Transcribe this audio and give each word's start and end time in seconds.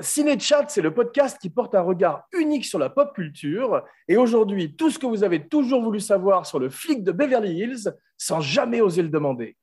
Ciné-Chat, 0.00 0.66
c'est 0.68 0.82
le 0.82 0.92
podcast 0.92 1.38
qui 1.40 1.50
porte 1.50 1.74
un 1.74 1.82
regard 1.82 2.24
unique 2.32 2.64
sur 2.64 2.78
la 2.78 2.90
pop 2.90 3.14
culture. 3.14 3.82
Et 4.08 4.16
aujourd'hui, 4.16 4.74
tout 4.74 4.90
ce 4.90 4.98
que 4.98 5.06
vous 5.06 5.24
avez 5.24 5.48
toujours 5.48 5.82
voulu 5.82 6.00
savoir 6.00 6.46
sur 6.46 6.58
le 6.58 6.68
flic 6.68 7.04
de 7.04 7.12
Beverly 7.12 7.58
Hills 7.58 7.94
sans 8.16 8.40
jamais 8.40 8.80
oser 8.80 9.02
le 9.02 9.08
demander. 9.08 9.56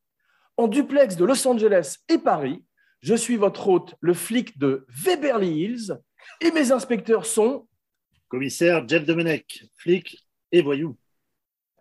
En 0.58 0.68
duplex 0.68 1.16
de 1.16 1.26
Los 1.26 1.48
Angeles 1.48 1.98
et 2.10 2.18
Paris, 2.18 2.64
je 3.02 3.14
suis 3.14 3.36
votre 3.36 3.68
hôte, 3.68 3.96
le 4.00 4.14
flic 4.14 4.58
de 4.58 4.86
Beverly 5.04 5.64
Hills, 5.64 6.00
et 6.42 6.52
mes 6.52 6.72
inspecteurs 6.72 7.26
sont 7.26 7.68
Commissaire 8.28 8.88
Jeff 8.88 9.06
Domenech, 9.06 9.66
flic 9.78 10.26
et 10.52 10.62
voyou. 10.62 10.98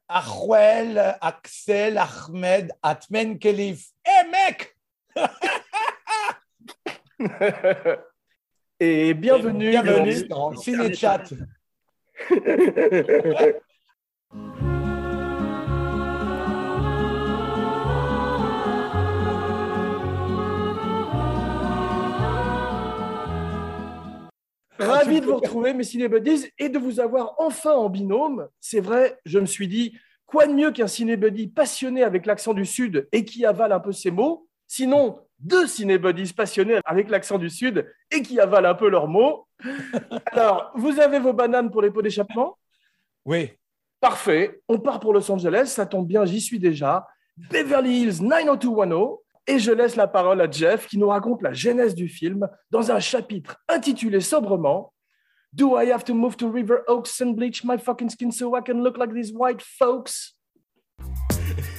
Arwel, 0.08 1.16
Axel, 1.20 1.98
Ahmed, 1.98 2.72
Atmen, 2.82 3.38
Kelif. 3.38 3.88
Eh 4.06 4.30
mec 4.30 4.76
et 8.80 9.14
bienvenue, 9.14 9.70
Bienvenue 9.70 10.26
dans 10.28 10.54
Ciné-Chat. 10.56 11.32
Ravi 24.78 25.20
de 25.20 25.26
vous 25.26 25.36
retrouver, 25.36 25.72
mes 25.72 25.84
cinébuddies, 25.84 26.48
et 26.58 26.68
de 26.68 26.78
vous 26.78 26.98
avoir 27.00 27.34
enfin 27.38 27.72
en 27.72 27.88
binôme. 27.88 28.48
C'est 28.60 28.80
vrai, 28.80 29.18
je 29.24 29.38
me 29.38 29.46
suis 29.46 29.68
dit, 29.68 29.96
quoi 30.26 30.46
de 30.46 30.52
mieux 30.52 30.72
qu'un 30.72 30.88
cinébuddy 30.88 31.46
passionné 31.46 32.02
avec 32.02 32.26
l'accent 32.26 32.54
du 32.54 32.66
Sud 32.66 33.08
et 33.12 33.24
qui 33.24 33.46
avale 33.46 33.72
un 33.72 33.80
peu 33.80 33.92
ses 33.92 34.10
mots? 34.10 34.48
Sinon, 34.66 35.20
deux 35.44 35.66
cinébuddies 35.66 36.32
passionnés 36.32 36.80
avec 36.84 37.10
l'accent 37.10 37.38
du 37.38 37.50
Sud 37.50 37.86
et 38.10 38.22
qui 38.22 38.40
avalent 38.40 38.70
un 38.70 38.74
peu 38.74 38.88
leurs 38.88 39.06
mots. 39.06 39.46
Alors, 40.32 40.72
vous 40.74 40.98
avez 40.98 41.20
vos 41.20 41.32
bananes 41.32 41.70
pour 41.70 41.82
les 41.82 41.90
pots 41.90 42.02
d'échappement? 42.02 42.58
Oui. 43.24 43.50
Parfait. 44.00 44.60
On 44.68 44.78
part 44.78 45.00
pour 45.00 45.12
Los 45.12 45.30
Angeles. 45.30 45.66
Ça 45.66 45.86
tombe 45.86 46.06
bien, 46.06 46.24
j'y 46.24 46.40
suis 46.40 46.58
déjà. 46.58 47.06
Beverly 47.36 48.02
Hills 48.02 48.22
90210. 48.22 49.18
Et 49.46 49.58
je 49.58 49.72
laisse 49.72 49.96
la 49.96 50.06
parole 50.06 50.40
à 50.40 50.50
Jeff 50.50 50.88
qui 50.88 50.96
nous 50.96 51.08
raconte 51.08 51.42
la 51.42 51.52
genèse 51.52 51.94
du 51.94 52.08
film 52.08 52.48
dans 52.70 52.90
un 52.90 52.98
chapitre 52.98 53.58
intitulé 53.68 54.20
sobrement 54.20 54.92
Do 55.52 55.78
I 55.78 55.92
have 55.92 56.02
to 56.04 56.14
move 56.14 56.36
to 56.38 56.50
River 56.50 56.78
Oaks 56.88 57.20
and 57.20 57.34
bleach 57.34 57.62
my 57.62 57.78
fucking 57.78 58.08
skin 58.08 58.32
so 58.32 58.56
I 58.56 58.62
can 58.62 58.82
look 58.82 58.96
like 58.96 59.12
these 59.12 59.32
white 59.32 59.62
folks? 59.62 60.34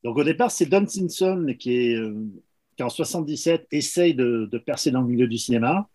Donc 0.08 0.18
au 0.18 0.24
départ, 0.24 0.52
c'est 0.52 0.68
Don 0.68 0.88
Simpson 0.88 1.54
qui, 1.60 1.74
est, 1.92 1.96
euh, 1.96 2.16
qui 2.78 2.84
en 2.84 2.88
77 2.88 3.68
essaye 3.72 4.16
de, 4.16 4.48
de 4.50 4.58
percer 4.58 4.90
dans 4.90 5.02
le 5.02 5.08
milieu 5.08 5.28
du 5.28 5.38
cinéma. 5.38 5.90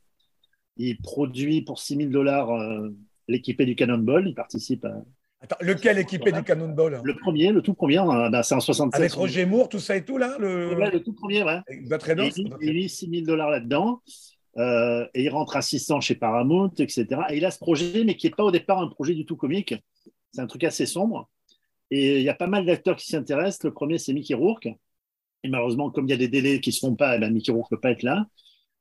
Il 0.77 0.99
produit 0.99 1.63
pour 1.63 1.79
6 1.81 1.97
000 1.97 2.11
dollars 2.11 2.51
euh, 2.51 2.91
l'équipé 3.27 3.65
du 3.65 3.75
Cannonball. 3.75 4.29
Il 4.29 4.35
participe 4.35 4.85
à, 4.85 4.93
Attends, 5.41 5.57
lequel 5.63 5.97
équipé 5.97 6.31
du 6.31 6.43
Cannonball? 6.43 7.01
Le 7.03 7.17
premier, 7.17 7.53
le 7.53 7.63
tout 7.63 7.73
premier, 7.73 8.01
euh, 8.01 8.29
ben, 8.29 8.43
c'est 8.43 8.55
en 8.55 8.61
77. 8.61 9.01
Avec 9.01 9.13
Roger 9.15 9.47
Moore, 9.47 9.71
tout 9.71 9.79
ça 9.79 9.97
et 9.97 10.05
tout 10.05 10.19
là 10.19 10.37
le... 10.39 10.77
Ouais, 10.77 10.91
le 10.91 11.03
tout 11.03 11.15
premier, 11.15 11.43
ouais. 11.43 11.61
Reynolds, 11.91 12.27
Et 12.27 12.33
il, 12.43 12.53
ok. 12.53 12.59
il 12.61 12.75
met 12.75 12.89
6 12.89 13.09
000 13.09 13.23
dollars 13.25 13.49
là-dedans. 13.49 14.03
euh, 14.59 15.07
et 15.15 15.23
il 15.25 15.31
rentre 15.31 15.57
assistant 15.57 16.03
chez 16.03 16.17
Paramount, 16.17 16.71
etc. 16.79 17.07
Et 17.31 17.39
il 17.39 17.45
a 17.47 17.51
ce 17.51 17.59
projet, 17.59 18.05
mais 18.05 18.15
qui 18.17 18.27
n'est 18.27 18.35
pas 18.35 18.45
au 18.45 18.51
départ 18.51 18.79
un 18.81 18.89
projet 18.89 19.15
du 19.15 19.25
tout 19.25 19.37
comique. 19.37 19.75
C'est 20.33 20.43
un 20.43 20.47
truc 20.47 20.65
assez 20.65 20.85
sombre. 20.85 21.31
Et 21.95 22.21
il 22.21 22.23
y 22.23 22.31
a 22.31 22.35
pas 22.35 22.47
mal 22.47 22.65
d'acteurs 22.65 22.97
qui 22.97 23.05
s'y 23.05 23.17
intéressent. 23.17 23.65
Le 23.65 23.71
premier, 23.75 23.99
c'est 23.99 24.15
Mickey 24.15 24.33
Rourke. 24.33 24.67
Et 25.45 25.49
malheureusement, 25.51 25.91
comme 25.91 26.07
il 26.07 26.11
y 26.11 26.15
a 26.15 26.17
des 26.17 26.29
délais 26.29 26.59
qui 26.59 26.71
ne 26.71 26.73
se 26.73 26.81
font 26.81 26.97
pas, 26.97 27.17
eh 27.17 27.19
ben, 27.19 27.31
Mickey 27.31 27.53
Rourke 27.53 27.71
ne 27.71 27.77
peut 27.77 27.81
pas 27.83 27.91
être 27.91 28.03
là. 28.03 28.25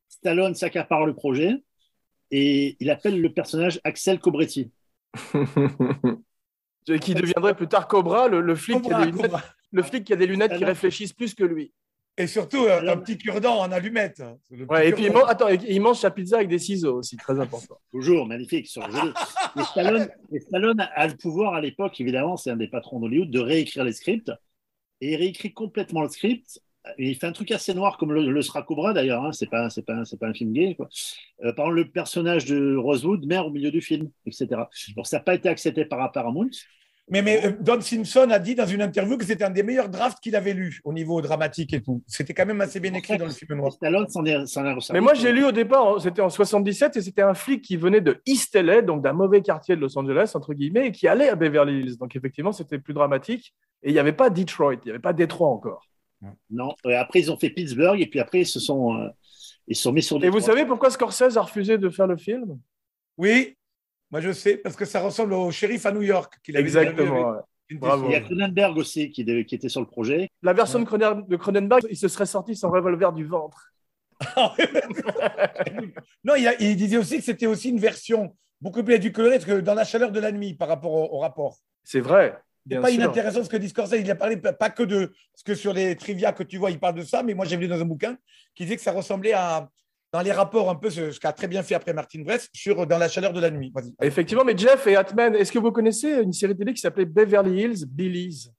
Stallone 0.07 0.55
s'accapare 0.55 1.05
le 1.05 1.13
projet 1.13 1.61
et 2.31 2.77
il 2.79 2.89
appelle 2.89 3.19
le 3.19 3.33
personnage 3.33 3.81
Axel 3.83 4.17
Cobretti. 4.17 4.71
qui 7.01 7.13
deviendrait 7.13 7.53
plus 7.53 7.67
tard 7.67 7.89
Cobra, 7.89 8.29
le, 8.29 8.39
le 8.39 8.55
flic, 8.55 8.77
qui 8.77 8.83
Cobra, 8.83 9.01
a 9.01 9.05
des 9.05 9.11
lunettes, 9.11 9.31
Cobra. 9.31 9.43
le 9.71 9.83
flic 9.83 10.05
qui 10.05 10.13
a 10.13 10.15
des 10.15 10.27
lunettes 10.27 10.55
qui 10.55 10.63
réfléchissent 10.63 11.11
plus 11.11 11.35
que 11.35 11.43
lui. 11.43 11.73
Et 12.17 12.27
surtout, 12.27 12.65
euh, 12.65 12.81
un 12.91 12.97
petit 12.97 13.17
cure-dent 13.17 13.59
en 13.59 13.71
allumette. 13.71 14.21
Petit 14.49 14.63
Ouais, 14.63 14.89
et 14.89 14.91
puis 14.91 15.03
il, 15.05 15.11
cure-dent. 15.11 15.25
man- 15.25 15.29
attends, 15.29 15.47
il 15.49 15.81
mange 15.81 15.97
sa 15.97 16.11
pizza 16.11 16.37
avec 16.37 16.49
des 16.49 16.59
ciseaux 16.59 16.97
aussi, 16.99 17.17
très 17.17 17.39
important. 17.39 17.79
Toujours 17.91 18.27
magnifique 18.27 18.67
sur 18.67 18.85
le 18.87 18.93
jeu. 18.93 19.13
Et 19.59 19.63
Stallone, 19.63 20.09
et 20.33 20.39
Stallone 20.39 20.79
a 20.93 21.07
le 21.07 21.15
pouvoir 21.15 21.53
à 21.55 21.61
l'époque, 21.61 21.99
évidemment, 22.01 22.37
c'est 22.37 22.51
un 22.51 22.57
des 22.57 22.67
patrons 22.67 22.99
d'Hollywood, 22.99 23.29
de 23.31 23.39
réécrire 23.39 23.83
les 23.83 23.93
scripts. 23.93 24.31
Et 24.99 25.13
il 25.13 25.15
réécrit 25.15 25.53
complètement 25.53 26.03
le 26.03 26.09
script. 26.09 26.61
Et 26.97 27.09
il 27.09 27.15
fait 27.15 27.27
un 27.27 27.31
truc 27.31 27.51
assez 27.51 27.73
noir, 27.75 27.97
comme 27.97 28.11
le, 28.11 28.29
le 28.31 28.41
sera 28.41 28.63
Cobra 28.63 28.91
d'ailleurs. 28.93 29.23
Hein. 29.23 29.31
C'est 29.31 29.49
pas, 29.49 29.69
c'est 29.69 29.83
pas, 29.85 30.03
c'est 30.03 30.19
pas 30.19 30.27
un 30.27 30.33
film 30.33 30.51
gay. 30.51 30.75
Quoi. 30.75 30.89
Euh, 31.43 31.53
par 31.53 31.65
exemple, 31.67 31.75
le 31.75 31.91
personnage 31.91 32.45
de 32.45 32.75
Rosewood 32.75 33.25
meurt 33.25 33.47
au 33.47 33.51
milieu 33.51 33.71
du 33.71 33.81
film, 33.81 34.09
etc. 34.25 34.47
Donc 34.95 35.07
ça 35.07 35.17
n'a 35.17 35.23
pas 35.23 35.35
été 35.35 35.47
accepté 35.47 35.85
par 35.85 36.11
Paramount. 36.11 36.49
Mais, 37.11 37.21
mais 37.21 37.45
euh, 37.45 37.51
Don 37.59 37.81
Simpson 37.81 38.29
a 38.31 38.39
dit 38.39 38.55
dans 38.55 38.65
une 38.65 38.81
interview 38.81 39.17
que 39.17 39.25
c'était 39.25 39.43
un 39.43 39.49
des 39.49 39.63
meilleurs 39.63 39.89
drafts 39.89 40.19
qu'il 40.21 40.33
avait 40.33 40.53
lu 40.53 40.79
au 40.85 40.93
niveau 40.93 41.21
dramatique 41.21 41.73
et 41.73 41.81
tout. 41.81 42.01
C'était 42.07 42.33
quand 42.33 42.45
même 42.45 42.61
assez 42.61 42.79
bien 42.79 42.93
écrit 42.93 43.17
dans 43.17 43.25
le 43.25 43.31
film 43.31 43.57
noir. 43.57 43.73
Stallone 43.73 44.07
s'en 44.07 44.23
est, 44.23 44.45
s'en 44.45 44.65
est 44.65 44.71
resservi. 44.71 44.97
Mais 44.97 45.03
moi, 45.03 45.13
j'ai 45.13 45.33
lu 45.33 45.43
au 45.43 45.51
départ, 45.51 45.85
hein, 45.85 45.95
c'était 45.99 46.21
en 46.21 46.29
77, 46.29 46.95
et 46.95 47.01
c'était 47.01 47.21
un 47.21 47.33
flic 47.33 47.61
qui 47.61 47.75
venait 47.75 47.99
de 47.99 48.21
East 48.25 48.55
LA, 48.55 48.81
donc 48.81 49.03
d'un 49.03 49.11
mauvais 49.11 49.41
quartier 49.41 49.75
de 49.75 49.81
Los 49.81 49.97
Angeles, 49.97 50.31
entre 50.35 50.53
guillemets, 50.53 50.87
et 50.87 50.91
qui 50.93 51.09
allait 51.09 51.27
à 51.27 51.35
Beverly 51.35 51.81
Hills. 51.81 51.97
Donc 51.97 52.15
effectivement, 52.15 52.53
c'était 52.53 52.79
plus 52.79 52.93
dramatique. 52.93 53.53
Et 53.83 53.89
il 53.89 53.93
n'y 53.93 53.99
avait 53.99 54.13
pas 54.13 54.29
Detroit, 54.29 54.75
il 54.75 54.85
n'y 54.85 54.91
avait 54.91 54.99
pas 54.99 55.13
Détroit 55.13 55.49
encore. 55.49 55.85
Non. 56.49 56.73
Et 56.85 56.95
après, 56.95 57.19
ils 57.19 57.31
ont 57.31 57.37
fait 57.37 57.49
Pittsburgh, 57.49 57.99
et 57.99 58.07
puis 58.07 58.21
après, 58.21 58.41
ils 58.41 58.47
se 58.47 58.61
sont, 58.61 58.95
euh, 58.95 59.09
ils 59.67 59.75
se 59.75 59.83
sont 59.83 59.91
mis 59.91 60.03
sur 60.03 60.17
des. 60.17 60.27
Et 60.27 60.29
vous 60.29 60.39
savez 60.39 60.65
pourquoi 60.65 60.89
Scorsese 60.89 61.35
a 61.35 61.41
refusé 61.41 61.77
de 61.77 61.89
faire 61.89 62.07
le 62.07 62.15
film? 62.15 62.57
Oui, 63.17 63.57
moi 64.11 64.21
je 64.21 64.31
sais, 64.31 64.57
parce 64.57 64.75
que 64.75 64.85
ça 64.85 64.99
ressemble 64.99 65.33
au 65.33 65.51
shérif 65.51 65.85
à 65.85 65.91
New 65.91 66.01
York. 66.01 66.33
qu'il 66.43 66.55
avait 66.57 66.65
Exactement. 66.65 67.37
Bravo. 67.73 68.07
Il 68.09 68.11
y 68.11 68.15
a. 68.15 68.21
Cronenberg 68.21 68.77
aussi 68.77 69.11
qui, 69.11 69.21
était 69.21 69.69
sur 69.69 69.79
le 69.79 69.87
projet. 69.87 70.29
La 70.41 70.51
version 70.51 70.79
de 70.79 70.85
Cronen- 70.85 71.25
de 71.25 71.35
Cronenberg, 71.37 71.83
il 71.89 71.95
se 71.95 72.09
serait 72.09 72.25
sorti 72.25 72.53
son 72.55 72.69
revolver 72.69 73.13
du 73.13 73.23
ventre. 73.25 73.71
non, 76.23 76.35
il, 76.35 76.47
a- 76.47 76.61
il 76.61 76.75
disait 76.75 76.97
aussi 76.97 77.17
que 77.17 77.23
c'était 77.23 77.47
aussi 77.47 77.69
une 77.69 77.79
version 77.79 78.35
beaucoup 78.59 78.83
plus 78.83 78.95
édulcorée 78.95 79.39
que 79.39 79.59
dans 79.61 79.73
la 79.73 79.83
chaleur 79.83 80.11
de 80.11 80.19
la 80.19 80.31
nuit 80.31 80.53
par 80.53 80.67
rapport 80.67 80.91
au, 80.91 81.15
au 81.15 81.19
rapport. 81.19 81.57
C'est 81.83 81.99
vrai. 82.01 82.37
C'est 82.69 82.79
pas 82.79 82.89
sûr. 82.89 82.95
inintéressant 82.97 83.43
ce 83.43 83.49
que 83.49 83.57
dit 83.57 83.69
Scorsese. 83.69 83.99
Il 83.99 84.11
a 84.11 84.15
parlé 84.15 84.37
pas 84.37 84.69
que 84.69 84.83
de. 84.83 85.07
Parce 85.33 85.43
que 85.43 85.55
sur 85.55 85.73
les 85.73 85.95
trivia 85.95 86.31
que 86.31 86.43
tu 86.43 86.57
vois, 86.57 86.69
il 86.71 86.79
parle 86.79 86.95
de 86.95 87.01
ça, 87.03 87.23
mais 87.23 87.33
moi 87.33 87.45
j'ai 87.45 87.57
vu 87.57 87.67
dans 87.67 87.79
un 87.81 87.85
bouquin 87.85 88.17
qui 88.53 88.63
disait 88.63 88.75
que 88.75 88.83
ça 88.83 88.91
ressemblait 88.91 89.33
à. 89.33 89.69
Dans 90.13 90.21
les 90.21 90.31
rapports, 90.31 90.69
un 90.69 90.75
peu 90.75 90.89
ce, 90.89 91.11
ce 91.11 91.19
qu'a 91.19 91.31
très 91.31 91.47
bien 91.47 91.63
fait 91.63 91.75
après 91.75 91.93
Martin 91.93 92.21
Brest 92.21 92.49
sur 92.53 92.85
Dans 92.85 92.97
la 92.97 93.07
chaleur 93.07 93.31
de 93.33 93.39
la 93.39 93.49
nuit. 93.49 93.71
Effectivement, 94.01 94.43
mais 94.43 94.57
Jeff 94.57 94.85
et 94.87 94.95
Atman, 94.95 95.35
est-ce 95.35 95.51
que 95.51 95.59
vous 95.59 95.71
connaissez 95.71 96.21
une 96.21 96.33
série 96.33 96.55
télé 96.57 96.73
qui 96.73 96.81
s'appelait 96.81 97.05
Beverly 97.05 97.61
Hills 97.61 97.85
Billies 97.87 98.49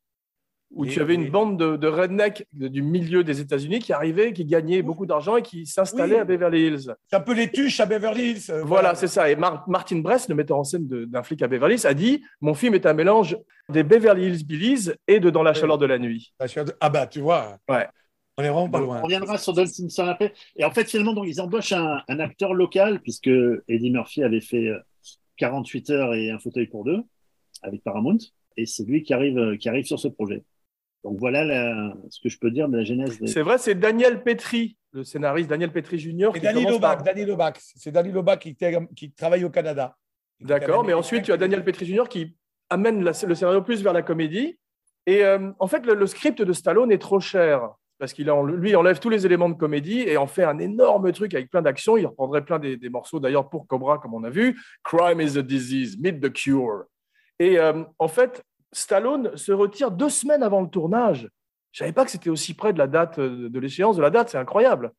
Où 0.71 0.87
tu 0.87 0.99
avais 1.03 1.15
une 1.15 1.29
bande 1.29 1.59
de, 1.59 1.77
de 1.77 1.87
rednecks 1.89 2.47
du 2.55 2.81
milieu 2.81 3.23
des 3.23 3.43
États-Unis 3.43 3.81
qui 3.81 3.93
arrivaient, 3.93 4.33
qui 4.33 4.47
gagnaient 4.47 4.81
beaucoup 4.81 5.05
d'argent 5.05 5.37
et 5.37 5.43
qui 5.43 5.67
s'installaient 5.67 6.15
Oui. 6.15 6.21
à 6.21 6.25
Beverly 6.25 6.67
Hills. 6.69 6.95
C'est 7.11 7.17
un 7.17 7.21
peu 7.21 7.35
les 7.35 7.51
tuches 7.51 7.81
à 7.81 7.85
Beverly 7.85 8.31
Hills. 8.31 8.45
euh, 8.51 8.63
Voilà, 8.65 8.95
c'est 8.95 9.07
ça. 9.09 9.31
Et 9.31 9.37
Mar- 9.37 9.69
Martin 9.69 9.99
Brest, 9.99 10.31
le 10.31 10.35
metteur 10.35 10.57
en 10.57 10.65
scène 10.65 10.87
d'un 10.89 11.23
flic 11.23 11.43
à 11.43 11.49
Beverly 11.49 11.75
Hills, 11.75 11.87
a 11.87 11.93
dit 11.93 12.25
Mon 12.41 12.55
film 12.55 12.75
est 12.75 12.87
un 12.87 12.95
mélange 12.95 13.37
des 13.69 13.83
Beverly 13.83 14.25
Hills 14.29 14.47
Billies 14.47 14.91
et 15.07 15.21
de 15.21 15.29
Dans 15.29 15.43
la 15.43 15.53
chaleur 15.53 15.77
de 15.77 15.85
la 15.85 15.99
nuit. 15.99 16.33
Ah 16.81 16.89
bah, 16.89 17.07
tu 17.07 17.21
vois. 17.21 17.59
Ouais. 17.69 17.87
On 18.39 18.43
est 18.43 18.49
vraiment 18.49 18.69
pas 18.71 18.81
loin. 18.81 18.99
On 19.01 19.03
reviendra 19.05 19.37
sur 19.39 19.53
Don 19.53 19.67
Simpson 19.67 20.07
après. 20.07 20.33
Et 20.57 20.65
en 20.65 20.71
fait, 20.71 20.89
finalement, 20.89 21.13
donc, 21.13 21.27
ils 21.29 21.41
embauchent 21.41 21.73
un, 21.73 22.01
un 22.09 22.19
acteur 22.21 22.55
local, 22.55 23.01
puisque 23.01 23.31
Eddie 23.69 23.91
Murphy 23.91 24.23
avait 24.23 24.41
fait 24.41 24.69
euh, 24.69 24.79
48 25.37 25.91
heures 25.91 26.15
et 26.15 26.31
un 26.31 26.39
fauteuil 26.39 26.67
pour 26.67 26.85
deux 26.85 27.03
avec 27.63 27.83
Paramount. 27.83 28.19
Et 28.57 28.67
c'est 28.67 28.85
lui 28.85 29.03
qui 29.03 29.13
arrive, 29.15 29.39
euh, 29.39 29.57
qui 29.57 29.69
arrive 29.69 29.85
sur 29.85 29.99
ce 30.01 30.09
projet. 30.09 30.43
Donc 31.05 31.19
voilà 31.19 31.45
la- 31.45 31.95
ce 32.11 32.21
que 32.21 32.29
je 32.29 32.39
peux 32.39 32.51
dire 32.51 32.69
de 32.69 32.77
la 32.79 32.85
genèse. 32.85 33.19
des- 33.19 33.27
C'est 33.27 33.43
vrai, 33.43 33.59
c'est 33.59 33.75
Daniel 33.75 34.23
Petri, 34.23 34.77
le 34.93 35.05
scénariste 35.05 35.49
Daniel 35.51 35.73
Petri 35.73 35.99
Jr. 35.99 36.31
Et 36.35 36.39
qui 36.39 36.41
Danny 36.41 36.63
par- 36.65 36.73
Lobac, 36.73 37.17
Lobac. 37.27 37.59
C'est 37.61 37.91
Danny 37.93 38.13
Lobac 38.13 38.41
qui, 38.41 38.57
qui 38.97 39.11
travaille 39.13 39.45
au 39.45 39.51
Canada. 39.51 39.97
D'accord, 40.41 40.85
mais 40.85 40.93
ensuite 40.95 41.25
tu 41.25 41.33
as 41.33 41.37
Daniel 41.37 41.65
Petri 41.65 41.87
Jr. 41.87 42.05
qui 42.09 42.37
amène 42.71 43.03
la- 43.05 43.13
le 43.27 43.35
scénario 43.35 43.63
plus 43.63 43.83
vers 43.83 43.93
la 43.93 44.03
comédie. 44.03 44.59
Et 45.07 45.25
euh, 45.25 45.51
en 45.59 45.67
fait, 45.67 45.85
le, 45.85 45.95
le 45.95 46.07
script 46.07 46.41
de 46.41 46.53
Stallone 46.53 46.93
est 46.93 46.99
trop 46.99 47.21
cher 47.21 47.69
parce 48.03 48.15
qu'il 48.15 48.29
lui 48.29 48.75
enlève 48.75 48.99
tous 48.99 49.11
les 49.11 49.27
éléments 49.27 49.49
de 49.49 49.55
comédie 49.55 50.01
et 50.01 50.17
en 50.17 50.27
fait 50.27 50.43
un 50.43 50.59
énorme 50.59 51.13
truc 51.13 51.35
avec 51.35 51.49
plein 51.49 51.63
d'actions. 51.63 51.97
Il 51.97 52.05
reprendrait 52.05 52.45
plein 52.45 52.59
des, 52.59 52.77
des 52.77 52.89
morceaux 52.89 53.21
d'ailleurs 53.21 53.49
pour 53.49 53.69
Cobra, 53.69 53.99
comme 53.99 54.13
on 54.13 54.25
a 54.25 54.29
vu. 54.29 54.61
Crime 54.83 55.21
is 55.21 55.39
a 55.39 55.43
disease, 55.43 55.97
meet 56.01 56.21
the 56.21 56.33
cure. 56.33 56.83
Et 57.39 57.61
euh, 57.61 57.85
en 58.01 58.09
fait, 58.09 58.43
Stallone 58.73 59.37
se 59.37 59.53
retire 59.53 59.93
deux 59.93 60.09
semaines 60.09 60.43
avant 60.43 60.63
le 60.63 60.69
tournage. 60.69 61.29
Je 61.71 61.79
savais 61.79 61.93
pas 61.93 62.05
que 62.05 62.11
c'était 62.11 62.29
aussi 62.29 62.55
près 62.55 62.73
de 62.73 62.79
la 62.79 62.89
date 62.89 63.21
euh, 63.21 63.49
de 63.49 63.61
l'échéance 63.61 63.97
de 63.97 64.03
la 64.03 64.11
date. 64.11 64.31
C'est 64.31 64.39
incroyable. 64.39 64.91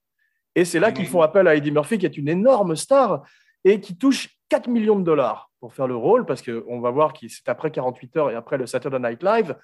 Et 0.55 0.63
c'est 0.63 0.79
là 0.79 0.93
qu'ils 0.93 1.07
font 1.07 1.21
appel 1.21 1.45
à 1.49 1.55
Eddie 1.55 1.71
Murphy, 1.71 1.97
qui 1.97 2.05
est 2.05 2.17
une 2.17 2.29
énorme 2.29 2.77
star 2.77 3.23
et 3.65 3.81
qui 3.81 3.97
touche 3.97 4.29
4 4.47 4.69
millions 4.69 4.97
de 4.97 5.03
dollars 5.03 5.51
pour 5.59 5.73
faire 5.73 5.87
le 5.87 5.95
rôle, 5.97 6.25
parce 6.25 6.41
qu'on 6.41 6.79
va 6.79 6.89
voir 6.89 7.11
que 7.11 7.27
c'est 7.27 7.49
après 7.49 7.69
48 7.69 8.15
heures 8.15 8.31
et 8.31 8.35
après 8.35 8.57
le 8.57 8.65
Saturday 8.65 8.99
Night 8.99 9.21
Live. 9.21 9.57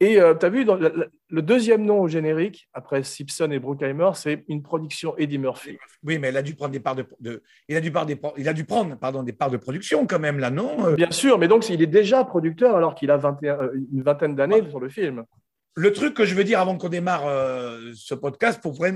Et 0.00 0.20
euh, 0.20 0.34
tu 0.34 0.46
as 0.46 0.48
vu, 0.48 0.64
dans 0.64 0.76
le, 0.76 1.10
le 1.28 1.42
deuxième 1.42 1.84
nom 1.84 2.00
au 2.02 2.08
générique, 2.08 2.68
après 2.72 3.02
Simpson 3.02 3.50
et 3.50 3.58
Bruckheimer, 3.58 4.10
c'est 4.14 4.44
une 4.48 4.62
production 4.62 5.16
Eddie 5.18 5.38
Murphy. 5.38 5.76
Oui, 6.04 6.18
mais 6.18 6.28
il 6.28 6.36
a 6.36 6.42
dû 6.42 6.54
prendre 6.54 6.70
des 6.72 6.78
parts 6.78 6.94
de, 6.94 7.04
de- 7.18 7.42
il 7.68 7.76
a 7.76 7.80
dû 7.80 7.90
par- 7.90 8.06
des- 8.06 8.20
il 8.36 8.48
a 8.48 8.52
dû 8.52 8.64
prendre 8.64 8.96
pardon 8.96 9.24
des 9.24 9.32
parts 9.32 9.50
de 9.50 9.56
production 9.56 10.06
quand 10.06 10.20
même 10.20 10.38
là, 10.38 10.50
non 10.50 10.86
Euh, 10.86 10.94
Bien 10.94 11.10
sûr, 11.10 11.36
mais 11.38 11.48
donc 11.48 11.68
il 11.68 11.82
est 11.82 11.86
déjà 11.88 12.24
producteur 12.24 12.76
alors 12.76 12.94
qu'il 12.94 13.10
a 13.10 13.16
21 13.16 13.58
euh, 13.60 13.70
une 13.92 14.02
vingtaine 14.02 14.36
d'années 14.36 14.62
sur 14.70 14.78
le 14.78 14.88
film. 14.88 15.24
Le 15.74 15.92
truc 15.92 16.14
que 16.14 16.24
je 16.24 16.34
veux 16.36 16.44
dire 16.44 16.60
avant 16.60 16.76
qu'on 16.78 16.88
démarre 16.88 17.26
euh, 17.26 17.90
ce 17.94 18.14
podcast, 18.14 18.60
pour 18.62 18.76
euh, 18.84 18.92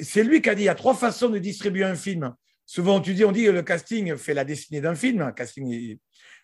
c'est 0.00 0.22
lui 0.24 0.40
qui 0.40 0.48
a 0.50 0.54
dit 0.54 0.62
il 0.62 0.66
y 0.66 0.70
a 0.70 0.74
trois 0.74 0.94
façons 0.94 1.28
de 1.28 1.38
distribuer 1.38 1.84
un 1.84 1.94
film. 1.94 2.34
Souvent, 2.66 3.00
tu 3.00 3.14
dis, 3.14 3.24
on 3.24 3.32
dit 3.32 3.44
que 3.44 3.50
le 3.50 3.62
casting 3.62 4.14
fait 4.16 4.34
la 4.34 4.44
destinée 4.44 4.82
d'un 4.82 4.94
film. 4.94 5.32
casting 5.34 5.98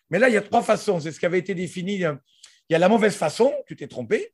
Mais 0.09 0.17
là, 0.17 0.27
il 0.29 0.33
y 0.33 0.37
a 0.37 0.41
trois 0.41 0.63
façons. 0.63 0.99
C'est 0.99 1.11
ce 1.11 1.19
qui 1.19 1.25
avait 1.27 1.37
été 1.37 1.53
défini. 1.53 2.03
Il 2.69 2.73
y 2.73 2.75
a 2.75 2.79
la 2.79 2.89
mauvaise 2.89 3.15
façon, 3.15 3.53
tu 3.67 3.75
t'es 3.75 3.87
trompé. 3.87 4.33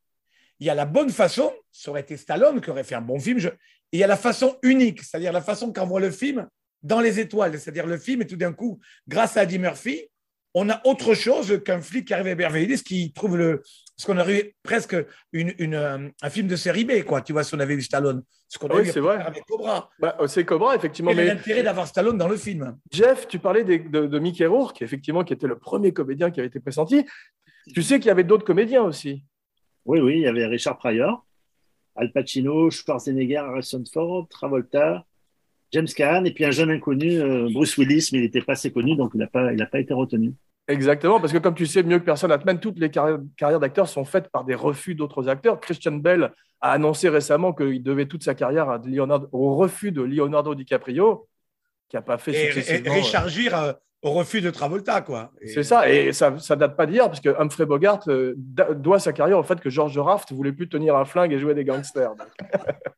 Il 0.60 0.68
y 0.68 0.70
a 0.70 0.76
la 0.76 0.86
bonne 0.86 1.10
façon, 1.10 1.52
ça 1.72 1.92
aurait 1.92 2.02
été 2.02 2.18
Stallone 2.18 2.62
qui 2.62 2.70
aurait 2.70 2.84
fait 2.84 2.96
un 2.96 3.02
bon 3.02 3.20
film. 3.20 3.40
Je- 3.40 3.50
Et 3.50 3.98
il 3.98 4.00
y 4.00 4.04
a 4.04 4.08
la 4.08 4.16
façon 4.18 4.58
unique, 4.64 5.02
c'est-à-dire 5.02 5.34
la 5.34 5.42
façon 5.42 5.74
qu'envoie 5.74 6.00
le 6.00 6.12
film 6.12 6.48
dans 6.82 7.02
les 7.02 7.20
étoiles. 7.20 7.60
C'est-à-dire 7.60 7.86
le 7.88 7.98
film, 7.98 8.22
et 8.22 8.28
tout 8.28 8.38
d'un 8.38 8.54
coup, 8.54 8.80
grâce 9.08 9.36
à 9.38 9.44
Eddie 9.44 9.60
Murphy, 9.60 10.08
on 10.54 10.70
a 10.70 10.82
autre 10.86 11.14
chose 11.14 11.62
qu'un 11.66 11.82
flic 11.82 12.08
qui 12.08 12.14
arrive 12.14 12.28
à 12.28 12.36
Beverly 12.36 12.82
qui 12.84 13.12
trouve 13.14 13.38
le, 13.38 13.62
ce 13.98 14.06
qu'on 14.06 14.18
aurait 14.18 14.40
eu 14.42 14.56
presque 14.64 14.96
une, 15.32 15.54
une, 15.60 15.76
euh, 15.76 16.10
un 16.22 16.30
film 16.30 16.48
de 16.48 16.56
série 16.58 16.84
B, 16.86 17.04
quoi. 17.04 17.22
Tu 17.22 17.32
vois, 17.34 17.44
si 17.46 17.56
on 17.56 17.60
avait 17.60 17.74
eu 17.74 17.82
Stallone. 17.82 18.22
Ce 18.50 18.58
qu'on 18.60 18.68
a 18.68 18.76
Oui, 18.76 18.82
eu 18.84 18.92
c'est 18.92 19.00
vrai. 19.00 19.16
avec 19.22 19.46
Cobra. 19.46 19.90
Bah, 20.00 20.18
euh, 20.20 20.28
c'est 20.28 20.44
Cobra, 20.44 20.76
effectivement. 20.76 21.12
Quel 21.12 21.26
Mais 21.26 21.34
l'intérêt 21.34 21.64
d'avoir 21.64 21.88
Stallone 21.88 22.18
dans 22.18 22.28
le 22.28 22.36
film? 22.36 22.78
Jeff, 22.92 23.28
tu 23.30 23.40
parlais 23.40 23.64
de 23.64 24.20
Mickey 24.20 24.46
Rourke, 24.46 24.82
effectivement, 24.82 25.24
qui 25.24 25.32
était 25.34 25.48
le 25.48 25.58
premier 25.58 25.94
comédien 25.94 26.32
qui 26.32 26.42
avait 26.42 26.48
été 26.48 26.60
pressenti. 26.60 27.06
Tu 27.74 27.84
sais 27.84 28.00
qu'il 28.00 28.08
y 28.08 28.12
avait 28.12 28.24
d'autres 28.24 28.46
comédiens 28.46 28.84
aussi. 28.84 29.24
Oui, 29.86 30.00
oui, 30.00 30.16
il 30.18 30.22
y 30.22 30.28
avait 30.28 30.46
Richard 30.46 30.78
Pryor, 30.78 31.26
Al 31.96 32.12
Pacino, 32.12 32.70
Schwarzenegger, 32.70 33.38
Harrison 33.38 33.84
Ford, 33.92 34.28
Travolta, 34.30 35.06
James 35.72 35.88
Caan, 35.96 36.26
et 36.26 36.32
puis 36.32 36.46
un 36.46 36.52
jeune 36.52 36.72
inconnu, 36.72 37.20
euh, 37.20 37.50
Bruce 37.52 37.78
Willis, 37.78 38.10
mais 38.12 38.20
il 38.20 38.22
n'était 38.24 38.42
pas 38.42 38.54
assez 38.54 38.72
connu, 38.72 38.96
donc 38.96 39.12
il 39.14 39.20
n'a 39.20 39.28
pas, 39.28 39.52
il 39.54 39.58
n'a 39.58 39.66
pas 39.66 39.80
été 39.80 39.94
retenu. 39.94 40.34
Exactement, 40.68 41.20
parce 41.20 41.34
que 41.34 41.38
comme 41.38 41.56
tu 41.56 41.66
sais 41.66 41.84
mieux 41.84 42.00
que 42.00 42.06
personne, 42.06 42.32
Atman, 42.32 42.60
toutes 42.60 42.80
les 42.80 42.92
carrières, 42.92 43.20
carrières 43.36 43.60
d'acteurs 43.60 43.90
sont 43.90 44.06
faites 44.06 44.30
par 44.30 44.46
des 44.46 44.56
refus 44.56 44.96
d'autres 44.96 45.28
acteurs. 45.28 45.60
Christian 45.60 45.94
Bell 45.94 46.32
a 46.62 46.72
annoncé 46.72 47.10
récemment 47.10 47.54
qu'il 47.54 47.82
devait 47.82 48.06
toute 48.06 48.24
sa 48.24 48.36
carrière 48.36 48.70
à 48.70 48.78
Leonardo, 48.78 49.28
au 49.32 49.56
refus 49.56 49.92
de 49.92 50.02
Leonardo 50.02 50.54
DiCaprio, 50.54 51.28
qui 51.90 51.96
n'a 51.96 52.02
pas 52.02 52.18
fait 52.18 52.32
Et, 52.32 52.48
et 52.48 52.52
successivement. 52.52 52.94
Richard 52.94 53.30
Gere 53.30 53.56
euh, 53.56 53.74
au 54.02 54.12
refus 54.12 54.42
de 54.42 54.50
Travolta, 54.50 55.02
quoi. 55.02 55.32
C'est 55.46 55.64
ça, 55.64 55.90
et 55.90 56.12
ça, 56.12 56.38
ça 56.40 56.56
date 56.56 56.76
pas 56.76 56.86
d'hier, 56.86 57.08
parce 57.08 57.20
que 57.20 57.30
Humphrey 57.40 57.66
Bogart 57.66 58.02
euh, 58.08 58.34
doit 58.36 59.00
sa 59.00 59.14
carrière 59.14 59.38
au 59.38 59.44
fait 59.44 59.60
que 59.60 59.70
George 59.70 59.98
Raft 59.98 60.32
voulait 60.32 60.54
plus 60.54 60.68
tenir 60.68 60.96
un 60.96 61.06
flingue 61.06 61.32
et 61.34 61.40
jouer 61.40 61.54
des 61.54 61.64
gangsters. 61.66 62.14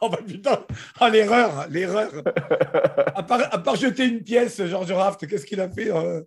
Oh 0.00 0.08
bah 0.10 0.18
putain, 0.26 0.58
oh, 1.00 1.08
l'erreur, 1.10 1.66
l'erreur. 1.70 2.10
à, 3.14 3.22
part, 3.22 3.40
à 3.50 3.58
part 3.58 3.76
jeter 3.76 4.04
une 4.04 4.22
pièce, 4.22 4.62
George 4.66 4.92
Raft, 4.92 5.26
qu'est-ce 5.26 5.46
qu'il 5.46 5.60
a 5.60 5.70
fait 5.70 5.90
euh? 5.90 6.20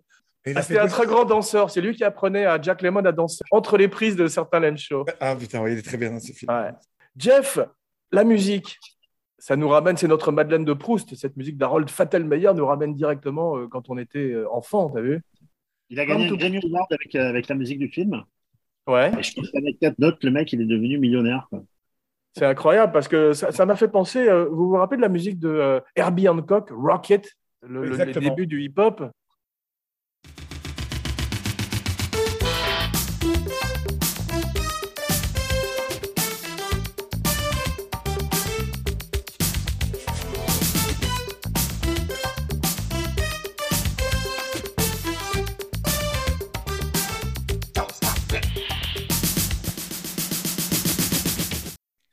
Ah, 0.56 0.62
C'était 0.62 0.80
un 0.80 0.88
très 0.88 1.06
grand 1.06 1.24
danseur. 1.24 1.70
C'est 1.70 1.80
lui 1.80 1.94
qui 1.94 2.02
apprenait 2.02 2.46
à 2.46 2.60
Jack 2.60 2.82
Lemmon 2.82 3.04
à 3.04 3.12
danser 3.12 3.44
entre 3.50 3.76
les 3.76 3.86
prises 3.86 4.16
de 4.16 4.26
certains 4.26 4.74
shows. 4.74 5.04
Ah 5.20 5.36
putain, 5.36 5.60
oui, 5.62 5.74
il 5.74 5.78
est 5.78 5.82
très 5.82 5.96
bien 5.96 6.10
dans 6.10 6.18
ce 6.18 6.32
film. 6.32 6.50
Ouais. 6.50 6.70
Jeff, 7.16 7.58
la 8.10 8.24
musique, 8.24 8.78
ça 9.38 9.56
nous 9.56 9.68
ramène, 9.68 9.96
c'est 9.96 10.08
notre 10.08 10.32
Madeleine 10.32 10.64
de 10.64 10.72
Proust. 10.72 11.14
Cette 11.14 11.36
musique 11.36 11.56
d'Harold 11.58 11.88
Fattelmeyer 11.90 12.52
nous 12.54 12.66
ramène 12.66 12.94
directement 12.94 13.56
euh, 13.56 13.66
quand 13.68 13.88
on 13.90 13.98
était 13.98 14.32
euh, 14.32 14.50
enfant, 14.52 14.90
t'as 14.90 15.00
vu? 15.00 15.22
Il 15.90 15.98
a 16.00 16.04
gagné 16.06 16.26
un 16.26 16.28
tout- 16.28 16.36
Grammy 16.36 16.58
Award 16.64 16.86
avec, 16.92 17.14
euh, 17.14 17.28
avec 17.28 17.48
la 17.48 17.54
musique 17.54 17.78
du 17.78 17.88
film. 17.88 18.22
Ouais, 18.86 19.10
Et 19.18 19.22
je 19.22 19.34
pense 19.34 19.50
qu'avec 19.50 19.78
quatre 19.78 19.98
notes, 19.98 20.22
le 20.24 20.30
mec, 20.30 20.52
il 20.52 20.60
est 20.60 20.66
devenu 20.66 20.98
millionnaire. 20.98 21.46
quoi. 21.50 21.62
c'est 22.34 22.46
incroyable 22.46 22.92
parce 22.92 23.08
que 23.08 23.32
ça 23.32 23.66
m'a 23.66 23.76
fait 23.76 23.88
penser. 23.88 24.28
euh, 24.28 24.46
vous 24.46 24.68
vous 24.68 24.76
rappelez 24.76 24.96
de 24.96 25.02
la 25.02 25.08
musique 25.08 25.38
de 25.38 25.48
euh, 25.48 25.80
Herbie 25.94 26.28
Hancock, 26.28 26.70
Rocket, 26.70 27.30
le, 27.62 27.96
débuts 28.20 28.46
du 28.46 28.62
hip-hop? 28.62 29.02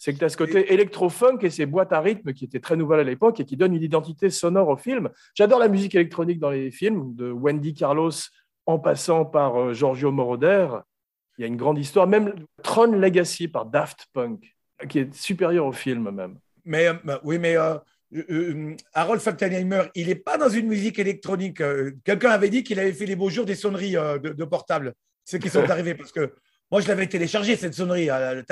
C'est 0.05 0.13
que 0.13 0.19
tu 0.19 0.25
as 0.25 0.29
ce 0.29 0.37
côté 0.37 0.71
électro-funk 0.71 1.39
et 1.41 1.49
ces 1.49 1.65
boîtes 1.65 1.91
à 1.91 1.99
rythme 1.99 2.31
qui 2.31 2.45
étaient 2.45 2.59
très 2.59 2.75
nouvelles 2.75 2.99
à 2.99 3.03
l'époque 3.03 3.39
et 3.39 3.45
qui 3.45 3.57
donnent 3.57 3.73
une 3.73 3.81
identité 3.81 4.29
sonore 4.29 4.69
au 4.69 4.77
film. 4.77 5.09
J'adore 5.33 5.57
la 5.57 5.67
musique 5.67 5.95
électronique 5.95 6.39
dans 6.39 6.51
les 6.51 6.69
films, 6.69 7.15
de 7.15 7.31
Wendy 7.31 7.73
Carlos 7.73 8.11
en 8.67 8.77
passant 8.77 9.25
par 9.25 9.59
euh, 9.59 9.73
Giorgio 9.73 10.11
Moroder. 10.11 10.67
Il 11.39 11.41
y 11.41 11.43
a 11.45 11.47
une 11.47 11.57
grande 11.57 11.79
histoire, 11.79 12.05
même 12.05 12.35
Tron 12.61 12.91
Legacy 12.91 13.47
par 13.47 13.65
Daft 13.65 14.05
Punk, 14.13 14.55
qui 14.87 14.99
est 14.99 15.11
supérieur 15.11 15.65
au 15.65 15.71
film 15.71 16.11
même. 16.11 16.37
Mais 16.65 16.87
euh, 16.87 16.93
bah, 17.03 17.19
oui, 17.23 17.39
mais 17.39 17.57
euh, 17.57 17.73
euh, 18.29 18.75
Harold 18.93 19.23
Falkenheimer, 19.23 19.85
il 19.95 20.05
n'est 20.05 20.13
pas 20.13 20.37
dans 20.37 20.49
une 20.49 20.67
musique 20.67 20.99
électronique. 20.99 21.63
Quelqu'un 22.03 22.29
avait 22.29 22.49
dit 22.49 22.63
qu'il 22.63 22.79
avait 22.79 22.93
fait 22.93 23.07
les 23.07 23.15
beaux 23.15 23.31
jours 23.31 23.45
des 23.45 23.55
sonneries 23.55 23.97
euh, 23.97 24.19
de, 24.19 24.29
de 24.29 24.43
portable. 24.45 24.93
Ceux 25.23 25.39
qui 25.39 25.49
sont 25.49 25.63
arrivés, 25.71 25.95
parce 25.95 26.11
que 26.11 26.35
moi, 26.71 26.79
je 26.79 26.87
l'avais 26.87 27.07
téléchargé, 27.07 27.55
cette 27.55 27.73
sonnerie. 27.73 28.05
le. 28.05 28.43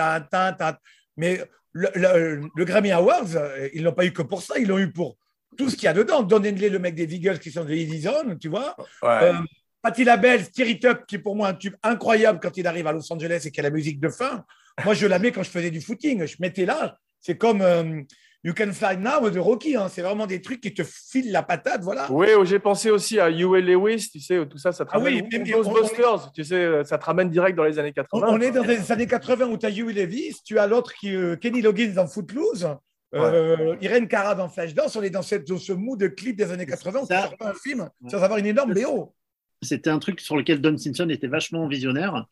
Mais 1.18 1.42
le, 1.72 1.90
le- 1.96 2.42
le 2.56 2.66
Grammy 2.66 2.92
Awards, 2.92 3.36
euh, 3.36 3.70
ils 3.74 3.84
l'ont 3.84 3.94
pas 3.94 4.06
eu 4.06 4.14
que 4.14 4.22
pour 4.22 4.42
ça, 4.42 4.58
ils 4.60 4.68
l'ont 4.68 4.80
eu 4.80 4.92
pour 4.92 5.18
tout 5.58 5.70
ce 5.70 5.76
qu'il 5.76 5.86
y 5.86 5.88
a 5.88 5.94
dedans. 5.94 6.24
Don 6.24 6.38
Henley, 6.44 6.70
le 6.70 6.80
mec 6.80 6.96
des 6.96 7.14
Eagles 7.16 7.40
qui 7.40 7.52
sont 7.52 7.64
de 7.66 7.74
Easy 7.74 8.02
Zone, 8.02 8.38
tu 8.40 8.50
vois. 8.50 8.76
Euh, 9.24 9.34
Patti 9.82 10.04
LaBelle, 10.04 10.50
Tear 10.50 10.68
It 10.68 10.86
Up, 10.86 11.02
qui 11.08 11.16
est 11.16 11.20
pour 11.20 11.36
moi 11.36 11.50
un 11.50 11.54
tube 11.54 11.76
incroyable 11.84 12.40
quand 12.42 12.56
il 12.58 12.66
arrive 12.68 12.88
à 12.88 12.92
Los 12.94 13.12
Angeles 13.12 13.44
et 13.46 13.52
qu'il 13.52 13.58
y 13.58 13.66
a 13.66 13.70
la 13.70 13.76
musique 13.76 14.00
de 14.00 14.10
fin. 14.10 14.46
Moi, 14.86 14.94
je 14.94 15.06
la 15.06 15.20
mets 15.20 15.32
quand 15.32 15.44
je 15.44 15.50
faisais 15.50 15.72
du 15.72 15.82
footing. 15.82 16.26
Je 16.26 16.38
mettais 16.40 16.66
là. 16.66 16.98
C'est 17.20 17.38
comme 17.38 17.62
euh, 17.62 18.02
You 18.46 18.54
Can 18.54 18.72
Fly 18.74 18.98
Now 18.98 19.30
de 19.30 19.40
Rocky. 19.40 19.76
hein. 19.78 19.88
C'est 19.90 20.02
vraiment 20.02 20.28
des 20.28 20.42
trucs 20.42 20.60
qui 20.60 20.74
te 20.74 20.84
filent 20.84 21.32
la 21.32 21.44
patate. 21.44 21.82
Voilà. 21.82 22.12
Oui, 22.12 22.28
oh, 22.38 22.44
j'ai 22.44 22.60
pensé 22.60 22.90
aussi 22.92 23.20
à 23.20 23.30
Huey 23.30 23.62
Lewis, 23.62 24.10
tu 24.12 24.20
sais, 24.20 24.46
tout 24.48 24.58
ça, 24.58 24.72
ça 24.74 24.84
te 24.86 24.90
Ah 24.94 25.00
oui, 25.00 25.22
ramène. 25.22 25.44
Ghostbusters, 25.50 26.32
tu 26.34 26.44
sais, 26.44 26.84
ça 26.84 26.98
te 26.98 27.06
ramène 27.06 27.30
direct 27.30 27.56
dans 27.56 27.64
les 27.64 27.80
années 27.80 27.94
On, 27.98 28.20
80. 28.20 28.28
on 28.30 28.42
est 28.42 28.52
dans 28.52 28.64
les 28.64 28.92
années 28.92 29.08
80 29.08 29.46
où 29.48 29.58
tu 29.58 29.66
as 29.66 29.70
Huey 29.70 29.94
Levis, 29.94 30.36
tu 30.46 30.60
as 30.60 30.68
l'autre 30.68 30.94
qui 30.94 31.16
euh, 31.16 31.36
Kenny 31.38 31.62
Loggins 31.62 31.94
dans 31.96 32.08
Footloose, 32.08 32.68
euh, 33.16 33.76
Irene 33.82 34.08
Cara 34.08 34.36
dans 34.36 34.50
Flashdance. 34.50 34.96
On 34.98 35.04
est 35.04 35.10
dans, 35.10 35.22
cette, 35.22 35.48
dans 35.48 35.58
ce 35.58 35.72
mood 35.72 36.00
de 36.00 36.08
clip 36.08 36.36
des 36.36 36.52
années 36.52 36.66
80 36.66 37.00
où 37.00 37.08
tu 37.08 37.14
Ça- 37.14 37.32
un 37.40 37.54
film 37.54 37.90
sans 38.10 38.22
avoir 38.24 38.40
une 38.40 38.48
énorme 38.48 38.74
BO. 38.74 39.14
C'était 39.62 39.90
un 39.90 40.00
truc 40.00 40.20
sur 40.20 40.36
lequel 40.36 40.60
Don 40.60 40.76
Simpson 40.78 41.08
était 41.08 41.28
vachement 41.28 41.66
visionnaire. 41.70 42.26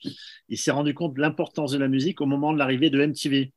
Il 0.50 0.58
s'est 0.58 0.72
rendu 0.72 0.94
compte 0.94 1.14
de 1.14 1.22
l'importance 1.22 1.72
de 1.72 1.78
la 1.78 1.88
musique 1.88 2.20
au 2.20 2.26
moment 2.26 2.52
de 2.52 2.58
l'arrivée 2.58 2.90
de 2.90 3.00
MTV. 3.06 3.54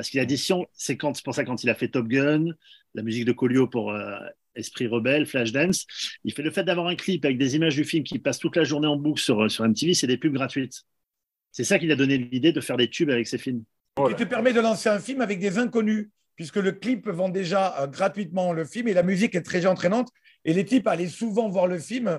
Parce 0.00 0.08
qu'il 0.08 0.20
a 0.20 0.24
dit, 0.24 0.38
si 0.38 0.50
on- 0.54 0.66
c'est 0.72 0.96
quand- 0.96 1.12
c'est 1.14 1.22
pour 1.22 1.34
ça 1.34 1.44
quand 1.44 1.62
il 1.62 1.68
a 1.68 1.74
fait 1.74 1.88
Top 1.88 2.08
Gun, 2.08 2.46
la 2.94 3.02
musique 3.02 3.26
de 3.26 3.32
Colio 3.32 3.66
pour 3.66 3.90
euh, 3.92 4.16
Esprit 4.54 4.86
Rebelle, 4.86 5.26
Flashdance, 5.26 5.86
il 6.24 6.32
fait 6.32 6.40
le 6.42 6.50
fait 6.50 6.64
d'avoir 6.64 6.86
un 6.86 6.96
clip 6.96 7.22
avec 7.26 7.36
des 7.36 7.54
images 7.54 7.76
du 7.76 7.84
film 7.84 8.02
qui 8.02 8.18
passe 8.18 8.38
toute 8.38 8.56
la 8.56 8.64
journée 8.64 8.86
en 8.86 8.96
boucle 8.96 9.20
sur, 9.20 9.50
sur 9.50 9.64
MTV, 9.66 9.92
c'est 9.92 10.06
des 10.06 10.16
pubs 10.16 10.32
gratuites. 10.32 10.84
C'est 11.52 11.64
ça 11.64 11.78
qui 11.78 11.84
lui 11.84 11.92
a 11.92 11.96
donné 11.96 12.16
l'idée 12.16 12.52
de 12.52 12.60
faire 12.62 12.78
des 12.78 12.88
tubes 12.88 13.10
avec 13.10 13.26
ses 13.26 13.36
films. 13.36 13.62
qui 14.08 14.14
te 14.14 14.24
permet 14.24 14.52
de 14.54 14.60
lancer 14.60 14.88
un 14.88 15.00
film 15.00 15.20
avec 15.20 15.38
des 15.38 15.58
inconnus, 15.58 16.08
puisque 16.34 16.56
le 16.56 16.72
clip 16.72 17.06
vend 17.08 17.28
déjà 17.28 17.82
euh, 17.82 17.86
gratuitement 17.86 18.54
le 18.54 18.64
film 18.64 18.88
et 18.88 18.94
la 18.94 19.02
musique 19.02 19.34
est 19.34 19.42
très 19.42 19.66
entraînante. 19.66 20.08
Et 20.46 20.54
les 20.54 20.64
types 20.64 20.86
allaient 20.86 21.08
souvent 21.08 21.50
voir 21.50 21.66
le 21.66 21.78
film 21.78 22.18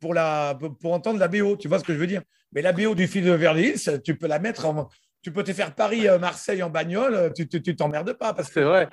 pour, 0.00 0.14
la, 0.14 0.56
pour- 0.58 0.78
pour 0.78 0.94
entendre 0.94 1.18
la 1.18 1.28
BO, 1.28 1.56
tu 1.58 1.68
vois 1.68 1.78
ce 1.78 1.84
que 1.84 1.92
je 1.92 1.98
veux 1.98 2.06
dire 2.06 2.22
Mais 2.52 2.62
la 2.62 2.72
BO 2.72 2.94
du 2.94 3.06
film 3.06 3.26
de 3.26 3.30
Beverly 3.32 3.68
Hills, 3.74 4.00
tu 4.02 4.16
peux 4.16 4.26
la 4.26 4.38
mettre 4.38 4.64
en. 4.64 4.88
Tu 5.22 5.32
peux 5.32 5.44
te 5.44 5.52
faire 5.52 5.74
Paris-Marseille 5.74 6.62
en 6.62 6.70
bagnole, 6.70 7.14
euh, 7.14 7.30
tu 7.30 7.76
t'emmerdes 7.76 8.14
pas. 8.14 8.32
Parce 8.32 8.48
que 8.48 8.54
C'est 8.54 8.62
vrai. 8.64 8.88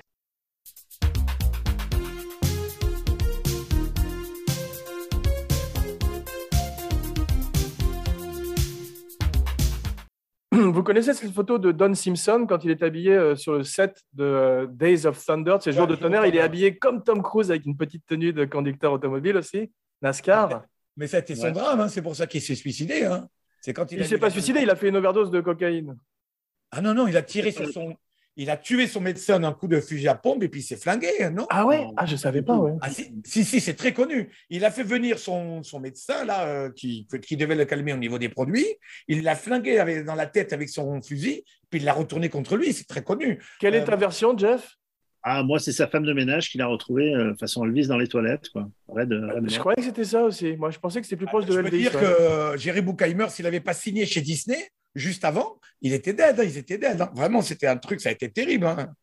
Vous 10.51 10.83
connaissez 10.83 11.13
cette 11.13 11.33
photo 11.33 11.57
de 11.59 11.71
Don 11.71 11.93
Simpson 11.93 12.45
quand 12.47 12.63
il 12.63 12.71
est 12.71 12.81
habillé 12.81 13.11
euh, 13.11 13.35
sur 13.35 13.53
le 13.53 13.63
set 13.63 14.01
de 14.13 14.23
euh, 14.23 14.67
Days 14.69 15.05
of 15.05 15.23
Thunder, 15.23 15.57
ces 15.59 15.71
jours 15.71 15.81
Ouais, 15.81 15.87
de 15.87 15.95
tonnerre, 15.95 16.25
il 16.25 16.35
est 16.35 16.41
habillé 16.41 16.77
comme 16.77 17.03
Tom 17.03 17.21
Cruise 17.21 17.51
avec 17.51 17.65
une 17.65 17.75
petite 17.77 18.05
tenue 18.05 18.33
de 18.33 18.45
conducteur 18.45 18.93
automobile 18.93 19.37
aussi, 19.37 19.71
NASCAR. 20.01 20.63
Mais 20.95 21.07
ça 21.07 21.17
a 21.17 21.19
été 21.19 21.35
son 21.35 21.43
Ouais. 21.45 21.51
drame, 21.51 21.81
hein, 21.81 21.87
c'est 21.89 22.01
pour 22.01 22.15
ça 22.15 22.27
qu'il 22.27 22.41
s'est 22.41 22.55
suicidé. 22.55 23.03
hein. 23.03 23.27
C'est 23.61 23.73
quand 23.73 23.91
il 23.91 23.99
ne 23.99 24.03
s'est 24.03 24.17
pas 24.17 24.29
suicidé, 24.29 24.61
il 24.61 24.69
a 24.69 24.75
fait 24.75 24.87
une 24.89 24.95
overdose 24.95 25.29
de 25.31 25.41
cocaïne. 25.41 25.97
Ah 26.71 26.81
non, 26.81 26.93
non, 26.93 27.07
il 27.07 27.15
a 27.17 27.21
tiré 27.21 27.51
sur 27.51 27.69
son. 27.71 27.95
il 28.35 28.49
a 28.51 28.57
tué 28.57 28.85
son 28.87 29.01
médecin 29.01 29.39
d'un 29.39 29.51
coup 29.53 29.67
de 29.67 29.79
fusil 29.79 30.07
à 30.07 30.15
pompe 30.15 30.43
et 30.43 30.49
puis 30.49 30.59
il 30.59 30.63
s'est 30.63 30.75
flingué, 30.75 31.09
non? 31.31 31.47
Ah 31.49 31.65
ouais? 31.65 31.87
Ah, 31.97 32.05
je 32.05 32.15
savais 32.15 32.41
pas, 32.43 32.55
ouais. 32.57 32.73
Ah, 32.81 32.89
si, 32.91 33.11
si, 33.25 33.43
si, 33.43 33.59
c'est 33.59 33.73
très 33.73 33.93
connu. 33.93 34.29
Il 34.49 34.63
a 34.65 34.69
fait 34.71 34.83
venir 34.83 35.17
son, 35.17 35.63
son 35.63 35.79
médecin, 35.79 36.23
là, 36.25 36.45
euh, 36.47 36.69
qui, 36.71 37.07
qui 37.25 37.35
devait 37.37 37.55
le 37.55 37.65
calmer 37.65 37.93
au 37.93 37.97
niveau 37.97 38.19
des 38.19 38.29
produits. 38.29 38.67
Il 39.07 39.23
l'a 39.23 39.35
flingué 39.35 39.79
avec, 39.79 40.05
dans 40.05 40.13
la 40.15 40.27
tête 40.27 40.53
avec 40.53 40.69
son 40.69 41.01
fusil, 41.01 41.43
puis 41.69 41.79
il 41.79 41.85
l'a 41.85 41.93
retourné 41.93 42.29
contre 42.29 42.57
lui. 42.57 42.73
C'est 42.73 42.87
très 42.87 43.03
connu. 43.03 43.39
Quelle 43.59 43.73
est 43.75 43.81
Euh, 43.81 43.85
ta 43.85 43.95
version, 43.95 44.37
Jeff? 44.37 44.75
Ah, 45.23 45.41
moi, 45.43 45.59
c'est 45.59 45.71
sa 45.73 45.87
femme 45.87 46.05
de 46.05 46.13
ménage 46.13 46.49
qui 46.51 46.57
l'a 46.57 46.67
retrouvé 46.67 47.13
euh, 47.13 47.33
façon 47.39 47.65
Elvis 47.65 47.87
dans 47.87 47.97
les 47.97 48.07
toilettes. 48.07 48.49
Quoi. 48.49 48.69
Raide, 48.87 49.11
raide 49.11 49.49
Je 49.49 49.57
croyais 49.59 49.75
que 49.77 49.83
c'était 49.83 50.05
ça 50.05 50.23
aussi. 50.23 50.55
Moi, 50.55 50.69
je 50.69 50.77
pensais 50.79 51.01
que 51.01 51.07
c'était 51.07 51.17
plus 51.17 51.25
proche 51.25 51.45
de 51.45 51.53
Je 51.53 51.59
Elvis. 51.59 51.79
dire 51.79 51.95
ouais. 51.95 52.01
que 52.01 52.05
euh, 52.05 52.57
Jerry 52.57 52.81
Bruckheimer, 52.81 53.27
s'il 53.29 53.43
n'avait 53.45 53.59
pas 53.59 53.73
signé 53.73 54.05
chez 54.05 54.21
Disney, 54.21 54.69
juste 54.97 55.23
avant, 55.25 55.57
il 55.81 55.93
était 55.93 56.13
dead. 56.13 56.39
hein, 56.39 56.43
ils 56.43 56.57
étaient 56.57 56.77
dead. 56.77 57.01
hein. 57.01 57.09
Vraiment, 57.13 57.41
c'était 57.41 57.67
un 57.67 57.77
truc, 57.77 58.01
ça 58.01 58.09
a 58.09 58.11
été 58.11 58.29
terrible. 58.29 58.65
hein. 58.65 58.93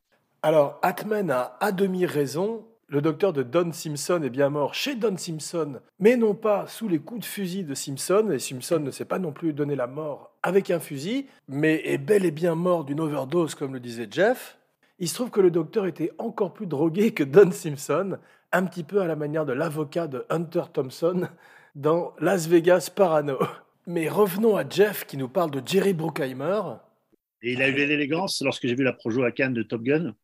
Alors, 0.43 0.79
Atman 0.83 1.31
a 1.31 1.57
à 1.61 1.73
demi 1.73 2.05
raison. 2.07 2.67
Le 2.89 3.01
docteur 3.01 3.33
de 3.33 3.43
Don 3.43 3.73
Simpson 3.73 4.21
est 4.23 4.31
bien 4.31 4.51
mort 4.51 4.75
chez 4.75 4.95
Don 4.95 5.17
Simpson, 5.17 5.81
mais 5.99 6.17
non 6.17 6.35
pas 6.35 6.67
sous 6.67 6.87
les 6.87 6.99
coups 6.99 7.21
de 7.21 7.25
fusil 7.25 7.65
de 7.65 7.75
Simpson. 7.75 8.31
Et 8.31 8.39
Simpson 8.39 8.79
ne 8.79 8.91
s'est 8.91 9.07
pas 9.07 9.19
non 9.19 9.33
plus 9.33 9.55
donné 9.55 9.75
la 9.75 9.87
mort 9.87 10.33
avec 10.43 10.71
un 10.71 10.81
fusil, 10.81 11.27
mais 11.49 11.81
est 11.87 11.99
bel 11.99 12.27
et 12.27 12.31
bien 12.31 12.55
mort 12.55 12.85
d'une 12.85 13.01
overdose, 13.01 13.55
comme 13.55 13.73
le 13.73 13.81
disait 13.81 14.07
Jeff. 14.11 14.59
Il 14.99 15.09
se 15.09 15.15
trouve 15.15 15.31
que 15.31 15.41
le 15.41 15.51
docteur 15.51 15.87
était 15.87 16.13
encore 16.19 16.53
plus 16.53 16.67
drogué 16.67 17.13
que 17.13 17.25
Don 17.25 17.51
Simpson, 17.51 18.19
un 18.53 18.65
petit 18.65 18.85
peu 18.85 19.01
à 19.01 19.07
la 19.07 19.17
manière 19.17 19.47
de 19.47 19.55
l'avocat 19.55 20.07
de 20.07 20.27
Hunter 20.29 20.65
Thompson 20.73 21.29
dans 21.75 22.13
Las 22.21 22.47
Vegas 22.47 22.91
Parano. 22.95 23.39
Mais 23.87 24.09
revenons 24.09 24.57
à 24.57 24.69
Jeff 24.69 25.05
qui 25.07 25.17
nous 25.17 25.29
parle 25.29 25.51
de 25.51 25.63
Jerry 25.65 25.93
Bruckheimer. 25.93 26.61
Et 27.43 27.53
il 27.53 27.63
a 27.63 27.69
eu 27.69 27.73
l'élégance 27.75 28.41
lorsque 28.43 28.67
j'ai 28.67 28.75
vu 28.75 28.85
la 28.85 28.93
projo 28.95 29.23
à 29.25 29.31
Cannes 29.31 29.53
de 29.53 29.63
Top 29.63 29.83
Gun. 29.83 30.15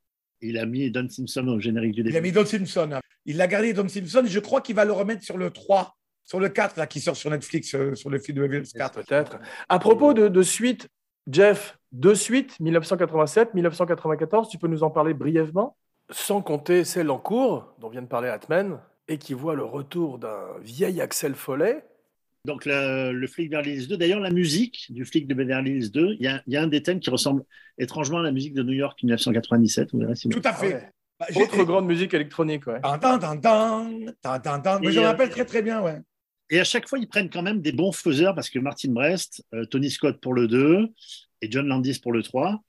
Il 0.40 0.57
a 0.59 0.64
mis 0.64 0.90
Don 0.90 1.07
Simpson 1.11 1.47
au 1.49 1.61
générique 1.61 1.93
du 1.93 2.00
Il 2.00 2.09
a 2.09 2.12
début. 2.12 2.29
mis 2.29 2.33
Don 2.33 2.47
Simpson. 2.47 2.90
hein. 2.95 3.00
Il 3.26 3.37
l'a 3.37 3.47
gardé, 3.47 3.75
Don 3.75 3.87
Simpson. 3.88 4.23
et 4.25 4.29
Je 4.29 4.40
crois 4.40 4.62
qu'il 4.62 4.75
va 4.75 4.87
le 4.87 4.93
remettre 4.93 5.23
sur 5.23 5.37
le 5.37 5.50
3, 5.50 5.95
sur 6.25 6.40
le 6.40 6.49
4, 6.49 6.79
là, 6.79 6.87
qui 6.87 7.00
sort 7.00 7.17
sur 7.17 7.29
Netflix, 7.31 7.75
euh, 7.75 7.95
sur 7.95 8.09
le 8.09 8.19
film 8.19 8.38
de 8.38 8.47
Hills 8.55 8.73
4. 8.75 9.02
Peut-être. 9.02 9.38
À 9.69 9.79
propos 9.79 10.14
de, 10.14 10.29
de 10.29 10.43
suite, 10.43 10.88
Jeff, 11.31 11.79
deux 11.93 12.14
suites, 12.14 12.59
1987, 12.61 13.52
1994, 13.52 14.49
tu 14.49 14.57
peux 14.57 14.69
nous 14.69 14.83
en 14.83 14.90
parler 14.90 15.12
brièvement? 15.12 15.76
Sans 16.09 16.40
compter 16.40 16.85
celle 16.85 17.11
en 17.11 17.19
cours, 17.19 17.75
dont 17.79 17.90
vient 17.90 18.00
de 18.02 18.07
parler 18.07 18.31
Atman, 18.31 18.81
et 19.09 19.19
qui 19.19 19.35
voit 19.35 19.55
le 19.55 19.64
retour 19.64 20.19
d'un 20.19 20.47
vieil 20.62 21.02
Axel 21.02 21.35
Follet. 21.35 21.85
Donc, 22.47 22.64
le, 22.64 23.12
le 23.12 23.26
flic 23.26 23.50
de 23.50 23.56
Beverly 23.56 23.76
Hills 23.82 23.88
2. 23.88 23.97
D'ailleurs, 23.97 24.20
la 24.20 24.30
musique 24.30 24.87
du 24.90 25.04
flic 25.04 25.26
de 25.26 25.35
Beverly 25.35 25.73
Hills 25.73 25.90
2, 25.90 26.16
il 26.18 26.23
y 26.23 26.26
a, 26.26 26.42
il 26.47 26.52
y 26.54 26.56
a 26.56 26.62
un 26.62 26.66
des 26.66 26.82
thèmes 26.82 27.00
qui 27.00 27.11
ressemble 27.11 27.44
étrangement 27.78 28.18
à 28.18 28.23
la 28.23 28.32
musique 28.32 28.54
de 28.54 28.62
New 28.62 28.73
York 28.73 29.02
1997. 29.02 29.92
Vous 29.92 29.99
verrez 30.00 30.14
si 30.16 30.28
vous- 30.28 30.32
Tout 30.40 30.49
à 30.49 30.52
fait. 30.54 30.73
Ah 30.73 30.76
ouais. 30.76 30.90
Bah, 31.18 31.26
Autre 31.42 31.64
grande 31.64 31.87
musique 31.87 32.14
électronique, 32.14 32.66
ouais. 32.66 32.80
Tan, 32.80 32.99
tan, 32.99 33.18
tan, 33.18 33.37
tan, 33.37 33.90
tan, 34.23 34.40
tan, 34.40 34.61
tan. 34.61 34.80
Mais 34.80 34.88
Et, 34.88 34.92
je 34.92 35.00
me 35.00 35.04
rappelle 35.04 35.28
très 35.28 35.44
très 35.44 35.61
bien, 35.61 35.82
ouais. 35.82 35.99
Et 36.49 36.59
à 36.59 36.64
chaque 36.64 36.88
fois, 36.88 36.99
ils 36.99 37.06
prennent 37.06 37.28
quand 37.30 37.42
même 37.42 37.61
des 37.61 37.73
bons 37.73 37.92
faiseurs 37.92 38.35
parce 38.35 38.49
que 38.49 38.59
Martin 38.59 38.90
Brest, 38.90 39.44
euh, 39.54 39.66
Tony 39.66 39.90
Scott 39.90 40.18
pour 40.20 40.32
le 40.32 40.49
2 40.49 40.88
et 41.42 41.50
John 41.50 41.66
Landis 41.68 42.00
pour 42.02 42.12
le 42.12 42.23
3. 42.23 42.62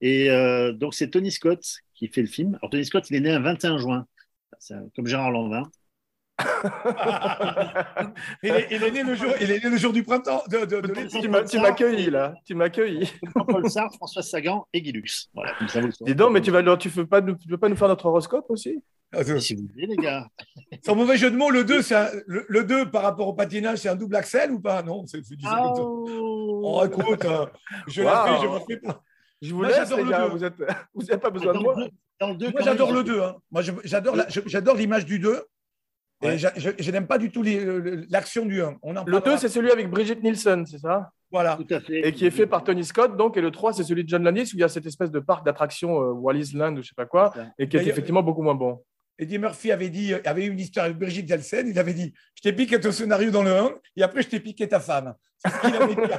Et 0.00 0.28
euh, 0.28 0.72
donc, 0.72 0.92
c'est 0.94 1.08
Tony 1.10 1.30
Scott 1.30 1.64
qui 1.94 2.08
fait 2.08 2.20
le 2.20 2.26
film. 2.26 2.58
Alors, 2.60 2.70
Tony 2.70 2.84
Scott, 2.84 3.08
il 3.10 3.16
est 3.16 3.20
né 3.20 3.30
un 3.30 3.38
21 3.40 3.78
juin, 3.78 4.06
un- 4.70 4.88
comme 4.96 5.06
Gérard 5.06 5.30
Lanvin. 5.30 5.70
Il 8.42 8.50
est, 8.50 8.66
il 8.70 8.82
est 8.82 8.90
né 8.90 9.02
le 9.02 9.14
jour, 9.14 9.32
il 9.40 9.50
est 9.50 9.62
né 9.64 9.70
le 9.70 9.76
jour 9.76 9.92
du 9.92 10.02
printemps. 10.02 10.42
De, 10.50 10.64
de, 10.64 10.80
de. 10.80 11.48
Tu 11.48 11.58
m'accueilles 11.58 12.10
là, 12.10 12.34
tu 12.44 12.54
m'accueilles. 12.54 13.08
Jean-Paul 13.36 13.70
Sartre, 13.70 13.96
François 13.96 14.22
Sagan 14.22 14.66
et 14.72 14.82
Guy 14.82 14.92
Lux. 14.92 15.28
Voilà, 15.34 15.52
comme 15.58 15.68
ça, 15.68 15.80
vous 15.80 15.86
le 15.86 15.92
saurez. 15.92 16.10
Dis 16.10 16.16
donc, 16.16 16.32
mais 16.32 16.40
tu 16.40 16.50
vas, 16.50 16.76
tu 16.76 16.88
veux 16.88 17.06
pas, 17.06 17.20
nous- 17.20 17.36
tu 17.36 17.48
veux 17.48 17.58
pas 17.58 17.68
nous 17.68 17.76
faire 17.76 17.88
notre 17.88 18.06
horoscope 18.06 18.46
aussi? 18.48 18.82
Si 19.38 19.54
vous 19.54 19.68
voulez, 19.72 19.86
les 19.86 19.96
gars. 19.96 20.26
Sans 20.84 20.96
mauvais 20.96 21.16
jeu 21.16 21.30
de 21.30 21.36
mots, 21.36 21.50
le 21.50 21.62
2, 21.62 21.82
c'est 21.82 21.94
un- 21.94 22.08
le, 22.26 22.44
le 22.48 22.64
2 22.64 22.90
par 22.90 23.02
rapport 23.02 23.28
au 23.28 23.32
patinage, 23.32 23.78
c'est 23.78 23.88
un 23.88 23.94
double 23.94 24.16
axel 24.16 24.50
ou 24.50 24.58
pas? 24.60 24.82
Non, 24.82 25.06
c'est 25.06 25.20
du 25.20 25.36
Ah, 25.46 25.72
Oh, 25.76 26.82
écoute, 26.84 27.24
euh, 27.24 27.46
je 27.86 28.02
Wow. 28.02 28.08
la 28.08 28.24
fais, 28.24 28.42
je 28.42 28.64
fais 28.74 28.80
pas. 28.80 29.02
Je 29.40 29.52
vous 29.52 29.58
Moi, 29.58 29.68
laisse, 29.68 29.76
j'adore 29.76 29.98
les 29.98 30.04
le 30.04 30.10
gars, 30.10 30.26
vous 30.26 30.38
n'avez 30.38 30.54
vous 30.94 31.18
pas 31.18 31.30
besoin 31.30 31.52
de 31.52 31.58
moi. 31.58 31.74
le 31.76 31.84
deux- 31.84 31.90
dans 32.20 32.28
le 32.30 32.34
deux, 32.36 32.50
Moi, 32.50 32.60
j'adore 32.64 32.92
le 32.92 33.04
2. 33.04 33.22
hein. 33.22 33.36
Moi, 33.52 33.62
je- 33.62 33.72
je- 33.84 34.40
j'adore 34.46 34.74
l'image 34.76 35.04
du 35.04 35.18
2. 35.20 35.42
Et 36.24 36.26
Ouais. 36.28 36.38
j'a- 36.38 36.52
je, 36.56 36.70
je 36.78 36.90
n'aime 36.90 37.06
pas 37.06 37.18
du 37.18 37.30
tout 37.30 37.42
l'action 38.10 38.46
du 38.46 38.62
1. 38.62 38.76
On 38.82 38.96
en 38.96 39.04
Le 39.04 39.12
parlera. 39.12 39.20
2, 39.20 39.36
c'est 39.36 39.48
celui 39.48 39.70
avec 39.70 39.90
Brigitte 39.90 40.22
Nielsen, 40.22 40.64
c'est 40.66 40.78
ça? 40.78 41.10
Voilà. 41.30 41.56
Tout 41.56 41.66
à 41.74 41.80
fait. 41.80 42.06
Et 42.08 42.12
qui 42.12 42.26
est 42.26 42.30
fait 42.30 42.46
par 42.46 42.62
Tony 42.64 42.84
Scott, 42.84 43.16
donc, 43.16 43.36
et 43.36 43.40
le 43.40 43.50
3, 43.50 43.72
c'est 43.72 43.82
celui 43.84 44.04
de 44.04 44.08
John 44.08 44.22
Landis, 44.22 44.42
où 44.54 44.56
il 44.56 44.60
y 44.60 44.64
a 44.64 44.68
cette 44.68 44.86
espèce 44.86 45.10
de 45.10 45.18
parc 45.20 45.44
d'attractions 45.44 46.00
euh, 46.00 46.12
Wallis 46.12 46.52
Land 46.54 46.74
ou 46.76 46.82
je 46.82 46.88
sais 46.88 46.94
pas 46.96 47.06
quoi, 47.06 47.32
et 47.58 47.68
qui 47.68 47.76
est 47.76 47.86
effectivement 47.86 48.22
beaucoup 48.22 48.42
moins 48.42 48.54
bon. 48.54 48.82
Eddie 49.18 49.38
Murphy 49.38 49.70
avait 49.70 49.90
dit, 49.90 50.12
avait 50.14 50.46
eu 50.46 50.50
une 50.50 50.58
histoire 50.58 50.86
avec 50.86 50.98
Brigitte 50.98 51.28
Nielsen. 51.30 51.68
Il 51.68 51.78
avait 51.78 51.94
dit 51.94 52.12
Je 52.34 52.42
t'ai 52.42 52.52
piqué 52.52 52.80
ton 52.80 52.92
scénario 52.92 53.30
dans 53.30 53.42
le 53.42 53.52
1 53.52 53.70
et 53.96 54.02
après 54.02 54.22
je 54.22 54.28
t'ai 54.28 54.40
piqué 54.40 54.68
ta 54.68 54.80
femme. 54.80 55.14
C'est 55.38 55.50
ce 55.50 55.60
qu'il 55.60 55.76
avait 55.76 55.94
dit 55.94 56.12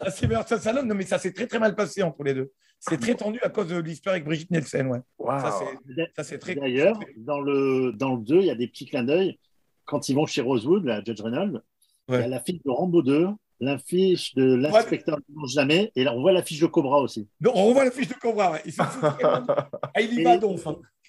à 0.00 0.10
Sylvester 0.10 0.58
Stallone. 0.58 0.86
Non, 0.86 0.94
mais 0.94 1.04
ça 1.04 1.18
s'est 1.18 1.32
très 1.32 1.46
très 1.46 1.58
mal 1.58 1.74
passé 1.74 2.02
entre 2.02 2.22
les 2.22 2.34
deux. 2.34 2.52
C'est 2.78 3.00
très 3.00 3.14
tendu 3.14 3.40
à 3.42 3.48
cause 3.48 3.68
de 3.68 3.78
l'histoire 3.78 4.14
avec 4.14 4.24
Brigitte 4.24 4.50
Nielsen. 4.50 4.86
Ouais. 4.88 5.00
Waouh. 5.18 5.40
Ça, 5.40 6.22
c'est- 6.22 6.38
très. 6.38 6.54
D'ailleurs, 6.54 6.98
dans 7.16 7.40
le, 7.40 7.92
dans 7.92 8.14
le 8.16 8.22
2, 8.22 8.36
il 8.40 8.46
y 8.46 8.50
a 8.50 8.54
des 8.54 8.68
petits 8.68 8.86
clins 8.86 9.02
d'œil. 9.04 9.38
Quand 9.84 10.08
ils 10.08 10.14
vont 10.14 10.26
chez 10.26 10.42
Rosewood, 10.42 10.84
la 10.84 11.02
Judge 11.02 11.20
Reynolds, 11.20 11.62
il 12.08 12.14
y 12.14 12.18
a 12.18 12.28
la 12.28 12.40
fiche 12.40 12.62
de 12.64 12.70
Rambo 12.70 13.02
2, 13.02 13.28
l'affiche 13.60 14.34
de 14.34 14.54
l'inspecteur 14.54 15.18
ne 15.28 15.34
mange 15.34 15.52
jamais, 15.52 15.92
et 15.94 16.04
là, 16.04 16.12
on 16.14 16.20
voit 16.20 16.32
la 16.32 16.42
fiche 16.42 16.60
de 16.60 16.66
Cobra 16.66 17.00
aussi. 17.00 17.28
Donc, 17.40 17.54
on 17.56 17.66
revoit 17.66 17.84
la 17.84 17.90
fiche 17.90 18.08
de 18.08 18.14
Cobra. 18.14 18.52
ouais. 18.52 18.62
Il, 18.66 18.72
s'en 18.72 18.84
fout 18.84 19.10
vraiment. 19.20 19.46
Ah, 19.94 20.00
il 20.00 20.12
y 20.12 20.22
va 20.22 20.36
donc. 20.38 20.58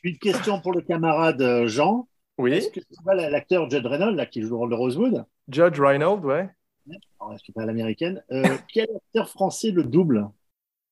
Une 0.03 0.17
question 0.17 0.61
pour 0.61 0.73
le 0.73 0.81
camarade 0.81 1.41
euh, 1.41 1.67
Jean. 1.67 2.07
Oui, 2.37 2.53
Est-ce 2.53 2.69
que 2.69 2.79
tu 2.79 2.85
vois 3.03 3.15
la- 3.15 3.29
l'acteur 3.29 3.69
Judge 3.69 3.85
Reynolds, 3.85 4.15
là, 4.15 4.25
qui 4.27 4.41
joue 4.43 4.49
le 4.49 4.55
rôle 4.55 4.69
de 4.69 4.75
Rosewood, 4.75 5.25
Judge 5.49 5.79
Reinhold, 5.79 6.23
ouais. 6.25 6.49
alors, 7.19 7.33
est-ce 7.33 7.51
pas 7.51 7.65
l'américaine, 7.65 8.23
euh, 8.31 8.43
quel 8.73 8.87
acteur 8.95 9.27
français 9.29 9.71
le 9.71 9.83
double 9.83 10.29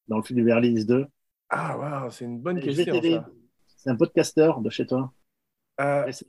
dans 0.07 0.17
le 0.17 0.23
film 0.23 0.39
de 0.39 0.43
Beverly 0.45 0.69
Hills 0.71 0.85
2 0.87 1.05
Ah, 1.49 1.77
waouh, 1.77 2.09
c'est 2.11 2.25
une 2.25 2.39
bonne 2.39 2.59
vais 2.59 2.73
question. 2.73 3.01
ça. 3.01 3.29
C'est 3.77 3.89
un 3.91 3.95
podcasteur 3.95 4.59
de 4.61 4.69
chez 4.71 4.87
toi. 4.87 5.13
Euh, 5.79 6.11
c'est- 6.11 6.25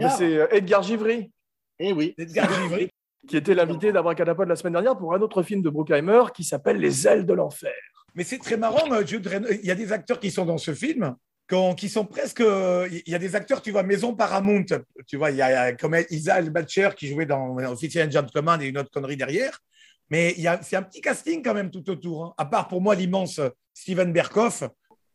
ah, 0.00 0.08
c'est 0.10 0.36
euh, 0.38 0.46
Edgar 0.52 0.82
Givry, 0.84 1.32
Eh 1.80 1.92
oui. 1.92 2.14
Edgar 2.16 2.48
Givry. 2.62 2.88
qui 3.26 3.36
était 3.36 3.54
l'invité 3.54 3.90
d'Abracadapod 3.92 4.46
la 4.48 4.54
semaine 4.54 4.74
dernière 4.74 4.96
pour 4.96 5.12
un 5.14 5.20
autre 5.20 5.42
film 5.42 5.62
de 5.62 5.70
Bruckheimer 5.70 6.22
qui 6.32 6.44
s'appelle 6.44 6.76
Les 6.78 7.08
ailes 7.08 7.26
de 7.26 7.32
l'enfer. 7.34 7.72
Mais 8.14 8.22
c'est 8.22 8.38
très 8.38 8.56
marrant. 8.56 8.92
euh, 8.92 9.04
Jude 9.04 9.26
Reynolds- 9.26 9.58
Il 9.62 9.66
y 9.66 9.70
a 9.72 9.74
des 9.74 9.92
acteurs 9.92 10.20
qui 10.20 10.30
sont 10.30 10.46
dans 10.46 10.58
ce 10.58 10.72
film. 10.72 11.16
Qu'on- 11.48 11.74
Qui 11.74 11.88
sont 11.88 12.04
presque. 12.04 12.40
euh, 12.40 12.88
Il 13.06 13.10
y 13.10 13.14
a 13.14 13.18
des 13.18 13.34
acteurs, 13.36 13.62
tu 13.62 13.70
vois, 13.70 13.82
Maison 13.82 14.14
Paramount. 14.14 14.64
Tu 15.06 15.16
vois, 15.16 15.30
il 15.30 15.36
y 15.38 15.42
a 15.42 15.72
comme 15.72 15.96
Isa 16.10 16.38
Elbacher 16.38 16.90
qui 16.96 17.08
jouait 17.08 17.26
dans 17.26 17.56
Officier 17.56 18.02
and 18.02 18.10
Gentleman 18.10 18.60
et 18.62 18.66
une 18.66 18.78
autre 18.78 18.90
connerie 18.90 19.16
derrière. 19.16 19.58
Mais 20.10 20.34
il 20.36 20.42
y 20.42 20.48
a- 20.48 20.60
c'est 20.62 20.76
un 20.76 20.82
petit 20.82 21.00
casting 21.00 21.42
quand 21.42 21.54
même 21.54 21.70
tout 21.70 21.88
autour. 21.90 22.24
hein. 22.24 22.34
À 22.38 22.44
part 22.46 22.68
pour 22.68 22.80
moi 22.80 22.94
l'immense 22.94 23.40
Steven 23.74 24.12
Berkoff. 24.12 24.64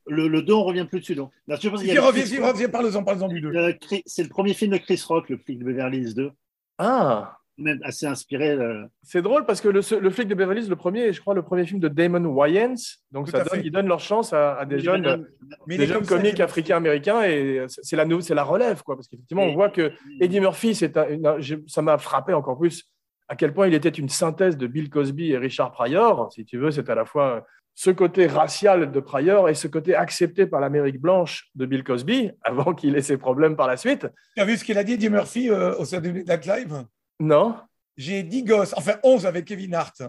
Le, 0.06 0.28
le 0.28 0.42
2, 0.42 0.54
on 0.54 0.64
revient 0.64 0.86
plus 0.86 1.00
dessus. 1.00 1.16
Donc. 1.16 1.32
Là, 1.48 1.58
je 1.62 1.70
pense 1.70 1.82
y 1.84 1.92
a 1.92 2.02
Chris 2.12 2.24
viens, 2.26 2.46
reviens, 2.48 2.70
parle-en, 2.70 3.04
parle-en 3.04 3.28
du 3.30 3.40
2. 3.40 3.56
Euh, 3.56 3.74
Chris- 3.80 4.04
c'est 4.06 4.24
le 4.24 4.30
premier 4.30 4.54
film 4.54 4.72
de 4.72 4.78
Chris 4.78 5.02
Rock, 5.08 5.30
le 5.30 5.38
flic 5.38 5.60
de 5.60 5.64
Beverly 5.66 6.00
Hills 6.00 6.14
2. 6.14 6.32
Ah, 6.78 7.38
Même 7.58 7.80
assez 7.84 8.08
inspiré. 8.08 8.50
euh, 8.52 8.84
c'est 9.04 9.22
drôle 9.22 9.46
parce 9.46 9.62
que 9.62 9.70
le, 9.70 9.82
le 10.00 10.10
flic 10.10 10.28
de 10.28 10.34
Beverly 10.34 10.62
Hills, 10.64 10.70
le 10.70 10.76
premier, 10.76 11.02
est, 11.02 11.14
je 11.14 11.22
crois, 11.22 11.36
le 11.36 11.44
premier 11.44 11.66
film 11.66 11.80
de 11.80 11.88
Damon 11.88 12.26
Wayans. 12.26 12.74
Donc, 13.12 13.26
Tout 13.28 13.32
ça 13.32 13.44
donne, 13.44 13.62
ils 13.64 13.72
donnent 13.72 13.88
leur 13.88 14.00
chance 14.00 14.34
à, 14.34 14.56
à 14.56 14.66
des 14.66 14.80
jeunes. 14.80 15.28
Mais 15.68 15.78
des 15.78 15.86
ça, 15.86 15.94
comiques 15.94 16.12
Eddie 16.12 16.24
Murphy. 16.30 16.42
africains-américains 16.42 17.22
et 17.24 17.66
c'est 17.68 17.82
c'est 17.84 17.96
la, 17.96 18.06
c'est 18.22 18.34
la 18.34 18.44
relève, 18.44 18.82
quoi. 18.82 18.96
Parce 18.96 19.08
qu'effectivement, 19.08 19.44
on 19.44 19.54
voit 19.54 19.70
que 19.70 19.92
Eddie 20.20 20.40
Murphy, 20.40 20.74
c'est 20.74 20.98
un- 20.98 21.08
une- 21.10 21.36
j'ai- 21.40 21.64
ça 21.68 21.82
m'a 21.84 21.98
frappé 22.00 22.34
encore 22.34 22.58
plus 22.58 22.86
à 23.28 23.36
quel 23.36 23.54
point 23.54 23.68
il 23.68 23.74
était 23.76 23.90
une 23.90 24.10
synthèse 24.10 24.58
de 24.58 24.66
Bill 24.68 24.90
Cosby 24.90 25.32
et 25.32 25.38
Richard 25.38 25.72
Pryor. 25.72 26.32
Si 26.34 26.46
tu 26.46 26.58
veux, 26.58 26.72
c'est 26.72 26.90
à 26.90 26.96
la 26.96 27.06
fois 27.06 27.46
ce 27.76 27.90
côté 27.92 28.28
racial 28.28 28.92
de 28.92 29.00
Pryor 29.00 29.48
et 29.50 29.56
ce 29.56 29.68
côté 29.68 29.96
accepté 29.96 30.46
par 30.46 30.60
l'Amérique 30.60 31.00
blanche 31.00 31.50
de 31.56 31.66
Bill 31.68 31.84
Cosby, 31.84 32.32
avant 32.44 32.74
qu'il 32.74 32.96
ait 32.96 33.02
ses 33.02 33.18
problèmes 33.18 33.56
par 33.56 33.68
la 33.68 33.78
suite. 33.78 34.08
Tu 34.36 34.42
as 34.42 34.46
vu 34.46 34.58
ce 34.58 34.64
qu'il 34.64 34.78
a 34.80 34.84
dit, 34.84 34.94
Eddie 34.94 35.10
Murphy, 35.10 35.50
euh, 35.52 35.76
au 35.78 35.86
sein 35.86 36.00
de 36.02 36.10
Night 36.10 36.46
Live 36.48 36.84
Non? 37.20 37.56
J'ai 37.98 38.24
10 38.24 38.44
gosses, 38.44 38.74
enfin 38.76 38.94
11 39.04 39.26
avec 39.26 39.46
Kevin 39.46 39.76
Hart. 39.76 40.02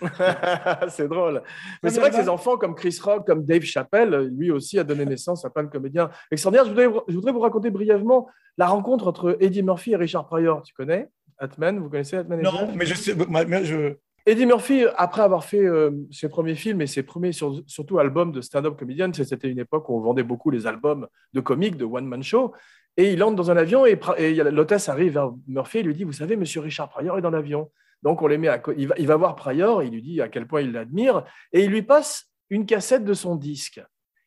c'est 0.88 1.08
drôle. 1.08 1.42
Mais 1.82 1.90
c'est 1.90 2.00
vrai 2.00 2.10
que 2.10 2.16
va. 2.16 2.22
ces 2.22 2.28
enfants 2.28 2.56
comme 2.56 2.74
Chris 2.74 2.98
Rock, 3.02 3.26
comme 3.26 3.44
Dave 3.44 3.62
Chappelle, 3.62 4.30
lui 4.36 4.50
aussi 4.50 4.78
a 4.78 4.84
donné 4.84 5.04
naissance 5.04 5.44
à 5.44 5.50
plein 5.50 5.64
de 5.64 5.68
comédiens 5.68 6.10
extraordinaires. 6.30 6.64
Je 6.64 6.70
voudrais, 6.70 7.02
je 7.08 7.14
voudrais 7.14 7.32
vous 7.32 7.40
raconter 7.40 7.70
brièvement 7.70 8.28
la 8.56 8.66
rencontre 8.68 9.06
entre 9.08 9.36
Eddie 9.40 9.62
Murphy 9.62 9.92
et 9.92 9.96
Richard 9.96 10.26
Pryor. 10.26 10.62
Tu 10.62 10.72
connais 10.74 11.08
Atman 11.38 11.78
Vous 11.80 11.88
connaissez 11.90 12.16
Atman 12.16 12.40
Non, 12.40 12.68
mais 12.74 12.86
je 12.86 12.94
sais. 12.94 13.14
moi, 13.14 13.44
mais 13.44 13.64
je... 13.64 13.94
Eddie 14.26 14.46
Murphy, 14.46 14.84
après 14.96 15.22
avoir 15.22 15.44
fait 15.44 15.64
euh, 15.64 15.90
ses 16.10 16.28
premiers 16.28 16.54
films 16.54 16.80
et 16.82 16.86
ses 16.86 17.02
premiers 17.02 17.32
sur- 17.32 17.62
surtout 17.66 17.98
albums 17.98 18.30
de 18.30 18.40
stand-up 18.42 18.76
comédien, 18.78 19.10
c'est- 19.12 19.24
c'était 19.24 19.48
une 19.48 19.58
époque 19.58 19.88
où 19.88 19.96
on 19.96 20.00
vendait 20.00 20.22
beaucoup 20.22 20.50
les 20.50 20.66
albums 20.66 21.08
de 21.32 21.40
comiques, 21.40 21.76
de 21.76 21.84
one-man 21.86 22.22
show, 22.22 22.52
et 22.98 23.12
il 23.12 23.22
entre 23.22 23.36
dans 23.36 23.50
un 23.52 23.56
avion 23.56 23.86
et, 23.86 23.98
et 24.18 24.34
l'hôtesse 24.34 24.88
arrive 24.88 25.12
vers 25.14 25.30
Murphy 25.46 25.78
et 25.78 25.82
lui 25.84 25.94
dit, 25.94 26.02
vous 26.02 26.12
savez, 26.12 26.36
monsieur 26.36 26.60
Richard 26.60 26.88
Pryor 26.88 27.16
est 27.16 27.22
dans 27.22 27.30
l'avion. 27.30 27.70
Donc 28.02 28.22
on 28.22 28.26
les 28.26 28.48
à, 28.48 28.60
il, 28.76 28.88
va, 28.88 28.94
il 28.98 29.06
va 29.06 29.16
voir 29.16 29.36
Pryor, 29.36 29.84
il 29.84 29.92
lui 29.92 30.02
dit 30.02 30.20
à 30.20 30.28
quel 30.28 30.48
point 30.48 30.62
il 30.62 30.72
l'admire, 30.72 31.24
et 31.52 31.62
il 31.62 31.70
lui 31.70 31.82
passe 31.82 32.26
une 32.50 32.66
cassette 32.66 33.04
de 33.04 33.14
son 33.14 33.36
disque. 33.36 33.80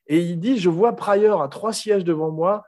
Et 0.08 0.20
il 0.20 0.40
dit, 0.40 0.58
je 0.58 0.70
vois 0.70 0.96
Pryor 0.96 1.42
à 1.42 1.50
trois 1.50 1.74
sièges 1.74 2.06
devant 2.06 2.32
moi, 2.32 2.64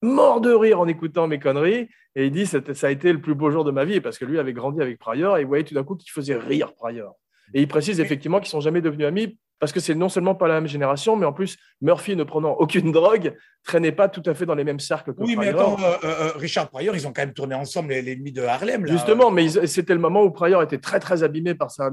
mort 0.00 0.40
de 0.40 0.52
rire 0.52 0.80
en 0.80 0.88
écoutant 0.88 1.28
mes 1.28 1.38
conneries. 1.38 1.88
Et 2.14 2.26
il 2.26 2.30
dit, 2.30 2.46
ça 2.46 2.60
a 2.82 2.90
été 2.90 3.12
le 3.12 3.20
plus 3.20 3.34
beau 3.34 3.50
jour 3.50 3.64
de 3.64 3.70
ma 3.70 3.84
vie, 3.84 4.00
parce 4.00 4.18
que 4.18 4.24
lui 4.24 4.38
avait 4.38 4.54
grandi 4.54 4.80
avec 4.80 4.98
Pryor, 4.98 5.36
et 5.36 5.42
il 5.42 5.46
voyait 5.46 5.64
tout 5.64 5.74
d'un 5.74 5.84
coup 5.84 5.96
qu'il 5.96 6.10
faisait 6.10 6.36
rire 6.36 6.72
Pryor. 6.74 7.14
Et 7.52 7.60
il 7.60 7.68
précise 7.68 8.00
effectivement 8.00 8.38
qu'ils 8.40 8.48
sont 8.48 8.60
jamais 8.60 8.80
devenus 8.80 9.06
amis 9.06 9.38
parce 9.62 9.70
que 9.70 9.78
c'est 9.78 9.94
non 9.94 10.08
seulement 10.08 10.34
pas 10.34 10.48
la 10.48 10.54
même 10.54 10.66
génération, 10.66 11.14
mais 11.14 11.24
en 11.24 11.32
plus, 11.32 11.56
Murphy 11.82 12.16
ne 12.16 12.24
prenant 12.24 12.50
aucune 12.54 12.90
drogue, 12.90 13.36
traînait 13.62 13.92
pas 13.92 14.08
tout 14.08 14.22
à 14.26 14.34
fait 14.34 14.44
dans 14.44 14.56
les 14.56 14.64
mêmes 14.64 14.80
cercles 14.80 15.14
que 15.14 15.22
Oui, 15.22 15.36
mais 15.36 15.50
attends, 15.50 15.76
euh, 15.80 15.94
euh, 16.02 16.32
Richard 16.34 16.68
Pryor, 16.68 16.96
ils 16.96 17.06
ont 17.06 17.12
quand 17.12 17.22
même 17.22 17.32
tourné 17.32 17.54
ensemble 17.54 17.92
l'ennemi 17.92 18.32
de 18.32 18.42
Harlem. 18.42 18.84
Justement, 18.88 19.30
mais 19.30 19.48
c'était 19.68 19.94
le 19.94 20.00
moment 20.00 20.24
où 20.24 20.32
Pryor 20.32 20.64
était 20.64 20.78
très 20.78 20.98
très 20.98 21.22
abîmé 21.22 21.54
par 21.54 21.70
sa, 21.70 21.92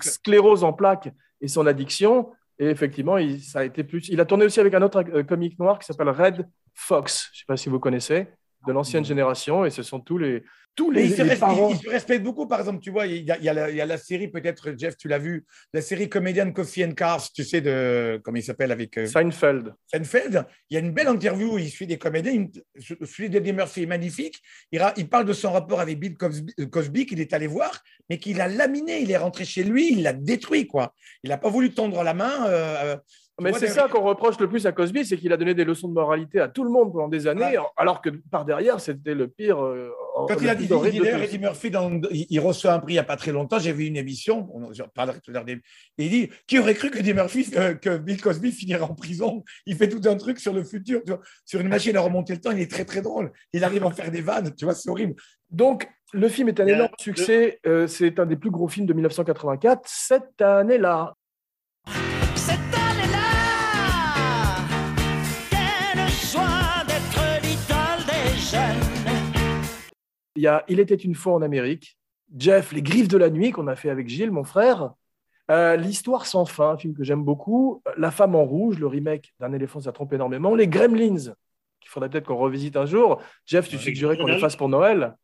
sclérose 0.00 0.64
en 0.64 0.72
plaques 0.72 1.10
et 1.42 1.48
son 1.48 1.66
addiction. 1.66 2.30
Et 2.58 2.70
effectivement, 2.70 3.18
il, 3.18 3.42
ça 3.42 3.58
a 3.58 3.64
été 3.64 3.84
plus. 3.84 4.08
Il 4.08 4.18
a 4.22 4.24
tourné 4.24 4.46
aussi 4.46 4.58
avec 4.58 4.72
un 4.72 4.80
autre 4.80 5.04
euh, 5.12 5.22
comique 5.24 5.58
noir 5.58 5.78
qui 5.78 5.84
s'appelle 5.84 6.08
Red 6.08 6.48
Fox. 6.72 7.28
Je 7.34 7.36
ne 7.36 7.40
sais 7.40 7.44
pas 7.48 7.58
si 7.58 7.68
vous 7.68 7.80
connaissez, 7.80 8.28
de 8.66 8.72
l'ancienne 8.72 9.04
génération. 9.04 9.66
Et 9.66 9.70
ce 9.70 9.82
sont 9.82 10.00
tous 10.00 10.16
les, 10.16 10.42
tous 10.74 10.90
les, 10.90 11.04
il, 11.04 11.14
se 11.14 11.88
respecte, 11.88 12.22
beaucoup. 12.22 12.46
Par 12.46 12.60
exemple, 12.60 12.80
tu 12.80 12.90
vois, 12.90 13.06
il 13.06 13.24
y 13.24 13.30
a, 13.30 13.86
la, 13.86 13.98
série, 13.98 14.28
peut-être, 14.28 14.74
Jeff, 14.76 14.96
tu 14.96 15.06
l'as 15.06 15.18
vu, 15.18 15.44
la 15.74 15.82
série 15.82 16.08
comédienne 16.08 16.52
Coffee 16.52 16.84
and 16.84 16.92
Cars, 16.92 17.30
tu 17.32 17.44
sais, 17.44 17.60
de. 17.60 18.20
Comment 18.24 18.38
il 18.38 18.42
s'appelle 18.42 18.72
avec. 18.72 18.96
Euh, 18.96 19.06
Seinfeld. 19.06 19.74
Seinfeld. 19.86 20.46
Il 20.70 20.74
y 20.74 20.76
a 20.78 20.80
une 20.80 20.92
belle 20.92 21.08
interview 21.08 21.54
où 21.54 21.58
il 21.58 21.68
suit 21.68 21.86
des 21.86 21.98
comédiens. 21.98 22.46
Celui 22.78 23.28
d'Eddie 23.28 23.52
Murphy 23.52 23.82
est 23.82 23.86
magnifique. 23.86 24.40
Il, 24.70 24.82
il, 24.96 25.08
parle 25.08 25.26
de 25.26 25.32
son 25.32 25.52
rapport 25.52 25.80
avec 25.80 25.98
Bill 25.98 26.16
Cosby, 26.16 27.06
qu'il 27.06 27.20
est 27.20 27.32
allé 27.32 27.46
voir, 27.46 27.82
mais 28.08 28.18
qu'il 28.18 28.40
a 28.40 28.48
laminé. 28.48 29.00
Il 29.00 29.10
est 29.10 29.18
rentré 29.18 29.44
chez 29.44 29.64
lui, 29.64 29.92
il 29.92 30.02
l'a 30.02 30.12
détruit, 30.12 30.66
quoi. 30.66 30.94
Il 31.22 31.30
n'a 31.30 31.38
pas 31.38 31.50
voulu 31.50 31.74
tendre 31.74 32.02
la 32.02 32.14
main. 32.14 32.46
Euh, 32.46 32.96
mais 33.40 33.52
c'est 33.52 33.68
ça 33.68 33.88
qu'on 33.88 34.02
reproche 34.02 34.38
le 34.38 34.48
plus 34.48 34.66
à 34.66 34.72
Cosby, 34.72 35.04
c'est 35.04 35.16
qu'il 35.16 35.32
a 35.32 35.36
donné 35.36 35.54
des 35.54 35.64
leçons 35.64 35.88
de 35.88 35.94
moralité 35.94 36.40
à 36.40 36.48
tout 36.48 36.64
le 36.64 36.70
monde 36.70 36.92
pendant 36.92 37.08
des 37.08 37.26
années, 37.26 37.56
alors 37.76 38.00
que 38.00 38.10
par 38.30 38.44
derrière, 38.44 38.80
c'était 38.80 39.14
le 39.14 39.28
pire. 39.28 39.62
Euh, 39.62 39.90
Quand 40.14 40.36
il 40.40 40.48
a 40.48 40.54
dit 40.54 40.64
Eddie 40.64 41.38
Murphy, 41.38 41.70
il, 42.10 42.40
reçoit 42.40 42.74
un 42.74 42.78
prix 42.78 42.92
il 42.92 42.96
n'y 42.96 43.00
a 43.00 43.04
pas 43.04 43.16
très 43.16 43.32
longtemps, 43.32 43.58
j'ai 43.58 43.72
vu 43.72 43.86
une 43.86 43.96
émission, 43.96 44.48
on 44.52 44.70
parlerai 44.94 45.20
tout 45.20 45.30
à 45.30 45.34
l'heure, 45.34 45.48
et 45.48 45.60
il 45.98 46.10
dit 46.10 46.30
Qui 46.46 46.58
aurait 46.58 46.74
cru 46.74 46.90
que 46.90 46.98
Eddie 46.98 47.14
Murphy, 47.14 47.46
euh, 47.56 47.74
que 47.74 47.96
Bill 47.96 48.20
Cosby 48.20 48.52
finirait 48.52 48.82
en 48.82 48.94
prison? 48.94 49.42
Il 49.66 49.76
fait 49.76 49.88
tout 49.88 50.02
un 50.08 50.16
truc 50.16 50.38
sur 50.38 50.52
le 50.52 50.64
futur, 50.64 51.00
sur 51.44 51.60
une 51.60 51.68
machine 51.68 51.96
à 51.96 52.00
remonter 52.00 52.34
le 52.34 52.40
temps, 52.40 52.50
il 52.50 52.60
est 52.60 52.70
très 52.70 52.84
très 52.84 53.02
drôle. 53.02 53.32
Il 53.52 53.64
arrive 53.64 53.84
à 53.84 53.86
en 53.86 53.90
faire 53.90 54.10
des 54.10 54.20
vannes, 54.20 54.54
tu 54.54 54.64
vois, 54.64 54.74
c'est 54.74 54.90
horrible. 54.90 55.14
Donc, 55.50 55.88
le 56.12 56.28
film 56.28 56.48
est 56.48 56.60
un 56.60 56.66
énorme 56.66 56.92
succès. 56.98 57.58
Euh, 57.66 57.86
c'est 57.86 58.18
un 58.18 58.26
des 58.26 58.36
plus 58.36 58.50
gros 58.50 58.68
films 58.68 58.86
de 58.86 58.92
1984. 58.92 59.82
Cette 59.86 60.40
année-là, 60.40 61.14
Il 70.36 70.42
y 70.42 70.46
a 70.46 70.64
Il 70.68 70.80
était 70.80 70.94
une 70.94 71.14
fois 71.14 71.34
en 71.34 71.42
Amérique, 71.42 71.98
Jeff, 72.36 72.72
Les 72.72 72.82
Griffes 72.82 73.08
de 73.08 73.18
la 73.18 73.30
nuit 73.30 73.50
qu'on 73.50 73.66
a 73.66 73.76
fait 73.76 73.90
avec 73.90 74.08
Gilles, 74.08 74.30
mon 74.30 74.44
frère, 74.44 74.92
euh, 75.50 75.76
L'Histoire 75.76 76.26
sans 76.26 76.46
fin, 76.46 76.70
un 76.70 76.78
film 76.78 76.94
que 76.94 77.04
j'aime 77.04 77.22
beaucoup, 77.22 77.82
La 77.96 78.10
femme 78.10 78.34
en 78.34 78.44
rouge, 78.44 78.78
le 78.78 78.86
remake 78.86 79.34
d'un 79.40 79.52
éléphant, 79.52 79.80
ça 79.80 79.92
trompe 79.92 80.12
énormément, 80.12 80.54
Les 80.54 80.68
Gremlins, 80.68 81.34
qu'il 81.80 81.90
faudrait 81.90 82.08
peut-être 82.08 82.26
qu'on 82.26 82.36
revisite 82.36 82.76
un 82.76 82.86
jour. 82.86 83.22
Jeff, 83.46 83.68
tu 83.68 83.78
suggérais 83.78 84.16
qu'on 84.16 84.26
le 84.26 84.38
fasse 84.38 84.56
pour 84.56 84.68
Noël? 84.68 85.14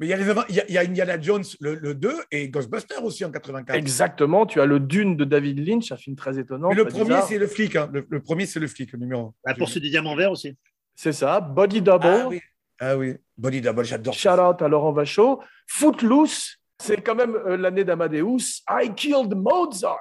Mais 0.00 0.06
il 0.06 0.10
y, 0.10 0.14
a 0.14 0.18
il, 0.48 0.72
y 0.72 0.78
a, 0.78 0.80
Indiana 0.80 1.20
Jones 1.20 1.44
le, 1.60 1.94
2 1.94 2.10
et 2.30 2.48
Ghostbusters 2.48 3.04
aussi 3.04 3.22
en 3.22 3.30
84. 3.30 3.76
Exactement, 3.76 4.46
tu 4.46 4.58
as 4.58 4.64
le 4.64 4.80
Dune 4.80 5.14
de 5.14 5.24
David 5.24 5.60
Lynch, 5.68 5.92
un 5.92 5.98
film 5.98 6.16
très 6.16 6.38
étonnant. 6.38 6.72
le 6.72 6.86
premier, 6.86 7.20
c'est 7.28 7.36
le 7.36 7.46
flic. 7.46 7.76
Hein. 7.76 7.90
Le, 7.92 8.20
premier, 8.22 8.46
c'est 8.46 8.60
le 8.60 8.66
flic, 8.66 8.92
le 8.92 8.98
numéro. 8.98 9.34
La 9.44 9.54
poursuite 9.54 9.82
du 9.82 9.90
diamant 9.90 10.16
vert 10.16 10.32
aussi. 10.32 10.56
C'est 10.94 11.12
ça, 11.12 11.40
Body 11.42 11.82
Double. 11.82 12.06
Ah 12.06 12.28
oui. 12.28 12.40
Ah 12.82 12.96
oui, 12.96 13.16
Body 13.40 13.62
Double, 13.62 13.84
j'adore. 13.84 14.12
Shout 14.12 14.28
out 14.38 14.60
à 14.60 14.68
Laurent 14.68 14.92
Vachaud. 14.92 15.40
Footloose, 15.66 16.58
c'est 16.78 17.00
quand 17.00 17.14
même 17.14 17.34
euh, 17.34 17.56
l'année 17.56 17.84
d'Amadeus. 17.84 18.62
I 18.68 18.92
Killed 18.94 19.34
Mozart. 19.34 19.98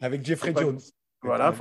Avec 0.00 0.24
Jeffrey 0.24 0.54
Jones. 0.56 0.78
Voilà, 1.20 1.52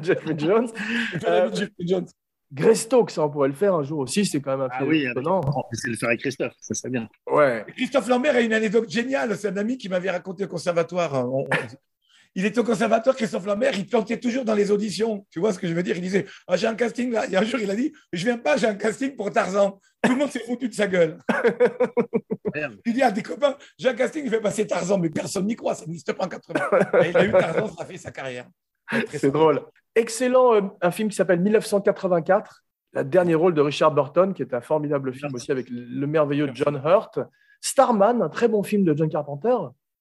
Jeffrey 0.00 0.38
Jones. 0.38 0.68
euh, 1.26 1.52
Jeffrey 1.52 1.84
Jones. 1.84 2.06
Greystoke, 2.52 3.10
ça 3.10 3.24
on 3.24 3.28
pourrait 3.28 3.48
le 3.48 3.54
faire 3.54 3.74
un 3.74 3.82
jour 3.82 3.98
aussi, 3.98 4.24
c'est 4.24 4.40
quand 4.40 4.52
même 4.52 4.60
un 4.60 4.68
ah 4.70 4.78
film 4.78 4.90
oui, 4.90 5.04
étonnant. 5.04 5.40
On 5.44 5.62
peut 5.62 5.90
le 5.90 5.96
faire 5.96 6.10
avec 6.10 6.20
Christophe, 6.20 6.52
ça 6.60 6.74
serait 6.74 6.90
bien. 6.90 7.08
Ouais. 7.28 7.66
Christophe 7.76 8.06
Lambert 8.06 8.36
a 8.36 8.40
une 8.40 8.52
anecdote 8.52 8.88
géniale, 8.88 9.36
c'est 9.36 9.48
un 9.48 9.56
ami 9.56 9.76
qui 9.76 9.88
m'avait 9.88 10.12
raconté 10.12 10.44
au 10.44 10.48
conservatoire 10.48 11.26
il 12.36 12.44
était 12.44 12.58
au 12.58 12.64
conservateur, 12.64 13.16
Christophe 13.16 13.46
Lambert, 13.46 13.72
il 13.78 13.86
plantait 13.86 14.20
toujours 14.20 14.44
dans 14.44 14.54
les 14.54 14.70
auditions. 14.70 15.26
Tu 15.30 15.40
vois 15.40 15.54
ce 15.54 15.58
que 15.58 15.66
je 15.66 15.72
veux 15.72 15.82
dire? 15.82 15.96
Il 15.96 16.02
disait 16.02 16.26
ah, 16.46 16.56
J'ai 16.56 16.66
un 16.66 16.74
casting 16.74 17.10
là. 17.10 17.26
Et 17.30 17.34
un 17.34 17.42
jour, 17.42 17.58
il 17.58 17.70
a 17.70 17.74
dit 17.74 17.94
Je 18.12 18.24
viens 18.24 18.36
pas, 18.36 18.58
j'ai 18.58 18.66
un 18.66 18.74
casting 18.74 19.16
pour 19.16 19.32
Tarzan. 19.32 19.80
Tout 20.02 20.12
le 20.12 20.18
monde 20.18 20.30
s'est 20.30 20.40
foutu 20.40 20.68
de 20.68 20.74
sa 20.74 20.86
gueule. 20.86 21.16
il 22.84 22.92
dit 22.92 23.02
à 23.02 23.10
des 23.10 23.22
copains 23.22 23.56
J'ai 23.78 23.88
un 23.88 23.94
casting, 23.94 24.22
il 24.22 24.30
fait 24.30 24.42
passer 24.42 24.66
Tarzan, 24.66 24.98
mais 24.98 25.08
personne 25.08 25.46
n'y 25.46 25.56
croit, 25.56 25.74
ça 25.74 25.86
n'existe 25.86 26.12
pas 26.12 26.26
en 26.26 26.28
80. 26.28 26.60
Et 27.04 27.08
il 27.08 27.16
a 27.16 27.24
eu 27.24 27.32
Tarzan, 27.32 27.68
ça 27.68 27.82
a 27.82 27.86
fait 27.86 27.96
sa 27.96 28.10
carrière. 28.10 28.46
C'est 29.10 29.30
drôle. 29.30 29.62
Excellent, 29.94 30.54
euh, 30.56 30.60
un 30.82 30.90
film 30.90 31.08
qui 31.08 31.16
s'appelle 31.16 31.40
1984, 31.40 32.64
le 32.92 33.04
dernier 33.04 33.34
rôle 33.34 33.54
de 33.54 33.62
Richard 33.62 33.92
Burton, 33.92 34.34
qui 34.34 34.42
est 34.42 34.52
un 34.52 34.60
formidable 34.60 35.14
film 35.14 35.34
aussi 35.34 35.50
avec 35.50 35.68
le 35.70 36.06
merveilleux 36.06 36.50
John 36.52 36.82
Hurt. 36.84 37.18
Starman, 37.62 38.20
un 38.20 38.28
très 38.28 38.46
bon 38.46 38.62
film 38.62 38.84
de 38.84 38.94
John 38.94 39.08
Carpenter. 39.08 39.56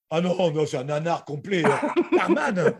Ah 0.09 0.21
non, 0.21 0.51
non 0.51 0.65
c'est 0.65 0.77
un 0.77 0.83
nanar 0.83 1.25
complet. 1.25 1.63
Carman 2.15 2.73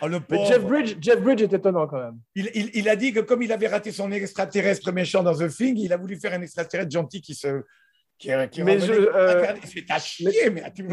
ah, 0.00 0.08
le 0.08 0.18
Jeff, 0.46 0.64
Bridge, 0.64 0.96
Jeff 1.00 1.20
Bridge 1.20 1.42
est 1.42 1.52
étonnant 1.52 1.86
quand 1.86 1.98
même. 1.98 2.18
Il, 2.34 2.50
il, 2.54 2.70
il, 2.74 2.88
a 2.88 2.96
dit 2.96 3.12
que 3.12 3.20
comme 3.20 3.42
il 3.42 3.52
avait 3.52 3.68
raté 3.68 3.92
son 3.92 4.12
extraterrestre 4.12 4.92
méchant 4.92 5.22
dans 5.22 5.34
The 5.34 5.48
Thing, 5.48 5.78
il 5.78 5.92
a 5.92 5.96
voulu 5.96 6.16
faire 6.16 6.34
un 6.34 6.42
extraterrestre 6.42 6.90
gentil 6.92 7.22
qui 7.22 7.34
se. 7.34 7.62
Qui, 8.18 8.30
qui 8.50 8.62
mais 8.62 8.78
je, 8.78 8.92
euh... 8.92 9.46
Il 9.62 9.68
fait 9.68 9.84
à 9.90 9.98
chier, 9.98 10.48
mais 10.50 10.62
tu, 10.74 10.86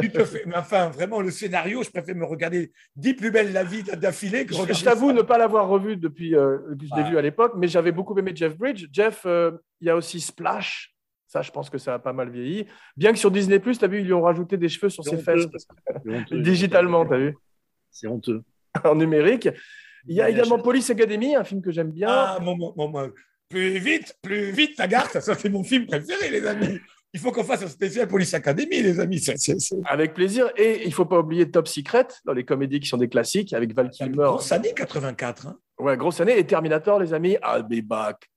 tu 0.00 0.12
te 0.12 0.24
fais. 0.24 0.44
Mais 0.46 0.56
enfin, 0.56 0.88
vraiment, 0.88 1.20
le 1.20 1.32
scénario, 1.32 1.82
je 1.82 1.90
préfère 1.90 2.14
me 2.14 2.24
regarder 2.24 2.72
dix 2.94 3.14
plus 3.14 3.32
belles 3.32 3.52
la 3.52 3.64
vie 3.64 3.82
d'affilée. 3.82 4.46
Je, 4.48 4.72
je 4.72 4.84
t'avoue 4.84 5.12
ne 5.12 5.22
pas 5.22 5.38
l'avoir 5.38 5.66
revu 5.66 5.96
depuis 5.96 6.36
euh, 6.36 6.58
que 6.78 6.86
je 6.86 6.94
l'ai 6.94 7.02
ah. 7.06 7.10
vu 7.10 7.18
à 7.18 7.22
l'époque, 7.22 7.54
mais 7.56 7.66
j'avais 7.66 7.90
beaucoup 7.90 8.16
aimé 8.16 8.30
Jeff 8.34 8.56
Bridge. 8.56 8.86
Jeff, 8.92 9.22
euh, 9.26 9.52
il 9.80 9.88
y 9.88 9.90
a 9.90 9.96
aussi 9.96 10.20
Splash, 10.20 10.93
ça, 11.34 11.42
je 11.42 11.50
pense 11.50 11.68
que 11.68 11.78
ça 11.78 11.94
a 11.94 11.98
pas 11.98 12.12
mal 12.12 12.30
vieilli. 12.30 12.64
Bien 12.96 13.12
que 13.12 13.18
sur 13.18 13.32
Disney, 13.32 13.58
tu 13.58 13.84
as 13.84 13.88
vu, 13.88 13.98
ils 13.98 14.04
lui 14.04 14.12
ont 14.12 14.22
rajouté 14.22 14.56
des 14.56 14.68
cheveux 14.68 14.88
sur 14.88 15.02
ses 15.02 15.18
fesses. 15.18 15.48
Digitalement, 16.30 17.04
tu 17.04 17.14
as 17.14 17.18
vu 17.18 17.36
C'est 17.90 18.06
honteux. 18.06 18.44
en 18.84 18.94
numérique. 18.94 19.48
Il 20.06 20.14
y 20.14 20.20
a 20.20 20.30
également 20.30 20.60
Police 20.60 20.90
Academy, 20.90 21.34
un 21.34 21.42
film 21.42 21.60
que 21.60 21.72
j'aime 21.72 21.90
bien. 21.90 22.06
Ah, 22.08 22.38
mon, 22.40 22.56
mon, 22.56 23.12
plus 23.48 23.78
vite, 23.78 24.16
plus 24.22 24.52
vite, 24.52 24.76
Tagarth, 24.76 25.18
ça 25.18 25.34
c'est 25.34 25.48
mon 25.48 25.64
film 25.64 25.86
préféré, 25.86 26.30
les 26.30 26.46
amis. 26.46 26.78
Il 27.12 27.18
faut 27.18 27.32
qu'on 27.32 27.42
fasse 27.42 27.64
un 27.64 27.68
spécial 27.68 28.06
Police 28.06 28.34
Academy, 28.34 28.80
les 28.80 29.00
amis. 29.00 29.20
Avec 29.86 30.14
plaisir. 30.14 30.50
Et 30.56 30.82
il 30.82 30.88
ne 30.88 30.94
faut 30.94 31.04
pas 31.04 31.18
oublier 31.18 31.50
Top 31.50 31.66
Secret, 31.66 32.06
dans 32.24 32.32
les 32.32 32.44
comédies 32.44 32.78
qui 32.78 32.88
sont 32.88 32.96
des 32.96 33.08
classiques, 33.08 33.52
avec 33.54 33.74
Val 33.74 33.90
Kilmer. 33.90 34.24
Grosse 34.24 34.52
année 34.52 34.72
84. 34.72 35.48
Hein. 35.48 35.58
Ouais, 35.80 35.96
grosse 35.96 36.20
année. 36.20 36.38
Et 36.38 36.46
Terminator, 36.46 37.00
les 37.00 37.12
amis, 37.12 37.36
I'll 37.42 37.64
be 37.64 37.84
back 37.84 38.30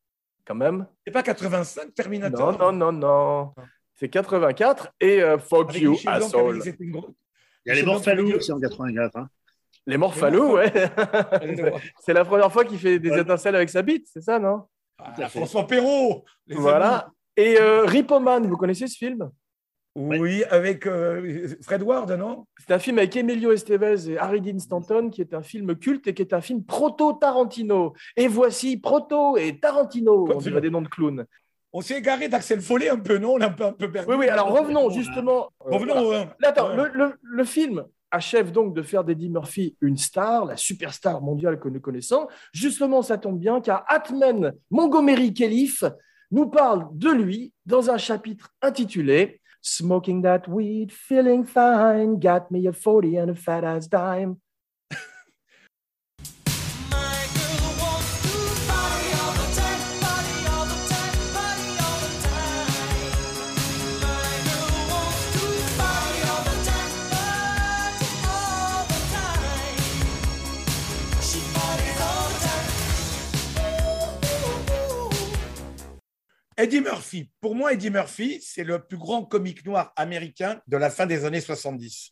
quand 0.47 0.55
même. 0.55 0.87
C'est 1.05 1.11
pas 1.11 1.23
85 1.23 1.93
Terminator 1.93 2.53
Non, 2.53 2.71
non, 2.71 2.91
non, 2.91 2.91
non. 2.91 3.53
C'est 3.95 4.09
84 4.09 4.89
et 5.01 5.21
euh, 5.21 5.37
Fuck 5.37 5.75
You, 5.75 5.97
asshole. 6.05 6.61
Il 6.65 6.95
y 7.65 7.71
a 7.71 7.75
les 7.75 7.83
Morphalous 7.83 8.35
aussi 8.35 8.51
en 8.51 8.59
84. 8.59 9.17
Hein. 9.17 9.27
Les 9.85 9.97
Morphalous, 9.97 10.53
ouais. 10.53 10.71
c'est 11.99 12.13
la 12.13 12.23
première 12.23 12.51
fois 12.51 12.63
qu'il 12.63 12.77
fait 12.77 12.99
des 12.99 13.17
étincelles 13.17 13.55
avec 13.55 13.69
sa 13.69 13.81
bite, 13.81 14.07
c'est 14.11 14.21
ça, 14.21 14.39
non? 14.39 14.63
Ah, 14.99 15.29
François 15.29 15.67
Perrault 15.67 16.23
Voilà. 16.49 17.09
Et 17.35 17.59
euh, 17.59 17.85
Ripoman, 17.85 18.47
vous 18.47 18.57
connaissez 18.57 18.87
ce 18.87 18.97
film? 18.97 19.29
Oui, 19.97 20.43
avec 20.51 20.85
euh, 20.85 21.47
Fred 21.61 21.81
Ward, 21.81 22.11
non? 22.11 22.45
C'est 22.59 22.73
un 22.73 22.79
film 22.79 22.99
avec 22.99 23.15
Emilio 23.15 23.51
Estevez 23.51 24.11
et 24.11 24.17
Harry 24.19 24.41
Dean 24.41 24.59
Stanton, 24.59 25.09
qui 25.09 25.21
est 25.21 25.33
un 25.33 25.41
film 25.41 25.75
culte 25.75 26.07
et 26.07 26.13
qui 26.13 26.21
est 26.21 26.33
un 26.33 26.41
film 26.41 26.63
proto-Tarantino. 26.63 27.93
Et 28.15 28.27
voici 28.27 28.77
Proto 28.77 29.37
et 29.37 29.59
Tarantino, 29.59 30.27
on 30.31 30.37
dirait 30.37 30.61
des 30.61 30.69
noms 30.69 30.83
de 30.83 30.87
clowns. 30.87 31.25
On 31.73 31.81
s'est 31.81 31.97
égaré 31.97 32.29
d'Axel 32.29 32.61
Follet 32.61 32.89
un 32.89 32.99
peu, 32.99 33.17
non? 33.17 33.33
On 33.33 33.41
a 33.41 33.47
un 33.47 33.51
peu, 33.51 33.65
un 33.65 33.73
peu 33.73 33.91
perdu. 33.91 34.11
Oui, 34.11 34.17
oui, 34.19 34.29
alors 34.29 34.49
revenons 34.49 34.89
justement. 34.91 35.49
Revenons. 35.59 36.13
Euh, 36.13 36.25
Attends, 36.43 36.75
le, 36.75 36.89
le, 36.93 37.15
le, 37.21 37.43
film 37.43 37.83
achève 38.11 38.51
donc 38.51 38.75
de 38.75 38.83
faire 38.83 39.03
d'Eddie 39.03 39.29
Murphy 39.29 39.75
une 39.81 39.97
star, 39.97 40.45
la 40.45 40.57
superstar 40.57 41.21
mondiale 41.21 41.59
que 41.59 41.69
nous 41.69 41.81
connaissons. 41.81 42.27
Justement, 42.53 43.01
ça 43.01 43.17
tombe 43.17 43.39
bien 43.39 43.61
car 43.61 43.83
Atman 43.87 44.53
Montgomery 44.69 45.33
Kellyf 45.33 45.83
nous 46.31 46.47
parle 46.47 46.87
de 46.93 47.09
lui 47.09 47.51
dans 47.65 47.89
un 47.89 47.97
chapitre 47.97 48.49
intitulé 48.61 49.41
Smoking 49.69 50.21
that 50.21 50.47
weed, 50.47 50.93
feeling 50.93 51.45
fine, 51.45 52.21
got 52.21 52.49
me 52.49 52.67
a 52.67 52.71
40 52.71 53.17
and 53.17 53.31
a 53.31 53.35
fat 53.35 53.65
ass 53.65 53.85
dime. 53.85 54.39
Eddie 76.57 76.81
Murphy. 76.81 77.29
Pour 77.39 77.55
moi, 77.55 77.73
Eddie 77.73 77.91
Murphy, 77.91 78.39
c'est 78.41 78.63
le 78.63 78.79
plus 78.79 78.97
grand 78.97 79.23
comique 79.23 79.65
noir 79.65 79.93
américain 79.95 80.59
de 80.67 80.77
la 80.77 80.89
fin 80.89 81.05
des 81.05 81.25
années 81.25 81.41
70. 81.41 82.11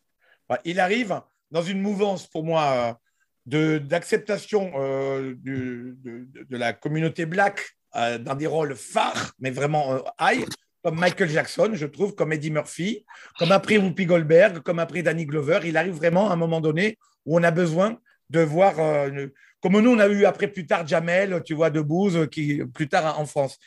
Il 0.63 0.79
arrive 0.79 1.19
dans 1.49 1.63
une 1.63 1.81
mouvance, 1.81 2.27
pour 2.27 2.43
moi, 2.43 2.99
d'acceptation 3.45 4.71
de, 4.77 5.35
de, 5.43 6.27
de, 6.43 6.57
la 6.57 6.73
communauté 6.73 7.25
black 7.25 7.61
dans 7.93 8.35
des 8.35 8.47
rôles 8.47 8.75
phares, 8.75 9.33
mais 9.39 9.49
vraiment 9.49 10.03
high 10.19 10.45
comme 10.85 10.99
Michael 10.99 11.29
Jackson, 11.29 11.71
je 11.73 11.87
trouve, 11.87 12.13
comme 12.13 12.31
Eddie 12.31 12.51
Murphy, 12.51 13.07
comme 13.39 13.51
après 13.51 13.77
Whoopi 13.77 14.05
Goldberg, 14.05 14.59
comme 14.59 14.77
après 14.77 15.01
Danny 15.01 15.25
Glover. 15.25 15.61
Il 15.63 15.77
arrive 15.77 15.95
vraiment 15.95 16.29
à 16.29 16.33
un 16.33 16.35
moment 16.35 16.61
donné 16.61 16.99
où 17.25 17.39
on 17.39 17.41
a 17.41 17.49
besoin 17.49 17.97
de 18.29 18.41
voir, 18.41 18.79
euh, 18.79 19.25
comme 19.61 19.79
nous, 19.79 19.89
on 19.89 19.97
a 19.97 20.07
eu 20.07 20.25
après 20.25 20.47
plus 20.47 20.67
tard 20.67 20.85
Jamel, 20.85 21.41
tu 21.43 21.55
vois, 21.55 21.71
de 21.71 21.81
Booz, 21.81 22.27
qui 22.29 22.61
plus 22.71 22.87
tard 22.87 23.19
en 23.19 23.25
France. 23.25 23.57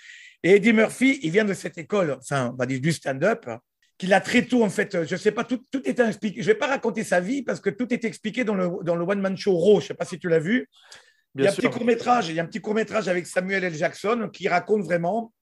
Et 0.43 0.57
Eddie 0.57 0.73
Murphy, 0.73 1.19
il 1.23 1.31
vient 1.31 1.45
de 1.45 1.55
cette 1.55 1.79
école, 1.79 2.17
enfin, 2.21 2.51
on 2.53 2.57
va 2.57 2.67
dire 2.67 2.81
du 2.81 2.93
stand-up, 2.93 3.47
qu'il 3.97 4.15
a 4.15 4.21
très 4.21 4.43
tôt, 4.43 4.63
en 4.63 4.71
fait, 4.71 5.05
je 5.05 5.15
ne 5.15 5.19
sais 5.19 5.33
pas, 5.33 5.43
tout, 5.43 5.65
tout 5.71 5.83
était 5.85 6.07
expliqué. 6.07 6.41
Je 6.41 6.49
ne 6.49 6.53
vais 6.53 6.59
pas 6.59 6.69
raconter 6.69 7.03
sa 7.03 7.21
vie 7.21 7.43
parce 7.43 7.61
que 7.61 7.71
tout 7.71 7.93
est 7.93 8.05
expliqué 8.05 8.45
dans 8.45 8.55
le, 8.55 8.71
dans 8.85 8.95
le 8.95 9.05
One 9.05 9.21
Man 9.21 9.37
Show 9.37 9.57
Raw. 9.57 9.81
Je 9.81 9.85
ne 9.85 9.89
sais 9.89 9.95
pas 9.95 10.05
si 10.05 10.19
tu 10.19 10.29
l'as 10.29 10.39
vu. 10.39 10.69
il 11.35 11.45
y 11.45 11.47
a 11.49 11.51
un 11.51 11.55
petit 11.55 11.69
court-métrage, 11.69 12.29
il 12.29 12.37
y 12.37 12.41
a 12.41 12.45
un 12.45 12.47
petit 12.47 12.61
court-métrage 12.61 13.09
avec 13.09 13.27
Samuel 13.27 13.65
L. 13.65 13.75
Jackson 13.75 14.31
qui 14.33 14.47
raconte 14.47 14.85
vraiment 14.85 15.33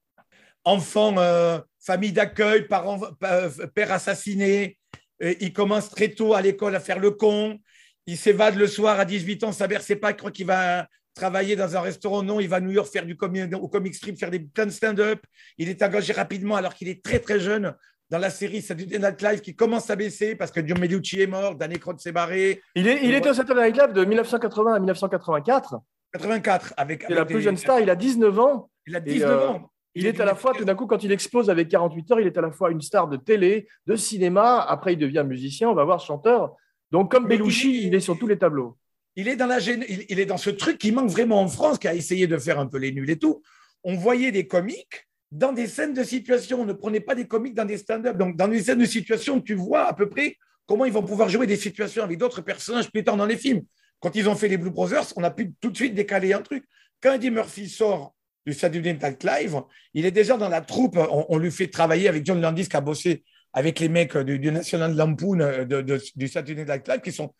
enfant, 0.63 1.15
euh, 1.19 1.59
famille 1.79 2.11
d'accueil, 2.11 2.67
parents, 2.67 2.99
euh, 3.23 3.49
père 3.75 3.91
assassiné. 3.91 4.77
il 5.21 5.53
commence 5.53 5.89
très 5.89 6.09
tôt 6.09 6.33
à 6.33 6.41
l'école 6.41 6.75
à 6.75 6.79
faire 6.79 6.99
le 6.99 7.11
con. 7.11 7.59
Il 8.07 8.17
s'évade 8.17 8.55
le 8.55 8.67
soir 8.67 8.99
à 8.99 9.05
18 9.05 9.43
ans, 9.43 9.51
sa 9.51 9.67
mère 9.67 9.81
sait 9.81 9.95
pas, 9.97 10.11
il 10.11 10.15
croit 10.15 10.31
qu'il 10.31 10.47
va 10.47 10.87
travailler 11.17 11.55
dans 11.55 11.75
un 11.75 11.81
restaurant. 11.81 12.23
Non, 12.23 12.39
il 12.39 12.47
va 12.47 12.57
à 12.57 12.59
New 12.61 12.71
York 12.71 12.87
faire 12.91 13.05
du 13.05 13.17
comic, 13.17 13.53
au 13.53 13.67
comic 13.67 13.93
strip, 13.95 14.17
faire 14.17 14.31
des 14.31 14.39
plein 14.39 14.65
de 14.65 14.71
stand-up. 14.71 15.19
Il 15.57 15.67
est 15.67 15.81
engagé 15.83 16.13
rapidement 16.13 16.55
alors 16.55 16.73
qu'il 16.73 16.87
est 16.87 17.03
très 17.03 17.19
très 17.19 17.39
jeune 17.39 17.75
dans 18.09 18.19
la 18.19 18.29
série 18.29 18.61
Saturday 18.61 18.99
Night 18.99 19.21
Live 19.21 19.41
qui 19.41 19.55
commence 19.55 19.89
à 19.89 19.95
baisser 19.95 20.35
parce 20.35 20.51
que 20.51 20.65
John 20.65 20.79
Melucci 20.79 21.21
est 21.21 21.27
mort, 21.27 21.55
Danny 21.55 21.77
Cross 21.77 22.01
s'est 22.01 22.13
barré. 22.13 22.61
Il, 22.75 22.87
est, 22.87 23.03
il 23.03 23.13
était 23.13 23.29
au 23.29 23.33
Saturday 23.33 23.67
Night 23.67 23.77
Live 23.77 23.93
de 23.93 24.05
1980 24.05 24.73
à 24.73 24.79
1984. 24.79 25.75
84 26.13 26.73
avec. 26.77 27.03
C'est 27.07 27.13
la 27.13 27.25
plus 27.25 27.41
jeune 27.41 27.57
star. 27.57 27.79
Il 27.81 27.89
a 27.89 27.95
19 27.95 28.39
ans. 28.39 28.69
Il 28.85 28.95
a 28.95 28.99
19 28.99 29.49
ans. 29.49 29.71
Il 29.95 30.05
est 30.05 30.19
à 30.21 30.25
la 30.25 30.35
fois, 30.35 30.53
tout 30.53 30.63
d'un 30.63 30.75
coup, 30.75 30.85
quand 30.85 31.03
il 31.03 31.11
explose 31.11 31.49
avec 31.49 31.69
48 31.69 32.11
heures, 32.11 32.19
il 32.19 32.27
est 32.27 32.37
à 32.37 32.41
la 32.41 32.51
fois 32.51 32.69
une 32.69 32.81
star 32.81 33.07
de 33.07 33.17
télé, 33.17 33.67
de 33.87 33.95
cinéma. 33.95 34.59
Après, 34.61 34.93
il 34.93 34.99
devient 34.99 35.23
musicien, 35.27 35.69
on 35.69 35.73
va 35.73 35.83
voir 35.85 35.99
chanteur. 35.99 36.55
Donc, 36.91 37.11
comme 37.11 37.27
Belushi, 37.27 37.87
il 37.87 37.95
est 37.95 37.99
sur 37.99 38.17
tous 38.17 38.27
les 38.27 38.37
tableaux. 38.37 38.77
Il 39.19 39.27
est, 39.27 40.25
dans 40.25 40.37
ce 40.37 40.51
truc 40.51 40.77
qui 40.77 40.91
manque 40.91 41.09
vraiment 41.09 41.41
en 41.41 41.47
France, 41.47 41.79
qui 41.79 41.87
a 41.87 41.95
essayé 41.95 42.27
de 42.27 42.37
faire 42.37 42.59
un 42.59 42.67
peu 42.67 42.77
les 42.77 42.91
nuls 42.91 43.09
et 43.09 43.17
tout. 43.17 43.41
On 43.83 43.95
voyait 43.95 44.31
des 44.31 44.45
comiques 44.45 45.07
dans 45.31 45.53
des 45.53 45.65
scènes 45.65 45.95
de 45.95 46.03
situation. 46.03 46.61
On 46.61 46.65
ne 46.65 46.73
prenait 46.73 46.99
pas 46.99 47.15
des 47.15 47.25
comiques 47.25 47.55
dans 47.55 47.65
des 47.65 47.79
stand-up. 47.79 48.15
Donc, 48.15 48.37
dans 48.37 48.47
des 48.47 48.61
scènes 48.61 48.77
de 48.77 48.85
situation, 48.85 49.41
tu 49.41 49.55
vois 49.55 49.87
à 49.87 49.93
peu 49.93 50.07
près 50.07 50.37
comment 50.67 50.85
ils 50.85 50.93
vont 50.93 51.01
pouvoir 51.01 51.29
jouer 51.29 51.47
des 51.47 51.55
situations 51.55 52.03
avec 52.03 52.19
d'autres 52.19 52.41
personnages 52.41 52.91
plus 52.91 53.01
dans 53.01 53.25
les 53.25 53.37
films. 53.37 53.63
Quand 53.99 54.15
ils 54.15 54.29
ont 54.29 54.35
fait 54.35 54.49
les 54.49 54.57
Blue 54.57 54.69
Brothers, 54.69 55.11
on 55.15 55.23
a 55.23 55.31
pu 55.31 55.51
tout 55.59 55.71
de 55.71 55.75
suite 55.75 55.95
décaler 55.95 56.33
un 56.33 56.43
truc. 56.43 56.63
Quand 57.01 57.13
Eddie 57.13 57.31
Murphy 57.31 57.67
sort 57.67 58.13
du 58.45 58.53
Saturday 58.53 58.93
Night 58.93 59.23
Live, 59.23 59.59
il 59.95 60.05
est 60.05 60.11
déjà 60.11 60.37
dans 60.37 60.49
la 60.49 60.61
troupe. 60.61 60.95
On, 60.95 61.37
lui 61.39 61.49
fait 61.49 61.69
travailler 61.69 62.07
avec 62.07 62.23
John 62.23 62.39
Landis 62.39 62.69
qui 62.69 62.77
a 62.77 62.81
bossé 62.81 63.23
avec 63.51 63.79
les 63.79 63.89
mecs 63.89 64.15
du, 64.15 64.51
National 64.51 64.95
Lampoon 64.95 65.39
euh, 65.39 65.65
du 66.15 66.27
Saturday 66.27 66.65
Night 66.65 66.87
Live 66.87 67.01
qui 67.01 67.11
sont 67.11 67.33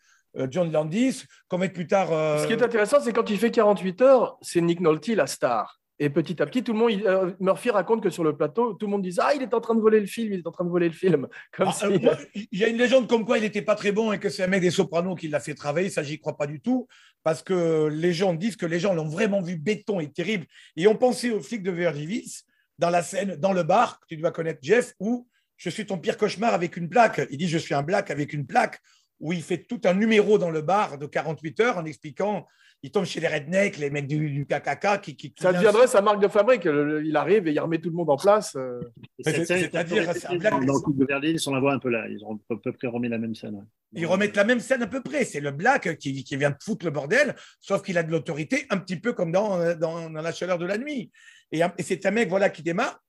John 0.50 0.70
Landis, 0.70 1.24
comme 1.48 1.66
plus 1.68 1.86
tard. 1.86 2.12
Euh, 2.12 2.38
Ce 2.38 2.46
qui 2.46 2.52
est 2.52 2.62
intéressant, 2.62 3.00
c'est 3.00 3.12
quand 3.12 3.28
il 3.30 3.38
fait 3.38 3.50
48 3.50 4.02
heures, 4.02 4.38
c'est 4.42 4.60
Nick 4.60 4.80
Nolte 4.80 5.08
la 5.08 5.26
star. 5.26 5.80
Et 6.00 6.10
petit 6.10 6.40
à 6.40 6.46
petit, 6.46 6.62
tout 6.62 6.72
le 6.72 6.78
monde, 6.78 6.92
euh, 7.06 7.32
Murphy 7.40 7.70
raconte 7.70 8.02
que 8.02 8.10
sur 8.10 8.22
le 8.22 8.36
plateau, 8.36 8.74
tout 8.74 8.86
le 8.86 8.92
monde 8.92 9.02
dit 9.02 9.16
Ah, 9.18 9.34
il 9.34 9.42
est 9.42 9.52
en 9.52 9.60
train 9.60 9.74
de 9.74 9.80
voler 9.80 9.98
le 9.98 10.06
film, 10.06 10.32
il 10.32 10.38
est 10.40 10.46
en 10.46 10.52
train 10.52 10.64
de 10.64 10.70
voler 10.70 10.86
le 10.86 10.94
film. 10.94 11.26
Comme 11.56 11.68
ah, 11.68 11.86
euh, 11.86 12.14
il 12.34 12.58
y 12.58 12.64
a 12.64 12.68
une 12.68 12.76
légende 12.76 13.08
comme 13.08 13.24
quoi 13.24 13.38
il 13.38 13.40
n'était 13.40 13.62
pas 13.62 13.74
très 13.74 13.90
bon 13.90 14.12
et 14.12 14.20
que 14.20 14.28
c'est 14.28 14.44
un 14.44 14.46
mec 14.46 14.60
des 14.60 14.70
sopranos 14.70 15.16
qui 15.16 15.26
l'a 15.26 15.40
fait 15.40 15.54
travailler. 15.54 15.90
Ça, 15.90 16.04
j'y 16.04 16.20
crois 16.20 16.36
pas 16.36 16.46
du 16.46 16.60
tout. 16.60 16.86
Parce 17.24 17.42
que 17.42 17.88
les 17.88 18.12
gens 18.12 18.32
disent 18.32 18.56
que 18.56 18.66
les 18.66 18.78
gens 18.78 18.94
l'ont 18.94 19.08
vraiment 19.08 19.42
vu 19.42 19.56
béton 19.56 19.98
et 19.98 20.10
terrible. 20.10 20.46
Et 20.76 20.86
ont 20.86 20.94
pensé 20.94 21.30
au 21.30 21.40
flic 21.40 21.64
de 21.64 21.72
Vergivis 21.72 22.44
dans 22.78 22.90
la 22.90 23.02
scène, 23.02 23.34
dans 23.34 23.52
le 23.52 23.64
bar, 23.64 23.98
que 23.98 24.06
tu 24.06 24.16
dois 24.16 24.30
connaître, 24.30 24.60
Jeff, 24.62 24.94
où 25.00 25.26
je 25.56 25.68
suis 25.68 25.84
ton 25.84 25.98
pire 25.98 26.16
cauchemar 26.16 26.54
avec 26.54 26.76
une 26.76 26.88
plaque. 26.88 27.20
Il 27.30 27.38
dit 27.38 27.48
Je 27.48 27.58
suis 27.58 27.74
un 27.74 27.82
black 27.82 28.12
avec 28.12 28.32
une 28.32 28.46
plaque, 28.46 28.80
où 29.20 29.32
il 29.32 29.42
fait 29.42 29.64
tout 29.64 29.80
un 29.84 29.94
numéro 29.94 30.38
dans 30.38 30.50
le 30.50 30.62
bar 30.62 30.98
de 30.98 31.06
48 31.06 31.60
heures 31.60 31.78
en 31.78 31.84
expliquant 31.84 32.46
il 32.82 32.92
tombe 32.92 33.04
chez 33.04 33.18
les 33.18 33.26
rednecks, 33.26 33.76
les 33.78 33.90
mecs 33.90 34.06
du, 34.06 34.30
du 34.30 34.46
KKK 34.46 35.00
qui, 35.02 35.16
qui, 35.16 35.34
Ça 35.36 35.52
deviendrait 35.52 35.88
sa 35.88 36.00
marque 36.00 36.22
de 36.22 36.28
fabrique. 36.28 36.64
Il 36.64 37.16
arrive 37.16 37.48
et 37.48 37.52
il 37.52 37.58
remet 37.58 37.78
tout 37.78 37.90
le 37.90 37.96
monde 37.96 38.10
en 38.10 38.16
place. 38.16 38.54
Euh. 38.56 38.80
C'est-à-dire, 39.18 39.70
dans 39.70 40.58
le 40.58 40.80
coup 40.80 40.92
de 40.92 41.04
Berlin, 41.04 41.30
ils 41.30 41.40
sont 41.40 41.52
la 41.52 41.60
voix 41.60 41.72
un 41.72 41.80
peu 41.80 41.88
là. 41.88 42.06
Ils 42.08 42.24
ont 42.24 42.38
à 42.50 42.54
peu 42.62 42.72
près 42.72 42.86
remis 42.86 43.08
la 43.08 43.18
même 43.18 43.34
scène. 43.34 43.66
Ils 43.94 44.06
remettent 44.06 44.36
la 44.36 44.44
même 44.44 44.60
scène 44.60 44.82
à 44.82 44.86
peu 44.86 45.02
près. 45.02 45.24
C'est 45.24 45.40
le 45.40 45.50
Black 45.50 45.98
qui, 45.98 46.22
qui 46.22 46.36
vient 46.36 46.50
de 46.50 46.56
foutre 46.62 46.84
le 46.84 46.92
bordel, 46.92 47.34
sauf 47.60 47.82
qu'il 47.82 47.98
a 47.98 48.04
de 48.04 48.12
l'autorité, 48.12 48.66
un 48.70 48.78
petit 48.78 48.96
peu 48.96 49.12
comme 49.12 49.32
dans, 49.32 49.74
dans, 49.74 50.08
la 50.08 50.32
chaleur 50.32 50.58
de 50.58 50.66
la 50.66 50.78
nuit. 50.78 51.10
Et, 51.50 51.60
et 51.78 51.82
c'est 51.82 52.06
un 52.06 52.12
mec 52.12 52.28
voilà, 52.28 52.48
qui 52.48 52.62
démarre. 52.62 53.02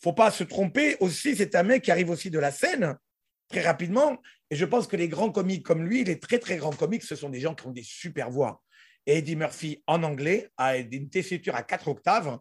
faut 0.00 0.12
pas 0.12 0.30
se 0.30 0.44
tromper 0.44 0.96
aussi. 1.00 1.34
C'est 1.34 1.56
un 1.56 1.64
mec 1.64 1.82
qui 1.82 1.90
arrive 1.90 2.10
aussi 2.10 2.30
de 2.30 2.38
la 2.38 2.52
scène 2.52 2.96
très 3.48 3.62
rapidement. 3.62 4.20
Et 4.50 4.56
je 4.56 4.64
pense 4.64 4.86
que 4.86 4.96
les 4.96 5.08
grands 5.08 5.30
comiques 5.30 5.64
comme 5.64 5.84
lui, 5.84 6.04
les 6.04 6.18
très 6.18 6.38
très 6.38 6.56
grands 6.56 6.72
comiques, 6.72 7.02
ce 7.02 7.16
sont 7.16 7.30
des 7.30 7.40
gens 7.40 7.54
qui 7.54 7.66
ont 7.66 7.72
des 7.72 7.82
super 7.82 8.30
voix. 8.30 8.62
Eddie 9.06 9.36
Murphy 9.36 9.82
en 9.86 10.02
anglais 10.02 10.48
a 10.56 10.76
une 10.78 11.10
tessiture 11.10 11.54
à 11.54 11.62
4 11.62 11.88
octaves, 11.88 12.38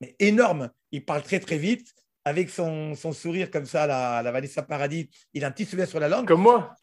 mais 0.00 0.14
énorme. 0.18 0.70
Il 0.92 1.04
parle 1.04 1.22
très 1.22 1.40
très 1.40 1.58
vite, 1.58 1.92
avec 2.24 2.50
son, 2.50 2.94
sourire 3.12 3.50
comme 3.50 3.66
ça, 3.66 3.86
la, 3.86 4.22
la 4.22 4.32
Vanessa 4.32 4.62
Paradis. 4.62 5.10
Il 5.32 5.44
a 5.44 5.48
un 5.48 5.50
petit 5.50 5.64
sourire 5.64 5.88
sur 5.88 6.00
la 6.00 6.08
langue. 6.08 6.26
Comme 6.26 6.42
moi 6.42 6.76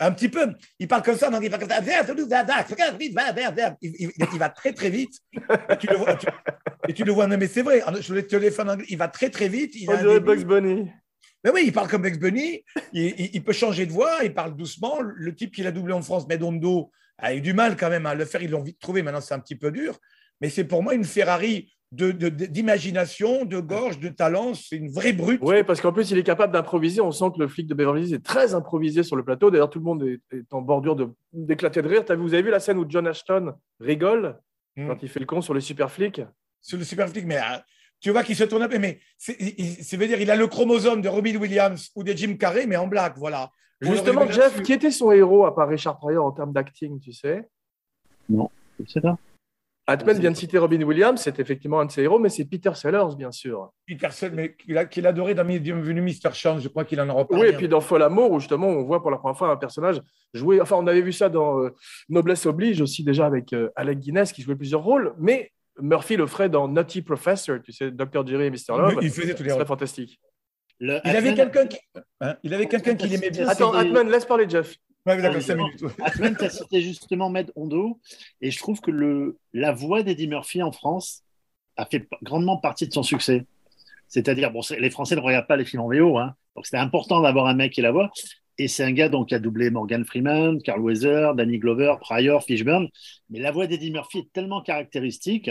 un 0.00 0.12
petit 0.12 0.28
peu. 0.28 0.52
Il 0.78 0.88
parle 0.88 1.02
comme 1.02 1.16
ça, 1.16 1.30
donc 1.30 1.42
il 1.44 1.50
parle 1.50 1.62
comme 1.62 1.70
ça. 1.70 1.80
Il, 3.82 4.38
va 4.38 4.48
très, 4.48 4.72
très 4.72 4.90
vite. 4.90 5.12
Et 5.68 5.76
tu 5.76 5.86
le 5.86 5.96
vois, 5.96 6.18
et 6.88 6.94
tu 6.94 7.04
le 7.04 7.12
vois 7.12 7.26
non, 7.26 7.36
mais 7.36 7.46
c'est 7.46 7.62
vrai, 7.62 7.82
je 8.00 8.14
le 8.14 8.26
téléphone 8.26 8.70
anglais, 8.70 8.86
il 8.88 8.96
va 8.96 9.08
très, 9.08 9.30
très 9.30 9.48
vite. 9.48 9.74
Il 9.74 9.88
On 9.90 9.96
dirait 9.96 10.20
Bugs 10.20 10.44
Bunny. 10.44 10.90
Mais 11.44 11.50
oui, 11.50 11.62
il 11.66 11.72
parle 11.72 11.88
comme 11.88 12.02
Bugs 12.02 12.18
Bunny. 12.18 12.62
Il, 12.92 13.42
peut 13.42 13.52
changer 13.52 13.86
de 13.86 13.92
voix, 13.92 14.24
il 14.24 14.34
parle 14.34 14.56
doucement. 14.56 15.00
Le 15.00 15.34
type 15.34 15.54
qu'il 15.54 15.66
a 15.66 15.72
doublé 15.72 15.94
en 15.94 16.02
France, 16.02 16.28
Medondo, 16.28 16.90
a 17.18 17.34
eu 17.34 17.40
du 17.40 17.54
mal 17.54 17.76
quand 17.76 17.90
même 17.90 18.06
à 18.06 18.14
le 18.14 18.24
faire. 18.24 18.42
Ils 18.42 18.50
l'ont 18.50 18.62
vite 18.62 18.78
trouvé. 18.78 19.02
Maintenant, 19.02 19.20
c'est 19.20 19.34
un 19.34 19.38
petit 19.38 19.56
peu 19.56 19.70
dur. 19.70 19.98
Mais 20.40 20.50
c'est 20.50 20.64
pour 20.64 20.82
moi 20.82 20.94
une 20.94 21.04
Ferrari 21.04 21.72
d'imagination, 21.92 23.44
de, 23.44 23.56
de, 23.56 23.60
gorge, 23.60 23.98
de 23.98 24.08
talent. 24.08 24.54
C'est 24.54 24.76
une 24.76 24.90
vraie 24.90 25.12
brute. 25.12 25.40
Oui, 25.42 25.64
parce 25.64 25.80
qu'en 25.80 25.92
plus, 25.92 26.10
il 26.10 26.18
est 26.18 26.22
capable 26.22 26.52
d'improviser. 26.52 27.00
On 27.00 27.10
sent 27.10 27.26
que 27.34 27.40
le 27.40 27.48
flic 27.48 27.66
de 27.66 27.74
Beverly 27.74 28.04
Hills 28.04 28.14
est 28.14 28.24
très 28.24 28.54
improvisé 28.54 29.02
sur 29.02 29.16
le 29.16 29.24
plateau. 29.24 29.50
D'ailleurs, 29.50 29.70
tout 29.70 29.78
le 29.78 29.84
monde 29.84 30.04
est, 30.04 30.52
en 30.52 30.60
bordure 30.60 30.96
d'éclater 31.32 31.82
de, 31.82 31.88
rire. 31.88 32.04
As, 32.08 32.14
vous 32.14 32.34
avez 32.34 32.42
vu 32.42 32.50
la 32.50 32.60
scène 32.60 32.78
où 32.78 32.84
John 32.88 33.06
Ashton 33.06 33.54
rigole 33.80 34.38
hmm. 34.76 34.88
quand 34.88 35.02
il 35.02 35.08
fait 35.08 35.20
le 35.20 35.26
con 35.26 35.40
sur 35.40 35.54
le 35.54 35.60
super 35.60 35.90
flic 35.90 36.20
Sur 36.60 36.78
le 36.78 36.84
super 36.84 37.08
flic, 37.08 37.26
mais 37.26 37.38
ah, 37.42 37.64
tu 38.00 38.10
vois 38.10 38.24
qu'il 38.24 38.36
se 38.36 38.44
tourne 38.44 38.62
un 38.62 38.68
peu. 38.68 38.78
Mais 38.78 38.98
c'est 39.18 39.96
veut 39.96 40.06
dire 40.06 40.20
il 40.20 40.30
a 40.30 40.36
le 40.36 40.46
chromosome 40.46 41.02
de 41.02 41.08
Robin 41.08 41.36
Williams 41.36 41.90
ou 41.94 42.02
de 42.02 42.12
Jim 42.12 42.34
Carrey, 42.34 42.66
mais 42.66 42.76
en 42.76 42.86
black, 42.86 43.14
voilà. 43.16 43.50
Justement, 43.80 44.30
Jeff, 44.30 44.62
qui 44.62 44.72
était 44.72 44.90
son 44.90 45.10
héros 45.10 45.46
à 45.46 45.54
part 45.54 45.68
Richard 45.68 45.98
Pryor 45.98 46.24
en 46.24 46.32
termes 46.32 46.52
d'acting, 46.52 47.00
tu 47.00 47.12
sais? 47.12 47.48
Non, 48.28 48.50
je 48.78 48.84
ne 48.84 48.88
sais 48.88 49.00
pas. 49.00 49.16
Atman 49.86 50.18
vient 50.20 50.30
de 50.30 50.36
citer 50.36 50.56
Robin 50.56 50.80
Williams, 50.82 51.20
c'est 51.20 51.40
effectivement 51.40 51.80
un 51.80 51.86
de 51.86 51.90
ses 51.90 52.02
héros, 52.02 52.20
mais 52.20 52.28
c'est 52.28 52.44
Peter 52.44 52.70
Sellers, 52.74 53.16
bien 53.16 53.32
sûr. 53.32 53.72
Peter 53.88 54.10
Sellers, 54.10 54.34
mais 54.36 54.54
qu'il 54.54 55.06
a, 55.06 55.08
adoré 55.08 55.34
dans 55.34 55.44
Bienvenue 55.44 56.00
Mr. 56.00 56.32
Chance, 56.32 56.62
je 56.62 56.68
crois 56.68 56.84
qu'il 56.84 57.00
en 57.00 57.08
a 57.08 57.12
reparlé. 57.12 57.48
Oui, 57.48 57.48
et 57.52 57.56
puis 57.56 57.66
dans 57.66 57.80
Fol 57.80 58.02
Amour, 58.02 58.30
où 58.30 58.38
justement 58.38 58.68
on 58.68 58.84
voit 58.84 59.02
pour 59.02 59.10
la 59.10 59.18
première 59.18 59.36
fois 59.36 59.50
un 59.50 59.56
personnage 59.56 60.00
jouer. 60.32 60.60
Enfin, 60.60 60.76
on 60.76 60.86
avait 60.86 61.00
vu 61.00 61.12
ça 61.12 61.28
dans 61.28 61.58
euh, 61.58 61.74
Noblesse 62.08 62.46
Oblige 62.46 62.80
aussi, 62.80 63.02
déjà 63.02 63.26
avec 63.26 63.52
euh, 63.52 63.70
Alec 63.74 63.98
Guinness 63.98 64.32
qui 64.32 64.42
jouait 64.42 64.54
plusieurs 64.54 64.82
rôles, 64.82 65.14
mais 65.18 65.50
Murphy 65.82 66.16
le 66.16 66.26
ferait 66.26 66.48
dans 66.48 66.68
Naughty 66.68 67.02
Professor, 67.02 67.58
tu 67.62 67.72
sais, 67.72 67.90
Dr. 67.90 68.26
Jerry 68.26 68.46
et 68.46 68.50
Mr. 68.50 68.76
Love. 68.76 68.98
Il 69.02 69.10
faisait 69.10 69.34
tous 69.34 69.42
les 69.42 69.52
rôles. 69.52 69.66
fantastique. 69.66 70.20
il, 70.80 70.90
avait 70.90 71.34
quelqu'un 71.34 71.66
qui... 71.66 71.78
Hein, 72.20 72.36
il 72.42 72.54
avait 72.54 72.66
quelqu'un 72.66 72.94
qui 72.94 73.08
l'aimait 73.08 73.30
bien. 73.30 73.48
Attends, 73.48 73.72
Atman, 73.72 74.08
laisse 74.08 74.24
parler 74.24 74.48
Jeff. 74.48 74.74
Ouais, 75.06 75.20
d'accord, 75.20 75.40
5 75.40 75.54
minutes. 75.54 75.84
Atman, 76.02 76.36
tu 76.36 76.44
as 76.44 76.50
cité 76.50 76.80
justement 76.82 77.30
Med 77.30 77.50
Hondo, 77.56 77.98
et 78.40 78.50
je 78.50 78.58
trouve 78.58 78.80
que 78.80 78.90
le, 78.90 79.38
la 79.52 79.72
voix 79.72 80.02
d'Eddie 80.02 80.28
Murphy 80.28 80.62
en 80.62 80.72
France 80.72 81.22
a 81.76 81.86
fait 81.86 82.06
grandement 82.22 82.58
partie 82.58 82.86
de 82.86 82.92
son 82.92 83.02
succès. 83.02 83.46
C'est-à-dire, 84.08 84.50
bon, 84.50 84.60
les 84.78 84.90
Français 84.90 85.16
ne 85.16 85.20
regardent 85.20 85.46
pas 85.46 85.56
les 85.56 85.64
films 85.64 85.82
en 85.82 85.88
VO, 85.88 86.18
hein, 86.18 86.34
donc 86.54 86.66
c'était 86.66 86.78
important 86.78 87.20
d'avoir 87.20 87.46
un 87.46 87.54
mec 87.54 87.72
qui 87.72 87.80
la 87.80 87.92
voix. 87.92 88.10
Et 88.58 88.68
c'est 88.68 88.84
un 88.84 88.92
gars 88.92 89.08
donc, 89.08 89.28
qui 89.28 89.34
a 89.34 89.38
doublé 89.38 89.70
Morgan 89.70 90.04
Freeman, 90.04 90.60
Carl 90.60 90.80
Weather, 90.80 91.34
Danny 91.34 91.58
Glover, 91.58 91.94
Pryor, 91.98 92.42
Fishburne. 92.42 92.88
Mais 93.30 93.38
la 93.38 93.52
voix 93.52 93.66
d'Eddie 93.66 93.90
Murphy 93.90 94.18
est 94.18 94.32
tellement 94.34 94.60
caractéristique 94.60 95.50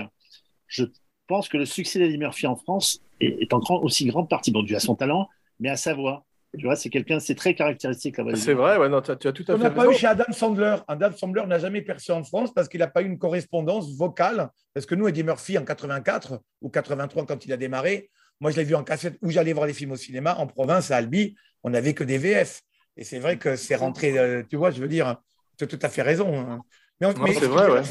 je 0.69 0.85
pense 1.27 1.49
que 1.49 1.57
le 1.57 1.65
succès 1.65 1.99
d'Eddie 1.99 2.17
Murphy 2.17 2.47
en 2.47 2.55
France 2.55 3.01
est, 3.19 3.51
en 3.53 3.59
aussi 3.81 4.05
grande 4.05 4.29
partie, 4.29 4.51
bon, 4.51 4.63
dû 4.63 4.75
à 4.75 4.79
son 4.79 4.95
talent, 4.95 5.27
mais 5.59 5.69
à 5.69 5.75
sa 5.75 5.93
voix. 5.93 6.25
Tu 6.57 6.65
vois, 6.65 6.75
c'est 6.75 6.89
quelqu'un, 6.89 7.19
c'est 7.19 7.35
très 7.35 7.53
caractéristique 7.53 8.15
C'est 8.33 8.53
vrai, 8.55 8.77
ouais, 8.77 8.89
non, 8.89 9.01
tu 9.01 9.11
as, 9.11 9.15
tout 9.17 9.27
à 9.27 9.45
fait. 9.45 9.53
On 9.53 9.57
n'a 9.57 9.69
pas 9.69 9.85
eu 9.87 9.93
chez 9.93 10.07
Adam 10.07 10.31
Sandler. 10.31 10.77
Adam 10.87 11.11
Sandler 11.15 11.45
n'a 11.45 11.59
jamais 11.59 11.83
percé 11.83 12.11
en 12.11 12.23
France 12.23 12.51
parce 12.53 12.67
qu'il 12.67 12.79
n'a 12.79 12.87
pas 12.87 13.03
eu 13.03 13.05
une 13.05 13.19
correspondance 13.19 13.95
vocale. 13.95 14.49
Parce 14.73 14.87
que 14.87 14.95
nous, 14.95 15.07
Eddie 15.07 15.23
Murphy 15.23 15.59
en 15.59 15.63
84 15.63 16.39
ou 16.61 16.69
83, 16.69 17.25
quand 17.27 17.45
il 17.45 17.53
a 17.53 17.57
démarré, 17.57 18.09
Moi, 18.41 18.49
je 18.51 18.55
l'ai 18.57 18.63
vu 18.63 18.73
en 18.73 18.83
cassette 18.83 19.17
où 19.21 19.29
j'allais 19.29 19.51
voir 19.53 19.67
les 19.67 19.73
films 19.73 19.91
au 19.91 19.95
cinéma. 19.97 20.35
En 20.37 20.47
province, 20.47 20.89
à 20.91 20.95
Albi, 20.95 21.35
on 21.61 21.69
n'avait 21.69 21.93
que 21.93 22.05
des 22.05 22.17
VF. 22.17 22.61
Et 22.97 23.03
c'est 23.03 23.19
vrai 23.19 23.37
que 23.37 23.55
c'est 23.55 23.75
rentré, 23.75 24.17
euh, 24.17 24.43
tu 24.49 24.55
vois, 24.55 24.71
je 24.71 24.81
veux 24.81 24.87
dire, 24.87 25.17
tu 25.57 25.65
as 25.65 25.67
tout 25.67 25.79
à 25.81 25.89
fait 25.89 26.01
raison. 26.01 26.33
hein. 26.39 26.61
Mais, 26.99 27.07
on- 27.07 27.13
Non, 27.13 27.23
mais 27.25 27.33
c'est 27.33 27.47
vrai, 27.47 27.69
ouais. 27.69 27.81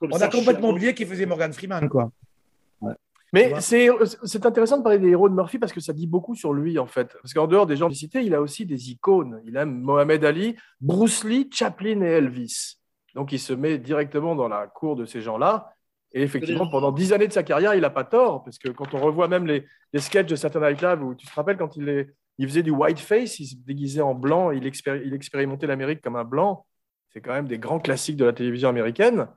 Comme 0.00 0.12
on 0.12 0.18
ça, 0.18 0.24
a 0.24 0.28
complètement 0.28 0.70
oublié 0.70 0.94
qu'il 0.94 1.06
faisait 1.06 1.26
Morgan 1.26 1.52
Freeman, 1.52 1.88
quoi. 1.88 2.10
Mais 3.32 3.52
c'est 3.60 3.88
c'est 4.24 4.44
intéressant 4.44 4.78
de 4.78 4.82
parler 4.82 4.98
des 4.98 5.10
héros 5.10 5.28
de 5.28 5.34
Murphy 5.34 5.58
parce 5.60 5.72
que 5.72 5.78
ça 5.78 5.92
dit 5.92 6.08
beaucoup 6.08 6.34
sur 6.34 6.52
lui, 6.52 6.80
en 6.80 6.86
fait. 6.86 7.16
Parce 7.22 7.32
qu'en 7.32 7.46
dehors 7.46 7.64
des 7.64 7.76
gens 7.76 7.88
cités, 7.90 8.22
il 8.22 8.34
a 8.34 8.40
aussi 8.40 8.66
des 8.66 8.90
icônes. 8.90 9.40
Il 9.44 9.56
aime 9.56 9.80
Mohamed 9.82 10.24
Ali, 10.24 10.56
Bruce 10.80 11.22
Lee, 11.22 11.48
Chaplin 11.52 12.00
et 12.00 12.06
Elvis. 12.06 12.80
Donc, 13.14 13.30
il 13.30 13.38
se 13.38 13.52
met 13.52 13.78
directement 13.78 14.34
dans 14.34 14.48
la 14.48 14.66
cour 14.66 14.96
de 14.96 15.04
ces 15.04 15.20
gens-là. 15.20 15.72
Et 16.12 16.22
effectivement, 16.22 16.68
pendant 16.68 16.90
dix 16.90 17.12
années 17.12 17.28
de 17.28 17.32
sa 17.32 17.44
carrière, 17.44 17.76
il 17.76 17.82
n'a 17.82 17.90
pas 17.90 18.02
tort. 18.02 18.42
Parce 18.42 18.58
que 18.58 18.68
quand 18.70 18.94
on 18.94 18.98
revoit 18.98 19.28
même 19.28 19.46
les, 19.46 19.64
les 19.92 20.00
sketchs 20.00 20.26
de 20.26 20.34
Saturday 20.34 20.72
Night 20.72 20.82
Live, 20.82 21.00
où 21.00 21.14
tu 21.14 21.24
te 21.24 21.32
rappelles 21.32 21.56
quand 21.56 21.76
il, 21.76 21.88
est, 21.88 22.10
il 22.38 22.48
faisait 22.48 22.64
du 22.64 22.72
whiteface, 22.72 23.38
il 23.38 23.46
se 23.46 23.54
déguisait 23.54 24.00
en 24.00 24.14
blanc, 24.14 24.50
il, 24.50 24.64
expéri- 24.66 25.02
il 25.04 25.14
expérimentait 25.14 25.68
l'Amérique 25.68 26.00
comme 26.00 26.16
un 26.16 26.24
blanc. 26.24 26.66
C'est 27.12 27.20
quand 27.20 27.32
même 27.32 27.46
des 27.46 27.58
grands 27.58 27.78
classiques 27.78 28.16
de 28.16 28.24
la 28.24 28.32
télévision 28.32 28.68
américaine. 28.68 29.28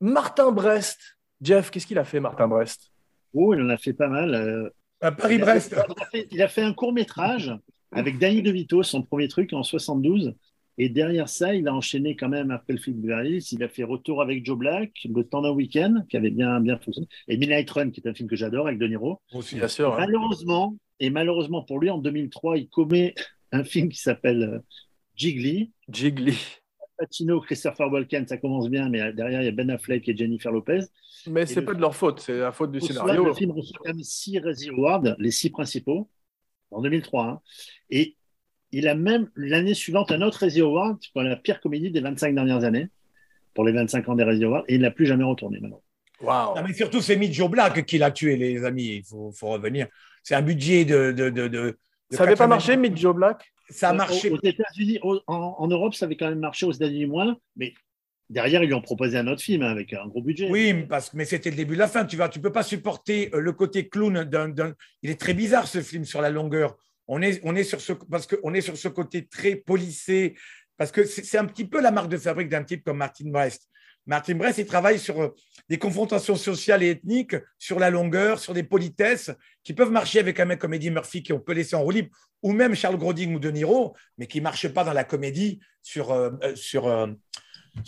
Martin 0.00 0.52
Brest. 0.52 0.98
Jeff, 1.40 1.70
qu'est-ce 1.70 1.86
qu'il 1.86 1.98
a 1.98 2.04
fait, 2.04 2.20
Martin 2.20 2.48
Brest? 2.48 2.90
Oh, 3.34 3.54
il 3.54 3.60
en 3.62 3.68
a 3.68 3.76
fait 3.76 3.92
pas 3.92 4.08
mal. 4.08 4.34
euh, 4.34 4.70
À 5.00 5.12
Paris-Brest. 5.12 5.74
Il 5.74 6.02
a 6.02 6.06
fait, 6.06 6.28
il 6.30 6.42
a 6.42 6.48
fait 6.48 6.62
un 6.62 6.72
court 6.72 6.92
métrage 6.92 7.52
avec 7.92 8.18
Danny 8.18 8.42
DeVito, 8.42 8.82
son 8.82 9.02
premier 9.02 9.28
truc 9.28 9.52
en 9.52 9.62
72. 9.62 10.34
Et 10.76 10.88
derrière 10.88 11.28
ça, 11.28 11.54
il 11.54 11.68
a 11.68 11.74
enchaîné 11.74 12.16
quand 12.16 12.28
même 12.28 12.50
après 12.50 12.72
le 12.72 12.80
film 12.80 12.96
de 12.96 13.02
Beverly. 13.06 13.38
Il 13.52 13.62
a 13.62 13.68
fait 13.68 13.84
Retour 13.84 14.20
avec 14.22 14.44
Joe 14.44 14.58
Black, 14.58 14.90
Le 15.08 15.22
temps 15.22 15.42
d'un 15.42 15.52
week-end, 15.52 16.02
qui 16.08 16.16
avait 16.16 16.30
bien, 16.30 16.58
bien 16.60 16.78
fonctionné. 16.78 17.06
Et 17.28 17.36
Midnight 17.36 17.70
Run, 17.70 17.90
qui 17.90 18.00
est 18.00 18.08
un 18.08 18.14
film 18.14 18.28
que 18.28 18.34
j'adore 18.36 18.66
avec 18.66 18.78
De 18.80 18.86
Niro. 18.88 19.20
Aussi. 19.32 19.54
Bien 19.56 19.68
sûr. 19.68 19.92
hein. 19.94 19.98
Malheureusement, 20.00 20.76
et 20.98 21.10
malheureusement 21.10 21.62
pour 21.62 21.78
lui, 21.78 21.90
en 21.90 21.98
2003, 21.98 22.58
il 22.58 22.68
commet 22.68 23.14
un 23.52 23.62
film 23.62 23.88
qui 23.88 24.00
s'appelle 24.00 24.42
euh, 24.42 24.58
Jiggly. 25.14 25.70
Jiggly. 25.88 26.36
Pacino, 26.98 27.40
Christopher 27.40 27.90
Walken, 27.92 28.26
ça 28.26 28.36
commence 28.38 28.68
bien, 28.68 28.88
mais 28.88 29.12
derrière, 29.12 29.42
il 29.42 29.46
y 29.46 29.48
a 29.48 29.52
Ben 29.52 29.70
Affleck 29.70 30.08
et 30.08 30.16
Jennifer 30.16 30.52
Lopez. 30.52 30.80
Mais 31.28 31.46
c'est 31.46 31.60
le- 31.60 31.66
pas 31.66 31.74
de 31.74 31.80
leur 31.80 31.94
faute, 31.96 32.20
c'est 32.20 32.38
la 32.38 32.52
faute 32.52 32.70
du 32.72 32.78
Au 32.78 32.80
soir, 32.80 32.98
scénario. 33.06 33.24
le 33.24 33.34
film 33.34 33.50
reçoit 33.52 33.78
quand 33.82 33.88
même 33.92 34.02
six 34.02 34.38
Razzie 34.38 34.68
Awards, 34.70 35.02
les 35.18 35.30
six 35.30 35.50
principaux, 35.50 36.08
en 36.70 36.82
2003. 36.82 37.24
hein. 37.26 37.40
Et 37.90 38.16
il 38.72 38.88
a 38.88 38.94
même 38.94 39.30
l'année 39.36 39.74
suivante 39.74 40.12
un 40.12 40.20
autre 40.22 40.40
Razzie 40.40 40.60
Award 40.60 40.98
pour 41.12 41.22
la 41.22 41.36
pire 41.36 41.60
comédie 41.60 41.90
des 41.90 42.00
25 42.00 42.34
dernières 42.34 42.64
années, 42.64 42.88
pour 43.54 43.64
les 43.64 43.72
25 43.72 44.08
ans 44.08 44.14
des 44.14 44.24
Razzie 44.24 44.44
Awards, 44.44 44.64
et 44.68 44.74
il 44.74 44.80
n'a 44.80 44.90
plus 44.90 45.06
jamais 45.06 45.24
retourné 45.24 45.60
maintenant. 45.60 45.82
Waouh. 46.20 46.56
Non, 46.56 46.62
mais 46.66 46.72
surtout, 46.74 47.00
c'est 47.00 47.16
Mitch 47.16 47.32
Joe 47.34 47.50
Black 47.50 47.84
qui 47.86 47.98
l'a 47.98 48.10
tué, 48.10 48.36
les 48.36 48.64
amis. 48.64 48.96
Il 48.98 49.04
faut, 49.04 49.32
faut 49.32 49.48
revenir. 49.48 49.88
C'est 50.22 50.34
un 50.34 50.42
budget 50.42 50.84
de. 50.84 51.12
de, 51.12 51.28
de, 51.30 51.48
de- 51.48 51.78
de 52.10 52.16
Ça 52.16 52.24
n'avait 52.24 52.36
pas 52.36 52.46
80 52.46 52.76
marché, 52.78 52.96
Joe 52.96 53.14
Black 53.14 53.52
Ça 53.70 53.90
a 53.90 53.92
Euh, 53.92 53.96
marché. 53.96 54.30
Aux, 54.30 54.36
aux 54.36 54.40
États-Unis, 54.42 54.98
en, 55.02 55.20
en 55.26 55.66
Europe, 55.68 55.94
ça 55.94 56.06
avait 56.06 56.16
quand 56.16 56.28
même 56.28 56.40
marché, 56.40 56.66
aux 56.66 56.72
États-Unis 56.72 57.06
moins, 57.06 57.36
mais 57.56 57.72
derrière, 58.30 58.62
ils 58.62 58.66
lui 58.66 58.74
ont 58.74 58.80
proposé 58.82 59.18
un 59.18 59.26
autre 59.26 59.42
film 59.42 59.62
avec 59.62 59.92
un 59.92 60.06
gros 60.06 60.22
budget. 60.22 60.48
Oui, 60.50 60.74
parce 60.88 61.10
que 61.10 61.16
mais 61.16 61.24
c'était 61.24 61.50
le 61.50 61.56
début 61.56 61.74
de 61.74 61.78
la 61.80 61.88
fin. 61.88 62.04
Tu 62.04 62.16
vois, 62.16 62.28
tu 62.28 62.40
peux 62.40 62.52
pas 62.52 62.62
supporter 62.62 63.30
euh, 63.34 63.40
le 63.40 63.52
côté 63.52 63.88
clown 63.88 64.24
d'un. 64.24 64.74
Il 65.02 65.10
est 65.10 65.20
très 65.20 65.34
bizarre 65.34 65.66
ce 65.66 65.80
film 65.82 66.04
sur 66.04 66.20
la 66.20 66.30
longueur. 66.30 66.76
On 67.06 67.20
est, 67.20 67.40
on 67.44 67.54
est 67.54 67.64
sur 67.64 67.80
ce 67.80 67.92
parce 67.92 68.26
que 68.26 68.36
on 68.42 68.54
est 68.54 68.62
sur 68.62 68.76
ce 68.76 68.88
côté 68.88 69.26
très 69.26 69.56
policé 69.56 70.34
parce 70.78 70.90
que 70.90 71.04
c'est 71.04 71.38
un 71.38 71.44
petit 71.44 71.66
peu 71.66 71.80
la 71.80 71.90
marque 71.90 72.08
de 72.08 72.16
fabrique 72.16 72.48
d'un 72.48 72.64
type 72.64 72.82
comme 72.82 72.96
Martin 72.96 73.30
Brest. 73.30 73.68
Martin 74.06 74.34
Brest, 74.34 74.58
il 74.58 74.66
travaille 74.66 74.98
sur 74.98 75.22
euh, 75.22 75.34
des 75.68 75.78
confrontations 75.78 76.36
sociales 76.36 76.82
et 76.82 76.90
ethniques, 76.90 77.36
sur 77.58 77.78
la 77.78 77.90
longueur, 77.90 78.38
sur 78.38 78.52
des 78.52 78.62
politesses 78.62 79.30
qui 79.62 79.72
peuvent 79.72 79.90
marcher 79.90 80.18
avec 80.18 80.38
un 80.40 80.44
mec 80.44 80.58
comme 80.58 80.74
Eddie 80.74 80.90
Murphy 80.90 81.22
qu'on 81.22 81.40
peut 81.40 81.52
laisser 81.52 81.74
en 81.74 81.82
roue 81.82 81.90
libre, 81.90 82.10
ou 82.42 82.52
même 82.52 82.74
Charles 82.74 82.98
Grodin 82.98 83.34
ou 83.34 83.38
De 83.38 83.50
Niro, 83.50 83.96
mais 84.18 84.26
qui 84.26 84.38
ne 84.38 84.44
marchent 84.44 84.68
pas 84.68 84.84
dans 84.84 84.92
la 84.92 85.04
comédie 85.04 85.60
sur, 85.82 86.12
euh, 86.12 86.30
euh, 86.42 86.54
sur 86.54 86.86
euh, 86.86 87.08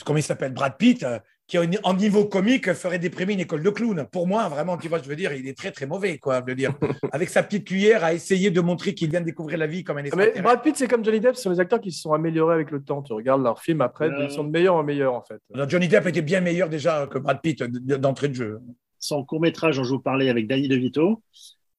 comment 0.05 0.19
il 0.19 0.23
s'appelle, 0.23 0.53
Brad 0.53 0.79
Pitt, 0.79 1.05
qui 1.47 1.59
en 1.59 1.95
niveau 1.95 2.25
comique 2.25 2.73
ferait 2.73 2.99
déprimer 2.99 3.35
une 3.35 3.41
école 3.41 3.63
de 3.63 3.71
clown. 3.71 4.05
Pour 4.11 4.27
moi, 4.27 4.49
vraiment, 4.49 4.77
tu 4.77 4.89
vois, 4.89 4.99
je 5.01 5.09
veux 5.09 5.15
dire, 5.15 5.33
il 5.33 5.47
est 5.47 5.57
très 5.57 5.71
très 5.71 5.87
mauvais, 5.87 6.19
quoi, 6.19 6.41
je 6.41 6.51
veux 6.51 6.57
dire, 6.57 6.73
avec 7.13 7.29
sa 7.29 7.43
petite 7.45 7.65
cuillère 7.67 8.03
à 8.03 8.13
essayer 8.13 8.51
de 8.51 8.61
montrer 8.61 8.95
qu'il 8.95 9.11
vient 9.11 9.21
de 9.21 9.27
découvrir 9.27 9.59
la 9.59 9.67
vie 9.69 9.85
comme 9.85 9.99
un 9.99 10.03
Mais. 10.03 10.41
Brad 10.43 10.63
Pitt, 10.63 10.77
c'est 10.77 10.89
comme 10.89 11.05
Johnny 11.05 11.21
Depp, 11.21 11.37
ce 11.37 11.43
sont 11.43 11.51
les 11.51 11.61
acteurs 11.61 11.81
qui 11.81 11.93
se 11.93 12.01
sont 12.01 12.13
améliorés 12.13 12.55
avec 12.55 12.71
le 12.73 12.83
temps. 12.83 13.01
Tu 13.03 13.13
regardes 13.13 13.43
leurs 13.43 13.61
films 13.63 13.81
après, 13.81 14.09
Euh. 14.09 14.25
ils 14.25 14.31
sont 14.31 14.45
de 14.45 14.51
meilleurs 14.51 14.75
en 14.75 14.83
meilleurs, 14.83 15.15
en 15.15 15.23
fait. 15.23 15.41
Alors, 15.55 15.69
Johnny 15.69 15.87
Depp 15.87 16.07
était 16.07 16.23
bien 16.23 16.41
meilleur 16.41 16.69
déjà 16.69 17.07
que 17.07 17.19
Brad 17.19 17.41
Pitt 17.41 17.63
d'entrée 17.63 18.29
de 18.29 18.35
jeu. 18.35 18.61
Son 18.99 19.25
court-métrage 19.25 19.77
dont 19.77 19.85
je 19.85 19.91
vous 19.91 20.01
parlais 20.01 20.29
avec 20.31 20.49
Danny 20.49 20.67
DeVito, 20.69 21.23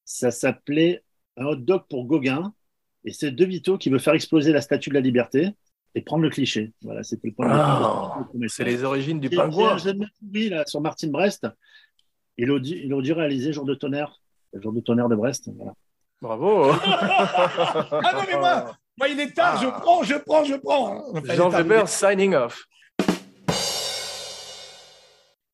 ça 0.06 0.32
s'appelait 0.32 1.04
Un 1.36 1.46
hot 1.46 1.56
dog 1.58 1.82
pour 1.90 2.06
Gauguin. 2.06 2.54
Et 3.04 3.12
c'est 3.12 3.32
DeVito 3.32 3.78
qui 3.78 3.90
veut 3.90 4.00
faire 4.00 4.14
exploser 4.14 4.52
la 4.54 4.62
statue 4.62 4.90
de 4.90 4.96
la 4.96 5.02
liberté 5.02 5.50
et 5.98 6.02
prendre 6.02 6.22
le 6.24 6.30
cliché. 6.30 6.74
Voilà, 6.84 7.02
c'était 7.04 7.30
le 7.30 7.34
point 7.34 7.48
Ah, 7.50 8.20
vue. 8.34 8.48
C'est 8.50 8.64
les 8.64 8.84
origines 8.84 9.20
du 9.20 9.30
pingouin. 9.30 9.78
J'ai 9.78 9.90
un 9.90 9.94
jeune 9.94 10.10
oui, 10.34 10.50
là, 10.50 10.64
sur 10.68 10.80
Martin 10.80 11.08
Brest. 11.08 11.48
Il 12.38 12.52
aurait 12.52 12.60
dû, 12.62 12.76
il 12.84 12.94
aurait 12.94 13.04
dû 13.04 13.14
réaliser 13.14 13.52
Jour 13.52 13.66
de 13.66 13.74
tonnerre, 13.74 14.22
le 14.54 14.62
jour 14.62 14.72
de 14.74 14.80
tonnerre 14.80 15.10
de 15.10 15.16
Brest. 15.16 15.50
Voilà. 15.56 15.74
Bravo. 16.22 16.72
Ah 16.90 18.12
non, 18.14 18.22
mais 18.28 18.38
moi, 18.38 18.76
moi, 18.98 19.08
il 19.08 19.20
est 19.20 19.34
tard, 19.36 19.56
Ah. 19.58 19.60
je 19.64 19.68
prends, 19.82 20.04
je 20.04 20.16
prends, 20.16 20.44
je 20.44 20.56
prends. 20.56 20.94
hein. 20.98 21.04
Enfin, 21.16 21.34
Jean 21.34 21.50
Weber 21.50 21.88
signing 21.90 22.36
off. 22.36 22.64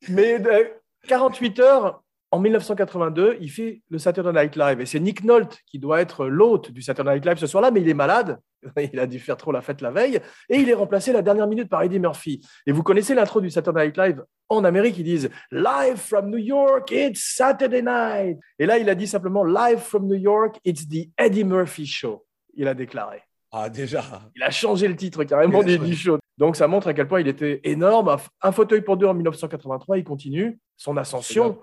Mais 0.10 0.46
euh, 0.46 0.66
48 1.08 1.60
heures, 1.60 2.04
en 2.32 2.40
1982, 2.40 3.38
il 3.40 3.50
fait 3.50 3.82
le 3.90 3.98
Saturday 4.00 4.34
Night 4.44 4.56
Live. 4.58 4.82
Et 4.82 4.86
c'est 4.86 5.00
Nick 5.00 5.24
Nolte 5.24 5.60
qui 5.68 5.80
doit 5.80 6.02
être 6.02 6.26
l'hôte 6.26 6.72
du 6.72 6.82
Saturday 6.82 7.14
Night 7.16 7.26
Live 7.26 7.38
ce 7.38 7.48
soir-là, 7.48 7.72
mais 7.72 7.82
il 7.82 7.88
est 7.90 7.94
malade. 7.94 8.40
Il 8.94 9.00
a 9.00 9.08
dû 9.08 9.20
faire 9.20 9.38
trop 9.38 9.52
la 9.52 9.62
fête 9.62 9.82
la 9.82 9.92
veille. 9.92 10.20
Et 10.50 10.58
il 10.58 10.70
est 10.70 10.74
remplacé 10.74 11.12
la 11.14 11.22
dernière 11.22 11.48
minute 11.48 11.70
par 11.70 11.82
Eddie 11.84 12.00
Murphy. 12.00 12.46
Et 12.66 12.72
vous 12.72 12.84
connaissez 12.84 13.16
l'intro 13.16 13.42
du 13.42 13.50
Saturday 13.50 13.86
Night 13.86 13.98
Live 13.98 14.24
en 14.50 14.64
Amérique, 14.64 14.98
ils 14.98 15.04
disent 15.04 15.30
Live 15.52 15.98
from 15.98 16.30
New 16.30 16.38
York, 16.38 16.92
it's 16.92 17.36
Saturday 17.36 17.82
night. 17.82 18.38
Et 18.60 18.66
là, 18.66 18.78
il 18.78 18.90
a 18.90 18.96
dit 18.96 19.08
simplement 19.08 19.44
Live 19.44 19.80
from 19.80 20.08
New 20.08 20.16
York, 20.16 20.60
it's 20.64 20.88
the 20.88 21.10
Eddie 21.18 21.44
Murphy 21.44 21.86
Show. 21.86 22.26
Il 22.56 22.68
a 22.68 22.74
déclaré. 22.74 23.22
Ah, 23.52 23.70
déjà. 23.70 24.04
Il 24.36 24.44
a 24.44 24.50
changé 24.50 24.88
le 24.88 24.96
titre 24.96 25.24
carrément 25.24 25.64
du 25.64 25.96
show. 25.96 26.18
Donc 26.38 26.56
ça 26.56 26.68
montre 26.68 26.88
à 26.88 26.94
quel 26.94 27.08
point 27.08 27.22
il 27.22 27.28
était 27.28 27.62
énorme. 27.64 28.16
Un, 28.42 28.52
fauteuil 28.52 28.82
pour 28.82 28.98
deux 28.98 29.06
en 29.06 29.14
1983, 29.14 30.00
il 30.00 30.04
continue 30.04 30.60
son 30.76 30.98
ascension. 30.98 31.60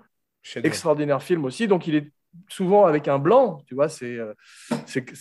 Extraordinaire 0.54 1.22
film 1.22 1.44
aussi. 1.44 1.66
Donc 1.66 1.86
il 1.86 1.96
est 1.96 2.12
souvent 2.48 2.86
avec 2.86 3.08
un 3.08 3.18
blanc, 3.18 3.62
tu 3.66 3.74
vois, 3.74 3.88
c'est 3.88 4.16
euh, 4.18 4.34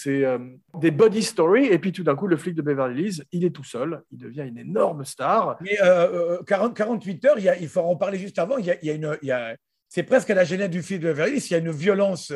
euh, 0.07 0.39
des 0.79 0.91
body 0.91 1.23
stories. 1.23 1.67
Et 1.67 1.79
puis 1.79 1.91
tout 1.91 2.03
d'un 2.03 2.15
coup, 2.15 2.27
le 2.27 2.37
flic 2.37 2.55
de 2.55 2.61
Beverly 2.61 3.03
Hills, 3.03 3.23
il 3.31 3.45
est 3.45 3.49
tout 3.49 3.63
seul, 3.63 4.03
il 4.11 4.17
devient 4.19 4.45
une 4.47 4.57
énorme 4.57 5.05
star. 5.05 5.57
Mais 5.61 5.81
euh, 5.81 6.37
euh, 6.39 6.43
40, 6.43 6.75
48 6.75 7.25
heures, 7.25 7.39
il, 7.39 7.51
il 7.61 7.67
faut 7.69 7.81
en 7.81 7.95
parler 7.95 8.17
juste 8.17 8.39
avant. 8.39 8.57
Il 8.57 8.65
y 8.65 8.71
a, 8.71 8.77
il 8.81 8.87
y 8.87 8.91
a 8.91 8.93
une, 8.93 9.57
c'est 9.87 10.03
presque 10.03 10.29
à 10.29 10.35
la 10.35 10.43
genèse 10.43 10.69
du 10.69 10.81
film 10.81 11.01
de 11.01 11.07
Beverly 11.07 11.33
Hills. 11.37 11.45
Il 11.49 11.51
y 11.51 11.55
a 11.55 11.59
une 11.59 11.71
violence, 11.71 12.31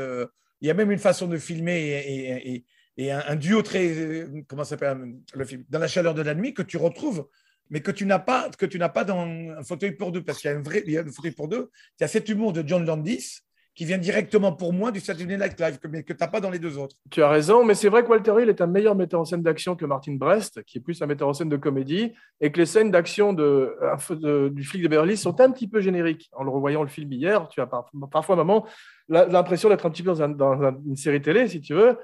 il 0.62 0.68
y 0.68 0.72
a 0.72 0.74
même 0.74 0.92
une 0.92 1.00
façon 1.00 1.28
de 1.28 1.38
filmer 1.38 1.80
et, 1.90 2.54
et- 2.56 2.66
un, 3.12 3.24
un 3.28 3.36
duo 3.36 3.64
très. 3.64 4.28
Comment 4.48 4.64
s'appelle 4.64 5.16
le 5.34 5.46
film 5.46 5.64
Dans 5.70 5.80
la 5.80 5.88
chaleur 5.88 6.14
de 6.14 6.22
la 6.22 6.36
nuit 6.36 6.54
que 6.54 6.62
tu 6.62 6.78
retrouves, 6.78 7.28
mais 7.72 7.82
que 7.82 7.90
tu 7.90 8.06
n'as 8.06 8.20
pas, 8.20 8.50
que 8.56 8.68
tu 8.68 8.78
n'as 8.78 8.90
pas 8.90 9.04
dans 9.04 9.26
un 9.26 9.64
fauteuil 9.64 9.94
pour 9.94 10.12
deux. 10.12 10.24
Parce 10.24 10.40
qu'il 10.40 10.52
y 10.52 10.54
a 10.54 10.58
un 10.58 10.62
vrai 10.62 10.84
il 10.86 10.94
y 10.94 10.98
a 11.00 11.02
un 11.02 11.12
fauteuil 11.12 11.32
pour 11.32 11.48
deux. 11.48 11.72
Il 12.00 12.04
y 12.04 12.06
a 12.06 12.08
cet 12.08 12.30
humour 12.30 12.54
de 12.54 12.64
John 12.66 12.86
Landis 12.86 13.40
qui 13.76 13.86
vient 13.86 13.98
directement 13.98 14.52
pour 14.54 14.72
moi 14.72 14.92
du 14.92 15.00
Saturday 15.00 15.36
Night 15.38 15.60
Live, 15.60 15.80
que, 15.80 15.88
mais 15.88 16.04
que 16.04 16.14
tu 16.14 16.20
n'as 16.22 16.28
pas 16.28 16.40
dans 16.40 16.52
les 16.52 16.60
deux 16.60 16.78
autres. 16.78 16.96
Tu 17.10 17.24
as 17.24 17.30
raison, 17.30 17.64
mais 17.66 17.74
c'est 17.74 17.90
vrai 17.90 18.04
que 18.04 18.08
Walter 18.10 18.34
Hill 18.40 18.50
est 18.50 18.62
un 18.62 18.68
meilleur 18.68 18.94
metteur 18.96 19.20
en 19.22 19.26
scène 19.26 19.42
d'action 19.42 19.76
que 19.76 19.86
Martin 19.86 20.14
Brest, 20.14 20.62
qui 20.64 20.78
est 20.78 20.82
plus 20.82 21.02
un 21.02 21.08
metteur 21.08 21.28
en 21.28 21.34
scène 21.34 21.50
de 21.50 21.58
comédie, 21.58 22.14
et 22.40 22.52
que 22.52 22.60
les 22.60 22.68
scènes 22.68 22.92
d'action 22.92 23.34
de, 23.34 23.76
de- 24.12 24.50
du 24.50 24.64
flic 24.64 24.84
de 24.84 24.88
Beverly 24.88 25.18
sont 25.18 25.40
un 25.42 25.50
petit 25.50 25.68
peu 25.68 25.82
génériques. 25.82 26.30
En 26.34 26.44
le 26.44 26.52
revoyant 26.52 26.84
le 26.84 26.90
film 26.90 27.12
hier, 27.12 27.48
tu 27.50 27.62
as 27.62 27.66
par- 27.66 27.90
parfois, 28.12 28.36
maman, 28.36 28.66
l'impression 29.10 29.70
d'être 29.70 29.86
un 29.86 29.90
petit 29.90 30.04
peu 30.04 30.10
dans, 30.12 30.22
un- 30.22 30.30
dans 30.30 30.62
un- 30.62 30.78
une 30.86 30.96
série 30.96 31.22
télé, 31.22 31.48
si 31.48 31.60
tu 31.60 31.74
veux, 31.74 31.98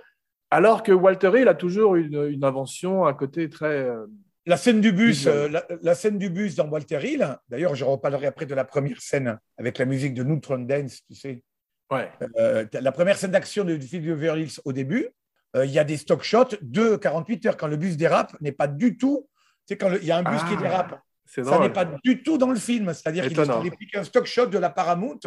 alors 0.49 0.82
que 0.82 0.91
Walter 0.91 1.32
Hill 1.36 1.47
a 1.47 1.53
toujours 1.53 1.95
une, 1.95 2.25
une 2.32 2.43
invention, 2.43 3.05
un 3.05 3.13
côté 3.13 3.47
très... 3.47 3.67
euh, 3.88 4.08
La 4.47 4.58
scène 4.58 4.82
du 4.82 4.91
bus, 4.91 5.27
euh, 5.27 5.47
la, 5.49 5.63
la 5.84 5.93
scène 5.93 6.17
du 6.17 6.32
bus 6.32 6.55
dans 6.55 6.67
Walter 6.67 6.99
Hill. 7.03 7.38
D'ailleurs, 7.49 7.75
je 7.75 7.86
reparlerai 7.86 8.25
après 8.25 8.47
de 8.47 8.55
la 8.55 8.65
première 8.65 8.99
scène 8.99 9.38
avec 9.60 9.77
la 9.77 9.86
musique 9.86 10.15
de 10.15 10.23
Neutron 10.23 10.58
Dance, 10.60 11.01
tu 11.08 11.13
sais. 11.13 11.43
Ouais. 11.91 12.10
Euh, 12.38 12.65
la 12.73 12.91
première 12.91 13.17
scène 13.17 13.32
d'action 13.32 13.63
de- 13.63 13.75
du 13.78 13.88
film 13.88 14.04
de 14.06 14.13
Beverly 14.13 14.43
Hills 14.43 14.60
au 14.65 14.73
début, 14.73 15.08
euh, 15.56 15.65
il 15.65 15.71
y 15.71 15.80
a 15.80 15.84
des 15.84 15.97
stock 15.97 16.23
shots 16.23 16.56
de 16.62 16.95
48 16.95 17.45
heures 17.47 17.58
quand 17.58 17.67
le 17.67 17.78
bus 17.78 17.97
dérape, 17.97 18.36
n'est 18.41 18.52
pas 18.52 18.67
du 18.67 18.97
tout. 18.97 19.28
Tu 19.67 19.73
sais, 19.73 19.78
quand 19.78 19.91
il 19.93 20.06
y 20.06 20.12
a 20.12 20.17
un 20.17 20.23
bus 20.23 20.41
qui 20.43 20.54
Ah, 20.58 20.62
dérape, 20.62 21.02
C'est 21.25 21.43
ça 21.43 21.60
n'est 21.60 21.69
pas 21.69 21.86
du 21.86 22.23
tout 22.23 22.38
dans 22.38 22.49
le 22.49 22.60
film. 22.60 22.93
C'est-à-dire 22.93 23.23
qu'il 23.23 23.34
Étonnant. 23.34 23.62
il 23.62 23.67
est 23.67 23.71
pris 23.71 23.88
un 23.95 24.04
stock 24.04 24.25
shot 24.25 24.47
de 24.47 24.58
la 24.58 24.69
Paramount 24.69 25.19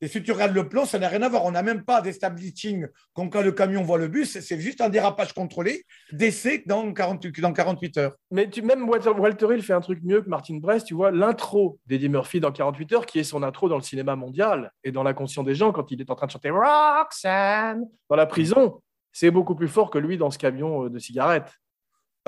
Et 0.00 0.06
si 0.06 0.22
tu 0.22 0.30
regardes 0.30 0.54
le 0.54 0.68
plan, 0.68 0.84
ça 0.84 0.98
n'a 0.98 1.08
rien 1.08 1.22
à 1.22 1.28
voir. 1.28 1.44
On 1.44 1.50
n'a 1.50 1.62
même 1.62 1.84
pas 1.84 2.00
d'establishing 2.00 2.86
comme 3.14 3.30
quand 3.30 3.42
le 3.42 3.50
camion 3.50 3.82
voit 3.82 3.98
le 3.98 4.06
bus. 4.06 4.38
C'est 4.38 4.60
juste 4.60 4.80
un 4.80 4.88
dérapage 4.88 5.32
contrôlé, 5.32 5.84
d'essai 6.12 6.62
dans, 6.66 6.92
48, 6.92 7.40
dans 7.40 7.52
48 7.52 7.98
heures. 7.98 8.12
Mais 8.30 8.48
tu, 8.48 8.62
même 8.62 8.88
Walter, 8.88 9.10
Walter 9.10 9.46
Hill 9.52 9.62
fait 9.62 9.72
un 9.72 9.80
truc 9.80 10.00
mieux 10.04 10.22
que 10.22 10.28
Martin 10.28 10.58
Brest. 10.58 10.86
Tu 10.86 10.94
vois, 10.94 11.10
l'intro 11.10 11.80
d'Eddie 11.86 12.08
Murphy 12.08 12.38
dans 12.38 12.52
48 12.52 12.92
heures, 12.92 13.06
qui 13.06 13.18
est 13.18 13.24
son 13.24 13.42
intro 13.42 13.68
dans 13.68 13.76
le 13.76 13.82
cinéma 13.82 14.14
mondial 14.14 14.72
et 14.84 14.92
dans 14.92 15.02
l'inconscient 15.02 15.42
des 15.42 15.54
gens 15.54 15.72
quand 15.72 15.90
il 15.90 16.00
est 16.00 16.10
en 16.10 16.14
train 16.14 16.26
de 16.26 16.32
chanter 16.32 16.50
Roxanne 16.50 17.84
dans 18.08 18.16
la 18.16 18.26
prison, 18.26 18.80
c'est 19.12 19.30
beaucoup 19.32 19.56
plus 19.56 19.68
fort 19.68 19.90
que 19.90 19.98
lui 19.98 20.16
dans 20.16 20.30
ce 20.30 20.38
camion 20.38 20.84
euh, 20.84 20.90
de 20.90 20.98
cigarettes. 20.98 21.52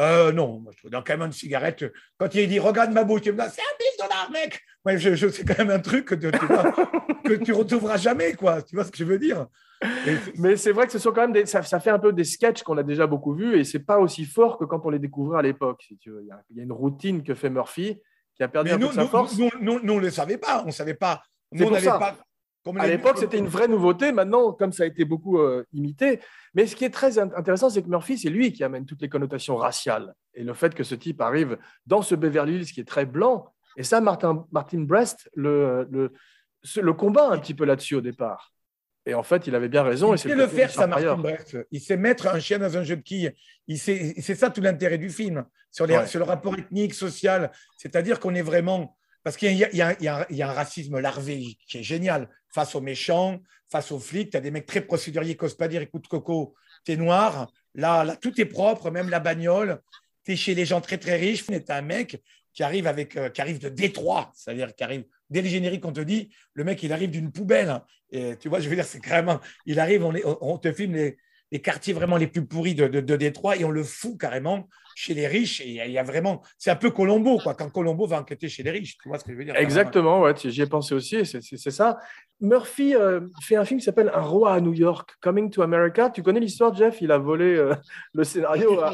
Euh, 0.00 0.32
non, 0.32 0.60
moi, 0.60 0.72
je 0.74 0.78
trouve 0.78 0.90
dans 0.90 1.02
quand 1.02 1.16
même 1.16 1.26
une 1.26 1.32
cigarette, 1.32 1.84
quand 2.18 2.34
il 2.34 2.48
dit 2.48 2.58
Regarde 2.58 2.90
ma 2.92 3.04
bouche, 3.04 3.22
il 3.26 3.32
me 3.32 3.42
dit 3.42 3.50
C'est 3.54 3.60
un 3.60 3.76
1000 3.78 4.08
dollars, 4.08 4.30
mec 4.32 4.60
ouais, 4.84 4.98
je, 4.98 5.14
je, 5.14 5.28
C'est 5.28 5.44
quand 5.44 5.58
même 5.58 5.70
un 5.70 5.80
truc 5.80 6.06
que 6.06 6.14
tu, 6.14 6.30
que 7.24 7.44
tu 7.44 7.52
retrouveras 7.52 7.96
jamais, 7.96 8.34
quoi. 8.34 8.62
Tu 8.62 8.74
vois 8.76 8.84
ce 8.84 8.90
que 8.90 8.98
je 8.98 9.04
veux 9.04 9.18
dire? 9.18 9.46
Mais 10.36 10.56
c'est 10.56 10.72
vrai 10.72 10.86
que 10.86 10.92
ce 10.92 10.98
sont 10.98 11.12
quand 11.12 11.22
même 11.22 11.32
des, 11.32 11.46
ça, 11.46 11.62
ça, 11.62 11.80
fait 11.80 11.90
un 11.90 11.98
peu 11.98 12.12
des 12.12 12.24
sketchs 12.24 12.62
qu'on 12.62 12.76
a 12.76 12.82
déjà 12.82 13.06
beaucoup 13.06 13.34
vus 13.34 13.58
et 13.58 13.64
c'est 13.64 13.78
pas 13.78 13.98
aussi 13.98 14.24
fort 14.24 14.58
que 14.58 14.64
quand 14.64 14.84
on 14.84 14.90
les 14.90 14.98
découvrait 14.98 15.38
à 15.38 15.42
l'époque. 15.42 15.82
Si 15.86 15.96
tu 15.96 16.10
veux. 16.10 16.22
Il, 16.22 16.28
y 16.28 16.32
a, 16.32 16.42
il, 16.50 16.56
y 16.58 16.60
a, 16.60 16.64
une 16.64 16.72
routine 16.72 17.22
que 17.22 17.34
fait 17.34 17.50
Murphy 17.50 17.98
qui 18.34 18.42
a 18.42 18.48
perdu 18.48 18.70
Mais 18.70 18.74
un 18.74 18.78
nous, 18.78 18.88
peu 18.88 18.92
de 18.92 18.96
sa 18.96 19.02
nous, 19.02 19.08
force. 19.08 19.38
Nous, 19.38 19.50
nous, 19.60 19.80
nous, 19.82 19.92
on 19.94 19.96
ne 19.96 20.02
le 20.02 20.10
savait 20.10 20.38
pas. 20.38 20.64
On 20.66 20.70
savait 20.70 20.94
pas. 20.94 21.22
C'est 21.52 21.64
pour 21.64 21.78
ça. 21.78 21.98
Pas, 21.98 22.16
comme 22.64 22.76
à 22.76 22.86
l'époque, 22.86 23.16
c'était 23.16 23.38
une 23.38 23.48
vraie 23.48 23.68
nouveauté. 23.68 24.12
Maintenant, 24.12 24.52
comme 24.52 24.72
ça 24.72 24.82
a 24.82 24.86
été 24.86 25.04
beaucoup 25.06 25.38
euh, 25.38 25.64
imité. 25.72 26.20
Mais 26.54 26.66
ce 26.66 26.76
qui 26.76 26.84
est 26.84 26.90
très 26.90 27.18
int- 27.18 27.34
intéressant, 27.34 27.70
c'est 27.70 27.82
que 27.82 27.88
Murphy, 27.88 28.18
c'est 28.18 28.28
lui 28.28 28.52
qui 28.52 28.62
amène 28.64 28.84
toutes 28.84 29.00
les 29.00 29.08
connotations 29.08 29.56
raciales. 29.56 30.14
Et 30.34 30.44
le 30.44 30.52
fait 30.52 30.74
que 30.74 30.84
ce 30.84 30.94
type 30.94 31.22
arrive 31.22 31.56
dans 31.86 32.02
ce 32.02 32.14
Beverly 32.14 32.56
Hills 32.56 32.66
qui 32.66 32.80
est 32.80 32.88
très 32.88 33.06
blanc. 33.06 33.46
Et 33.80 33.82
ça, 33.82 34.00
Martin, 34.02 34.46
Martin 34.52 34.80
Brest 34.80 35.30
le, 35.34 35.88
le, 35.90 36.12
ce- 36.62 36.80
le 36.80 36.92
combat 36.92 37.28
un 37.30 37.38
petit 37.38 37.54
peu 37.54 37.64
là-dessus 37.64 37.94
au 37.94 38.00
départ. 38.02 38.52
Et 39.06 39.14
en 39.14 39.22
fait, 39.22 39.46
il 39.46 39.54
avait 39.54 39.70
bien 39.70 39.82
raison. 39.82 40.12
Il 40.14 40.18
sait 40.18 40.34
le 40.34 40.46
faire, 40.46 40.70
ça, 40.70 40.86
Martin. 40.86 41.16
Brest. 41.16 41.56
Il 41.70 41.80
sait 41.80 41.96
mettre 41.96 42.26
un 42.26 42.38
chien 42.38 42.58
dans 42.58 42.76
un 42.76 42.82
jeu 42.82 42.96
de 42.96 43.00
quilles. 43.00 43.32
C'est 43.76 44.34
ça 44.34 44.50
tout 44.50 44.60
l'intérêt 44.60 44.98
du 44.98 45.08
film, 45.08 45.46
sur, 45.70 45.86
les, 45.86 45.96
Ouais. 45.96 46.06
sur 46.06 46.18
le 46.18 46.26
rapport 46.26 46.54
ethnique, 46.58 46.92
social. 46.92 47.50
C'est-à-dire 47.78 48.20
qu'on 48.20 48.34
est 48.34 48.42
vraiment. 48.42 48.96
Parce 49.22 49.36
qu'il 49.38 49.52
y, 49.56 49.64
a- 49.64 49.72
y 49.72 50.04
y 50.04 50.36
y 50.36 50.42
un 50.42 50.52
racisme 50.52 50.98
larvé 50.98 51.56
qui 51.66 51.78
est 51.78 51.82
génial. 51.82 52.28
Face 52.52 52.74
aux 52.74 52.80
méchants, 52.82 53.38
face 53.70 53.90
aux 53.92 53.98
flics, 53.98 54.30
tu 54.32 54.36
as 54.36 54.40
des 54.40 54.50
mecs 54.50 54.66
très 54.66 54.82
procéduriers 54.82 55.36
qui 55.36 55.44
n'osent 55.44 55.56
pas 55.56 55.68
dire 55.68 55.80
écoute, 55.80 56.06
Coco, 56.08 56.54
t'es 56.84 56.96
noir. 56.96 57.50
Là, 57.74 58.04
là, 58.04 58.16
tout 58.16 58.38
est 58.40 58.44
propre, 58.46 58.90
même 58.90 59.08
la 59.08 59.20
bagnole. 59.20 59.80
Tu 60.26 60.32
es 60.32 60.36
chez 60.36 60.54
les 60.54 60.66
gens 60.66 60.82
très, 60.82 60.98
très 60.98 61.16
riches. 61.16 61.46
Tu 61.46 61.54
es 61.54 61.70
un 61.70 61.80
mec 61.82 62.22
qui 62.60 62.64
arrive, 62.64 62.86
avec, 62.86 63.16
euh, 63.16 63.30
qui 63.30 63.40
arrive 63.40 63.58
de 63.58 63.70
Détroit, 63.70 64.30
c'est-à-dire 64.34 64.74
qui 64.74 64.84
arrive 64.84 65.04
dès 65.30 65.40
le 65.40 65.48
générique, 65.48 65.82
on 65.86 65.92
te 65.92 66.00
dit 66.02 66.28
le 66.52 66.62
mec, 66.62 66.82
il 66.82 66.92
arrive 66.92 67.10
d'une 67.10 67.32
poubelle. 67.32 67.80
Et 68.10 68.36
tu 68.36 68.50
vois, 68.50 68.60
je 68.60 68.68
veux 68.68 68.74
dire, 68.76 68.84
c'est 68.84 69.00
carrément. 69.00 69.40
Il 69.64 69.80
arrive, 69.80 70.04
on, 70.04 70.10
les- 70.10 70.22
on- 70.42 70.58
te 70.58 70.70
filme 70.70 70.92
les, 70.92 71.16
les 71.50 71.60
quartiers 71.62 71.94
vraiment 71.94 72.18
les 72.18 72.26
plus 72.26 72.44
pourris 72.44 72.74
de, 72.74 72.86
de, 72.86 73.00
de 73.00 73.16
Détroit 73.16 73.56
et 73.56 73.64
on 73.64 73.70
le 73.70 73.82
fout 73.82 74.20
carrément 74.20 74.68
chez 74.94 75.14
les 75.14 75.26
riches. 75.26 75.62
Et 75.62 75.68
il 75.68 75.74
y 75.76 75.80
a, 75.80 75.86
il 75.86 75.92
y 75.92 75.98
a 75.98 76.02
vraiment. 76.02 76.42
C'est 76.58 76.70
un 76.70 76.76
peu 76.76 76.90
Colombo, 76.90 77.38
quoi, 77.38 77.54
quand 77.54 77.70
Colombo 77.70 78.06
va 78.06 78.18
enquêter 78.20 78.50
chez 78.50 78.62
les 78.62 78.72
riches. 78.72 78.98
Tu 79.02 79.08
vois 79.08 79.18
ce 79.18 79.24
que 79.24 79.32
je 79.32 79.38
veux 79.38 79.44
dire 79.46 79.56
Exactement, 79.56 80.20
ouais, 80.20 80.34
j'y 80.36 80.60
ai 80.60 80.66
pensé 80.66 80.94
aussi, 80.94 81.24
c'est- 81.24 81.70
ça. 81.70 81.96
Murphy 82.42 82.94
euh, 82.94 83.20
fait 83.40 83.56
un 83.56 83.64
film 83.64 83.80
qui 83.80 83.86
s'appelle 83.86 84.10
Un 84.12 84.20
roi 84.20 84.52
à 84.52 84.60
New 84.60 84.74
York, 84.74 85.12
Coming 85.22 85.48
to 85.50 85.62
America. 85.62 86.10
Tu 86.10 86.22
connais 86.22 86.40
l'histoire, 86.40 86.74
Jeff? 86.74 87.00
Il 87.00 87.10
a 87.10 87.16
volé 87.16 87.54
euh, 87.56 87.74
le 88.12 88.22
scénario. 88.24 88.78
à- 88.82 88.92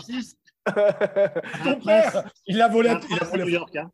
Ton 0.67 1.71
un 1.71 1.81
père, 1.81 2.11
prince- 2.13 2.25
il 2.47 2.57
l'a 2.59 2.69
volé. 2.69 2.89
un 2.91 3.01
Il 3.09 3.15
a 3.15 3.17
prince 3.19 3.33
à 3.33 3.37
New 3.37 3.43
volé. 3.43 3.53
York. 3.53 3.77
hein. 3.77 3.91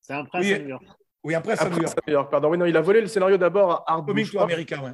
C'est 0.00 0.14
un 0.14 0.24
prince 0.24 0.44
Oui. 0.44 0.52
à 0.54 0.58
New 0.58 0.68
York. 0.68 0.84
Oui, 1.24 1.32
ça 1.34 1.38
Après, 1.38 1.54
New 1.70 1.76
à 1.76 1.80
York. 1.82 1.98
New 2.06 2.12
York, 2.12 2.30
pardon. 2.30 2.50
Oui, 2.50 2.58
non, 2.58 2.66
il 2.66 2.76
a 2.76 2.80
volé 2.80 3.00
le 3.00 3.06
scénario 3.06 3.36
d'abord 3.36 3.70
à 3.86 3.92
Art 3.92 4.02
Bushcroft. 4.02 4.44
America, 4.50 4.82
ouais. 4.82 4.92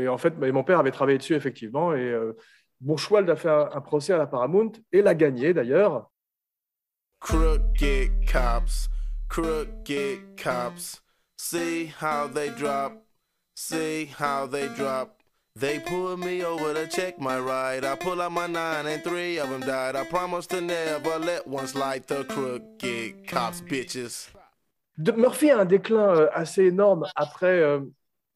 Et 0.00 0.06
en 0.08 0.18
fait, 0.18 0.30
bah, 0.38 0.50
mon 0.52 0.62
père 0.64 0.78
avait 0.78 0.90
travaillé 0.90 1.18
dessus, 1.18 1.34
effectivement. 1.34 1.94
Et 1.94 2.00
euh, 2.00 2.36
Bourchwald 2.80 3.28
a 3.30 3.34
fait 3.36 3.48
un, 3.48 3.68
un 3.72 3.80
procès 3.80 4.12
à 4.12 4.18
la 4.18 4.26
Paramount 4.26 4.70
et 4.92 5.02
l'a 5.02 5.14
gagné, 5.14 5.52
d'ailleurs. 5.54 6.10
Crooked 7.20 8.10
cops, 8.30 8.88
crooked 9.28 10.40
cops. 10.40 11.02
See 11.36 11.92
how 12.00 12.28
they 12.28 12.50
drop, 12.50 12.92
see 13.54 14.08
how 14.20 14.46
they 14.48 14.68
drop. 14.76 15.17
They 15.58 15.80
pulled 15.80 16.20
me 16.20 16.44
over 16.44 16.72
to 16.74 16.86
check 16.88 17.18
my 17.18 17.38
ride. 17.38 17.84
I 17.84 17.96
pull 17.96 18.20
out 18.20 18.30
my 18.30 18.46
nine 18.46 18.86
and 18.86 19.02
three 19.02 19.38
of 19.40 19.48
them 19.50 19.60
died. 19.60 19.96
I 19.96 20.04
promise 20.08 20.46
to 20.48 20.60
never 20.60 21.18
let 21.18 21.46
one 21.48 21.66
slide 21.66 22.06
the 22.06 22.24
crooked 22.24 23.26
cops, 23.26 23.60
bitches. 23.62 24.30
De- 24.98 25.12
Murphy 25.12 25.50
a 25.50 25.60
un 25.60 25.64
déclin 25.64 26.14
euh, 26.14 26.28
assez 26.32 26.64
énorme 26.66 27.06
après 27.16 27.60
euh, 27.60 27.80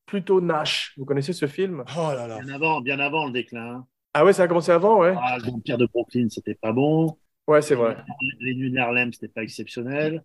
plutôt 0.07 0.41
Nash. 0.41 0.95
Vous 0.97 1.05
connaissez 1.05 1.33
ce 1.33 1.47
film? 1.47 1.85
Oh 1.97 2.13
là 2.15 2.27
là. 2.27 2.41
Bien 2.41 2.55
avant, 2.55 2.81
bien 2.81 2.99
avant 2.99 3.27
le 3.27 3.33
déclin. 3.33 3.75
hein. 3.77 3.87
Ah 4.15 4.25
ouais, 4.25 4.33
ça 4.33 4.43
a 4.45 4.49
commencé 4.49 4.73
avant, 4.73 4.99
ouais. 5.01 5.15
Ah, 5.23 5.39
le 5.39 5.45
vampire 5.51 5.79
de 5.79 5.87
Brooklyn, 5.87 6.29
c'était 6.29 6.55
pas 6.55 6.73
bon. 6.73 7.17
Ouais, 7.47 7.63
c'est 7.63 7.75
vrai. 7.75 7.97
Les 8.41 8.55
nuits 8.55 8.73
d'Harlem, 8.73 9.13
c'était 9.13 9.29
pas 9.29 9.43
exceptionnel. 9.43 10.23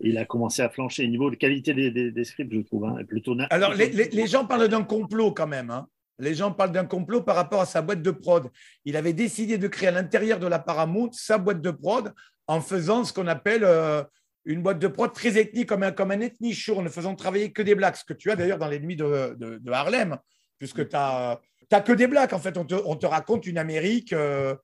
Il 0.00 0.18
a 0.18 0.24
commencé 0.24 0.60
à 0.62 0.68
flancher 0.68 1.04
au 1.04 1.08
niveau 1.08 1.30
de 1.30 1.36
qualité 1.36 1.72
des, 1.72 1.90
des, 1.90 2.10
des 2.10 2.24
scripts, 2.24 2.52
je 2.52 2.60
trouve. 2.60 2.84
hein, 2.86 2.96
plutôt 3.06 3.36
Alors, 3.50 3.74
les, 3.74 3.90
les- 3.90 4.08
les 4.08 4.26
gens 4.26 4.44
parlent 4.44 4.68
d'un 4.68 4.82
complot 4.82 5.30
quand 5.32 5.46
même. 5.46 5.70
hein. 5.70 5.86
Les 6.18 6.34
gens 6.34 6.52
parlent 6.52 6.72
d'un 6.72 6.84
complot 6.84 7.22
par 7.22 7.36
rapport 7.36 7.60
à 7.60 7.66
sa 7.66 7.82
boîte 7.82 8.02
de 8.02 8.10
prod. 8.10 8.48
Il 8.84 8.96
avait 8.96 9.12
décidé 9.12 9.58
de 9.58 9.68
créer 9.68 9.88
à 9.88 9.92
l'intérieur 9.92 10.38
de 10.38 10.46
la 10.46 10.58
Paramount 10.58 11.10
sa 11.12 11.38
boîte 11.38 11.60
de 11.60 11.70
prod 11.70 12.12
en 12.46 12.60
faisant 12.60 13.04
ce 13.04 13.12
qu'on 13.12 13.26
appelle 13.26 13.64
euh, 13.64 14.02
une 14.44 14.62
boîte 14.62 14.78
de 14.78 14.88
prod 14.88 15.12
très 15.12 15.38
ethnique, 15.38 15.68
comme 15.68 15.82
un, 15.82 15.92
comme 15.92 16.10
un 16.10 16.20
ethnie 16.20 16.54
show, 16.54 16.82
ne 16.82 16.88
faisant 16.88 17.14
travailler 17.14 17.52
que 17.52 17.62
des 17.62 17.74
blacks. 17.74 17.96
Ce 17.96 18.04
que 18.04 18.12
tu 18.12 18.30
as 18.30 18.36
d'ailleurs 18.36 18.58
dans 18.58 18.68
les 18.68 18.80
nuits 18.80 18.96
de, 18.96 19.70
Harlem, 19.72 20.18
puisque 20.58 20.88
tu 20.88 20.96
n'as 20.96 21.38
que 21.84 21.92
des 21.92 22.06
blacks. 22.06 22.32
En 22.32 22.38
fait, 22.38 22.56
on 22.56 22.64
te, 22.64 22.74
on 22.84 22.96
te 22.96 23.06
raconte 23.06 23.46
une 23.46 23.58
Amérique. 23.58 24.12
euh, 24.12 24.54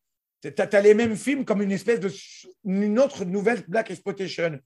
tu 0.41 0.53
as, 0.57 0.81
les 0.81 0.95
mêmes 0.95 1.17
films 1.17 1.45
comme 1.45 1.63
une 1.63 1.73
espèce 1.73 2.01
de 2.01 2.11
une 2.65 2.99
autre 2.99 3.25
nouvelle 3.25 3.65
black 3.67 3.91
exploitation. 3.91 4.59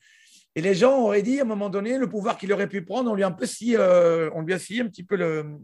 Et 0.55 0.61
les 0.61 0.75
gens 0.75 1.01
auraient 1.01 1.23
dit 1.23 1.39
à 1.39 1.43
un 1.43 1.47
moment 1.47 1.71
donné, 1.71 1.97
le 1.99 2.09
pouvoir 2.09 2.37
qu'il 2.37 2.53
aurait 2.53 2.69
pu 2.69 2.85
prendre, 2.85 3.11
on 3.11 3.15
lui 3.15 3.23
a 3.23 3.27
un 3.27 3.33
peu 3.33 3.47
scié, 3.47 3.77
euh, 3.79 4.31
on 4.35 4.43
lui 4.43 4.53
a 4.53 4.59
scié 4.59 4.83
un 4.83 4.87
petit 4.87 5.03
peu 5.03 5.17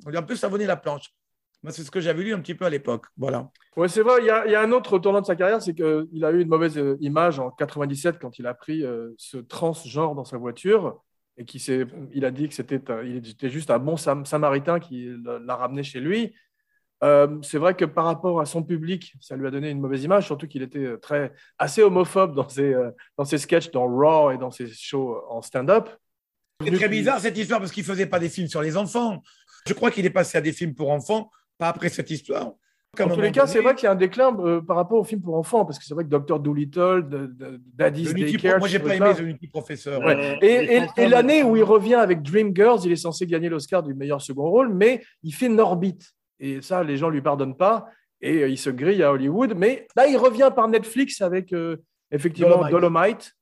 on 0.06 0.08
lui 0.08 0.16
a 0.16 0.20
un 0.20 0.24
peu 0.24 0.36
savonné 0.36 0.66
la 0.66 0.76
planche. 0.76 1.12
Moi, 1.62 1.72
c'est 1.72 1.82
ce 1.82 1.90
que 1.90 2.00
j'avais 2.00 2.22
lu 2.22 2.32
un 2.32 2.40
petit 2.40 2.54
peu 2.54 2.64
à 2.64 2.70
l'époque. 2.70 3.06
Voilà. 3.16 3.50
Ouais, 3.76 3.88
c'est 3.88 4.02
vrai. 4.02 4.20
Il 4.20 4.26
y, 4.26 4.30
a, 4.30 4.60
un 4.60 4.70
autre 4.70 4.98
tournant 4.98 5.20
de 5.20 5.26
sa 5.26 5.34
carrière, 5.34 5.60
c'est 5.60 5.74
qu'il 5.74 6.24
a 6.24 6.30
eu 6.30 6.40
une 6.40 6.48
mauvaise 6.48 6.78
euh, 6.78 6.96
image 7.00 7.40
en 7.40 7.50
97 7.50 8.18
quand 8.20 8.38
il 8.38 8.46
a 8.46 8.54
pris 8.54 8.84
euh, 8.84 9.10
ce 9.18 9.38
transgenre 9.38 10.14
dans 10.14 10.24
sa 10.24 10.38
voiture 10.38 11.02
et 11.36 11.44
qui 11.44 11.64
il 12.12 12.24
a 12.24 12.30
dit 12.30 12.48
que 12.48 12.54
c'était, 12.54 12.80
il 13.04 13.28
était 13.28 13.48
juste 13.48 13.70
un 13.70 13.78
bon 13.78 13.96
sam- 13.96 14.26
samaritain 14.26 14.80
qui 14.80 15.08
l'a 15.24 15.56
ramené 15.56 15.84
chez 15.84 16.00
lui. 16.00 16.34
Euh, 17.04 17.38
c'est 17.42 17.58
vrai 17.58 17.74
que 17.74 17.84
par 17.84 18.04
rapport 18.06 18.40
à 18.40 18.46
son 18.46 18.62
public, 18.62 19.14
ça 19.20 19.36
lui 19.36 19.46
a 19.46 19.50
donné 19.50 19.70
une 19.70 19.80
mauvaise 19.80 20.02
image, 20.02 20.26
surtout 20.26 20.48
qu'il 20.48 20.62
était 20.62 20.78
euh, 20.84 20.96
très, 20.96 21.32
assez 21.58 21.82
homophobe 21.82 22.34
dans 22.34 22.48
ses, 22.48 22.74
euh, 22.74 22.90
dans 23.16 23.24
ses 23.24 23.38
sketchs, 23.38 23.70
dans 23.70 23.86
Raw 23.86 24.32
et 24.32 24.38
dans 24.38 24.50
ses 24.50 24.66
shows 24.66 25.16
en 25.28 25.40
stand-up. 25.40 25.88
C'est 26.64 26.72
très 26.72 26.88
bizarre 26.88 27.20
cette 27.20 27.38
histoire 27.38 27.60
parce 27.60 27.70
qu'il 27.70 27.84
faisait 27.84 28.06
pas 28.06 28.18
des 28.18 28.28
films 28.28 28.48
sur 28.48 28.62
les 28.62 28.76
enfants. 28.76 29.22
Je 29.66 29.74
crois 29.74 29.92
qu'il 29.92 30.04
est 30.06 30.10
passé 30.10 30.38
à 30.38 30.40
des 30.40 30.52
films 30.52 30.74
pour 30.74 30.90
enfants, 30.90 31.30
pas 31.56 31.68
après 31.68 31.88
cette 31.88 32.10
histoire. 32.10 32.52
Un 32.98 33.04
En 33.04 33.14
tous 33.14 33.20
les 33.20 33.30
cas, 33.30 33.42
donné, 33.42 33.52
c'est 33.52 33.60
vrai 33.60 33.74
qu'il 33.76 33.84
y 33.84 33.86
a 33.86 33.92
un 33.92 33.94
déclin 33.94 34.34
euh, 34.40 34.60
par 34.60 34.74
rapport 34.74 34.98
aux 34.98 35.04
films 35.04 35.20
pour 35.20 35.36
enfants, 35.36 35.64
parce 35.64 35.78
que 35.78 35.84
c'est 35.84 35.94
vrai 35.94 36.02
que 36.04 36.08
Dr. 36.08 36.40
De- 36.40 37.60
Daddy's 37.74 38.12
Daycare, 38.12 38.52
Pro- 38.54 38.58
moi, 38.60 38.66
j'ai 38.68 38.78
pas 38.80 38.96
aimé 38.96 39.14
The 39.14 39.20
Nutty 39.20 39.46
Professor. 39.46 40.00
Ouais. 40.02 40.16
Euh, 40.16 40.36
Et, 40.40 40.66
les 40.66 40.86
et- 40.96 41.06
l'année 41.06 41.44
où 41.44 41.54
il 41.56 41.62
revient 41.62 41.94
avec 41.94 42.22
Dreamgirls, 42.22 42.80
il 42.86 42.90
est 42.90 42.96
censé 42.96 43.24
gagner 43.26 43.48
l'Oscar 43.50 43.84
du 43.84 43.94
meilleur 43.94 44.20
second 44.20 44.48
rôle, 44.50 44.72
mais 44.74 45.04
il 45.22 45.32
fait 45.32 45.48
Norbit. 45.48 45.98
Et 46.40 46.62
ça, 46.62 46.82
les 46.84 46.96
gens 46.96 47.10
lui 47.10 47.20
pardonnent 47.22 47.56
pas. 47.56 47.88
Et 48.20 48.42
euh, 48.42 48.48
il 48.48 48.58
se 48.58 48.70
grille 48.70 49.02
à 49.02 49.12
Hollywood. 49.12 49.54
Mais 49.56 49.86
là, 49.96 50.06
il 50.06 50.16
revient 50.16 50.50
par 50.54 50.68
Netflix 50.68 51.20
avec 51.20 51.52
euh, 51.52 51.76
effectivement 52.10 52.56
Dolomite. 52.62 52.72
Dolomite. 52.72 53.34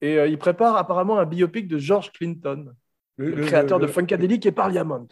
Et 0.00 0.18
euh, 0.18 0.26
il 0.28 0.38
prépare 0.38 0.76
apparemment 0.76 1.18
un 1.18 1.24
biopic 1.24 1.66
de 1.66 1.78
George 1.78 2.12
Clinton, 2.12 2.72
le, 3.16 3.30
Le- 3.30 3.44
créateur 3.46 3.78
le- 3.78 3.86
de 3.86 3.90
Funkadelic 3.90 4.46
et 4.46 4.52
Parliament. 4.52 5.08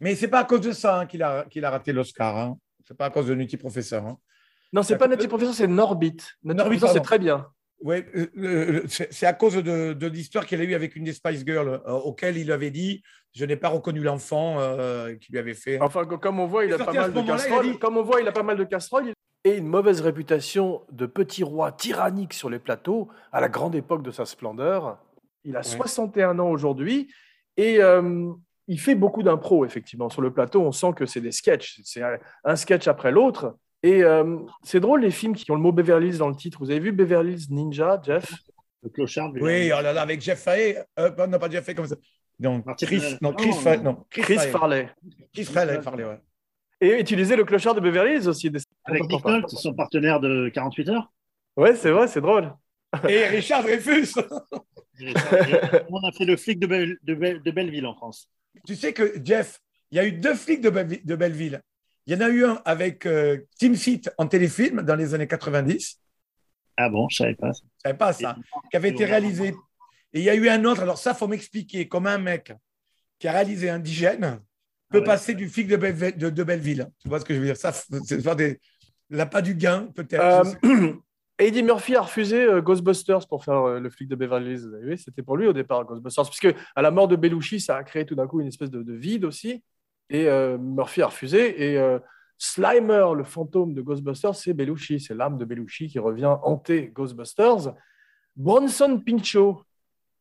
Mais 0.00 0.14
c'est 0.14 0.28
pas 0.28 0.40
à 0.40 0.44
cause 0.44 0.60
de 0.60 0.72
ça 0.72 1.00
hein, 1.00 1.06
qu'il 1.06 1.22
a, 1.22 1.44
qu'il 1.44 1.64
a 1.64 1.70
raté 1.70 1.92
l'Oscar. 1.92 2.36
Hein. 2.36 2.58
C'est 2.86 2.96
pas 2.96 3.06
à 3.06 3.10
cause 3.10 3.26
de 3.26 3.34
Nutty 3.34 3.56
Professor. 3.56 4.04
Hein. 4.06 4.18
Non, 4.74 4.82
c'est 4.82 4.98
pas 4.98 5.08
Nutty 5.08 5.28
Professor, 5.28 5.54
c'est 5.54 5.66
Norbit. 5.68 6.16
Nutty 6.42 6.56
Norbit, 6.56 6.62
Professor, 6.78 6.90
c'est 6.90 7.00
très 7.00 7.18
bien. 7.18 7.46
Ouais, 7.80 8.06
euh, 8.16 8.26
euh, 8.38 8.82
c'est 8.88 9.26
à 9.26 9.32
cause 9.34 9.54
de, 9.56 9.92
de 9.92 10.06
l'histoire 10.06 10.46
qu'il 10.46 10.60
a 10.60 10.64
eue 10.64 10.74
avec 10.74 10.96
une 10.96 11.04
des 11.04 11.12
Spice 11.12 11.44
Girls, 11.46 11.80
euh, 11.86 11.92
auquel 11.92 12.36
il 12.36 12.50
avait 12.50 12.70
dit 12.70 13.02
Je 13.34 13.44
n'ai 13.44 13.56
pas 13.56 13.68
reconnu 13.68 14.00
l'enfant 14.00 14.56
euh, 14.58 15.14
qui 15.16 15.32
lui 15.32 15.38
avait 15.38 15.54
fait. 15.54 15.78
Enfin, 15.80 16.04
co- 16.06 16.18
comme 16.18 16.40
on 16.40 16.46
voit, 16.46 16.64
il 16.64 16.72
a 16.72 16.78
pas 16.78 16.92
mal 16.92 17.12
de 17.12 17.20
casseroles. 17.26 17.66
dit- 17.72 17.78
Comme 17.78 17.96
on 17.98 18.02
voit, 18.02 18.20
il 18.20 18.28
a 18.28 18.32
pas 18.32 18.42
mal 18.42 18.56
de 18.56 18.64
casseroles. 18.64 19.12
Et 19.44 19.56
une 19.58 19.66
mauvaise 19.66 20.00
réputation 20.00 20.82
de 20.90 21.04
petit 21.06 21.42
roi 21.44 21.70
tyrannique 21.72 22.32
sur 22.32 22.48
les 22.48 22.58
plateaux 22.58 23.08
à 23.32 23.40
la 23.42 23.48
grande 23.50 23.74
époque 23.74 24.02
de 24.02 24.10
sa 24.10 24.24
splendeur. 24.24 24.98
Il 25.44 25.54
a 25.56 25.62
61 25.62 26.38
ans 26.38 26.48
aujourd'hui 26.48 27.12
et 27.58 27.82
euh, 27.82 28.30
il 28.66 28.80
fait 28.80 28.94
beaucoup 28.94 29.22
d'impro, 29.22 29.66
effectivement. 29.66 30.08
Sur 30.08 30.22
le 30.22 30.32
plateau, 30.32 30.62
on 30.62 30.72
sent 30.72 30.92
que 30.96 31.04
c'est 31.04 31.20
des 31.20 31.32
sketchs. 31.32 31.80
C'est 31.84 32.02
un 32.44 32.56
sketch 32.56 32.88
après 32.88 33.12
l'autre. 33.12 33.54
Et 33.86 34.02
euh, 34.02 34.38
c'est 34.62 34.80
drôle 34.80 35.02
les 35.02 35.10
films 35.10 35.34
qui 35.34 35.50
ont 35.50 35.54
le 35.56 35.60
mot 35.60 35.70
Beverly 35.72 36.08
Hills 36.08 36.18
dans 36.18 36.28
le 36.30 36.34
titre. 36.36 36.58
Vous 36.60 36.70
avez 36.70 36.80
vu 36.80 36.90
Beverly 36.90 37.34
Hills 37.34 37.46
Ninja, 37.50 38.00
Jeff? 38.02 38.32
Le 38.82 38.88
clochard. 38.88 39.30
de- 39.32 39.40
Oui, 39.40 39.70
oh 39.76 39.82
là 39.82 39.92
là, 39.92 40.00
avec 40.02 40.20
Jeff 40.22 40.40
Fahey. 40.42 40.82
Euh, 40.98 41.10
non, 41.26 41.38
pas 41.38 41.50
Jeff 41.50 41.64
Fahey, 41.64 41.74
comme 41.74 41.86
ça. 41.86 41.96
Chris, 42.80 43.02
non, 43.20 43.32
Chris, 43.34 43.48
non, 43.50 43.52
Fa- 43.54 43.76
non. 43.76 43.82
non, 43.84 44.04
Chris, 44.10 44.22
Chris 44.22 44.34
Farley. 44.36 44.50
Farley. 44.50 44.88
Chris 45.34 45.44
Farley, 45.44 45.82
Farley, 45.82 46.04
ouais. 46.04 46.20
Et 46.80 46.98
utiliser 47.00 47.36
le 47.36 47.44
clochard 47.44 47.74
de 47.74 47.80
Beverly 47.80 48.16
Hills 48.16 48.28
aussi. 48.28 48.50
des- 48.50 48.60
Avec 48.84 49.02
Nick 49.08 49.24
Nolte, 49.24 49.50
son 49.50 49.74
partenaire 49.74 50.18
de 50.18 50.48
48 50.52 50.88
heures. 50.88 51.12
Ouais, 51.56 51.74
c'est 51.76 51.90
vrai, 51.90 52.08
c'est 52.08 52.20
drôle. 52.22 52.52
Et 53.08 53.26
Richard 53.28 53.62
Dreyfus. 53.62 54.14
On 55.90 56.08
a 56.08 56.12
fait 56.12 56.24
le 56.24 56.36
flic 56.36 56.58
de, 56.58 56.66
Belle- 56.66 56.98
de 57.02 57.14
Belle- 57.14 57.42
de 57.42 57.50
Belleville 57.50 57.86
en 57.86 57.94
France. 57.94 58.28
tu 58.66 58.74
sais 58.76 58.92
que, 58.92 59.14
Jeff, 59.24 59.60
il 59.90 59.96
y 59.96 60.00
a 60.00 60.06
eu 60.06 60.12
deux 60.12 60.34
flics 60.34 60.60
de 60.60 60.70
Belleville. 61.16 61.60
Il 62.06 62.12
y 62.14 62.16
en 62.16 62.20
a 62.20 62.28
eu 62.28 62.44
un 62.44 62.60
avec 62.64 63.06
euh, 63.06 63.38
Tim 63.58 63.74
Seat 63.74 64.10
en 64.18 64.26
téléfilm 64.26 64.82
dans 64.82 64.94
les 64.94 65.14
années 65.14 65.26
90. 65.26 66.00
Ah 66.76 66.88
bon, 66.90 67.08
je 67.08 67.16
savais 67.16 67.34
pas. 67.34 67.52
Je 67.52 67.60
savais 67.82 67.96
pas 67.98 68.12
ça. 68.12 68.36
qui 68.70 68.76
avait 68.76 68.90
été 68.90 69.04
réalisé. 69.04 69.54
Et 70.12 70.20
il 70.20 70.24
y 70.24 70.30
a 70.30 70.34
eu 70.34 70.48
un 70.48 70.64
autre, 70.64 70.82
alors 70.82 70.98
ça, 70.98 71.14
faut 71.14 71.26
m'expliquer 71.28 71.88
comment 71.88 72.10
un 72.10 72.18
mec 72.18 72.52
qui 73.18 73.26
a 73.28 73.32
réalisé 73.32 73.70
Indigène 73.70 74.40
peut 74.90 74.98
Ah 74.98 75.00
ouais. 75.00 75.04
passer 75.04 75.34
du 75.34 75.48
flic 75.48 75.66
de, 75.66 75.76
Belleville- 75.76 76.16
de, 76.16 76.30
de 76.30 76.44
Belleville. 76.44 76.88
Tu 77.00 77.08
vois 77.08 77.20
ce 77.20 77.24
que 77.24 77.34
je 77.34 77.40
veux 77.40 77.46
dire? 77.46 77.56
Ça, 77.56 77.72
c'est 77.72 78.20
faire 78.20 78.36
des. 78.36 78.60
L'appât 79.10 79.42
du 79.42 79.54
gain, 79.54 79.88
peut-être. 79.94 80.64
Euh. 80.64 80.92
Eddie 81.38 81.62
Murphy 81.64 81.96
a 81.96 82.02
refusé 82.02 82.42
euh, 82.44 82.60
Ghostbusters 82.62 83.26
pour 83.28 83.44
faire 83.44 83.58
euh, 83.66 83.80
le 83.80 83.90
flic 83.90 84.08
de 84.08 84.14
Beverly 84.14 84.52
Hills. 84.52 84.68
Vous 84.68 84.74
avez 84.74 84.84
vu, 84.90 84.96
C'était 84.98 85.22
pour 85.22 85.36
lui 85.36 85.46
au 85.48 85.52
départ, 85.52 85.84
Ghostbusters. 85.84 86.24
Puisque 86.30 86.54
à 86.76 86.82
la 86.82 86.90
mort 86.92 87.08
de 87.08 87.16
Belushi, 87.16 87.60
ça 87.60 87.76
a 87.76 87.82
créé 87.82 88.06
tout 88.06 88.14
d'un 88.14 88.26
coup 88.28 88.40
une 88.40 88.46
espèce 88.48 88.70
de, 88.70 88.82
de 88.82 88.92
vide 88.94 89.24
aussi. 89.24 89.62
Et 90.14 90.28
euh, 90.28 90.56
Murphy 90.58 91.02
a 91.02 91.08
refusé. 91.08 91.72
Et 91.72 91.76
euh, 91.76 91.98
Slimer, 92.38 93.08
le 93.16 93.24
fantôme 93.24 93.74
de 93.74 93.82
Ghostbusters, 93.82 94.36
c'est 94.36 94.52
Belushi. 94.52 95.00
C'est 95.00 95.14
l'âme 95.14 95.38
de 95.38 95.44
Belushi 95.44 95.88
qui 95.88 95.98
revient 95.98 96.36
hanter 96.44 96.92
Ghostbusters. 96.94 97.74
Bronson 98.36 99.02
Pinchot, 99.04 99.60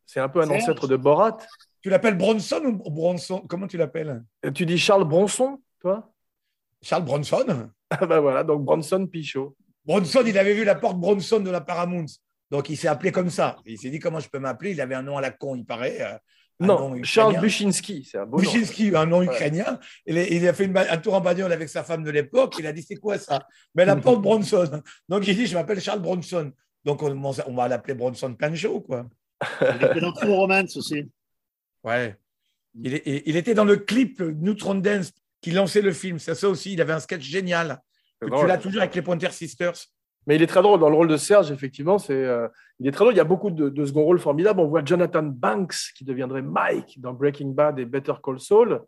c'est 0.07 0.19
un 0.19 0.29
peu 0.29 0.41
un 0.41 0.49
ancêtre 0.49 0.87
de 0.87 0.95
Borat. 0.95 1.37
Tu 1.81 1.91
l'appelles 1.91 2.17
Bronson 2.17 2.79
ou 2.83 2.89
Bronson? 2.89 3.41
Comment 3.47 3.67
tu 3.67 3.77
l'appelles? 3.77 4.23
Euh, 4.43 4.51
Tu 4.51 4.65
dis 4.65 4.79
Charles 4.79 5.03
Bronson, 5.03 5.61
toi? 5.79 6.11
Charles 6.81 7.05
Bronson 7.05 7.69
Ah 7.91 8.07
bah 8.07 8.19
voilà, 8.19 8.43
donc 8.43 8.63
Bronson 8.65 9.05
Pinchot. 9.05 9.55
Bronson, 9.85 10.23
il 10.25 10.35
avait 10.39 10.55
vu 10.55 10.63
la 10.63 10.73
porte 10.73 10.97
Bronson 10.97 11.39
de 11.39 11.51
la 11.51 11.61
Paramount. 11.61 12.07
Donc, 12.49 12.69
il 12.69 12.77
s'est 12.77 12.87
appelé 12.87 13.11
comme 13.11 13.29
ça. 13.29 13.57
Il 13.67 13.77
s'est 13.77 13.91
dit 13.91 13.99
comment 13.99 14.19
je 14.19 14.29
peux 14.29 14.39
m'appeler? 14.39 14.71
Il 14.71 14.81
avait 14.81 14.95
un 14.95 15.03
nom 15.03 15.17
à 15.17 15.21
la 15.21 15.29
con, 15.29 15.55
il 15.55 15.65
paraît. 15.65 15.99
Non. 16.59 17.01
Charles 17.03 17.39
Buchinski, 17.39 18.07
c'est 18.09 18.17
un 18.19 18.25
beau 18.25 18.41
nom. 18.41 18.51
Un 18.95 19.05
nom 19.05 19.21
ukrainien. 19.23 19.79
Il, 20.05 20.47
a 20.47 20.53
fait 20.53 20.65
une 20.65 20.77
un 20.77 20.97
tour 20.97 21.13
en 21.15 21.21
bagnole 21.21 21.51
avec 21.51 21.67
sa 21.69 21.83
femme 21.83 22.03
de 22.03 22.11
l'époque. 22.11 22.55
Il 22.59 22.67
a 22.67 22.73
dit 22.73 22.83
C'est 22.83 22.95
quoi 22.95 23.17
ça? 23.17 23.47
Mais 23.75 23.85
la 23.85 23.95
porte 23.97 24.21
Bronson. 24.21 24.81
Donc 25.09 25.27
il 25.27 25.35
dit 25.35 25.47
Je 25.47 25.55
m'appelle 25.55 25.81
Charles 25.81 26.01
Bronson. 26.01 26.51
Donc 26.85 27.01
on, 27.01 27.11
on 27.15 27.55
va 27.55 27.67
l'appeler 27.67 27.93
Bronson 27.95 28.33
Pancho, 28.35 28.81
quoi. 28.81 29.07
Il 29.61 29.83
était 29.85 29.99
dans 29.99 30.13
True 30.13 30.31
Romance 30.31 30.77
aussi. 30.77 31.09
Ouais. 31.83 32.17
Il, 32.75 32.93
est- 32.93 33.23
il 33.25 33.35
était 33.35 33.53
dans 33.53 33.65
le 33.65 33.77
clip 33.77 34.19
Neutron 34.19 34.75
Dance 34.75 35.11
qui 35.41 35.51
lançait 35.51 35.81
le 35.81 35.91
film. 35.91 36.19
C'est 36.19 36.35
ça 36.35 36.47
aussi. 36.49 36.73
Il 36.73 36.81
avait 36.81 36.93
un 36.93 36.99
sketch 36.99 37.23
génial. 37.23 37.81
Que 38.21 38.27
tu 38.27 38.47
l'as 38.47 38.57
toujours 38.57 38.81
avec 38.81 38.95
les 38.95 39.01
Pointer 39.01 39.31
Sisters. 39.31 39.75
Mais 40.28 40.36
il 40.36 40.41
est 40.41 40.47
très 40.47 40.61
drôle 40.61 40.80
dans 40.80 40.89
le 40.89 40.95
rôle 40.95 41.07
de 41.07 41.17
Serge, 41.17 41.51
effectivement. 41.51 41.97
C'est, 41.97 42.13
euh, 42.13 42.47
il 42.80 42.88
est 42.88 42.91
très 42.91 43.03
drôle. 43.03 43.13
Il 43.13 43.17
y 43.17 43.21
a 43.21 43.26
beaucoup 43.26 43.51
de, 43.51 43.69
de 43.69 43.86
second 43.86 44.03
rôles 44.03 44.19
formidables. 44.19 44.59
On 44.59 44.67
voit 44.67 44.84
Jonathan 44.84 45.24
Banks 45.24 45.76
qui 45.95 46.05
deviendrait 46.05 46.41
Mike 46.41 46.99
dans 47.01 47.13
Breaking 47.13 47.49
Bad 47.49 47.80
et 47.80 47.86
Better 47.86 48.13
Call 48.24 48.39
Saul, 48.39 48.82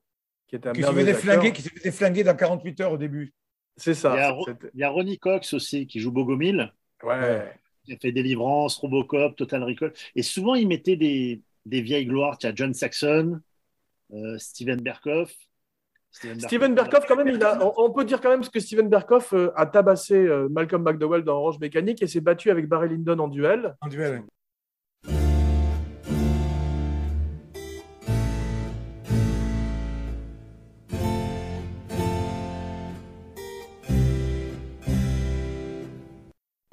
qui 0.48 0.56
est 0.56 0.66
un 0.68 0.72
Qui 0.72 0.82
se, 0.82 0.86
merveilleux 0.88 1.14
faisait 1.14 1.32
acteur. 1.32 1.94
flinguer, 1.94 2.24
dans 2.24 2.36
48 2.36 2.82
heures 2.82 2.92
au 2.94 2.98
début. 2.98 3.34
C'est 3.78 3.92
Il 3.92 3.94
y, 3.94 3.98
ça. 3.98 4.14
a, 4.30 4.38
il 4.74 4.80
y 4.80 4.84
a 4.84 4.90
Ronnie 4.90 5.20
Cox 5.20 5.54
aussi 5.54 5.86
qui 5.88 6.00
joue 6.00 6.12
Bogomil. 6.12 6.72
Ouais. 7.04 7.52
Il 7.88 7.94
a 7.94 7.98
fait 7.98 8.12
Délivrance, 8.12 8.78
Robocop, 8.78 9.36
Total 9.36 9.64
Recall. 9.64 9.94
Et 10.16 10.24
souvent, 10.24 10.56
il 10.56 10.68
mettait 10.68 10.96
des, 10.96 11.42
des 11.66 11.82
vieilles 11.82 12.06
gloires. 12.06 12.38
Tu 12.38 12.48
as 12.48 12.56
John 12.56 12.74
Saxon, 12.74 13.42
euh, 14.14 14.38
Steven 14.40 14.82
Berkoff. 14.82 15.36
Steven 16.16 16.74
Berkoff, 16.74 17.06
quand 17.08 17.18
même, 17.18 17.28
il 17.28 17.44
a, 17.44 17.60
on, 17.78 17.92
peut 17.92 18.06
dire 18.06 18.22
quand 18.22 18.30
même 18.30 18.48
que 18.48 18.60
Steven 18.60 18.88
Berkoff 18.88 19.34
euh, 19.34 19.52
a 19.56 19.66
tabassé 19.66 20.16
euh, 20.16 20.48
Malcolm 20.50 20.82
McDowell 20.82 21.24
dans 21.24 21.38
Orange 21.38 21.60
Mécanique 21.60 22.02
et 22.02 22.08
s'est 22.08 22.22
battu 22.22 22.50
avec 22.50 22.68
Barry 22.68 22.90
Lyndon 22.90 23.20
en 23.20 23.28
duel. 23.28 23.76
En 23.82 23.88
duel, 23.88 24.14
ouais. 24.14 24.24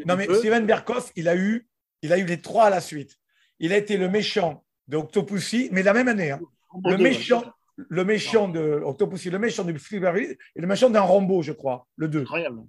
Non, 0.07 0.17
mais. 0.17 0.33
Steven 0.35 0.67
Berkoff, 0.67 1.13
il 1.17 1.29
a, 1.29 1.37
eu, 1.37 1.69
il 2.03 2.13
a 2.13 2.19
eu 2.19 2.25
les 2.25 2.41
trois 2.41 2.65
à 2.65 2.71
la 2.71 2.81
suite. 2.81 3.19
Il 3.59 3.73
a 3.73 3.77
été 3.77 3.97
le 3.97 4.09
méchant 4.09 4.65
de 4.89 4.97
Octopussy, 4.97 5.69
mais 5.73 5.83
la 5.83 5.93
même 5.93 6.09
année. 6.09 6.33
hein. 6.33 6.41
Le 6.85 6.97
méchant, 6.97 7.45
le 7.77 8.05
méchant 8.05 8.49
de 8.49 8.81
Octopussy, 8.85 9.31
le 9.31 9.39
méchant 9.39 9.65
de 9.65 9.77
Flipperville 9.79 10.37
et 10.57 10.61
le 10.61 10.67
méchant 10.67 10.91
d'un 10.91 11.01
Rambo, 11.01 11.43
je 11.43 11.53
crois, 11.53 11.87
le 11.97 12.09
2. 12.09 12.21
Incroyable. 12.23 12.61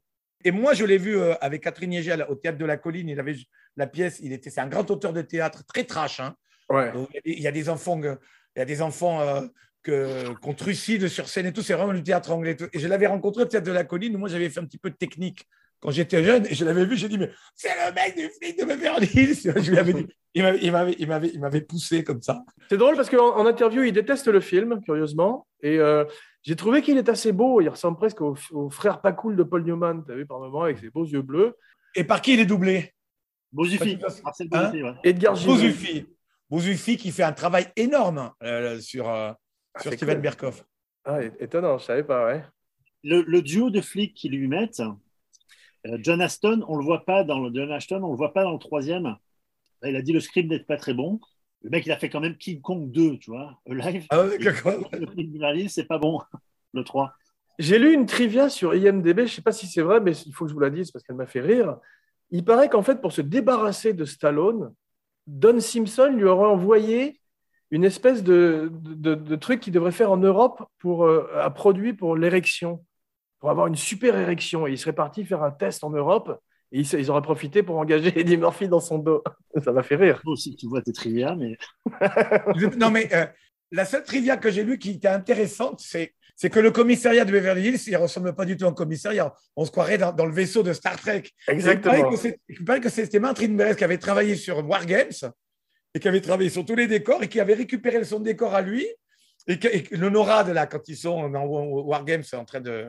Et 0.46 0.52
moi, 0.52 0.74
je 0.74 0.84
l'ai 0.86 0.98
vu 0.98 1.18
euh, 1.18 1.34
avec 1.42 1.64
Catherine 1.64 1.94
Yegel 1.94 2.26
au 2.30 2.36
Théâtre 2.36 2.58
de 2.58 2.66
la 2.66 2.78
Colline. 2.78 3.10
Il 3.10 3.20
avait 3.20 3.36
la 3.78 3.88
pièce, 3.88 4.20
il 4.22 4.34
était, 4.34 4.50
c'est 4.50 4.62
un 4.62 4.68
grand 4.68 4.90
auteur 4.92 5.14
de 5.14 5.22
théâtre, 5.22 5.64
très 5.66 5.84
trash. 5.86 6.20
hein. 6.20 6.36
Ouais. 6.70 6.92
Donc, 6.92 7.10
Il 7.26 7.40
y 7.42 7.48
a 7.48 7.52
des 7.52 7.70
enfants, 7.70 8.00
il 8.02 8.18
y 8.58 8.62
a 8.62 8.66
des 8.66 8.82
enfants 8.82 9.22
euh, 9.22 9.42
que- 9.84 10.34
qu'on 10.42 10.54
trucide 10.54 11.08
sur 11.08 11.28
scène 11.30 11.46
et 11.46 11.54
tout. 11.54 11.62
C'est 11.62 11.74
vraiment 11.74 11.94
du 11.94 12.04
théâtre 12.04 12.32
anglais. 12.32 12.52
et 12.52 12.56
tout. 12.58 12.68
Et 12.74 12.80
je 12.80 12.88
l'avais 12.88 13.08
rencontré 13.08 13.44
au 13.44 13.46
Théâtre 13.46 13.68
de 13.68 13.72
la 13.72 13.84
Colline. 13.84 14.16
où 14.16 14.20
Moi, 14.20 14.30
j'avais 14.30 14.50
fait 14.50 14.60
un 14.60 14.66
petit 14.66 14.78
peu 14.78 14.90
de 14.90 14.96
technique 14.96 15.46
quand 15.84 15.92
j'étais 15.92 16.24
jeune. 16.24 16.46
Et 16.48 16.56
je 16.56 16.64
l'avais 16.64 16.86
vu. 16.86 16.96
J'ai 16.96 17.10
dit, 17.10 17.18
mais 17.18 17.30
c'est 17.56 17.70
le 17.70 17.94
mec 17.94 18.16
du 18.16 18.30
flic 18.30 18.58
de 18.58 18.64
Beverly 18.66 19.06
Hills. 19.14 19.54
Je 19.64 19.70
lui 19.72 19.78
avais 19.78 19.94
dit. 19.94 20.08
Il 20.34 20.42
m'avait, 20.42 20.60
il 20.62 20.72
m'avait, 20.72 20.96
il 20.98 21.08
m'avait, 21.08 21.28
il 21.28 21.40
m'avait 21.42 21.62
poussé 21.62 22.04
comme 22.04 22.22
ça. 22.22 22.44
C'est 22.70 22.78
drôle 22.78 22.96
parce 22.96 23.10
qu'en 23.10 23.36
en 23.38 23.46
interview, 23.46 23.84
il 23.84 23.92
déteste 23.92 24.28
le 24.30 24.40
film, 24.40 24.82
curieusement. 24.82 25.46
Et 25.62 25.78
euh, 25.78 26.06
j'ai 26.42 26.56
trouvé 26.56 26.82
qu'il 26.82 26.98
est 26.98 27.10
assez 27.10 27.32
beau. 27.34 27.60
Il 27.62 27.68
ressemble 27.70 27.98
presque 27.98 28.22
au, 28.22 28.36
au 28.52 28.70
frère 28.70 29.02
pas 29.02 29.12
cool 29.12 29.36
de 29.36 29.44
Paul 29.44 29.64
Newman, 29.64 30.04
tu 30.06 30.12
as 30.14 30.16
vu 30.16 30.26
par 30.26 30.40
moment, 30.40 30.64
avec 30.64 30.80
ses 30.80 30.90
beaux 30.90 31.06
yeux 31.06 31.22
bleus. 31.22 31.56
Et 31.96 32.04
par 32.06 32.22
qui 32.22 32.34
il 32.34 32.40
est 32.40 32.46
doublé? 32.46 32.94
Que- 33.56 34.24
Marcel 34.24 34.48
Hein? 34.52 34.72
Bozufi, 34.72 34.84
ouais. 34.84 34.94
Edgar 35.04 35.36
qui 36.98 37.12
fait 37.12 37.24
un 37.24 37.34
travail 37.34 37.68
énorme 37.76 38.32
euh, 38.42 38.80
sur, 38.80 39.10
euh, 39.10 39.32
Ah, 39.76 39.82
sur 39.82 39.94
Steven 39.94 40.16
cool. 40.16 40.22
Berkoff. 40.24 40.64
Ah, 41.06 41.20
étonnant, 41.40 41.78
je 41.78 41.84
savais 41.84 42.04
pas, 42.04 42.26
ouais. 42.26 42.44
Le, 43.04 43.22
le 43.22 43.42
duo 43.42 43.70
de 43.70 43.82
flics 43.82 44.14
qu'ils 44.16 44.32
lui 44.32 44.48
mettent, 44.48 44.82
John 46.00 46.22
Aston, 46.22 46.64
on 46.68 46.78
le 46.78 46.84
voit 46.84 47.06
pas 47.06 47.24
dans 47.24 47.40
le 47.40 47.54
John 47.54 47.72
Ashton, 47.72 48.02
on 48.04 48.12
le 48.12 48.18
voit 48.18 48.34
pas 48.34 48.44
dans 48.44 48.54
le 48.54 48.60
troisième. 48.60 49.16
Il 49.84 49.96
a 49.96 50.02
dit 50.02 50.14
le 50.14 50.20
script 50.20 50.50
n'est 50.50 50.60
pas 50.60 50.78
très 50.78 50.94
bon. 50.94 51.20
Le 51.62 51.70
mec, 51.70 51.86
il 51.86 51.92
a 51.92 51.98
fait 51.98 52.10
quand 52.10 52.20
même 52.20 52.38
King 52.38 52.62
Kong 52.62 52.92
2, 52.92 53.18
tu 53.18 53.32
vois, 53.32 53.60
live. 53.66 54.06
Ah 54.10 54.24
ouais. 54.24 54.38
Le 54.38 55.68
c'est 55.68 55.86
pas 55.86 55.98
bon, 55.98 56.22
le 56.74 56.84
3. 56.84 57.14
J'ai 57.60 57.80
lu 57.80 57.94
une 57.94 58.06
trivia 58.06 58.50
sur 58.50 58.74
IMDB, 58.74 59.20
je 59.20 59.22
ne 59.22 59.28
sais 59.28 59.42
pas 59.42 59.52
si 59.52 59.68
c'est 59.68 59.82
vrai, 59.82 60.00
mais 60.02 60.12
il 60.12 60.34
faut 60.34 60.46
que 60.46 60.50
je 60.50 60.54
vous 60.54 60.60
la 60.60 60.70
dise 60.70 60.92
parce 60.92 61.06
qu'elle 61.06 61.16
m'a 61.16 61.28
fait 61.28 61.42
rire. 61.42 61.78
Il 62.32 62.44
paraît 62.44 62.70
qu'en 62.70 62.82
fait, 62.82 63.00
pour 63.00 63.12
se 63.12 63.22
débarrasser 63.22 63.94
de 63.94 64.06
Stallone, 64.06 64.74
Don 65.28 65.60
Simpson 65.60 66.12
lui 66.16 66.26
aurait 66.26 66.50
envoyé 66.50 67.22
une 67.72 67.84
espèce 67.84 68.24
de, 68.24 68.72
de, 68.72 69.16
de 69.16 69.36
truc 69.36 69.60
qu'il 69.60 69.74
devrait 69.74 69.92
faire 69.92 70.12
en 70.12 70.18
Europe 70.18 70.64
pour, 70.80 71.06
euh, 71.06 71.28
à 71.40 71.50
produit 71.50 71.94
pour 71.94 72.16
l'érection, 72.16 72.84
pour 73.44 73.50
avoir 73.50 73.68
une 73.68 73.76
super 73.76 74.18
érection. 74.18 74.68
Et 74.68 74.72
il 74.72 74.78
serait 74.78 74.94
parti 74.94 75.26
faire 75.26 75.44
un 75.44 75.52
test 75.52 75.84
en 75.84 75.90
Europe 75.90 76.40
et 76.72 76.80
ils, 76.80 76.94
ils 76.94 77.12
auraient 77.12 77.22
profité 77.22 77.62
pour 77.62 77.76
engager 77.76 78.14
Eddie 78.18 78.38
Murphy 78.38 78.70
dans 78.70 78.80
son 78.80 79.00
dos. 79.00 79.22
Ça 79.62 79.74
m'a 79.74 79.84
fait 79.84 79.98
rire. 79.98 80.22
Toi 80.24 80.32
aussi, 80.32 80.56
tu 80.56 80.66
vois 80.68 80.82
tes 80.82 80.94
trivia, 80.94 81.36
mais 81.36 81.58
non, 82.78 82.90
mais 82.90 83.14
euh, 83.14 83.26
la 83.74 83.84
seule 83.84 84.06
trivia 84.06 84.38
que 84.38 84.50
j'ai 84.50 84.64
lue 84.64 84.80
qui 84.80 84.92
était 84.92 85.10
intéressante, 85.10 85.82
c'est, 85.82 86.14
c'est 86.38 86.50
que 86.50 86.62
le 86.62 86.72
commissariat 86.72 87.26
de 87.26 87.34
Beverly 87.34 87.68
Hills, 87.68 87.82
il 87.88 87.92
ne 87.92 87.98
ressemble 87.98 88.34
pas 88.34 88.46
du 88.46 88.56
tout 88.56 88.64
à 88.64 88.70
un 88.70 88.74
commissariat. 88.74 89.34
On 89.58 89.66
se 89.66 89.72
croirait 89.72 89.98
dans, 89.98 90.14
dans 90.14 90.26
le 90.26 90.32
vaisseau 90.32 90.64
de 90.64 90.72
Star 90.72 90.96
Trek. 90.96 91.24
Exactement. 91.50 92.14
il 92.48 92.64
paraît 92.64 92.80
que 92.80 92.88
c'était 92.88 93.20
Martin 93.20 93.50
Beres 93.50 93.76
qui 93.76 93.84
avait 93.84 93.98
travaillé 93.98 94.38
sur 94.38 94.66
Wargames 94.66 95.34
et 95.94 96.00
qui 96.00 96.08
avait 96.08 96.22
travaillé 96.22 96.50
sur 96.50 96.64
tous 96.64 96.76
les 96.76 96.88
décors 96.88 97.22
et 97.22 97.28
qui 97.28 97.42
avait 97.42 97.56
récupéré 97.56 98.06
son 98.06 98.22
décor 98.22 98.56
à 98.56 98.62
lui. 98.62 98.88
Et, 99.48 99.60
que, 99.60 99.68
et 99.68 99.98
NORAD, 99.98 100.48
là, 100.52 100.66
quand 100.66 100.88
ils 100.88 100.96
sont 100.96 101.28
dans 101.28 101.44
Wargames 101.44 102.24
en 102.32 102.46
train 102.46 102.62
de, 102.62 102.88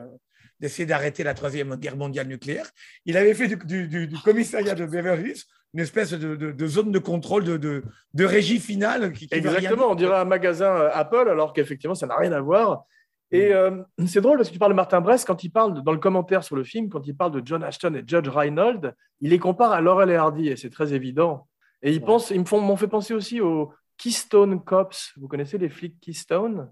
d'essayer 0.65 0.85
d'arrêter 0.85 1.23
la 1.23 1.33
troisième 1.33 1.75
guerre 1.75 1.95
mondiale 1.97 2.27
nucléaire, 2.27 2.67
il 3.05 3.15
avait 3.17 3.33
fait 3.33 3.47
du, 3.47 3.55
du- 3.57 3.87
du- 3.87 4.07
du 4.07 4.17
commissariat 4.19 4.75
de 4.75 4.85
Beverly 4.85 5.29
Hills 5.31 5.43
une 5.73 5.81
espèce 5.81 6.11
de, 6.13 6.35
de- 6.37 6.51
de 6.53 6.67
zone 6.67 6.91
de 6.91 6.99
contrôle, 6.99 7.43
de, 7.43 7.83
régie 8.25 8.59
finale. 8.59 9.11
Qui, 9.11 9.27
qui 9.27 9.35
Exactement, 9.35 9.91
on 9.91 9.95
dirait 9.95 10.15
un 10.17 10.23
magasin 10.25 10.73
euh, 10.73 10.89
Apple, 10.93 11.27
alors 11.29 11.51
qu'effectivement, 11.51 11.95
ça 11.95 12.07
n'a 12.07 12.15
rien 12.15 12.31
à 12.31 12.39
voir. 12.39 12.85
Et 13.31 13.53
euh, 13.53 13.81
c'est 14.07 14.21
drôle 14.21 14.37
parce 14.37 14.47
que 14.47 14.53
tu 14.53 14.59
parles 14.59 14.71
de 14.71 14.75
Martin 14.77 15.01
Brest, 15.01 15.27
quand 15.27 15.43
il 15.43 15.49
parle, 15.49 15.83
dans 15.83 15.91
le 15.91 15.97
commentaire 15.99 16.43
sur 16.45 16.55
le 16.55 16.63
film, 16.63 16.87
quand 16.89 17.05
il 17.05 17.13
parle 17.15 17.33
de 17.33 17.41
John 17.45 17.61
Ashton 17.61 17.93
et 17.95 18.03
Judge 18.07 18.29
Reinhold, 18.29 18.95
il 19.19 19.31
les 19.31 19.39
compare 19.39 19.73
à 19.73 19.81
Laurel 19.81 20.09
et 20.11 20.15
Hardy, 20.15 20.47
et 20.47 20.55
c'est 20.55 20.69
très 20.69 20.93
évident. 20.93 21.47
Et 21.81 21.91
ils, 21.91 21.99
Ouais. 21.99 22.05
pensent, 22.05 22.29
ils 22.31 22.39
m'ont 22.39 22.77
fait 22.77 22.87
penser 22.87 23.13
aussi 23.13 23.41
aux 23.41 23.73
Keystone 23.97 24.63
Cops. 24.63 25.11
Vous 25.17 25.27
connaissez 25.27 25.57
les 25.57 25.67
flics 25.69 25.99
Keystone? 25.99 26.71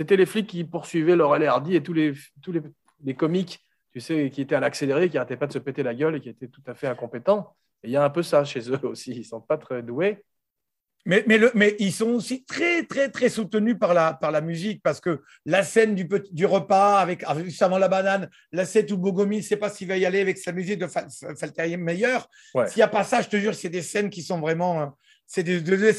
C'était 0.00 0.16
les 0.16 0.24
flics 0.24 0.46
qui 0.46 0.64
poursuivaient 0.64 1.14
Laurel 1.14 1.42
et 1.42 1.46
Hardy 1.46 1.76
et 1.76 1.82
tous 1.82 1.92
les, 1.92 2.14
tous 2.40 2.52
les, 2.52 2.62
les 3.04 3.14
comiques 3.14 3.60
tu 3.92 4.00
sais, 4.00 4.30
qui 4.32 4.40
était 4.40 4.54
à 4.54 4.60
l'accéléré, 4.60 5.10
qui 5.10 5.16
n'arrêtait 5.16 5.36
pas 5.36 5.46
de 5.46 5.52
se 5.52 5.58
péter 5.58 5.82
la 5.82 5.94
gueule 5.94 6.14
et 6.16 6.20
qui 6.20 6.30
était 6.30 6.48
tout 6.48 6.62
à 6.66 6.74
fait 6.74 6.86
incompétent. 6.86 7.54
Et 7.82 7.88
il 7.88 7.90
y 7.90 7.96
a 7.96 8.02
un 8.04 8.08
peu 8.08 8.22
ça 8.22 8.42
chez 8.46 8.60
eux 8.70 8.80
aussi. 8.84 9.10
Ils 9.12 9.18
ne 9.18 9.24
sont 9.24 9.42
pas 9.42 9.58
très 9.58 9.82
doués. 9.82 10.24
Mais, 11.04 11.22
mais, 11.26 11.36
le, 11.36 11.50
mais, 11.54 11.76
ils 11.80 11.92
sont 11.92 12.08
aussi 12.10 12.46
très, 12.46 12.84
très, 12.84 13.10
très 13.10 13.28
soutenus 13.28 13.76
par 13.78 13.92
la, 13.92 14.14
par 14.14 14.30
la 14.30 14.40
musique 14.40 14.82
parce 14.82 15.00
que 15.00 15.20
la 15.44 15.62
scène 15.62 15.94
du, 15.94 16.08
petit, 16.08 16.32
du 16.32 16.46
repas 16.46 16.98
avec, 16.98 17.22
juste 17.44 17.60
avant 17.60 17.76
la 17.76 17.88
banane, 17.88 18.30
la 18.52 18.64
scène 18.64 18.86
où 18.92 18.96
Bogomi 18.96 19.38
ne 19.38 19.42
sait 19.42 19.56
pas 19.58 19.68
s'il 19.68 19.88
va 19.88 19.98
y 19.98 20.06
aller 20.06 20.20
avec 20.20 20.38
sa 20.38 20.52
musique 20.52 20.78
de 20.78 20.86
Falterier 20.86 21.76
meilleur. 21.76 22.26
Ouais. 22.54 22.68
S'il 22.68 22.78
n'y 22.78 22.84
a 22.84 22.88
pas 22.88 23.04
ça, 23.04 23.20
je 23.20 23.28
te 23.28 23.36
jure, 23.36 23.54
c'est 23.54 23.68
des 23.68 23.82
scènes 23.82 24.08
qui 24.08 24.22
sont 24.22 24.40
vraiment. 24.40 24.80
euh, 24.80 24.86
C'est 25.26 25.42
des, 25.42 25.60
des- 25.60 25.76
des-. 25.76 25.92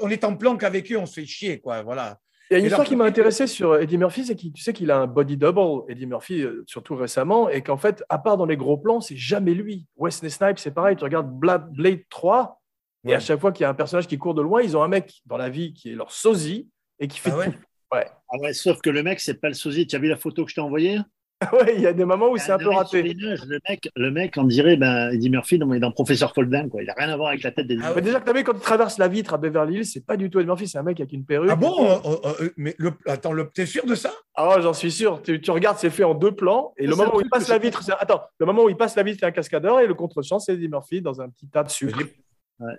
On 0.00 0.10
est 0.10 0.24
en 0.24 0.36
planque 0.36 0.64
avec 0.64 0.90
eux, 0.90 0.96
on 0.96 1.06
se 1.06 1.20
fait 1.20 1.26
chier, 1.26 1.60
quoi. 1.60 1.82
Voilà. 1.82 2.18
Il 2.52 2.56
y 2.56 2.56
a 2.56 2.58
une 2.58 2.64
Et 2.66 2.68
histoire 2.68 2.86
qui 2.86 2.96
m'a 2.96 3.04
intéressé 3.06 3.46
sur 3.46 3.76
Eddie 3.78 3.96
Murphy, 3.96 4.26
c'est 4.26 4.36
qu'il 4.36 4.52
tu 4.52 4.62
sais 4.62 4.74
qu'il 4.74 4.90
a 4.90 4.98
un 4.98 5.06
body 5.06 5.38
double, 5.38 5.90
Eddie 5.90 6.04
Murphy, 6.04 6.42
euh, 6.42 6.64
surtout 6.66 6.94
récemment, 6.96 7.48
et 7.48 7.62
qu'en 7.62 7.78
fait, 7.78 8.04
à 8.10 8.18
part 8.18 8.36
dans 8.36 8.44
les 8.44 8.58
gros 8.58 8.76
plans, 8.76 9.00
c'est 9.00 9.16
jamais 9.16 9.54
lui. 9.54 9.86
Wesley 9.96 10.28
Snipes, 10.28 10.58
c'est 10.58 10.70
pareil, 10.74 10.96
tu 10.96 11.04
regardes 11.04 11.30
Bla- 11.32 11.56
Blade 11.56 12.00
3, 12.10 12.60
et 13.04 13.08
Ouais. 13.08 13.14
à 13.14 13.20
chaque 13.20 13.40
fois 13.40 13.52
qu'il 13.52 13.62
y 13.62 13.64
a 13.64 13.70
un 13.70 13.74
personnage 13.74 14.06
qui 14.06 14.18
court 14.18 14.34
de 14.34 14.42
loin, 14.42 14.60
ils 14.60 14.76
ont 14.76 14.82
un 14.82 14.88
mec 14.88 15.22
dans 15.24 15.38
la 15.38 15.48
vie 15.48 15.72
qui 15.72 15.92
est 15.92 15.94
leur 15.94 16.12
sosie 16.12 16.68
et 17.00 17.08
qui 17.08 17.18
fait 17.20 17.30
Ah 17.32 17.38
ouais 17.38 17.50
tout. 17.52 17.58
Ah 17.94 18.38
ouais, 18.38 18.52
sauf 18.52 18.80
que 18.82 18.90
le 18.90 19.02
mec, 19.02 19.18
c'est 19.20 19.40
pas 19.40 19.48
le 19.48 19.54
sosie. 19.54 19.86
Tu 19.86 19.96
as 19.96 19.98
vu 19.98 20.08
la 20.08 20.16
photo 20.16 20.44
que 20.44 20.50
je 20.50 20.54
t'ai 20.56 20.60
envoyée? 20.60 20.98
Ouais, 21.52 21.74
il 21.76 21.82
y 21.82 21.86
a 21.86 21.92
des 21.92 22.04
moments 22.04 22.30
où 22.30 22.36
c'est 22.36 22.52
un 22.52 22.58
peu 22.58 22.70
raté. 22.70 23.02
Le 23.02 23.58
mec, 23.68 23.88
le 23.94 24.10
mec, 24.10 24.34
on 24.36 24.44
dirait 24.44 24.76
ben, 24.76 25.10
Eddie 25.12 25.30
Murphy 25.30 25.58
dans, 25.58 25.66
dans 25.66 25.92
Professeur 25.92 26.34
Foldin. 26.34 26.68
Quoi. 26.68 26.82
Il 26.82 26.86
n'a 26.86 26.94
rien 26.96 27.08
à 27.08 27.16
voir 27.16 27.28
avec 27.28 27.42
la 27.42 27.50
tête 27.50 27.66
d'Eddie 27.66 27.82
Ah 27.84 27.92
Mais 27.94 28.02
déjà 28.02 28.20
que 28.20 28.30
tu 28.30 28.36
vu 28.36 28.44
quand 28.44 28.54
il 28.54 28.60
traverse 28.60 28.98
la 28.98 29.08
vitre 29.08 29.34
à 29.34 29.38
Beverly 29.38 29.76
Hills, 29.76 29.86
c'est 29.86 30.04
pas 30.04 30.16
du 30.16 30.30
tout 30.30 30.38
Eddie 30.38 30.46
Murphy, 30.46 30.68
c'est 30.68 30.78
un 30.78 30.82
mec 30.82 31.00
avec 31.00 31.12
une 31.12 31.24
perruque. 31.24 31.50
Ah 31.50 31.56
bon 31.56 31.84
euh, 31.84 31.96
euh, 32.04 32.32
euh, 32.40 32.50
Mais 32.56 32.74
le, 32.78 32.92
attends, 33.06 33.32
le, 33.32 33.48
t'es 33.48 33.66
sûr 33.66 33.86
de 33.86 33.94
ça? 33.94 34.12
Ah, 34.34 34.58
j'en 34.60 34.72
suis 34.72 34.92
sûr. 34.92 35.22
Tu, 35.22 35.40
tu 35.40 35.50
regardes, 35.50 35.78
c'est 35.78 35.90
fait 35.90 36.04
en 36.04 36.14
deux 36.14 36.32
plans. 36.32 36.72
Et 36.76 36.86
le 36.86 36.94
moment 36.94 37.16
où 37.16 37.20
il 37.20 37.28
passe 37.28 37.48
la 37.48 37.58
vitre, 37.58 37.82
c'est... 37.82 37.92
attends, 37.92 38.22
le 38.38 38.46
moment 38.46 38.64
où 38.64 38.68
il 38.68 38.76
passe 38.76 38.96
la 38.96 39.02
vitre, 39.02 39.18
c'est 39.20 39.26
un 39.26 39.32
cascadeur 39.32 39.80
et 39.80 39.86
le 39.86 39.94
contre-champ, 39.94 40.38
c'est 40.38 40.54
Eddie 40.54 40.68
Murphy 40.68 41.02
dans 41.02 41.20
un 41.20 41.28
petit 41.28 41.48
tas 41.48 41.64
de 41.64 41.70
sucre. 41.70 41.98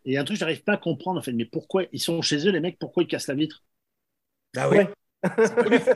Et 0.05 0.17
un 0.17 0.23
truc, 0.23 0.37
j'arrive 0.37 0.63
pas 0.63 0.73
à 0.73 0.77
comprendre 0.77 1.19
en 1.19 1.23
fait. 1.23 1.33
Mais 1.33 1.45
pourquoi 1.45 1.83
ils 1.91 1.99
sont 1.99 2.21
chez 2.21 2.47
eux, 2.47 2.51
les 2.51 2.61
mecs 2.61 2.79
Pourquoi 2.79 3.03
ils 3.03 3.07
cassent 3.07 3.27
la 3.27 3.35
vitre? 3.35 3.63
Ah 4.55 4.69
oui. 4.69 4.77
Ouais. 4.77 4.87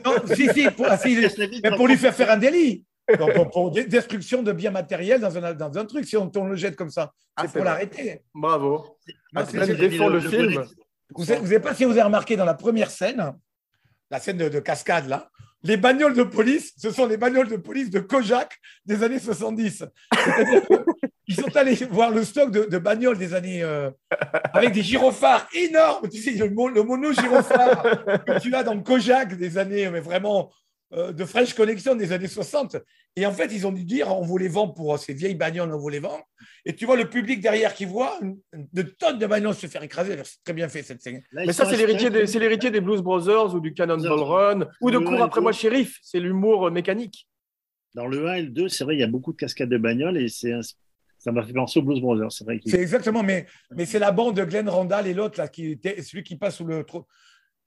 Non, 0.04 0.14
si, 0.34 0.48
si, 0.48 0.70
pour, 0.70 0.86
mais 1.62 1.76
pour 1.76 1.86
lui 1.88 1.96
faire 1.96 2.14
faire 2.14 2.30
un 2.30 2.36
délit. 2.36 2.84
Donc, 3.18 3.50
pour, 3.52 3.70
destruction 3.70 4.42
de 4.42 4.52
biens 4.52 4.70
matériels 4.70 5.20
dans 5.20 5.36
un, 5.38 5.54
dans 5.54 5.78
un 5.78 5.84
truc, 5.86 6.04
si 6.04 6.16
on, 6.16 6.30
on 6.36 6.44
le 6.44 6.56
jette 6.56 6.76
comme 6.76 6.90
ça, 6.90 7.12
Ah, 7.36 7.42
c'est 7.46 7.52
pour 7.54 7.64
l'arrêter. 7.64 8.22
Bravo. 8.34 8.98
Non, 9.06 9.14
Ah, 9.34 9.44
c'est- 9.46 9.56
même 9.56 9.76
défend 9.76 10.08
le 10.08 10.20
film. 10.20 10.62
Vous 11.14 11.24
savez 11.24 11.58
pas 11.60 11.74
si 11.74 11.84
vous 11.84 11.92
avez 11.92 12.02
remarqué 12.02 12.36
dans 12.36 12.44
la 12.44 12.54
première 12.54 12.90
scène, 12.90 13.32
la 14.10 14.20
scène 14.20 14.36
de, 14.36 14.48
de 14.48 14.60
cascade 14.60 15.08
là, 15.08 15.30
les 15.62 15.76
bagnoles 15.76 16.14
de 16.14 16.22
police, 16.22 16.74
ce 16.76 16.90
sont 16.90 17.06
les 17.06 17.16
bagnoles 17.16 17.48
de 17.48 17.56
police 17.56 17.90
de 17.90 18.00
Kojak 18.00 18.56
des 18.84 19.02
années 19.02 19.18
70. 19.18 19.84
Qu'ils 21.28 21.36
sont 21.36 21.56
allés 21.56 21.74
voir 21.90 22.10
le 22.10 22.24
stock 22.24 22.50
de, 22.50 22.64
de 22.64 22.78
bagnoles 22.78 23.18
des 23.18 23.34
années 23.34 23.62
euh, 23.62 23.90
avec 24.54 24.72
des 24.72 24.82
gyrophares 24.82 25.46
énormes, 25.52 26.08
tu 26.08 26.22
sais, 26.22 26.30
le, 26.30 26.46
le 26.48 26.82
mono 26.82 27.12
gyrophare 27.12 27.82
que 28.24 28.40
tu 28.40 28.54
as 28.54 28.62
dans 28.62 28.80
Kojak 28.80 29.36
des 29.36 29.58
années, 29.58 29.90
mais 29.90 30.00
vraiment 30.00 30.50
euh, 30.94 31.12
de 31.12 31.26
French 31.26 31.52
Connection 31.52 31.94
des 31.96 32.12
années 32.12 32.28
60. 32.28 32.78
Et 33.14 33.26
en 33.26 33.32
fait, 33.32 33.52
ils 33.52 33.66
ont 33.66 33.72
dû 33.72 33.84
dire 33.84 34.08
on 34.08 34.22
vous 34.22 34.38
les 34.38 34.48
vend 34.48 34.68
pour 34.68 34.98
ces 34.98 35.12
vieilles 35.12 35.34
bagnoles, 35.34 35.70
on 35.74 35.78
vous 35.78 35.90
les 35.90 35.98
vend. 35.98 36.18
Et 36.64 36.74
tu 36.74 36.86
vois 36.86 36.96
le 36.96 37.10
public 37.10 37.42
derrière 37.42 37.74
qui 37.74 37.84
voit 37.84 38.18
une, 38.22 38.38
une 38.54 38.84
tonne 38.98 39.18
de 39.18 39.26
bagnoles 39.26 39.54
se 39.54 39.66
faire 39.66 39.82
écraser. 39.82 40.16
C'est 40.24 40.42
très 40.42 40.54
bien 40.54 40.68
fait 40.68 40.82
cette 40.82 41.02
scène. 41.02 41.22
Là, 41.32 41.42
ils 41.42 41.48
Mais 41.48 41.52
ça, 41.52 41.66
c'est 41.66 41.76
l'héritier 41.76 42.70
des, 42.70 42.80
Blues 42.80 43.02
Brothers 43.02 43.54
ou 43.54 43.60
du 43.60 43.74
Cannonball. 43.74 44.20
Run 44.20 44.68
ou 44.80 44.90
de 44.90 44.96
Cours 44.96 45.22
après 45.22 45.42
moi, 45.42 45.52
shérif. 45.52 45.98
C'est 46.02 46.20
l'humour 46.20 46.68
euh, 46.68 46.70
mécanique. 46.70 47.28
Dans 47.94 48.06
le 48.06 48.26
1 48.26 48.34
et 48.34 48.42
le 48.42 48.50
2, 48.50 48.68
c'est 48.68 48.84
vrai, 48.84 48.96
il 48.96 49.00
y 49.00 49.02
a 49.02 49.08
beaucoup 49.08 49.32
de 49.32 49.36
cascades 49.36 49.68
de 49.68 49.78
bagnoles 49.78 50.16
et 50.16 50.28
c'est 50.28 50.54
ça 51.28 51.32
m'a 51.32 51.42
fait 51.42 51.52
penser 51.52 51.78
aux 51.78 51.82
Blues 51.82 52.00
Brothers. 52.00 52.32
C'est 52.32 52.44
vrai 52.44 52.58
qu'il- 52.58 52.70
C'est 52.70 52.80
exactement, 52.80 53.22
mais, 53.22 53.46
mais 53.76 53.84
c'est 53.84 53.98
la 53.98 54.10
bande 54.12 54.34
de 54.36 54.44
Glenn 54.44 54.68
Randall 54.68 55.06
et 55.06 55.14
l'autre, 55.14 55.38
là, 55.38 55.46
qui 55.48 55.72
était 55.72 56.00
celui 56.02 56.22
qui 56.22 56.36
passe 56.36 56.56
sous 56.56 56.64
le. 56.64 56.84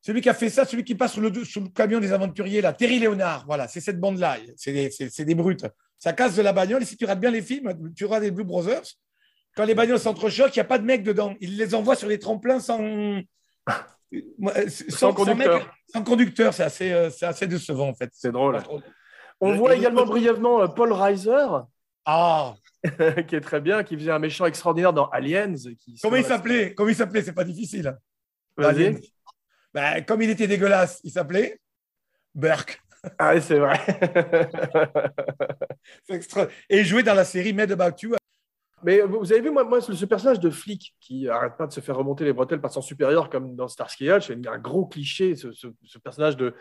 Celui 0.04 0.22
qui 0.22 0.30
a 0.30 0.34
fait 0.34 0.50
ça, 0.50 0.66
celui 0.66 0.84
qui 0.84 0.96
passe 0.96 1.14
sous 1.14 1.22
le, 1.22 1.32
sous 1.46 1.62
le 1.62 1.70
camion 1.70 2.00
des 2.00 2.12
aventuriers, 2.12 2.62
là, 2.62 2.74
Terry 2.74 2.98
Léonard, 2.98 3.46
voilà, 3.46 3.68
c'est 3.68 3.82
cette 3.82 4.00
bande-là. 4.00 4.38
C'est 4.58 4.74
des, 4.74 4.90
c'est- 4.90 5.10
c'est 5.12 5.26
des 5.26 5.36
brutes. 5.36 5.66
Ça 6.00 6.12
casse 6.14 6.36
de 6.36 6.42
la 6.42 6.54
bagnole. 6.54 6.82
Et 6.82 6.86
si 6.86 6.98
tu 6.98 7.04
regardes 7.06 7.20
bien 7.20 7.30
les 7.30 7.44
films, 7.44 7.72
tu 7.96 8.06
regardes 8.06 8.24
les 8.24 8.32
Blue 8.32 8.44
Brothers, 8.44 8.82
quand 9.56 9.64
les 9.66 9.76
bagnoles 9.76 10.00
s'entrechoquent, 10.00 10.56
il 10.56 10.60
n'y 10.60 10.62
a 10.62 10.66
pas 10.66 10.80
de 10.80 10.86
mec 10.86 11.04
dedans. 11.04 11.36
Ils 11.40 11.56
les 11.56 11.76
envoient 11.76 11.96
sur 11.96 12.08
les 12.08 12.18
tremplins 12.18 12.60
sans. 12.60 12.80
Sans 14.90 15.14
conducteur. 15.14 15.60
mec- 15.60 15.68
sans 15.94 16.04
conducteur, 16.04 16.54
c'est 16.54 16.64
assez, 16.64 16.92
euh, 16.92 17.10
c'est 17.10 17.26
assez 17.28 17.48
décevant 17.48 17.90
en 17.90 17.94
fait. 17.94 18.10
C'est 18.14 18.32
drôle. 18.32 18.58
On 19.40 19.52
Le- 19.52 19.58
voit 19.58 19.76
également 19.76 20.06
brièvement 20.06 20.62
euh, 20.62 20.68
Paul 20.68 20.92
Reiser, 20.92 21.48
Ah, 22.06 22.56
qui 23.28 23.36
est 23.36 23.42
très 23.42 23.62
bien, 23.62 23.84
qui 23.84 23.96
faisait 23.96 24.12
un 24.12 24.20
méchant 24.20 24.46
extraordinaire 24.46 24.94
dans 24.94 25.08
Aliens. 25.10 25.54
Qui, 25.80 26.00
comment 26.02 26.16
il 26.16 26.24
s'appelait? 26.26 26.74
Comment 26.74 26.90
il 26.90 26.96
s'appelait? 26.96 27.22
C'est 27.22 27.34
pas 27.34 27.44
difficile. 27.44 27.96
Vas-y. 28.58 28.86
Alien. 28.88 29.00
Ben, 29.74 30.04
comme 30.04 30.22
il 30.22 30.30
était 30.30 30.48
dégueulasse, 30.48 31.00
il 31.04 31.12
s'appelait 31.12 31.60
Burke. 32.36 32.82
Ah, 33.18 33.34
oui, 33.34 33.42
c'est 33.42 33.58
vrai. 33.58 33.80
C'est 36.04 36.14
extra- 36.16 36.48
Et 36.70 36.80
il 36.80 36.86
jouait 36.86 37.04
dans 37.04 37.14
la 37.14 37.26
série 37.26 37.54
Mad 37.54 37.72
About 37.72 37.96
You. 38.02 38.16
Mais 38.84 39.02
vous 39.02 39.32
avez 39.32 39.42
vu, 39.42 39.52
moi, 39.52 39.64
moi, 39.64 39.80
ce 39.80 40.06
personnage 40.06 40.40
de 40.40 40.50
flic 40.50 40.96
qui 41.00 41.28
arrête 41.30 41.56
pas 41.56 41.68
de 41.68 41.72
se 41.72 41.82
faire 41.82 41.96
remonter 41.96 42.26
les 42.26 42.34
bretelles 42.34 42.62
par 42.62 42.72
son 42.72 42.82
supérieur, 42.82 43.30
comme 43.30 43.56
dans 43.56 43.68
Starsky 43.68 44.10
Hutch, 44.10 44.28
c'est 44.28 44.48
un 44.48 44.58
gros 44.58 44.86
cliché, 44.88 45.36
ce, 45.36 45.52
ce- 45.52 45.68
ce 45.84 46.00
personnage 46.00 46.36
de 46.36 46.56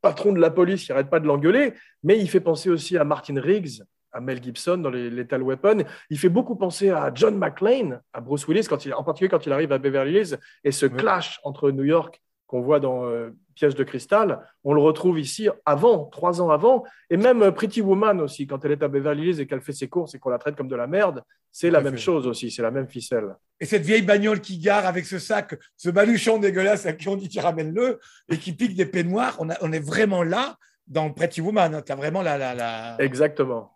patron 0.00 0.32
de 0.32 0.40
la 0.40 0.50
police 0.50 0.84
qui 0.84 0.92
arrête 0.92 1.10
pas 1.10 1.18
de 1.18 1.26
l'engueuler, 1.26 1.74
mais 2.04 2.18
il 2.20 2.30
fait 2.30 2.40
penser 2.40 2.70
aussi 2.70 2.96
à 2.96 3.04
Martin 3.04 3.40
Riggs, 3.40 3.82
à 4.16 4.20
Mel 4.20 4.42
Gibson 4.42 4.78
dans 4.78 4.90
les 4.90 5.10
Lethal 5.10 5.42
Weapon. 5.42 5.84
Il 6.10 6.18
fait 6.18 6.28
beaucoup 6.28 6.56
penser 6.56 6.90
à 6.90 7.10
John 7.14 7.36
McClane, 7.36 8.00
à 8.12 8.20
Bruce 8.20 8.46
Willis, 8.48 8.66
quand 8.68 8.84
il, 8.86 8.94
en 8.94 9.04
particulier 9.04 9.28
quand 9.28 9.44
il 9.46 9.52
arrive 9.52 9.72
à 9.72 9.78
Beverly 9.78 10.14
Hills, 10.18 10.36
et 10.64 10.72
ce 10.72 10.86
clash 10.86 11.40
entre 11.44 11.70
New 11.70 11.84
York 11.84 12.20
qu'on 12.46 12.60
voit 12.60 12.78
dans 12.78 13.06
euh, 13.06 13.30
Piège 13.56 13.74
de 13.74 13.82
cristal, 13.82 14.38
on 14.62 14.72
le 14.72 14.80
retrouve 14.80 15.18
ici 15.18 15.48
avant, 15.64 16.04
trois 16.04 16.40
ans 16.40 16.50
avant, 16.50 16.84
et 17.10 17.16
même 17.16 17.42
euh, 17.42 17.50
Pretty 17.50 17.80
Woman 17.80 18.20
aussi, 18.20 18.46
quand 18.46 18.64
elle 18.64 18.70
est 18.72 18.82
à 18.84 18.88
Beverly 18.88 19.30
Hills 19.30 19.40
et 19.40 19.46
qu'elle 19.48 19.60
fait 19.60 19.72
ses 19.72 19.88
courses 19.88 20.14
et 20.14 20.20
qu'on 20.20 20.30
la 20.30 20.38
traite 20.38 20.54
comme 20.54 20.68
de 20.68 20.76
la 20.76 20.86
merde, 20.86 21.24
c'est 21.50 21.70
la 21.70 21.80
même 21.80 21.94
fait. 21.94 21.98
chose 21.98 22.26
aussi, 22.28 22.50
c'est 22.52 22.62
la 22.62 22.70
même 22.70 22.86
ficelle. 22.88 23.34
Et 23.58 23.64
cette 23.64 23.82
vieille 23.82 24.02
bagnole 24.02 24.40
qui 24.40 24.58
gare 24.58 24.86
avec 24.86 25.06
ce 25.06 25.18
sac, 25.18 25.58
ce 25.76 25.90
baluchon 25.90 26.38
dégueulasse 26.38 26.86
à 26.86 26.92
qui 26.92 27.08
on 27.08 27.16
dit 27.16 27.28
tu 27.28 27.40
ramènes-le 27.40 27.98
et 28.28 28.38
qui 28.38 28.52
pique 28.52 28.76
des 28.76 28.86
peignoirs, 28.86 29.34
on, 29.40 29.50
a- 29.50 29.56
on 29.62 29.72
est 29.72 29.84
vraiment 29.84 30.22
là 30.22 30.56
dans 30.86 31.10
Pretty 31.10 31.40
Woman. 31.40 31.82
Tu 31.84 31.90
as 31.90 31.96
vraiment 31.96 32.22
la, 32.22 32.38
la, 32.38 32.54
la- 32.54 32.96
Exactement. 33.00 33.75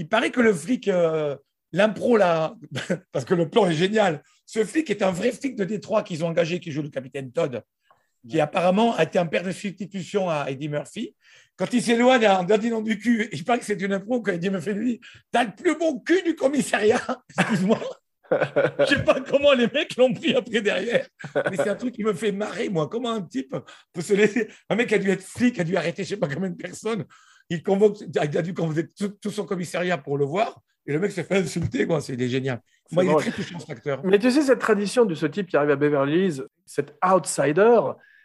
Il 0.00 0.08
paraît 0.08 0.30
que 0.30 0.40
le 0.40 0.54
flic, 0.54 0.88
euh, 0.88 1.36
l'impro 1.72 2.16
là, 2.16 2.54
parce 3.12 3.26
que 3.26 3.34
le 3.34 3.50
plan 3.50 3.68
est 3.68 3.74
génial, 3.74 4.22
ce 4.46 4.64
flic 4.64 4.88
est 4.88 5.02
un 5.02 5.10
vrai 5.10 5.30
flic 5.30 5.56
de 5.56 5.64
Détroit 5.64 6.02
qu'ils 6.02 6.24
ont 6.24 6.28
engagé, 6.28 6.58
qui 6.58 6.72
joue 6.72 6.80
le 6.80 6.88
capitaine 6.88 7.30
Todd, 7.30 7.62
qui 8.26 8.40
apparemment 8.40 8.96
a 8.96 9.02
été 9.02 9.18
un 9.18 9.26
père 9.26 9.42
de 9.42 9.52
substitution 9.52 10.30
à 10.30 10.46
Eddie 10.48 10.70
Murphy. 10.70 11.14
Quand 11.54 11.70
il 11.74 11.82
s'éloigne 11.82 12.26
en 12.28 12.44
dandinant 12.44 12.80
du 12.80 12.98
cul, 12.98 13.28
il 13.30 13.44
paraît 13.44 13.58
que 13.58 13.66
c'est 13.66 13.78
une 13.78 13.92
impro 13.92 14.22
quand 14.22 14.32
Eddie 14.32 14.48
Murphy 14.48 14.72
lui 14.72 14.92
dit 14.94 15.00
T'as 15.30 15.44
le 15.44 15.54
plus 15.54 15.76
bon 15.76 15.98
cul 15.98 16.22
du 16.22 16.34
commissariat 16.34 17.02
Excuse-moi. 17.38 17.78
Je 18.30 18.86
sais 18.86 19.04
pas 19.04 19.20
comment 19.20 19.52
les 19.52 19.66
mecs 19.66 19.96
l'ont 19.98 20.14
pris 20.14 20.34
après 20.34 20.62
derrière. 20.62 21.06
Mais 21.50 21.56
c'est 21.56 21.68
un 21.68 21.74
truc 21.74 21.94
qui 21.94 22.04
me 22.04 22.14
fait 22.14 22.32
marrer, 22.32 22.70
moi. 22.70 22.88
Comment 22.88 23.10
un 23.10 23.22
type 23.22 23.54
peut 23.92 24.00
se 24.00 24.14
laisser. 24.14 24.48
Un 24.70 24.76
mec 24.76 24.90
a 24.94 24.98
dû 24.98 25.10
être 25.10 25.22
flic, 25.22 25.60
a 25.60 25.64
dû 25.64 25.76
arrêter 25.76 26.04
je 26.04 26.08
sais 26.08 26.16
pas 26.16 26.28
combien 26.28 26.48
de 26.48 26.56
personnes. 26.56 27.04
Il, 27.50 27.62
convoque, 27.62 27.98
il 28.00 28.18
a 28.18 28.42
dû 28.42 28.54
convoquer 28.54 28.86
tout, 28.88 29.08
tout 29.08 29.30
son 29.30 29.44
commissariat 29.44 29.98
pour 29.98 30.16
le 30.16 30.24
voir. 30.24 30.60
Et 30.86 30.92
le 30.92 30.98
mec 31.00 31.12
se 31.12 31.20
fait 31.22 31.36
insulter, 31.38 31.86
quoi. 31.86 32.00
C'est 32.00 32.18
génial. 32.28 32.60
Moi, 32.92 33.04
il 33.04 33.10
est 33.10 33.16
très 33.16 33.30
touchant, 33.32 33.58
cet 33.58 33.70
acteur. 33.70 34.00
Mais 34.04 34.18
tu 34.18 34.30
sais, 34.30 34.42
cette 34.42 34.58
tradition 34.60 35.04
de 35.04 35.14
ce 35.14 35.26
type 35.26 35.46
qui 35.48 35.56
arrive 35.56 35.70
à 35.70 35.76
Beverly 35.76 36.26
Hills, 36.26 36.42
cet 36.64 36.96
outsider, 37.04 37.80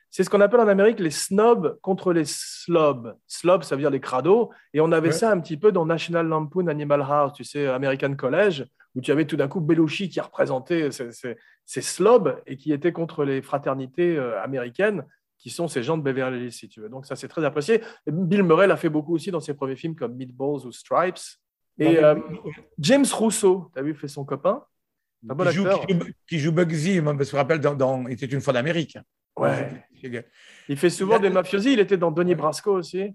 c'est 0.09 0.23
ce 0.23 0.30
qu'on 0.30 0.39
appelle 0.41 0.61
en 0.61 0.67
Amérique 0.67 0.99
les 0.99 1.11
snobs 1.11 1.78
contre 1.82 2.13
les 2.13 2.23
slobs. 2.26 3.15
Slobs, 3.28 3.63
ça 3.63 3.76
veut 3.76 3.82
dire 3.82 3.89
les 3.89 3.99
crados. 3.99 4.49
Et 4.73 4.80
on 4.80 4.91
avait 4.91 5.07
Ouais. 5.09 5.13
ça 5.13 5.32
un 5.32 5.39
petit 5.41 5.57
peu 5.57 5.71
dans 5.71 5.86
National 5.86 6.28
Lampoon 6.28 6.67
Animal 6.67 7.01
House, 7.01 7.34
tu 7.34 7.43
sais, 7.43 7.67
American 7.67 8.15
College, 8.15 8.65
où 8.95 9.01
tu 9.01 9.11
avais 9.11 9.26
tout 9.26 9.36
d'un 9.36 9.49
coup 9.49 9.59
Belushi 9.59 10.07
qui 10.09 10.21
représentait 10.21 10.89
ces, 10.91 11.11
ces- 11.11 11.36
ces 11.65 11.82
slobs 11.82 12.41
et 12.47 12.55
qui 12.57 12.71
était 12.71 12.93
contre 12.93 13.26
les 13.26 13.41
fraternités 13.41 14.15
euh, 14.17 14.41
américaines 14.41 15.03
qui 15.46 15.52
sont 15.52 15.68
ces 15.68 15.84
gens 15.84 15.96
de 15.96 16.02
Beverly 16.02 16.46
Hills, 16.46 16.52
si 16.52 16.68
tu 16.68 16.82
veux. 16.82 16.89
Donc 16.89 17.06
ça, 17.06 17.16
c'est 17.16 17.28
très 17.28 17.46
apprécié. 17.46 17.80
Bill 18.08 18.41
Murray 18.41 18.66
l'a 18.66 18.78
fait 18.78 18.89
beaucoup 18.89 19.14
aussi 19.14 19.30
dans 19.30 19.39
ses 19.39 19.54
premiers 19.54 19.76
films 19.76 19.93
comme 19.96 20.16
Meatballs 20.16 20.66
ou 20.66 20.72
Stripes. 20.72 21.20
Et 21.78 22.04
euh, 22.04 22.16
James 22.80 23.06
Russo, 23.14 23.70
tu 23.72 23.80
as 23.80 23.84
vu, 23.84 23.93
fait 23.93 24.08
son 24.08 24.26
copain. 24.26 24.64
Un 25.30 25.36
bon 25.36 25.46
qui, 25.46 25.52
joue, 25.52 25.68
acteur. 25.68 25.86
qui 25.86 25.93
joue- 25.93 26.12
qui 26.28 26.39
joue 26.39 26.52
Bugsy, 26.52 27.00
moi, 27.00 27.14
je 27.14 27.32
me 27.32 27.36
rappelle 27.36 27.60
dans, 27.60 27.76
dans 27.76 28.08
Il 28.08 28.14
était 28.14 28.26
une 28.26 28.41
fois 28.41 28.54
d'Amérique. 28.54 28.98
Ouais. 29.38 29.86
Il 30.68 30.78
fait 30.78 30.89
souvent 30.89 31.20
des 31.20 31.30
mafiosi. 31.30 31.74
Il 31.74 31.80
était 31.80 31.98
dans 31.98 32.10
Donnie 32.10 32.34
Brasco 32.34 32.72
aussi. 32.72 33.14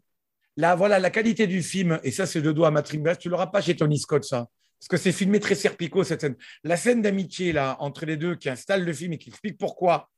Là, 0.56 0.76
voilà, 0.76 1.00
la 1.00 1.10
qualité 1.10 1.48
du 1.48 1.64
film, 1.64 1.98
et 2.04 2.12
ça, 2.12 2.26
c'est 2.26 2.42
de 2.42 2.52
dos 2.52 2.62
à 2.62 2.70
Matrim 2.70 3.02
Bass, 3.02 3.18
tu 3.18 3.28
l'auras 3.28 3.48
pas 3.48 3.60
chez 3.60 3.74
Tony 3.74 3.98
Scott, 3.98 4.22
ça. 4.22 4.46
Parce 4.78 4.88
que 4.88 4.96
c'est 4.98 5.10
filmé 5.10 5.40
très 5.40 5.56
serpico, 5.56 6.04
cette 6.04 6.20
scène. 6.20 6.36
La 6.62 6.76
scène 6.76 7.02
d'amitié, 7.02 7.52
là, 7.52 7.76
entre 7.80 8.06
les 8.06 8.16
deux, 8.16 8.36
qui 8.36 8.48
installe 8.48 8.84
le 8.84 8.92
film 8.92 9.14
et 9.14 9.18
qui 9.18 9.30
explique 9.30 9.58
pourquoi, 9.58 10.08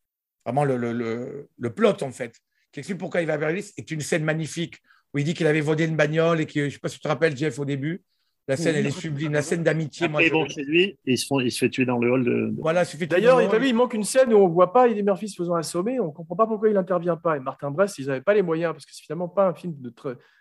vraiment 0.44 0.64
le, 0.64 0.76
le, 0.76 0.92
le, 0.92 1.48
le 1.58 1.70
plot, 1.70 2.02
en 2.02 2.10
fait, 2.10 2.34
qui 2.72 2.80
explique 2.80 2.98
pourquoi 2.98 3.20
il 3.20 3.26
va 3.26 3.36
vers 3.36 3.48
Alice, 3.48 3.72
est 3.76 3.90
une 3.90 4.00
scène 4.00 4.24
magnifique. 4.24 4.76
où 5.14 5.18
il 5.18 5.24
dit 5.24 5.34
qu'il 5.34 5.46
avait 5.46 5.60
volé 5.60 5.84
une 5.84 5.96
bagnole 5.96 6.40
et 6.40 6.46
que, 6.46 6.60
je 6.60 6.64
ne 6.64 6.70
sais 6.70 6.78
pas 6.78 6.88
si 6.88 6.96
tu 6.96 7.02
te 7.02 7.08
rappelles, 7.08 7.36
Jeff, 7.36 7.58
au 7.58 7.64
début. 7.64 8.02
La 8.48 8.56
scène, 8.56 8.74
elle 8.74 8.86
est 8.86 8.90
sublime. 8.90 9.32
La 9.32 9.42
scène 9.42 9.62
d'amitié. 9.62 10.06
Après, 10.06 10.26
ils 10.26 10.32
vont 10.32 10.48
chez 10.48 10.64
lui 10.64 10.82
et 10.82 11.12
il 11.12 11.16
se, 11.16 11.26
font, 11.26 11.38
il 11.38 11.52
se 11.52 11.58
fait 11.60 11.70
tuer 11.70 11.84
dans 11.84 11.98
le 11.98 12.10
hall. 12.10 12.24
De... 12.24 12.52
Voilà, 12.58 12.82
il 12.82 13.06
D'ailleurs, 13.06 13.38
vu, 13.38 13.68
il 13.68 13.74
manque 13.74 13.94
une 13.94 14.02
scène 14.02 14.34
où 14.34 14.36
on 14.36 14.48
ne 14.48 14.52
voit 14.52 14.72
pas 14.72 14.88
Eddie 14.88 15.04
Murphy 15.04 15.28
se 15.28 15.36
faisant 15.36 15.54
assommer. 15.54 16.00
On 16.00 16.06
ne 16.06 16.10
comprend 16.10 16.34
pas 16.34 16.46
pourquoi 16.46 16.68
il 16.68 16.74
n'intervient 16.74 17.16
pas. 17.16 17.36
Et 17.36 17.40
Martin 17.40 17.70
Brest, 17.70 17.98
ils 17.98 18.06
n'avaient 18.08 18.20
pas 18.20 18.34
les 18.34 18.42
moyens, 18.42 18.72
parce 18.72 18.84
que 18.84 18.92
c'est 18.92 19.04
finalement 19.04 19.28
pas 19.28 19.46
un 19.46 19.54
film 19.54 19.74
de 19.78 19.90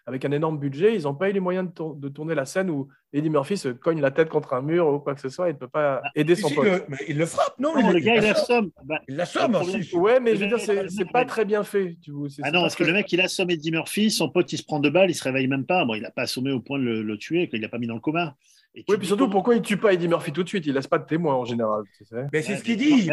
avec 0.06 0.26
un 0.26 0.32
énorme 0.32 0.58
budget. 0.60 0.96
Ils 0.96 1.04
n'ont 1.04 1.14
pas 1.16 1.30
eu 1.30 1.34
les 1.34 1.40
moyens 1.40 1.68
de, 1.68 1.74
tour- 1.74 1.96
de 1.96 2.10
tourner 2.10 2.36
la 2.36 2.46
scène 2.46 2.70
où 2.70 2.88
Eddie 3.14 3.30
Murphy 3.30 3.58
se 3.58 3.70
cogne 3.70 4.02
la 4.02 4.12
tête 4.12 4.30
contre 4.30 4.54
un 4.54 4.62
mur 4.62 4.88
ou 4.88 5.00
quoi 5.00 5.14
que 5.16 5.22
ce 5.22 5.30
soit 5.30 5.50
et 5.50 5.54
ne 5.54 5.58
peut 5.58 5.68
pas 5.68 6.02
aider 6.16 6.36
Si, 6.36 6.42
son 6.42 6.48
si, 6.50 6.56
pote. 6.56 6.66
le- 6.66 6.84
mais 6.90 6.98
il 7.08 7.18
le 7.18 7.26
frappe, 7.26 7.60
non, 7.60 7.74
Non, 7.76 7.90
il, 7.90 7.94
le 7.94 8.00
gars, 8.00 8.16
il 8.16 8.22
l'assomme. 8.24 8.34
assomme. 8.42 8.72
Bah, 8.86 9.00
Il 9.08 9.16
l'assomme 9.16 9.52
Le 9.54 9.58
aussi. 9.60 9.96
Ouais, 9.96 10.20
mais 10.20 10.36
je 10.36 10.42
veux 10.46 10.48
dire, 10.48 10.60
c'est 10.90 11.12
pas 11.12 11.26
très 11.26 11.46
bien 11.46 11.64
fait. 11.64 11.98
Tu 12.02 12.12
vois, 12.12 12.30
c'est- 12.30 12.42
Ah 12.46 12.52
non, 12.52 12.62
parce 12.62 12.76
que 12.76 12.84
le 12.84 12.94
mec, 12.94 13.12
il 13.12 13.22
assomme 13.22 13.50
Eddie 13.50 13.72
Murphy, 13.72 14.10
son 14.12 14.30
pote, 14.30 14.52
il 14.54 14.58
se 14.58 14.64
prend 14.64 14.80
deux 14.80 14.90
balles, 14.90 15.10
il 15.10 15.16
se 15.16 15.24
réveille 15.24 15.48
même 15.48 15.66
pas. 15.66 15.86
Bon, 15.86 15.94
il 15.96 16.02
n'a 16.02 16.12
pas 16.12 16.24
assommé 16.24 16.52
au 16.52 16.60
point 16.60 16.80
de 16.80 16.84
le, 16.84 17.02
le 17.04 17.18
tuer, 17.18 17.48
qu'il 17.50 17.62
l'a 17.62 17.70
pas 17.70 17.78
mis 17.78 17.88
dans 17.88 17.96
le 17.96 18.00
coma. 18.00 18.36
Et 18.74 18.86
Oui, 18.88 18.96
puis 18.98 19.06
surtout, 19.08 19.30
pourquoi 19.30 19.56
il 19.56 19.62
tue 19.62 19.76
pas 19.76 19.92
Eddie 19.94 20.08
Murphy 20.08 20.32
tout 20.32 20.44
de 20.44 20.48
suite? 20.48 20.66
Il 20.66 20.74
laisse 20.74 20.88
pas 20.88 20.98
de 20.98 21.06
témoin 21.06 21.36
en 21.36 21.44
général. 21.44 21.84
tu 21.98 22.06
sais. 22.06 22.28
Mais 22.32 22.42
c'est 22.42 22.54
Ouais, 22.54 22.58
ce 22.58 22.64
qu'il 22.64 22.78
dit. 22.78 23.10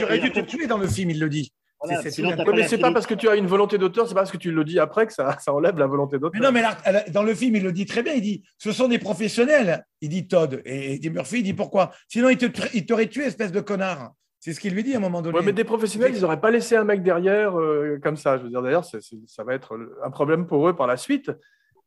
J'aurais 0.00 0.18
dû 0.18 0.32
te 0.32 0.40
tuer 0.40 0.66
dans 0.66 0.78
le 0.78 0.88
film, 0.88 1.10
il 1.10 1.20
le 1.20 1.28
dit. 1.28 1.52
Voilà, 1.82 2.02
C'est- 2.02 2.10
c'est 2.10 2.16
sinon, 2.16 2.30
mais 2.54 2.68
c'est 2.68 2.78
pas 2.78 2.92
parce 2.92 3.06
que 3.06 3.14
tu 3.14 3.28
as 3.28 3.36
une 3.36 3.46
volonté 3.46 3.78
d'auteur, 3.78 4.06
c'est 4.06 4.14
pas 4.14 4.20
parce 4.20 4.30
que 4.30 4.36
tu 4.36 4.50
le 4.52 4.64
dis 4.64 4.78
après 4.78 5.06
que 5.06 5.12
ça, 5.12 5.38
ça 5.40 5.54
enlève 5.54 5.78
la 5.78 5.86
volonté 5.86 6.16
Mais 6.16 6.20
d'auteur. 6.20 6.42
non, 6.42 6.52
mais 6.52 6.60
là, 6.62 6.76
dans 7.10 7.22
le 7.22 7.34
film, 7.34 7.56
il 7.56 7.62
le 7.62 7.72
dit 7.72 7.86
très 7.86 8.02
bien. 8.02 8.12
Il 8.12 8.20
dit 8.22 8.42
ce 8.58 8.72
sont 8.72 8.88
des 8.88 8.98
professionnels. 8.98 9.84
Il 10.02 10.10
dit 10.10 10.28
Todd. 10.28 10.60
Et 10.64 11.00
Murphy, 11.10 11.38
il 11.38 11.42
dit 11.42 11.54
pourquoi? 11.54 11.90
Sinon, 12.08 12.28
il 12.28 12.36
te- 12.38 12.46
il 12.74 12.84
t'aurait 12.86 13.06
tué, 13.08 13.24
espèce 13.24 13.52
de 13.52 13.60
connard. 13.60 14.12
C'est 14.42 14.52
ce 14.54 14.60
qu'il 14.60 14.74
lui 14.74 14.82
dit 14.82 14.94
à 14.94 14.96
un 14.96 15.00
moment 15.00 15.20
donné. 15.22 15.38
Ouais, 15.38 15.44
mais 15.44 15.52
des 15.52 15.64
professionnels, 15.64 16.12
ils 16.14 16.20
n'auraient 16.22 16.40
pas 16.40 16.50
laissé 16.50 16.74
un 16.76 16.84
mec 16.84 17.02
derrière 17.02 17.58
euh, 17.60 17.98
comme 18.02 18.16
ça. 18.16 18.38
Je 18.38 18.44
veux 18.44 18.48
dire, 18.50 18.62
d'ailleurs, 18.62 18.84
c'est- 18.86 19.00
c'est- 19.02 19.16
ça 19.26 19.44
va 19.44 19.54
être 19.54 19.78
un 20.02 20.10
problème 20.10 20.46
pour 20.46 20.66
eux 20.68 20.74
par 20.74 20.86
la 20.86 20.96
suite. 20.96 21.30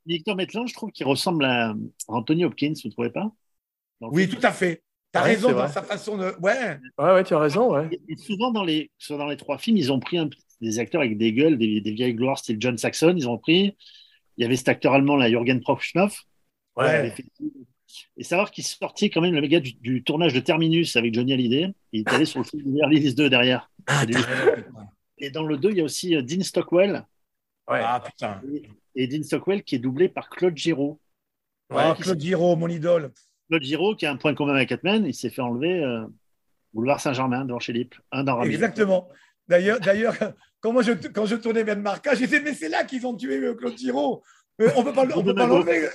Victor 0.06 0.36
Maitland, 0.36 0.68
je 0.68 0.74
trouve 0.74 0.92
qu'il 0.92 1.06
ressemble 1.08 1.46
à 1.46 1.74
Anthony 2.08 2.46
Hopkins, 2.46 2.74
vous 2.84 2.90
ne 2.90 2.92
trouvez 2.92 3.10
pas? 3.10 3.32
Oui, 4.02 4.28
film? 4.28 4.40
tout 4.40 4.46
à 4.48 4.52
fait. 4.52 4.84
Tu 5.14 5.20
as 5.20 5.24
Ouais, 5.24 5.30
raison 5.30 5.52
dans 5.52 5.68
sa 5.68 5.84
façon 5.84 6.18
de. 6.18 6.34
Ouais. 6.42 6.80
Ouais, 6.98 7.14
ouais, 7.14 7.24
tu 7.24 7.34
as 7.36 7.40
raison. 7.40 7.72
Ouais. 7.74 7.88
Et 8.10 8.16
souvent, 8.18 8.52
dans 8.52 8.64
les, 8.64 8.92
souvent 8.98 9.20
dans 9.20 9.28
les 9.30 9.38
trois 9.38 9.58
films, 9.58 9.78
ils 9.78 9.92
ont 9.92 10.00
pris 10.00 10.18
un- 10.18 10.30
des 10.62 10.80
acteurs 10.80 11.02
avec 11.02 11.18
des 11.18 11.34
gueules, 11.34 11.58
des, 11.58 11.82
des 11.82 11.92
vieilles 11.92 12.16
gloires, 12.16 12.40
style 12.40 12.58
John 12.60 12.78
Saxon. 12.78 13.14
Ils 13.16 13.28
ont 13.30 13.38
pris. 13.38 13.76
Il 14.38 14.42
y 14.42 14.46
avait 14.46 14.56
cet 14.56 14.70
acteur 14.70 14.94
allemand, 14.94 15.16
là, 15.16 15.30
Jürgen 15.30 15.62
Prochnow. 15.62 16.08
Ouais. 16.76 17.12
Fait- 17.12 17.26
Et 18.18 18.24
savoir 18.24 18.50
qu'il 18.50 18.64
sortait 18.64 19.12
quand 19.12 19.22
même 19.22 19.36
le 19.36 19.46
gars 19.46 19.60
du, 19.60 19.74
du 19.74 20.04
tournage 20.04 20.34
de 20.34 20.40
Terminus 20.40 20.96
avec 20.96 21.14
Johnny 21.14 21.34
Hallyday. 21.34 21.74
Il 21.92 22.00
est 22.02 22.10
allé 22.12 22.26
sur 22.26 22.40
le 22.40 22.46
film 22.46 22.64
de 22.64 22.72
Beverly 22.72 22.98
Hills 23.02 23.14
2 23.16 23.30
derrière. 23.30 23.70
Ah, 23.86 24.04
t'as. 24.12 24.20
Et 25.20 25.30
dans 25.30 25.44
le 25.44 25.58
2, 25.58 25.70
il 25.72 25.78
y 25.78 25.82
a 25.82 25.84
aussi 25.84 26.16
euh, 26.16 26.24
Dean 26.24 26.42
Stockwell. 26.42 27.06
Ouais. 27.70 27.82
Ah, 27.84 28.02
putain. 28.04 28.42
Et 28.96 29.06
Dean 29.08 29.22
Stockwell 29.22 29.64
qui 29.64 29.76
est 29.76 29.80
doublé 29.80 30.10
par 30.10 30.30
Claude 30.30 30.58
Giraud. 30.58 31.00
Ah, 31.70 31.96
Claude 32.00 32.20
Giraud, 32.20 32.56
mon 32.56 32.68
idole. 32.68 33.12
Claude 33.50 33.64
Giraud, 33.64 33.96
qui 33.96 34.06
a 34.06 34.12
un 34.12 34.18
point 34.18 34.34
commun 34.34 34.56
avec 34.56 34.70
Catman, 34.70 35.06
il 35.06 35.14
s'est 35.14 35.30
fait 35.30 35.42
enlever 35.42 35.84
euh, 35.84 36.06
boulevard 36.74 37.00
Saint-Germain 37.00 37.46
devant 37.46 37.60
chez 37.60 37.74
Lippe. 37.74 37.96
Un 38.12 38.24
dans 38.24 38.36
Rabelais. 38.38 38.54
Exactement. 38.56 39.10
D'ailleurs, 39.48 39.80
d'ailleurs 39.80 40.16
quand, 40.62 40.72
moi 40.72 40.82
je, 40.82 40.92
quand 40.94 41.26
je 41.26 41.36
tournais 41.36 41.64
bien 41.64 41.76
de 41.76 41.82
Marca, 41.82 42.16
j'ai 42.16 42.28
dit 42.28 42.40
Mais 42.44 42.54
c'est 42.54 42.70
là 42.70 42.84
qu'ils 42.84 43.06
ont 43.06 43.16
tué 43.16 43.38
euh, 43.38 43.54
Claude 43.54 43.78
Giraud. 43.78 44.24
Euh, 44.62 44.70
on 44.76 44.84
peut 44.84 44.94
pas, 44.94 45.06
on 45.16 45.24
peut 45.24 45.34
pas 45.36 45.48
l'enlever. 45.48 45.90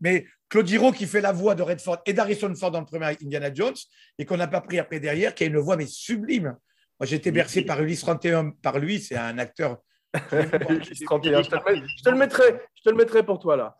Mais 0.00 0.26
Claude 0.48 0.66
Giraud 0.66 0.92
qui 0.92 1.06
fait 1.06 1.20
la 1.20 1.32
voix 1.32 1.54
de 1.54 1.62
Redford 1.62 1.98
et 2.06 2.12
d'Harrison 2.14 2.54
Ford 2.54 2.70
dans 2.70 2.80
le 2.80 2.86
premier 2.86 3.06
Indiana 3.22 3.52
Jones 3.52 3.74
et 4.18 4.24
qu'on 4.24 4.38
n'a 4.38 4.48
pas 4.48 4.60
pris 4.62 4.78
après 4.78 4.98
derrière, 4.98 5.34
qui 5.34 5.44
a 5.44 5.46
une 5.46 5.58
voix 5.58 5.76
mais 5.76 5.86
sublime. 5.86 6.56
Moi, 6.98 7.06
j'ai 7.06 7.16
été 7.16 7.30
bercé 7.30 7.62
par 7.62 7.80
Ulysse 7.80 8.00
31 8.00 8.50
par 8.62 8.78
lui. 8.78 8.98
C'est 8.98 9.16
un 9.16 9.38
acteur. 9.38 9.78
Ulysse 10.70 11.04
31, 11.04 11.42
je, 11.42 11.50
te 11.50 11.54
le 11.54 11.62
mets- 11.80 11.86
je 11.98 12.02
te 12.02 12.08
le 12.10 12.16
mettrai, 12.16 12.44
je 12.74 12.82
te 12.82 12.88
le 12.90 12.96
mettrai 12.96 13.22
pour 13.24 13.38
toi 13.38 13.56
là. 13.56 13.76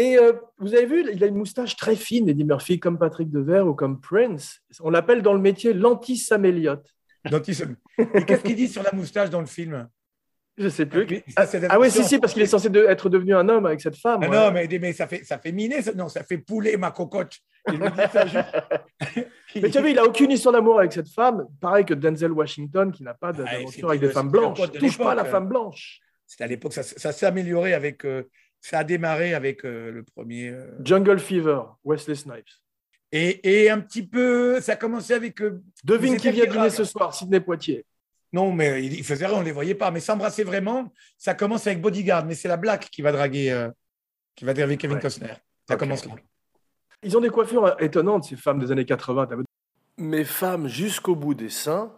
Et 0.00 0.16
euh, 0.18 0.32
vous 0.58 0.74
avez 0.74 0.86
vu, 0.86 1.04
il 1.12 1.22
a 1.22 1.26
une 1.26 1.34
moustache 1.36 1.76
très 1.76 1.94
fine, 1.94 2.28
Eddie 2.28 2.44
Murphy, 2.44 2.80
comme 2.80 2.98
Patrick 2.98 3.30
Devers 3.30 3.66
ou 3.66 3.74
comme 3.74 4.00
Prince. 4.00 4.60
On 4.80 4.88
l'appelle 4.88 5.20
dans 5.20 5.34
le 5.34 5.40
métier 5.40 5.74
l'anti-Sam 5.74 6.44
Elliott. 6.46 6.82
Et 7.24 8.24
qu'est-ce 8.24 8.42
qu'il 8.42 8.56
dit 8.56 8.68
sur 8.68 8.82
la 8.82 8.92
moustache 8.92 9.28
dans 9.28 9.40
le 9.40 9.46
film? 9.46 9.88
Je 10.56 10.68
sais 10.68 10.86
plus. 10.86 11.06
C'est 11.46 11.66
Ah 11.68 11.78
ouais, 11.78 11.90
si, 11.90 12.02
si, 12.04 12.18
parce 12.18 12.32
qu'il 12.32 12.42
est 12.42 12.46
censé 12.46 12.70
de- 12.70 12.84
être 12.84 13.08
devenu 13.10 13.34
un 13.34 13.46
homme 13.48 13.66
avec 13.66 13.80
cette 13.80 13.96
femme. 13.96 14.20
Ah 14.22 14.28
ouais. 14.28 14.36
non, 14.36 14.50
mais, 14.52 14.68
mais 14.80 14.92
ça, 14.94 15.06
fait, 15.06 15.22
ça 15.24 15.38
fait 15.38 15.52
miner, 15.52 15.82
ça- 15.82 15.92
non, 15.92 16.08
ça 16.08 16.24
fait 16.24 16.38
poulet 16.38 16.76
ma 16.78 16.90
cocotte. 16.90 17.34
Il 17.70 17.78
ça 18.12 18.26
juste. 18.26 18.46
Mais 19.62 19.68
tu 19.70 19.78
as 19.78 19.82
vu, 19.82 19.90
il 19.90 19.96
n'a 19.96 20.04
aucune 20.04 20.30
histoire 20.30 20.52
d'amour 20.54 20.78
avec 20.78 20.92
cette 20.92 21.08
femme. 21.08 21.46
Pareil 21.60 21.84
que 21.84 21.92
Denzel 21.94 22.32
Washington, 22.32 22.90
qui 22.92 23.02
n'a 23.02 23.14
pas 23.14 23.28
Ah, 23.30 23.32
d'aventure 23.32 23.88
avec 23.90 24.00
des 24.00 24.08
femmes 24.10 24.30
blanches. 24.30 24.60
de 24.70 24.78
Touche 24.78 24.96
pas 24.96 25.12
à 25.12 25.14
la 25.14 25.24
femme 25.24 25.48
blanche. 25.48 26.00
C'était 26.26 26.44
à 26.44 26.46
l'époque, 26.46 26.72
ça, 26.72 26.82
ça 26.84 27.12
s'est 27.12 27.26
amélioré 27.26 27.74
avec. 27.74 28.04
euh, 28.06 28.22
ça 28.60 28.78
a 28.80 28.84
démarré 28.84 29.34
avec 29.34 29.64
euh, 29.64 29.90
le 29.90 30.02
premier. 30.02 30.48
euh, 30.48 30.70
Jungle 30.84 31.18
Fever, 31.18 31.60
Wesley 31.84 32.14
Snipes. 32.14 32.48
et, 33.12 33.62
et 33.64 33.70
un 33.70 33.80
petit 33.80 34.06
peu, 34.06 34.60
ça 34.60 34.72
a 34.72 34.76
commencé 34.76 35.12
avec. 35.14 35.40
euh, 35.42 35.62
Devine 35.84 36.16
qui 36.16 36.30
vient 36.30 36.46
dîner 36.46 36.70
ce 36.70 36.84
soir, 36.84 37.14
Sidney 37.14 37.40
Poitier. 37.40 37.84
non, 38.32 38.52
mais 38.52 38.84
il, 38.84 38.92
il 38.94 39.04
faisait 39.04 39.26
rien, 39.26 39.36
on 39.36 39.40
ne 39.40 39.44
les 39.46 39.52
voyait 39.52 39.74
pas. 39.74 39.90
Mais 39.90 40.00
s'embrasser 40.00 40.44
vraiment, 40.44 40.92
ça 41.18 41.34
commence 41.34 41.66
avec 41.66 41.80
Bodyguard. 41.80 42.24
Mais 42.26 42.34
c'est 42.34 42.48
la 42.48 42.56
Black 42.56 42.88
qui 42.90 43.02
va 43.02 43.12
draguer, 43.12 43.50
euh, 43.50 43.70
qui 44.36 44.44
va 44.44 44.54
draguer 44.54 44.76
Kevin 44.76 44.96
Ouais. 44.96 45.02
Costner. 45.02 45.32
Ça 45.68 45.76
commence 45.76 46.04
là. 46.06 46.12
Ils 47.02 47.16
ont 47.16 47.20
des 47.20 47.30
coiffures 47.30 47.74
étonnantes, 47.80 48.24
ces 48.24 48.36
femmes 48.36 48.58
des 48.58 48.70
années 48.70 48.84
80. 48.84 49.26
T'avais- 49.26 49.42
Mes 49.96 50.24
femmes 50.24 50.68
jusqu'au 50.68 51.14
bout 51.16 51.32
des 51.34 51.48
seins. 51.48 51.92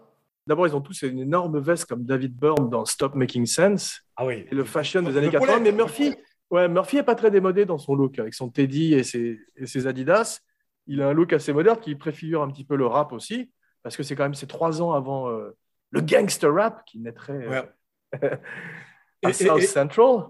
D'abord, 0.46 0.66
ils 0.66 0.74
ont 0.76 0.80
tous 0.80 1.02
une 1.02 1.18
énorme 1.20 1.58
veste 1.60 1.84
comme 1.86 2.04
David 2.04 2.36
Byrne 2.36 2.68
dans 2.70 2.84
Stop 2.84 3.14
Making 3.14 3.46
Sense. 3.46 4.00
Ah 4.16 4.24
oui. 4.26 4.44
et 4.50 4.54
le 4.54 4.64
fashion 4.64 5.02
des 5.02 5.16
années 5.16 5.28
poulet. 5.28 5.40
80. 5.40 5.60
Mais 5.60 5.72
Murphy, 5.72 6.14
ouais, 6.52 6.68
Murphy 6.68 6.98
est 6.98 7.02
pas 7.02 7.14
très 7.16 7.30
démodé 7.32 7.64
dans 7.64 7.78
son 7.78 7.94
look, 7.96 8.18
avec 8.20 8.34
son 8.34 8.48
Teddy 8.48 8.94
et 8.94 9.02
ses, 9.02 9.40
et 9.56 9.66
ses 9.66 9.86
Adidas. 9.88 10.40
Il 10.86 11.02
a 11.02 11.08
un 11.08 11.12
look 11.12 11.32
assez 11.32 11.52
moderne 11.52 11.80
qui 11.80 11.94
préfigure 11.96 12.42
un 12.42 12.48
petit 12.48 12.64
peu 12.64 12.76
le 12.76 12.86
rap 12.86 13.12
aussi, 13.12 13.50
parce 13.82 13.96
que 13.96 14.02
c'est 14.04 14.14
quand 14.14 14.22
même 14.24 14.34
ces 14.34 14.46
trois 14.46 14.80
ans 14.82 14.92
avant 14.92 15.28
euh, 15.30 15.50
le 15.90 16.00
gangster 16.00 16.52
rap 16.54 16.84
qui 16.86 16.98
naîtrait 17.00 17.32
euh, 17.46 17.50
Ouais. 17.50 17.68
à 19.24 19.30
Et- 19.30 19.32
South 19.32 19.58
et- 19.62 19.66
Central. 19.66 20.26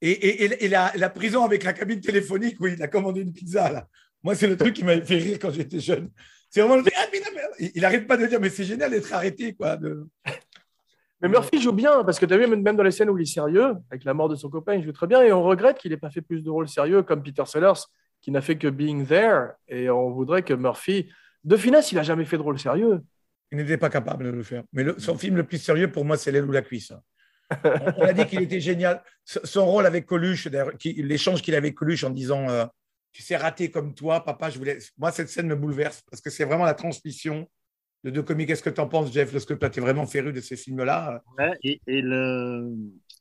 Et, 0.00 0.10
et- 0.10 0.44
et- 0.44 0.64
et 0.64 0.68
la, 0.68 0.92
la 0.96 1.08
prison 1.08 1.44
avec 1.44 1.62
la 1.64 1.72
cabine 1.72 2.00
téléphonique 2.00 2.60
où 2.60 2.66
il 2.66 2.82
a 2.82 2.88
commandé 2.88 3.22
une 3.22 3.32
pizza, 3.32 3.70
là. 3.72 3.88
Moi, 4.22 4.34
c'est 4.34 4.46
le 4.46 4.56
truc 4.56 4.74
qui 4.74 4.84
m'avait 4.84 5.04
fait 5.04 5.16
rire 5.18 5.38
quand 5.40 5.50
j'étais 5.50 5.80
jeune. 5.80 6.10
C'est 6.50 6.60
vraiment 6.60 6.76
le 6.76 6.84
ah, 6.94 7.06
Il- 7.58 7.72
Il 7.74 7.82
n'arrête 7.82 8.06
pas 8.06 8.16
de 8.18 8.26
dire, 8.26 8.40
mais 8.40 8.50
c'est 8.50 8.64
génial 8.64 8.90
d'être 8.90 9.12
arrêté, 9.12 9.54
quoi. 9.54 9.76
de- 9.78 10.06
Mais 11.24 11.30
Murphy 11.30 11.58
joue 11.58 11.72
bien, 11.72 12.04
parce 12.04 12.18
que 12.18 12.26
tu 12.26 12.34
as 12.34 12.36
vu, 12.36 12.46
même 12.46 12.76
dans 12.76 12.82
les 12.82 12.90
scènes 12.90 13.08
où 13.08 13.16
il 13.16 13.22
est 13.22 13.24
sérieux, 13.24 13.76
avec 13.90 14.04
la 14.04 14.12
mort 14.12 14.28
de 14.28 14.36
son 14.36 14.50
copain, 14.50 14.74
il 14.74 14.84
joue 14.84 14.92
très 14.92 15.06
bien, 15.06 15.22
et 15.22 15.32
on 15.32 15.42
regrette 15.42 15.78
qu'il 15.78 15.90
n'ait 15.90 15.96
pas 15.96 16.10
fait 16.10 16.20
plus 16.20 16.42
de 16.42 16.50
rôles 16.50 16.68
sérieux 16.68 17.02
comme 17.02 17.22
Peter 17.22 17.44
Sellers, 17.46 17.80
qui 18.20 18.30
n'a 18.30 18.42
fait 18.42 18.58
que 18.58 18.68
Being 18.68 19.06
There, 19.06 19.52
et 19.66 19.88
on 19.88 20.10
voudrait 20.10 20.42
que 20.42 20.52
Murphy. 20.52 21.08
De 21.42 21.56
finesse, 21.56 21.92
il 21.92 21.94
n'a 21.94 22.02
jamais 22.02 22.26
fait 22.26 22.36
de 22.36 22.42
rôle 22.42 22.58
sérieux. 22.58 23.00
Il 23.50 23.56
n'était 23.56 23.78
pas 23.78 23.88
capable 23.88 24.26
de 24.26 24.30
le 24.32 24.42
faire. 24.42 24.64
Mais 24.74 24.84
son 24.98 25.16
film 25.16 25.36
le 25.36 25.44
plus 25.44 25.56
sérieux, 25.56 25.90
pour 25.90 26.04
moi, 26.04 26.18
c'est 26.18 26.30
L'aile 26.30 26.44
ou 26.44 26.52
la 26.52 26.60
cuisse. 26.60 26.92
On, 27.64 28.02
a 28.02 28.12
dit 28.12 28.26
qu'il 28.26 28.42
était 28.42 28.60
génial. 28.60 29.02
Son 29.24 29.64
rôle 29.64 29.86
avec 29.86 30.04
Coluche, 30.04 30.46
l'échange 30.84 31.40
qu'il 31.40 31.54
avait 31.54 31.68
avec 31.68 31.74
Coluche 31.74 32.04
en 32.04 32.10
disant 32.10 32.50
euh, 32.50 32.66
Tu 33.12 33.22
sais, 33.22 33.38
raté 33.38 33.70
comme 33.70 33.94
toi, 33.94 34.22
papa, 34.22 34.50
je 34.50 34.58
voulais. 34.58 34.76
Moi, 34.98 35.10
cette 35.10 35.30
scène 35.30 35.46
me 35.46 35.56
bouleverse 35.56 36.02
parce 36.10 36.20
que 36.20 36.28
c'est 36.28 36.44
vraiment 36.44 36.64
la 36.64 36.74
transmission 36.74 37.48
de 38.04 38.10
deux 38.10 38.22
comiques. 38.22 38.48
Qu'est-ce 38.48 38.62
que 38.62 38.70
tu 38.70 38.80
en 38.80 38.86
penses, 38.88 39.12
Jeff, 39.12 39.32
lorsque 39.32 39.58
toi, 39.58 39.68
tu 39.70 39.80
es 39.80 39.82
vraiment 39.82 40.06
féru 40.06 40.32
de 40.32 40.40
ces 40.40 40.56
films-là? 40.56 41.22
Ouais, 41.38 41.52
et, 41.64 41.80
et 41.86 42.00
le, 42.02 42.70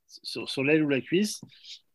sur, 0.08 0.50
sur 0.50 0.64
l'aile 0.64 0.84
ou 0.84 0.90
la 0.90 1.02
cuisse, 1.02 1.42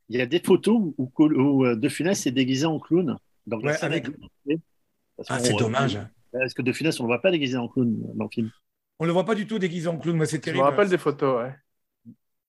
il 0.09 0.19
y 0.19 0.21
a 0.23 0.27
des 0.27 0.41
photos 0.41 0.77
où, 0.77 0.95
où, 0.99 1.07
Col- 1.09 1.37
où, 1.39 1.65
euh, 1.67 1.77
De 1.77 1.89
Funès 1.89 2.27
est 2.27 2.33
déguisé 2.33 2.67
en 2.67 2.79
clown. 2.81 3.17
Donc, 3.47 3.63
Ouais, 3.63 3.77
avec- 3.85 4.07
Ah, 5.29 5.39
c'est 5.39 5.55
dommage. 5.55 5.99
Parce 6.33 6.55
que 6.55 6.63
De 6.63 6.73
Funès, 6.73 6.99
on 7.01 7.05
ne 7.05 7.09
le 7.09 7.15
voit 7.15 7.23
pas 7.23 7.31
déguisé 7.31 7.57
en 7.57 7.69
clown 7.69 7.95
dans 8.15 8.25
le 8.25 8.31
film. 8.31 8.51
On 8.99 9.05
ne 9.05 9.09
le 9.09 9.13
voit 9.13 9.25
pas 9.25 9.35
du 9.35 9.47
tout 9.47 9.59
déguisé 9.59 9.87
en 9.89 9.99
clown, 9.99 10.17
mais 10.17 10.27
c'est 10.27 10.37
Je 10.37 10.41
me 10.41 10.45
terrible. 10.45 10.63
rappelle 10.65 10.89
des 10.89 10.99
photos, 10.99 11.43
ouais. 11.45 11.55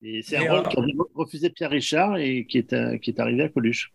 Et 0.02 0.22
c'est 0.22 0.38
un 0.38 0.50
rôle 0.50 0.66
euh, 0.66 0.68
qui 0.70 0.78
a 0.78 0.82
refusé 1.14 1.50
Pierre 1.50 1.70
Richard 1.70 2.16
et 2.16 2.46
qui 2.46 2.56
est, 2.58 2.72
euh, 2.72 2.96
qui 2.96 3.10
est 3.10 3.20
arrivé 3.20 3.42
à 3.42 3.48
Coluche. 3.50 3.92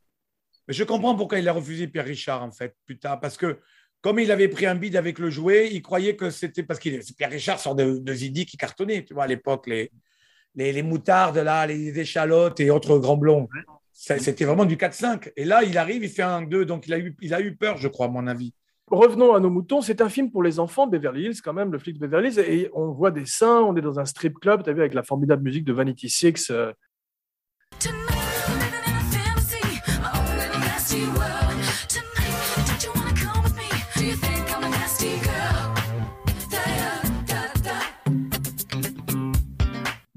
Mais 0.67 0.73
je 0.73 0.83
comprends 0.83 1.15
pourquoi 1.15 1.39
il 1.39 1.47
a 1.49 1.53
refusé 1.53 1.87
Pierre 1.87 2.05
Richard, 2.05 2.43
en 2.43 2.51
fait, 2.51 2.75
plus 2.85 2.97
tard. 2.99 3.19
Parce 3.19 3.37
que, 3.37 3.59
comme 4.06 4.20
il 4.20 4.32
avait 4.32 4.49
pris 4.49 4.68
un 4.68 4.76
bide 4.76 4.97
avec 4.97 5.18
le 5.18 5.32
jouet, 5.32 5.72
il 5.74 5.82
croyait 5.82 6.16
que 6.16 6.30
c'était. 6.30 6.62
Parce 6.62 6.80
que 6.80 6.89
Pierre 7.16 7.32
Richard 7.32 7.60
sort 7.60 7.74
de, 7.74 7.97
de 7.97 8.14
Zidi 8.14 8.45
qui 8.45 8.56
cartonnait, 8.56 9.03
tu 9.03 9.16
vois, 9.16 9.24
à 9.24 9.28
l'époque, 9.28 9.66
les, 9.66 9.89
les, 10.53 10.72
les 10.72 10.84
moutardes, 10.84 11.38
là, 11.38 11.66
les 11.66 11.99
échalotes 11.99 12.60
et 12.60 12.70
autres 12.70 12.99
grands 12.99 13.18
blonds. 13.18 13.49
C'était 13.93 14.45
vraiment 14.45 14.66
du 14.66 14.76
4-5. 14.76 15.32
Et 15.36 15.43
là, 15.43 15.64
il 15.64 15.76
arrive, 15.80 16.03
il 16.03 16.12
fait 16.12 16.22
un 16.22 16.43
2, 16.43 16.66
donc 16.66 16.86
il 16.86 16.93
a, 16.93 16.99
eu, 16.99 17.18
il 17.20 17.34
a 17.34 17.41
eu 17.41 17.56
peur, 17.56 17.78
je 17.78 17.88
crois, 17.88 18.06
à 18.06 18.10
mon 18.10 18.28
avis. 18.28 18.53
Revenons 18.91 19.34
à 19.34 19.39
nos 19.39 19.49
moutons. 19.49 19.82
C'est 19.82 20.01
un 20.01 20.10
film 20.10 20.30
pour 20.30 20.43
les 20.43 20.60
enfants, 20.60 20.86
Beverly 20.86 21.24
Hills, 21.24 21.41
quand 21.43 21.53
même, 21.53 21.72
le 21.72 21.80
flic 21.80 21.97
de 21.97 22.06
Beverly 22.06 22.30
Hills. 22.30 22.39
Et 22.47 22.70
on 22.76 22.91
voit 22.91 23.10
des 23.10 23.26
seins, 23.26 23.62
on 23.62 23.76
est 23.76 23.82
dans 23.82 23.99
un 23.99 24.06
strip 24.06 24.38
club, 24.38 24.64
tu 24.64 24.70
as 24.70 24.74
vu, 24.74 24.82
avec 24.82 24.93
la 24.93 25.01
formidable 25.01 25.41
musique 25.41 25.66
de 25.66 25.74
Vanity 25.74 26.12
Six. 26.12 26.51
euh, 26.51 26.72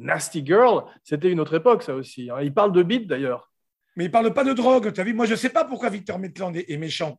Nasty 0.09 0.45
Girl, 0.45 0.85
c'était 1.05 1.31
une 1.31 1.39
autre 1.41 1.55
époque, 1.55 1.83
ça 1.83 1.95
aussi. 1.95 2.31
hein. 2.31 2.39
Il 2.43 2.53
parle 2.53 2.73
de 2.73 2.83
beat 2.83 3.07
d'ailleurs. 3.07 3.51
Mais 3.97 4.07
il 4.07 4.11
parle 4.11 4.33
pas 4.33 4.45
de 4.45 4.53
drogue, 4.53 4.93
tu 4.93 5.01
as 5.01 5.05
vu? 5.05 5.13
Moi, 5.15 5.27
je 5.27 5.35
sais 5.35 5.51
pas 5.51 5.65
pourquoi 5.65 5.91
Victor 5.91 6.19
Maitland 6.19 6.57
est, 6.57 6.71
est 6.71 6.77
méchant. 6.77 7.17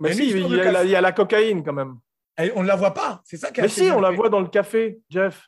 Mais 0.00 0.12
si, 0.12 0.30
il 0.30 0.38
y, 0.48 0.60
a 0.60 0.64
la, 0.64 0.72
café. 0.72 0.86
il 0.86 0.90
y 0.90 0.96
a 0.96 1.00
la 1.00 1.12
cocaïne 1.12 1.62
quand 1.62 1.72
même. 1.72 1.94
Et 2.42 2.50
on 2.56 2.62
ne 2.62 2.66
la 2.68 2.76
voit 2.76 2.94
pas, 2.94 3.20
c'est 3.24 3.36
ça 3.36 3.50
qui 3.50 3.60
Mais 3.60 3.68
si, 3.68 3.82
on 3.90 4.00
la 4.00 4.10
voit 4.10 4.28
dans 4.30 4.40
le 4.40 4.48
café, 4.48 4.98
Jeff. 5.10 5.46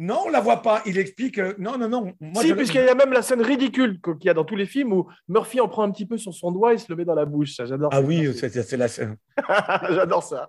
Non, 0.00 0.20
on 0.26 0.30
la 0.30 0.40
voit 0.40 0.62
pas. 0.62 0.80
Il 0.86 0.96
explique. 0.96 1.38
euh, 1.38 1.54
non, 1.58 1.76
non, 1.76 1.88
non. 1.88 2.12
Moi, 2.20 2.42
si, 2.42 2.54
puisqu'il 2.54 2.80
y 2.84 2.88
a 2.88 2.94
même 2.94 3.12
la 3.12 3.20
scène 3.22 3.42
ridicule 3.42 4.00
qu'il 4.00 4.24
y 4.24 4.28
a 4.30 4.34
dans 4.34 4.44
tous 4.44 4.54
les 4.56 4.66
films 4.66 4.92
où 4.92 5.08
Murphy 5.28 5.60
en 5.60 5.68
prend 5.68 5.82
un 5.82 5.90
petit 5.90 6.06
peu 6.06 6.16
sur 6.16 6.32
son 6.32 6.52
doigt 6.52 6.72
et 6.74 6.78
se 6.78 6.86
le 6.88 6.96
met 6.96 7.04
dans 7.04 7.16
la 7.16 7.24
bouche. 7.24 7.54
Ça, 7.56 7.66
J'adore. 7.66 7.90
Ah 7.92 8.00
oui, 8.00 8.32
c'est 8.34 8.76
la 8.76 8.88
scène. 8.88 9.16
J'adore 9.90 10.22
ça. 10.22 10.48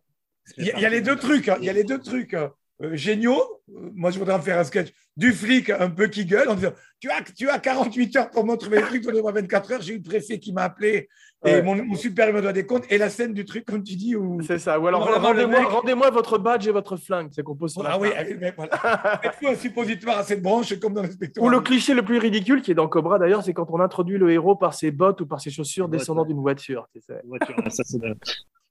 Il 0.58 0.66
y, 0.66 0.72
a- 0.86 0.90
les 0.90 1.02
deux 1.02 1.16
trucs. 1.16 1.50
hein. 1.50 1.58
Il 1.60 1.66
y 1.66 1.70
a 1.70 1.74
les 1.74 1.84
deux 1.84 2.00
trucs 2.00 2.34
euh, 2.36 2.48
euh, 2.82 2.96
géniaux. 2.96 3.42
Euh, 3.76 3.90
Moi, 3.94 4.12
je 4.12 4.20
voudrais 4.20 4.34
en 4.36 4.42
faire 4.42 4.58
un 4.60 4.64
sketch 4.64 4.90
du 5.18 5.34
flic 5.34 5.70
un 5.70 5.90
peu 5.90 6.08
qui 6.08 6.26
gueule 6.26 6.48
en 6.50 6.56
disant 6.56 6.72
Tu 7.00 7.10
as, 7.10 7.22
tu 7.36 7.50
as 7.50 7.60
48 7.60 8.16
heures 8.16 8.30
pour 8.32 8.46
montrer 8.46 8.70
les 8.78 8.82
trucs, 8.82 9.04
donnez-moi 9.04 9.32
24 9.34 9.72
heures. 9.74 9.82
J'ai 9.82 9.94
eu 9.94 9.98
le 9.98 10.04
préfet 10.04 10.40
qui 10.40 10.54
m'a 10.54 10.64
appelé 10.64 11.10
et 11.46 11.52
Ouais. 11.56 11.62
mon, 11.62 11.76
mon 11.76 11.96
super 11.96 12.34
me 12.34 12.42
doit 12.42 12.52
des 12.54 12.66
comptes. 12.66 12.84
Et 12.90 12.98
la 12.98 13.10
scène 13.10 13.34
du 13.34 13.46
truc, 13.46 13.64
comme 13.66 13.82
tu 13.84 13.96
dis, 13.96 14.16
où. 14.16 14.42
C'est 14.42 14.60
ça. 14.60 14.78
Ou 14.80 14.88
alors, 14.88 15.10
le 15.10 15.16
rendez-moi 15.18 16.08
mec- 16.08 16.14
votre 16.14 16.38
badge 16.38 16.68
et 16.68 16.72
votre 16.72 16.98
flingue. 16.98 17.30
C'est 17.32 17.44
qu'on 17.44 17.56
pose 17.56 17.72
sur 17.74 17.84
la 17.84 17.92
Ah 17.94 18.00
oui, 18.00 18.10
allez, 18.16 18.36
mais 18.36 18.54
voilà. 18.56 19.22
Un 19.48 19.56
suppositoire 19.56 20.18
à 20.20 20.24
cette 20.24 20.42
branche, 20.42 20.78
comme 20.80 20.94
dans 20.94 21.02
l'inspecteur. 21.02 21.44
Ou 21.44 21.50
le 21.50 21.60
cliché 21.62 21.94
le 21.94 22.04
plus 22.04 22.18
ridicule 22.18 22.62
qui 22.62 22.72
est 22.72 22.76
dans 22.76 22.88
Cobra 22.90 23.20
d'ailleurs, 23.20 23.44
c'est 23.44 23.54
quand 23.54 23.68
on 23.70 23.80
introduit 23.80 24.18
le 24.18 24.32
héros 24.32 24.56
par 24.56 24.74
ses 24.74 24.92
bottes 24.92 25.22
ou 25.22 25.26
par 25.26 25.40
ses 25.42 25.50
chaussures 25.50 25.88
descendant 25.90 26.26
d'une 26.26 26.40
voiture. 26.42 26.88
tu 26.94 27.00
sais. 27.02 27.22
Voiture, 27.26 27.56
ça, 27.70 27.84
le- 28.02 28.16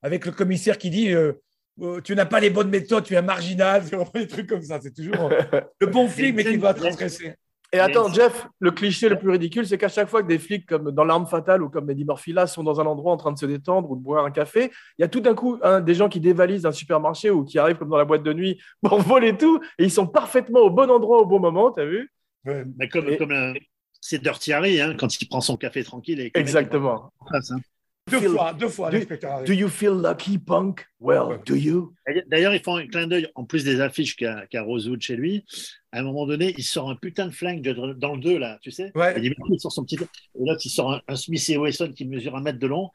Avec 0.02 0.26
le 0.26 0.32
commissaire 0.32 0.76
qui 0.78 0.90
dit 0.90 1.12
euh, 1.12 1.32
Tu 2.04 2.14
n'as 2.14 2.26
pas 2.26 2.40
les 2.40 2.50
bonnes 2.50 2.70
méthodes, 2.70 3.04
tu 3.04 3.14
es 3.14 3.16
un 3.16 3.22
marginal. 3.22 3.82
Vraiment 3.92 4.10
des 4.14 4.26
trucs 4.26 4.48
comme 4.48 4.62
ça. 4.62 4.80
C'est 4.80 4.94
toujours 4.94 5.30
euh, 5.30 5.60
le 5.80 5.86
bon 5.86 6.08
flic, 6.08 6.34
mais 6.34 6.44
qui 6.44 6.56
va 6.56 6.74
transgresser. 6.74 7.34
Et 7.70 7.78
attends. 7.78 8.10
Jeff, 8.10 8.46
le 8.60 8.70
cliché 8.70 9.10
le 9.10 9.18
plus 9.18 9.28
ridicule, 9.28 9.66
c'est 9.66 9.76
qu'à 9.76 9.90
chaque 9.90 10.08
fois 10.08 10.22
que 10.22 10.28
des 10.28 10.38
flics 10.38 10.64
comme 10.66 10.90
dans 10.90 11.04
L'Arme 11.04 11.26
Fatale 11.26 11.62
ou 11.62 11.68
comme 11.68 11.90
Eddie 11.90 12.06
Murphy 12.06 12.32
là 12.32 12.46
sont 12.46 12.64
dans 12.64 12.80
un 12.80 12.86
endroit 12.86 13.12
en 13.12 13.18
train 13.18 13.30
de 13.30 13.38
se 13.38 13.44
détendre 13.44 13.90
ou 13.90 13.96
de 13.96 14.00
boire 14.02 14.24
un 14.24 14.30
café, 14.30 14.70
il 14.98 15.02
y 15.02 15.04
a 15.04 15.08
tout 15.08 15.20
d'un 15.20 15.34
coup 15.34 15.58
un- 15.62 15.80
des 15.82 15.92
gens 15.94 16.08
qui 16.08 16.18
dévalisent 16.18 16.64
un 16.64 16.72
supermarché 16.72 17.28
ou 17.28 17.44
qui 17.44 17.58
arrivent 17.58 17.76
comme 17.76 17.90
dans 17.90 17.98
la 17.98 18.06
boîte 18.06 18.22
de 18.22 18.32
nuit 18.32 18.58
pour 18.82 18.98
voler 19.02 19.36
tout 19.36 19.60
et 19.78 19.84
ils 19.84 19.90
sont 19.90 20.06
parfaitement 20.06 20.60
au 20.60 20.70
bon 20.70 20.90
endroit 20.90 21.18
au 21.20 21.26
bon 21.26 21.40
moment, 21.40 21.70
t'as 21.70 21.84
vu? 21.84 22.10
Ouais. 22.46 22.64
Mais 22.78 22.88
comme, 22.88 23.08
Et- 23.10 23.18
comme 23.18 23.32
un- 23.32 23.52
c'est 24.00 24.22
Dirty 24.22 24.52
Harry, 24.54 24.80
hein, 24.80 24.94
quand 24.98 25.20
il 25.20 25.28
prend 25.28 25.42
son 25.42 25.58
café 25.58 25.84
tranquille. 25.84 26.20
Et 26.20 26.30
Exactement. 26.34 27.10
hein. 27.32 27.40
Deux 28.10 28.20
Feel- 28.20 28.30
fois, 28.30 28.52
deux 28.52 28.68
fois, 28.68 28.90
Do- 28.90 28.96
l'inspecteur 28.98 29.32
Harry. 29.32 29.44
Do 29.46 29.52
you 29.52 29.68
feel 29.68 29.92
lucky, 29.92 30.38
punk? 30.38 30.86
Well, 31.00 31.22
Ouais. 31.22 31.40
do 31.46 31.54
you? 31.54 31.94
D'ailleurs, 32.28 32.54
ils 32.54 32.62
font 32.62 32.76
un 32.76 32.86
clin 32.86 33.06
d'œil, 33.06 33.28
en 33.34 33.44
plus 33.44 33.64
des 33.64 33.80
affiches 33.80 34.16
qu'a 34.16 34.46
qu'a 34.46 34.62
Rosewood 34.62 35.00
chez 35.00 35.16
lui. 35.16 35.44
À 35.92 36.00
un 36.00 36.02
moment 36.02 36.26
donné, 36.26 36.54
il 36.58 36.64
sort 36.64 36.90
un 36.90 36.96
putain 36.96 37.26
de 37.26 37.32
flingue 37.32 37.60
de- 37.62 37.92
dans 37.94 38.14
le 38.14 38.20
2, 38.20 38.38
là, 38.38 38.58
tu 38.62 38.70
sais. 38.70 38.90
Ouais. 38.94 39.14
Il 39.16 39.22
dit, 39.22 39.34
il 39.50 39.60
sort 39.60 39.72
son 39.72 39.84
petit. 39.84 39.96
Et 39.96 40.44
l'autre, 40.44 40.60
il 40.64 40.70
sort 40.70 40.92
un, 40.94 41.02
un 41.08 41.16
Smith 41.16 41.48
et 41.48 41.56
Wesson 41.56 41.92
qui 41.94 42.04
mesure 42.06 42.36
un 42.36 42.40
mètre 42.42 42.58
de 42.58 42.66
long. 42.66 42.90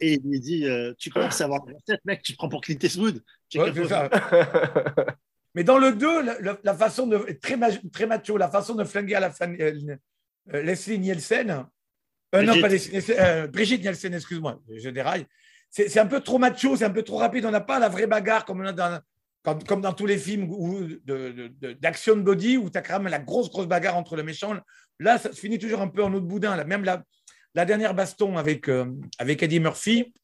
Et 0.00 0.14
il 0.14 0.22
lui 0.30 0.40
dit 0.40 0.66
euh, 0.66 0.92
Tu 0.98 1.10
commences 1.10 1.40
à 1.40 1.44
avoir 1.44 1.64
la 1.66 1.74
tête, 1.86 2.00
mec, 2.04 2.22
tu 2.22 2.32
te 2.32 2.36
prends 2.38 2.48
pour 2.48 2.60
Clint 2.60 2.78
Eastwood? 2.82 3.22
Ouais. 3.54 3.72
Mais 5.54 5.62
dans 5.62 5.78
le 5.78 5.92
2, 5.92 6.22
la, 6.24 6.40
la- 6.40 6.58
la 6.64 6.74
façon 6.74 7.06
de. 7.06 7.18
Très, 7.40 7.56
ma- 7.56 7.70
très 7.92 8.06
macho, 8.06 8.36
la 8.36 8.48
façon 8.50 8.74
de 8.74 8.82
flinguer 8.84 9.14
à 9.14 9.20
la 9.20 9.30
fin. 9.30 9.54
euh, 9.60 9.96
Leslie 10.52 10.98
Nielsen. 10.98 11.64
Euh, 12.34 12.42
non, 12.42 12.56
Brigitte. 12.60 13.06
pas 13.06 13.12
euh, 13.22 13.46
Brigitte 13.46 13.82
Nielsen, 13.82 14.14
excuse-moi, 14.14 14.60
je 14.74 14.88
déraille. 14.90 15.26
C'est 15.70 15.98
un 15.98 16.06
peu 16.06 16.20
trop 16.20 16.38
macho, 16.38 16.76
c'est 16.76 16.84
un 16.84 16.90
peu 16.90 17.02
trop 17.02 17.16
rapide. 17.16 17.44
On 17.46 17.50
n'a 17.50 17.60
pas 17.60 17.80
la 17.80 17.88
vraie 17.88 18.06
bagarre 18.06 18.44
comme, 18.44 18.60
on 18.60 18.66
a 18.66 18.72
dans, 18.72 19.00
comme, 19.42 19.64
comme 19.64 19.80
dans 19.80 19.92
tous 19.92 20.06
les 20.06 20.18
films 20.18 20.48
où- 20.48 20.84
de- 20.84 21.00
de- 21.04 21.48
de- 21.60 21.72
d'action 21.72 22.16
body 22.16 22.58
où 22.58 22.70
tu 22.70 22.78
as 22.78 22.82
quand 22.82 23.00
même 23.00 23.10
la 23.10 23.18
grosse, 23.18 23.50
grosse 23.50 23.66
bagarre 23.66 23.96
entre 23.96 24.14
le 24.14 24.22
méchant. 24.22 24.54
Là, 25.00 25.18
ça 25.18 25.32
se 25.32 25.40
finit 25.40 25.58
toujours 25.58 25.80
un 25.80 25.88
peu 25.88 26.04
en 26.04 26.10
de 26.10 26.20
boudin. 26.20 26.54
Là. 26.54 26.62
Même 26.64 26.84
la, 26.84 27.02
la 27.56 27.64
dernière 27.64 27.92
baston 27.92 28.36
avec, 28.36 28.68
euh, 28.68 28.86
avec 29.18 29.42
Eddie 29.42 29.58
Murphy. 29.58 30.14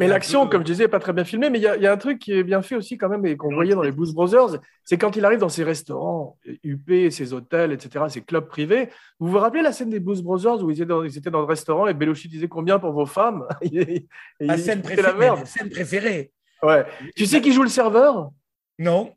Mais 0.00 0.08
l'action, 0.08 0.44
peu- 0.44 0.50
comme 0.50 0.62
je 0.62 0.66
disais, 0.72 0.84
n'est 0.84 0.88
pas 0.88 0.98
très 0.98 1.12
bien 1.12 1.24
filmée, 1.24 1.48
mais 1.50 1.58
il 1.58 1.62
y, 1.62 1.66
a- 1.68 1.76
il 1.76 1.82
y 1.82 1.86
a 1.86 1.92
un 1.92 1.96
truc 1.96 2.18
qui 2.18 2.32
est 2.32 2.42
bien 2.42 2.60
fait 2.62 2.74
aussi 2.74 2.98
quand 2.98 3.08
même 3.08 3.24
et 3.26 3.36
qu'on 3.36 3.54
voyait 3.54 3.74
dans 3.74 3.82
les 3.82 3.92
Blues 3.92 4.12
Brothers, 4.12 4.60
c'est 4.84 4.98
quand 4.98 5.14
il 5.16 5.24
arrive 5.24 5.38
dans 5.38 5.48
ses 5.48 5.62
restaurants 5.62 6.36
UP, 6.64 7.10
ses 7.10 7.32
hôtels, 7.32 7.70
etc., 7.72 8.04
ses 8.08 8.22
clubs 8.22 8.46
privés. 8.48 8.88
Vous 9.18 9.28
vous 9.28 9.38
rappelez 9.38 9.62
la 9.62 9.72
scène 9.72 9.90
des 9.90 10.00
Blues 10.00 10.22
Brothers 10.22 10.62
où 10.64 10.70
ils 10.70 10.74
étaient 10.78 10.86
dans, 10.86 11.04
ils 11.04 11.16
étaient 11.16 11.30
dans 11.30 11.40
le 11.40 11.46
restaurant 11.46 11.86
et 11.86 11.94
Belushi 11.94 12.28
disait 12.28 12.48
combien 12.48 12.78
pour 12.78 12.92
vos 12.92 13.06
femmes 13.06 13.46
Et 13.62 14.06
il- 14.40 14.58
scène 14.58 14.82
préférée. 14.82 15.02
la 15.12 15.14
merde. 15.14 15.46
scène 15.46 15.70
préférée. 15.70 16.32
Ouais. 16.62 16.84
Tu 17.16 17.26
sais 17.26 17.40
qui 17.40 17.52
joue 17.52 17.62
le 17.62 17.68
serveur? 17.68 18.30
Non, 18.78 19.14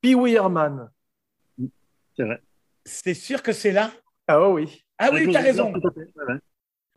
Pee 0.00 0.14
Wee 0.14 0.34
Herman. 0.34 0.88
c'est 2.84 3.14
sûr 3.14 3.42
que 3.42 3.52
c'est 3.52 3.72
là? 3.72 3.90
Ah 4.28 4.40
oh 4.40 4.54
oui. 4.54 4.84
Ah 4.98 5.10
oui, 5.12 5.28
tu 5.30 5.36
as 5.36 5.40
raison. 5.40 5.72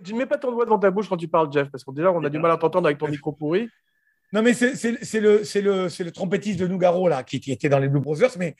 Tu 0.03 0.13
ne 0.13 0.19
mets 0.19 0.25
pas 0.25 0.37
ton 0.37 0.51
doigt 0.51 0.65
devant 0.65 0.79
ta 0.79 0.91
bouche 0.91 1.09
quand 1.09 1.17
tu 1.17 1.27
parles, 1.27 1.51
Jeff, 1.51 1.69
parce 1.69 1.83
que 1.83 1.91
déjà, 1.91 2.11
on 2.11 2.23
a 2.23 2.29
du 2.29 2.39
mal 2.39 2.51
à 2.51 2.57
t'entendre 2.57 2.87
avec 2.87 2.97
ton 2.97 3.07
micro 3.07 3.31
pourri. 3.31 3.69
Non, 4.31 4.41
mais 4.41 4.53
c'est 4.53 4.91
le, 5.19 5.43
c'est 5.43 5.61
le, 5.61 5.89
c'est 5.89 6.03
le 6.03 6.11
trompettiste 6.11 6.59
de 6.59 6.67
Nougaro, 6.67 7.07
là, 7.07 7.23
qui, 7.23 7.39
qui 7.39 7.51
était 7.51 7.69
dans 7.69 7.79
les 7.79 7.89
Blue 7.89 7.99
Brothers, 7.99 8.31
mais 8.37 8.55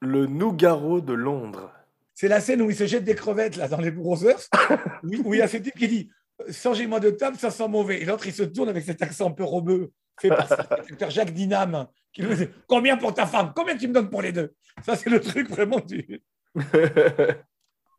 Le 0.00 0.26
Nougaro 0.26 1.00
de 1.00 1.12
Londres. 1.12 1.72
c'est 2.14 2.28
la 2.28 2.40
scène 2.40 2.62
où 2.62 2.70
il 2.70 2.76
se 2.76 2.86
jette 2.86 3.04
des 3.04 3.16
crevettes, 3.16 3.56
là, 3.56 3.66
dans 3.66 3.80
les 3.80 3.90
Blue 3.90 4.02
Brothers, 4.02 4.40
où, 5.02 5.08
où 5.24 5.34
il 5.34 5.38
y 5.38 5.42
a 5.42 5.48
ce 5.48 5.56
type 5.56 5.74
qui 5.74 5.88
dit 5.88 6.10
Changez-moi 6.48 7.00
de 7.00 7.10
table, 7.10 7.36
ça 7.36 7.50
sent 7.50 7.68
mauvais. 7.68 8.00
Et 8.00 8.04
l'autre, 8.04 8.26
il 8.26 8.32
se 8.32 8.42
tourne 8.42 8.68
avec 8.68 8.84
cet 8.84 9.02
accent 9.02 9.28
un 9.28 9.32
peu 9.32 9.44
robeux, 9.44 9.90
fait 10.20 10.28
par 10.28 10.48
cet 10.48 10.60
acteur 10.72 11.10
Jacques 11.10 11.32
Dinam, 11.32 11.86
qui 12.12 12.22
lui 12.22 12.34
dit 12.36 12.48
Combien 12.66 12.96
pour 12.96 13.12
ta 13.14 13.26
femme? 13.26 13.52
Combien 13.54 13.76
tu 13.76 13.88
me 13.88 13.92
donnes 13.92 14.10
pour 14.10 14.22
les 14.22 14.32
deux? 14.32 14.54
Ça, 14.84 14.96
c'est 14.96 15.10
le 15.10 15.20
truc 15.20 15.48
vraiment 15.48 15.80
du. 15.80 16.22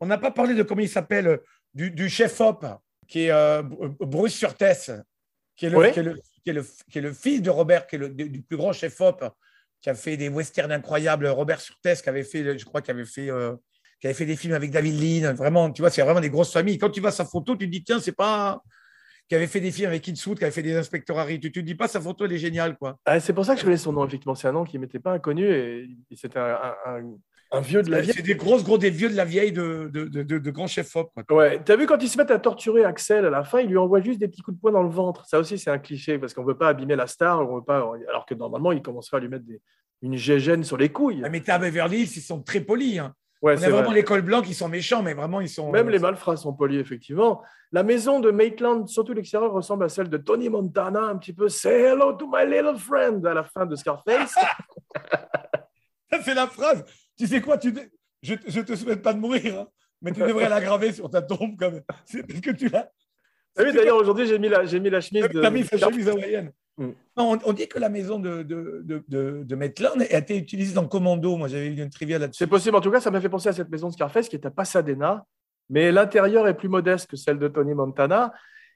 On 0.00 0.06
n'a 0.06 0.18
pas 0.18 0.30
parlé 0.30 0.54
de 0.54 0.62
comment 0.62 0.80
il 0.80 0.88
s'appelle, 0.88 1.26
euh, 1.28 1.36
du, 1.74 1.90
du 1.90 2.08
chef-op, 2.08 2.66
qui 3.08 3.24
est 3.24 3.30
euh, 3.30 3.62
Br- 3.62 3.96
Bruce 4.00 4.34
Surtès, 4.34 4.90
qui 5.56 5.66
est, 5.66 5.70
le, 5.70 5.78
Oui. 5.78 5.92
qui, 5.92 6.00
est 6.00 6.02
le, 6.02 6.14
qui, 6.44 6.50
est 6.50 6.52
le, 6.52 6.66
qui 6.90 6.98
est 6.98 7.02
le 7.02 7.12
fils 7.12 7.42
de 7.42 7.50
Robert, 7.50 7.86
qui 7.86 7.96
est 7.96 7.98
le 7.98 8.08
du 8.08 8.42
plus 8.42 8.56
grand 8.56 8.72
chef-op, 8.72 9.24
qui 9.80 9.90
a 9.90 9.94
fait 9.94 10.16
des 10.16 10.28
westerns 10.28 10.72
incroyables. 10.72 11.26
Robert 11.28 11.60
Surtès, 11.60 12.00
qui 12.02 12.08
avait 12.08 12.24
fait, 12.24 12.58
je 12.58 12.64
crois, 12.64 12.82
qui 12.82 12.90
avait 12.90 13.04
fait, 13.04 13.30
euh, 13.30 13.54
qui 14.00 14.06
avait 14.06 14.14
fait 14.14 14.26
des 14.26 14.36
films 14.36 14.54
avec 14.54 14.70
David 14.70 15.00
Lean. 15.24 15.34
Vraiment, 15.34 15.70
tu 15.70 15.82
vois, 15.82 15.90
c'est 15.90 16.02
vraiment 16.02 16.20
des 16.20 16.30
grosses 16.30 16.52
familles. 16.52 16.78
Quand 16.78 16.90
tu 16.90 17.00
vois 17.00 17.10
sa 17.12 17.24
photo, 17.24 17.56
tu 17.56 17.66
te 17.66 17.70
dis, 17.70 17.82
tiens, 17.84 18.00
c'est 18.00 18.12
pas. 18.12 18.62
Qui 19.28 19.36
avait 19.36 19.46
fait 19.46 19.60
des 19.60 19.70
films 19.70 19.88
avec 19.88 20.06
Eastwood, 20.06 20.36
qui 20.36 20.44
avait 20.44 20.52
fait 20.52 20.62
des 20.64 20.74
inspecteurs 20.74 21.18
Harry. 21.18 21.40
Tu 21.40 21.50
te 21.52 21.60
dis 21.60 21.74
pas, 21.74 21.88
sa 21.88 22.00
photo, 22.00 22.24
elle 22.26 22.32
est 22.32 22.38
géniale, 22.38 22.76
quoi. 22.76 22.98
Ah, 23.04 23.18
c'est 23.20 23.32
pour 23.32 23.46
ça 23.46 23.54
que 23.54 23.60
je 23.60 23.64
connais 23.64 23.76
son 23.78 23.92
nom, 23.92 24.04
effectivement. 24.04 24.34
C'est 24.34 24.48
un 24.48 24.52
nom 24.52 24.64
qui 24.64 24.76
ne 24.76 24.82
m'était 24.82 24.98
pas 24.98 25.12
inconnu 25.12 25.46
et 25.48 25.88
c'était 26.16 26.38
un, 26.38 26.74
un- 26.84 27.14
un- 27.52 27.60
vieux 27.60 27.82
de 27.82 27.90
la 27.90 28.00
vieille. 28.00 28.14
C'est 28.16 28.22
des 28.22 28.34
grosses, 28.34 28.64
gros, 28.64 28.78
des 28.78 28.90
vieux 28.90 29.08
de 29.10 29.14
la 29.16 29.24
vieille 29.24 29.52
de, 29.52 29.88
de, 29.92 30.04
de, 30.06 30.22
de- 30.38 30.50
grands 30.50 30.66
chefs-op, 30.66 31.10
quoi. 31.14 31.36
Ouais, 31.36 31.62
t'as 31.64 31.76
vu 31.76 31.86
quand 31.86 32.02
ils 32.02 32.08
se 32.08 32.18
mettent 32.18 32.30
à 32.30 32.38
torturer 32.38 32.84
Axel 32.84 33.24
à 33.26 33.30
la 33.30 33.44
fin, 33.44 33.60
ils 33.60 33.68
lui 33.68 33.78
envoient 33.78 34.00
juste 34.00 34.18
des 34.20 34.28
petits 34.28 34.42
coups 34.42 34.56
de 34.56 34.60
poing 34.60 34.72
dans 34.72 34.82
le 34.82 34.90
ventre. 34.90 35.26
Ça 35.26 35.38
aussi, 35.38 35.58
c'est 35.58 35.70
un 35.70 35.78
cliché 35.78 36.18
parce 36.18 36.34
qu'on 36.34 36.44
veut 36.44 36.56
pas 36.58 36.68
abîmer 36.68 36.96
la 36.96 37.06
star, 37.06 37.40
on 37.48 37.56
veut 37.56 37.64
pas. 37.64 37.78
Alors 38.08 38.26
que 38.26 38.34
normalement, 38.34 38.72
il 38.72 38.82
commencerait 38.82 39.18
à 39.18 39.20
lui 39.20 39.28
mettre 39.28 39.44
des- 39.44 39.60
une 40.02 40.16
gégène 40.16 40.64
sur 40.64 40.76
les 40.76 40.88
couilles. 40.90 41.22
Ah, 41.24 41.28
Mais 41.28 41.40
t'as 41.40 41.58
Beverly 41.58 42.00
Hills, 42.02 42.12
ils 42.16 42.22
sont 42.22 42.42
très 42.42 42.60
polis. 42.60 42.98
Hein. 42.98 43.14
Ouais, 43.40 43.54
On 43.54 43.56
c'est 43.58 43.66
a 43.66 43.70
vraiment 43.70 43.88
vrai. 43.88 43.96
les 43.96 44.04
cols 44.04 44.22
blancs 44.22 44.44
qui 44.44 44.54
sont 44.54 44.68
méchants, 44.68 45.02
mais 45.02 45.14
vraiment, 45.14 45.40
ils 45.40 45.48
sont. 45.48 45.70
Même 45.72 45.88
les 45.90 45.98
malfrats 45.98 46.36
sont 46.36 46.52
polis, 46.52 46.80
effectivement. 46.80 47.42
La 47.72 47.82
maison 47.82 48.20
de 48.20 48.30
Maitland, 48.30 48.86
surtout 48.88 49.14
l'extérieur, 49.14 49.50
ressemble 49.52 49.84
à 49.84 49.88
celle 49.88 50.08
de 50.08 50.16
Tony 50.16 50.48
Montana, 50.48 51.00
un 51.02 51.16
petit 51.16 51.32
peu 51.32 51.48
Say 51.48 51.80
hello 51.82 52.12
to 52.12 52.28
my 52.32 52.44
little 52.46 52.76
friend 52.78 53.26
à 53.26 53.34
la 53.34 53.42
fin 53.44 53.66
de 53.66 53.74
Scarface. 53.74 54.34
Ça, 56.10 56.20
c'est 56.22 56.34
la 56.34 56.46
phrase. 56.46 56.84
Tu 57.22 57.28
sais 57.28 57.40
quoi 57.40 57.56
tu... 57.56 57.72
Je 58.20 58.34
ne 58.34 58.62
te 58.64 58.74
souhaite 58.74 59.00
pas 59.00 59.14
de 59.14 59.20
mourir, 59.20 59.60
hein, 59.60 59.68
mais 60.00 60.10
tu 60.10 60.18
devrais 60.18 60.48
la 60.48 60.60
graver 60.60 60.92
sur 60.92 61.08
ta 61.08 61.22
tombe. 61.22 61.56
Comme... 61.56 61.80
C'est 62.04 62.26
parce 62.26 62.40
que 62.40 62.50
tu 62.50 62.68
l'as. 62.68 62.90
Ah 63.56 63.62
oui, 63.64 63.72
d'ailleurs, 63.72 63.96
aujourd'hui, 63.96 64.26
j'ai 64.26 64.40
mis, 64.40 64.48
la, 64.48 64.64
j'ai 64.64 64.80
mis 64.80 64.90
la 64.90 65.00
chemise 65.00 65.28
de. 65.28 65.48
Mis 65.48 65.64
sa 65.64 65.78
chemise 65.78 66.08
hawaïenne. 66.08 66.50
Mm. 66.78 66.88
On, 67.16 67.38
on 67.44 67.52
dit 67.52 67.68
que 67.68 67.78
la 67.78 67.88
maison 67.88 68.18
de, 68.18 68.42
de, 68.42 68.82
de, 69.06 69.44
de, 69.44 69.54
Maitland 69.54 70.02
a 70.02 70.18
été 70.18 70.36
utilisée 70.36 70.74
dans 70.74 70.88
Commando. 70.88 71.36
Moi, 71.36 71.46
j'avais 71.46 71.68
vu 71.68 71.80
une 71.80 71.90
trivia 71.90 72.18
là-dessus. 72.18 72.38
C'est 72.38 72.48
possible. 72.48 72.74
En 72.74 72.80
tout 72.80 72.90
cas, 72.90 73.00
ça 73.00 73.12
m'a 73.12 73.20
fait 73.20 73.28
penser 73.28 73.50
à 73.50 73.52
cette 73.52 73.70
maison 73.70 73.86
de 73.86 73.92
Scarface 73.92 74.28
qui 74.28 74.34
est 74.34 74.44
à 74.44 74.50
Pasadena, 74.50 75.24
mais 75.70 75.92
l'intérieur 75.92 76.48
est 76.48 76.56
plus 76.56 76.68
modeste 76.68 77.08
que 77.08 77.16
celle 77.16 77.38
de 77.38 77.46
Tony 77.46 77.72
Montana. 77.72 78.32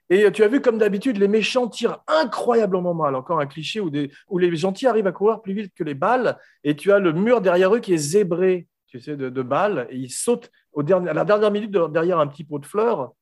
Et 0.09 0.31
tu 0.31 0.45
as 0.45 0.49
vu, 0.49 0.61
comme 0.61 0.79
d'habitude, 0.79 1.17
les 1.19 1.29
méchants 1.29 1.69
tirent 1.69 1.99
incroyablement 2.07 2.95
mal. 2.95 3.15
Encore 3.15 3.41
un 3.41 3.47
cliché 3.47 3.81
où, 3.81 3.91
les 4.39 4.57
gentils 4.57 4.87
arrivent 4.87 5.07
à 5.07 5.13
courir 5.13 5.43
plus 5.43 5.53
vite 5.53 5.73
que 5.75 5.83
les 5.85 5.95
balles, 5.95 6.39
et 6.63 6.77
tu 6.77 6.93
as 6.93 6.99
le 6.99 7.13
mur 7.13 7.41
derrière 7.41 7.75
eux 7.75 7.81
qui 7.81 7.93
est 7.93 7.99
zébré, 7.99 8.69
tu 8.87 9.01
sais, 9.01 9.17
de, 9.17 9.43
balles, 9.43 9.89
et 9.91 9.97
ils 9.97 10.11
sautent 10.11 10.51
à 10.79 10.83
la 11.13 11.25
dernière 11.25 11.51
minute 11.51 11.71
de- 11.71 11.89
derrière 11.89 12.21
un 12.21 12.27
petit 12.27 12.45
pot 12.45 12.59
de 12.59 12.67
fleurs. 12.67 13.13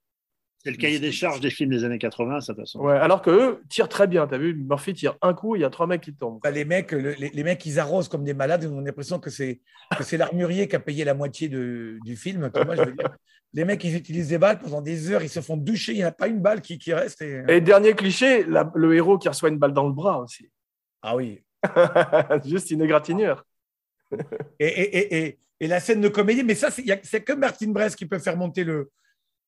C'est 0.65 0.71
le 0.71 0.77
cahier 0.79 0.99
des 0.99 1.13
charges 1.13 1.41
des 1.41 1.51
films 1.51 1.71
des 1.71 1.85
années 1.85 1.99
80, 1.99 2.41
ça, 2.41 2.53
de 2.53 2.57
toute 2.59 2.65
façon. 2.67 2.81
Ouais, 2.81 2.97
alors 2.97 3.21
que 3.21 3.29
eux 3.31 3.63
tirent 3.69 3.89
très 3.89 4.07
bien. 4.07 4.27
Tu 4.27 4.35
as 4.35 4.39
vu, 4.39 4.55
Murphy 4.55 4.95
tire 4.95 5.17
un 5.21 5.35
coup, 5.35 5.57
il 5.57 5.61
y 5.61 5.65
a 5.65 5.69
trois 5.69 5.87
mecs 5.87 6.01
qui 6.01 6.15
tombent. 6.15 6.41
Bah, 6.43 6.51
les 6.51 6.65
mecs, 6.65 6.93
le- 6.93 7.13
les, 7.13 7.29
les 7.29 7.45
mecs, 7.45 7.65
ils 7.67 7.79
arrosent 7.79 8.09
comme 8.09 8.25
des 8.25 8.33
malades. 8.33 8.65
On 8.73 8.79
a 8.79 8.83
l'impression 8.83 9.19
que 9.19 9.29
c'est 9.29 9.61
que 9.99 10.03
c'est 10.03 10.17
l'armurier 10.17 10.67
qui 10.67 10.75
a 10.77 10.81
payé 10.81 11.05
la 11.05 11.13
moitié 11.13 11.49
de- 11.51 11.99
du 12.03 12.17
film. 12.17 12.51
tu 12.55 12.65
vois, 12.65 12.77
je 12.77 12.83
veux 12.83 12.93
dire. 12.93 13.15
Les 13.53 13.65
mecs, 13.67 13.85
ils 13.85 13.95
utilisent 13.95 14.29
des 14.31 14.39
balles 14.39 14.59
pendant 14.59 14.81
des 14.81 15.11
heures. 15.11 15.23
Ils 15.23 15.29
se 15.29 15.41
font 15.41 15.57
doucher. 15.59 15.93
Il 15.93 15.97
n'y 15.99 16.03
a 16.03 16.11
pas 16.13 16.29
une 16.29 16.41
balle 16.41 16.63
qui, 16.63 16.79
qui 16.79 16.95
reste. 16.95 17.21
et- 17.21 17.43
Et 17.49 17.61
dernier 17.61 17.93
cliché, 17.95 18.45
la- 18.45 18.73
le 18.75 18.95
héros 18.97 19.19
qui 19.19 19.29
reçoit 19.29 19.51
une 19.51 19.59
balle 19.59 19.75
dans 19.75 19.87
le 19.87 19.93
bras 19.93 20.19
aussi. 20.21 20.49
Ah 21.03 21.15
oui. 21.15 21.43
Juste 22.47 22.71
une 22.71 22.81
égratignure. 22.83 23.45
Et, 24.59 24.67
et, 24.67 24.97
et, 24.97 25.25
et, 25.27 25.39
et 25.61 25.67
la 25.67 25.81
scène 25.81 26.01
de 26.01 26.09
comédie. 26.09 26.43
Mais 26.43 26.55
ça, 26.55 26.71
c'est 26.71 26.83
il 26.83 26.89
y 26.89 26.93
a- 26.93 27.01
c'est 27.03 27.23
que 27.23 27.33
Martin 27.35 27.69
Brest 27.71 27.97
qui 27.97 28.07
peut 28.07 28.19
faire 28.19 28.37
monter 28.39 28.65
le. 28.65 28.91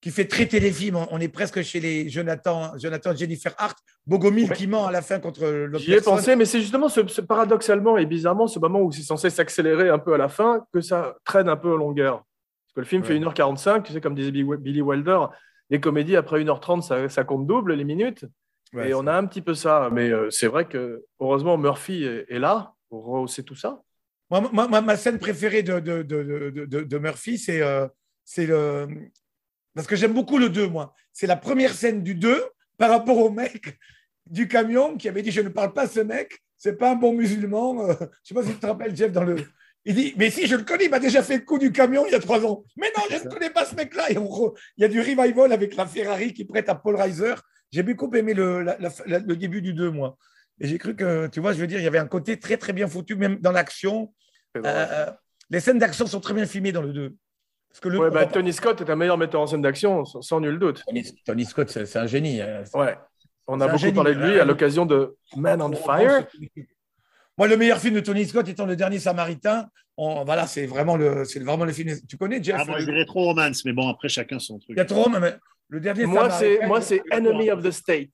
Qui 0.07 0.13
fait 0.13 0.27
très 0.27 0.47
téléfilm. 0.47 0.95
On- 0.95 1.09
On 1.11 1.19
est 1.21 1.27
presque 1.27 1.63
chez 1.63 1.81
les 1.81 2.09
Jonathan, 2.09 2.79
Jonathan 2.79 3.13
Jennifer 3.13 3.53
Hart, 3.59 3.77
Bogomil 4.07 4.49
Ouais. 4.49 4.55
qui 4.55 4.69
ment 4.69 4.87
à 4.87 4.93
la 4.93 5.03
fin 5.03 5.19
contre 5.19 5.45
l'autre 5.45 5.83
J'y 5.83 5.91
ai 5.91 5.95
personne. 5.97 6.15
pensé, 6.15 6.37
mais 6.37 6.45
c'est 6.45 6.61
justement 6.61 6.89
ce, 6.89 7.05
ce- 7.09 7.21
paradoxalement 7.23 7.99
et 7.99 8.07
bizarrement 8.07 8.47
ce 8.47 8.61
moment 8.61 8.81
où 8.83 8.93
c'est 8.93 9.03
censé 9.03 9.31
s'accélérer 9.31 9.89
un 9.89 9.99
peu 9.99 10.15
à 10.15 10.17
la 10.17 10.29
fin 10.29 10.65
que 10.73 10.81
ça 10.81 11.17
traîne 11.25 11.49
un 11.49 11.57
peu 11.57 11.73
en 11.73 11.77
longueur. 11.77 12.19
Parce 12.19 12.75
que 12.77 12.81
le 12.83 12.87
film 12.87 13.03
Ouais. 13.03 13.09
fait 13.09 13.15
1h45, 13.17 13.83
tu 13.83 13.93
sais, 13.93 14.01
comme 14.01 14.15
disait 14.15 14.31
Billy 14.31 14.81
Wilder, 14.81 15.19
les 15.71 15.81
comédies 15.81 16.15
après 16.15 16.39
1h30, 16.41 16.83
ça, 16.83 17.09
ça 17.09 17.25
compte 17.25 17.45
double 17.49 17.73
les 17.75 17.83
minutes. 17.83 18.27
Ouais, 18.75 18.91
et 18.91 18.95
on 18.95 19.09
a 19.09 19.13
un 19.13 19.27
petit 19.27 19.43
peu 19.43 19.55
ça. 19.55 19.89
Mais 19.93 20.11
euh, 20.11 20.31
c'est 20.31 20.47
vrai 20.47 20.67
que, 20.67 21.05
heureusement, 21.19 21.59
Murphy 21.59 22.05
est, 22.05 22.27
est 22.29 22.39
là 22.39 22.75
pour 22.89 23.07
rehausser 23.07 23.43
tout 23.43 23.57
ça. 23.57 23.81
Moi, 24.31 24.41
ma 24.83 24.97
scène 24.97 25.19
préférée 25.19 25.65
de, 25.65 25.81
de, 25.81 26.03
de, 26.03 26.23
de, 26.55 26.65
de- 26.65 26.83
de 26.83 26.99
Murphy, 26.99 27.39
c'est 27.39 27.61
euh, 27.61 27.89
c'est 28.25 28.47
le. 28.47 28.87
Parce 29.77 29.87
que 29.87 29.95
j'aime 29.95 30.13
beaucoup 30.15 30.39
le 30.39 30.49
2, 30.49 30.67
moi. 30.67 30.93
C'est 31.13 31.29
la 31.29 31.37
première 31.37 31.73
scène 31.73 32.03
du 32.03 32.17
2 32.17 32.43
par 32.79 32.91
rapport 32.91 33.19
au 33.19 33.31
mec 33.31 33.79
du 34.27 34.49
camion 34.49 34.97
qui 34.97 35.09
avait 35.09 35.23
dit 35.23 35.31
Je 35.31 35.41
ne 35.43 35.49
parle 35.51 35.73
pas 35.73 35.83
à 35.83 35.87
ce 35.87 36.01
mec, 36.01 36.43
c'est 36.57 36.77
pas 36.77 36.91
un 36.91 36.97
bon 36.97 37.13
musulman. 37.13 37.89
Euh, 37.89 37.95
Je 38.25 38.29
sais 38.29 38.35
pas 38.35 38.43
si 38.43 38.49
tu 38.55 38.59
te 38.59 38.67
rappelles, 38.67 38.97
Jeff, 38.97 39.13
dans 39.13 39.23
le. 39.23 39.37
Il 39.85 39.95
dit 39.95 40.15
Mais 40.17 40.31
si, 40.31 40.47
je 40.49 40.57
le 40.57 40.65
connais, 40.65 40.87
il 40.87 40.91
m'a 40.91 40.99
déjà 40.99 41.23
fait 41.23 41.37
le 41.37 41.45
coup 41.45 41.59
du 41.59 41.71
camion 41.71 42.05
il 42.07 42.13
y 42.13 42.17
a 42.17 42.19
trois 42.21 42.45
ans. 42.45 42.65
Mais 42.77 42.89
non, 42.97 43.05
je 43.11 43.23
ne 43.23 43.29
connais 43.31 43.51
pas 43.51 43.65
ce 43.65 43.77
mec-là. 43.77 44.09
Re- 44.09 44.55
Il 44.79 44.83
y 44.83 44.85
a 44.85 44.89
du 44.89 44.99
revival 44.99 45.53
avec 45.53 45.77
la 45.77 45.87
Ferrari 45.87 46.33
qui 46.33 46.45
prête 46.45 46.69
à 46.69 46.75
Paul 46.75 46.97
Reiser. 46.97 47.35
J'ai 47.71 47.83
beaucoup 47.85 48.11
aimé 48.17 48.35
le, 48.35 48.63
la- 48.63 48.77
la- 48.81 48.91
la- 49.07 49.19
le 49.21 49.37
début 49.37 49.63
du 49.63 49.75
2, 49.75 49.91
moi. 49.91 50.17
Et 50.61 50.67
j'ai 50.69 50.79
cru 50.79 50.97
que, 50.97 51.27
tu 51.27 51.41
vois, 51.41 51.53
je 51.53 51.59
veux 51.59 51.67
dire, 51.67 51.79
il 51.79 51.85
y 51.85 51.87
avait 51.87 51.99
un 51.99 52.07
côté 52.09 52.39
très, 52.39 52.57
très 52.57 52.73
bien 52.73 52.89
foutu, 52.89 53.15
même 53.15 53.37
dans 53.41 53.53
l'action. 53.53 54.13
Drôle. 54.55 54.65
Euh, 54.67 55.07
les 55.51 55.61
scènes 55.61 55.79
d'action 55.79 56.07
sont 56.07 56.21
très 56.21 56.33
bien 56.35 56.47
filmées 56.47 56.73
dans 56.73 56.81
le 56.83 56.93
2. 56.95 57.15
Parce 57.77 57.81
que 57.83 57.89
le, 57.91 57.99
Ouais, 57.99 58.11
bah, 58.11 58.25
Tony 58.25 58.55
Scott 58.55 58.81
est 58.81 58.89
un 58.89 58.97
meilleur 58.97 59.19
metteur 59.19 59.43
en 59.43 59.47
scène 59.47 59.61
d'action, 59.61 60.07
sans, 60.07 60.23
sans 60.23 60.41
nul 60.41 60.59
doute. 60.59 60.83
Tony, 60.87 61.05
Tony 61.27 61.45
Scott, 61.45 61.69
c'est 61.69 61.97
un 61.97 62.07
génie. 62.07 62.41
hein. 62.41 62.63
Ouais. 62.73 62.97
On 63.47 63.61
a 63.61 63.67
beaucoup 63.67 63.79
génie. 63.79 63.93
parlé 63.93 64.15
de 64.15 64.21
lui 64.21 64.41
à 64.41 64.47
l'occasion 64.47 64.87
de 64.87 65.15
Man 65.37 65.61
on 65.61 65.73
Fire. 65.73 66.27
Moi, 67.37 67.49
le 67.49 67.57
meilleur 67.59 67.79
film 67.79 67.95
de 67.95 68.01
Tony 68.01 68.25
Scott 68.25 68.49
étant 68.49 68.65
Le 68.65 68.77
Dernier 68.77 68.99
Samaritain. 68.99 69.67
On- 69.99 70.25
voilà, 70.25 70.47
c'est 70.47 70.65
vraiment 70.65 70.97
le, 70.97 71.25
c'est 71.27 71.41
vraiment 71.41 71.67
le 71.67 71.73
film. 71.73 71.95
Tu 72.09 72.17
connais 72.17 72.43
Jeff? 72.43 72.57
Ah, 72.59 72.65
moi, 72.65 72.79
je 72.79 72.87
dirais 72.87 73.05
trop 73.05 73.25
romance, 73.25 73.63
mais 73.67 73.75
bon, 73.75 73.89
après, 73.91 74.09
chacun 74.09 74.39
son 74.39 74.59
truc. 74.59 74.71
Il 74.71 74.79
y 74.79 74.81
a 74.81 74.85
trop, 74.87 75.11
mais 75.11 75.37
le 75.69 75.81
dernier 75.81 76.07
Moi, 76.07 76.31
c'est 76.31 76.45
Samaritain. 76.45 76.67
moi, 76.67 76.81
c'est 76.81 77.03
Enemy 77.11 77.51
of 77.51 77.63
the 77.63 77.71
State. 77.71 78.11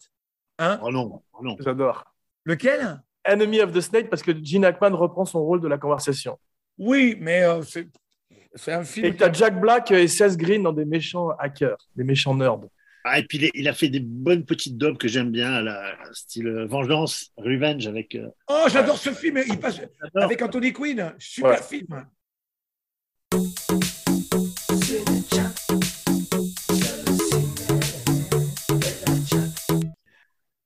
Hein? 0.58 0.80
Oh 0.82 0.90
non, 0.90 1.22
oh 1.32 1.38
non. 1.44 1.56
J'adore. 1.60 2.04
Lequel? 2.44 3.00
Enemy 3.24 3.60
of 3.60 3.72
the 3.72 3.80
State 3.80 4.10
parce 4.10 4.22
que 4.22 4.32
Gene 4.42 4.64
Hackman 4.64 4.90
reprend 4.96 5.24
son 5.24 5.40
rôle 5.44 5.60
de 5.60 5.68
la 5.68 5.78
conversation. 5.78 6.36
Oui, 6.78 7.16
mais 7.20 7.44
euh, 7.44 7.62
c'est, 8.54 8.72
un 8.72 8.84
film. 8.84 9.06
Et 9.06 9.12
que 9.12 9.18
tu 9.18 9.24
as 9.24 9.32
Jack 9.32 9.60
Black 9.60 9.90
et 9.90 10.08
Seth 10.08 10.36
Green 10.36 10.62
dans 10.62 10.72
des 10.72 10.84
méchants 10.84 11.30
hackers, 11.38 11.76
des 11.96 12.04
méchants 12.04 12.34
nerds. 12.34 12.60
Ah, 13.04 13.18
et 13.18 13.24
puis 13.24 13.38
il, 13.38 13.44
est- 13.44 13.50
il 13.54 13.66
a 13.68 13.72
fait 13.72 13.88
des 13.88 13.98
bonnes 14.00 14.44
petites 14.44 14.78
dobs 14.78 14.96
que 14.96 15.08
j'aime 15.08 15.30
bien, 15.30 15.60
la 15.60 15.94
style 16.12 16.46
euh, 16.46 16.66
Vengeance, 16.66 17.32
Revenge 17.36 17.86
avec. 17.88 18.14
euh, 18.14 18.28
Oh, 18.48 18.64
j'adore 18.70 18.96
ce 18.98 19.10
film. 19.10 19.40
Il 19.48 19.58
passe 19.58 19.80
avec 20.14 20.40
Anthony 20.40 20.72
Quinn. 20.72 21.12
Super 21.18 21.50
Ouais. 21.50 21.62
film. 21.62 22.04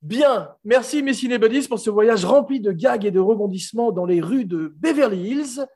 Bien, 0.03 0.51
merci 0.65 1.03
mes 1.03 1.15
cinébuddies 1.15 1.67
pour 1.69 1.79
ce 1.81 1.91
voyage 1.91 2.25
rempli 2.25 2.61
de 2.61 2.71
gags 2.73 3.05
et 3.05 3.11
de 3.11 3.19
rebondissements 3.19 3.91
dans 3.93 4.05
les 4.07 4.21
rues 4.21 4.45
de 4.45 4.73
Beverly 4.79 5.31
Hills. 5.31 5.67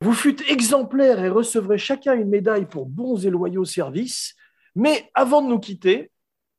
Vous 0.00 0.12
fûtes 0.12 0.48
exemplaires 0.48 1.18
et 1.24 1.28
recevrez 1.28 1.78
chacun 1.78 2.14
une 2.14 2.28
médaille 2.28 2.66
pour 2.66 2.86
bons 2.86 3.26
et 3.26 3.30
loyaux 3.30 3.64
services. 3.64 4.36
Mais 4.76 5.10
avant 5.14 5.42
de 5.42 5.48
nous 5.48 5.58
quitter, 5.58 6.12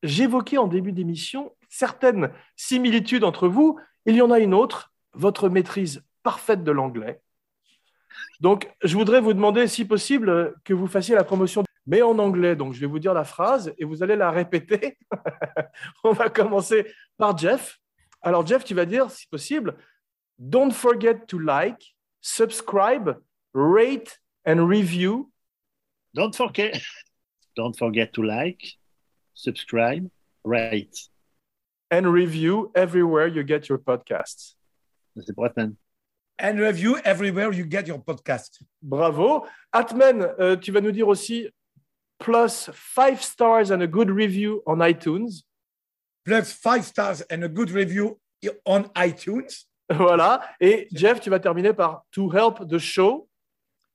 j'évoquais 0.04 0.58
en 0.58 0.68
début 0.68 0.92
d'émission 0.92 1.56
certaines 1.70 2.32
similitudes 2.58 3.24
entre 3.24 3.48
vous. 3.48 3.80
Il 4.06 4.16
y 4.16 4.22
en 4.22 4.32
a 4.32 4.40
une 4.40 4.54
autre, 4.54 4.92
votre 5.14 5.48
maîtrise 5.48 6.04
parfaite 6.22 6.64
de 6.64 6.72
l'anglais. 6.72 7.22
Donc, 8.42 8.70
je 8.84 8.98
voudrais 8.98 9.22
vous 9.22 9.34
demander, 9.34 9.68
si 9.68 9.86
possible, 9.86 10.56
que 10.66 10.74
vous 10.74 10.88
fassiez 10.88 11.16
la 11.16 11.24
promotion, 11.24 11.64
mais 11.86 12.02
en 12.02 12.20
anglais. 12.20 12.56
Donc, 12.58 12.74
je 12.74 12.80
vais 12.82 12.88
vous 12.88 13.00
dire 13.00 13.14
la 13.14 13.24
phrase 13.24 13.74
et 13.78 13.86
vous 13.86 14.04
allez 14.04 14.16
la 14.16 14.32
répéter. 14.32 14.98
On 16.04 16.12
va 16.12 16.30
commencer 16.30 16.92
par 17.18 17.38
Jeff. 17.38 17.80
Alors, 18.22 18.46
Jeff, 18.46 18.66
tu 18.66 18.74
vas 18.74 18.86
dire, 18.86 19.10
si 19.12 19.28
possible, 19.28 19.78
Don't 20.38 20.72
forget 20.72 21.26
to 21.28 21.38
like, 21.38 21.96
subscribe, 22.22 23.16
rate 23.54 24.18
and 24.46 24.68
review. 24.68 25.32
Don't 26.16 26.36
forget, 26.36 26.82
don't 27.56 27.78
forget 27.78 28.14
to 28.14 28.24
like, 28.24 28.64
subscribe, 29.34 30.10
rate. 30.44 31.10
And 31.92 32.12
review 32.12 32.72
everywhere 32.76 33.28
you 33.28 33.44
get 33.44 33.68
your 33.68 33.80
podcasts. 33.80 34.56
C'est 35.26 35.34
pour 35.34 35.46
Atman. 35.46 35.76
And 36.38 36.60
review 36.60 36.98
everywhere 37.04 37.52
you 37.52 37.66
get 37.66 37.88
your 37.88 38.00
podcast. 38.00 38.62
Bravo. 38.82 39.46
Atman, 39.74 40.22
euh, 40.40 40.56
tu 40.56 40.72
vas 40.72 40.82
nous 40.82 40.92
dire 40.92 41.08
aussi 41.08 41.50
plus 42.20 42.70
five 42.74 43.22
stars 43.22 43.72
and 43.72 43.82
a 43.82 43.88
good 43.88 44.10
review 44.10 44.62
on 44.66 44.78
iTunes. 44.78 45.44
Plus 46.26 46.54
five 46.54 46.86
stars 46.86 47.22
and 47.30 47.44
a 47.44 47.50
good 47.50 47.72
review 47.72 48.20
on 48.66 48.84
iTunes. 48.96 49.66
Voilà. 49.92 50.42
Et 50.62 50.88
Jeff, 50.94 51.20
tu 51.20 51.32
vas 51.32 51.40
terminer 51.40 51.74
par 51.74 52.06
to 52.12 52.30
help 52.30 52.70
the 52.70 52.78
show. 52.78 53.29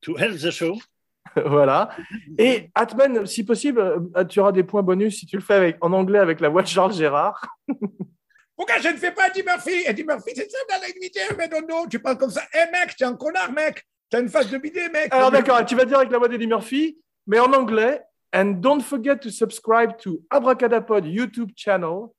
To 0.05 0.17
help 0.17 0.39
the 0.39 0.51
show. 0.51 0.79
voilà. 1.47 1.91
Et 2.39 2.71
Atman, 2.75 3.27
si 3.27 3.45
possible, 3.45 3.81
euh, 4.17 4.25
tu 4.25 4.41
auras 4.41 4.53
des 4.53 4.63
points 4.63 4.83
bonus 4.83 5.19
si 5.19 5.27
tu 5.27 5.37
le 5.37 5.43
fais 5.43 5.55
avec, 5.55 5.77
en 5.81 5.93
anglais 5.93 6.19
avec 6.19 6.41
la 6.41 6.49
voix 6.49 6.63
de 6.63 6.69
Charles 6.69 6.93
Gérard. 6.93 7.47
Pourquoi 8.57 8.79
je 8.79 8.89
ne 8.89 8.97
fais 8.97 9.11
pas 9.11 9.29
Eddie 9.29 9.43
Murphy? 9.43 9.85
Eddie 9.87 10.05
Murphy, 10.05 10.33
c'est 10.35 10.51
ça 10.51 10.59
dans 10.69 10.81
l'invité, 10.81 11.21
mais 11.37 11.49
non, 11.49 11.67
non, 11.69 11.87
tu 11.87 11.99
parles 11.99 12.19
comme 12.19 12.31
ça. 12.31 12.43
Eh 12.53 12.71
mec, 12.71 12.95
t'es 12.97 13.05
un 13.05 13.17
connard, 13.17 13.51
mec. 13.53 13.85
T'as 14.11 14.21
une 14.21 14.29
face 14.29 14.49
de 14.49 14.59
bidet, 14.59 14.89
mec. 14.91 15.13
Alors 15.13 15.31
d'accord, 15.31 15.65
tu 15.65 15.75
vas 15.75 15.85
dire 15.85 15.99
avec 15.99 16.13
la 16.13 16.19
voix 16.19 16.29
d'Eddie 16.29 16.47
Murphy, 16.47 16.99
mais 17.27 17.41
en 17.41 17.53
anglais. 17.53 18.01
And 18.33 18.61
don't 18.61 18.81
forget 18.81 19.19
to 19.19 19.31
subscribe 19.31 19.97
to 19.99 20.21
Abracadapod 20.31 21.05
YouTube 21.07 21.53
channel. 21.57 22.15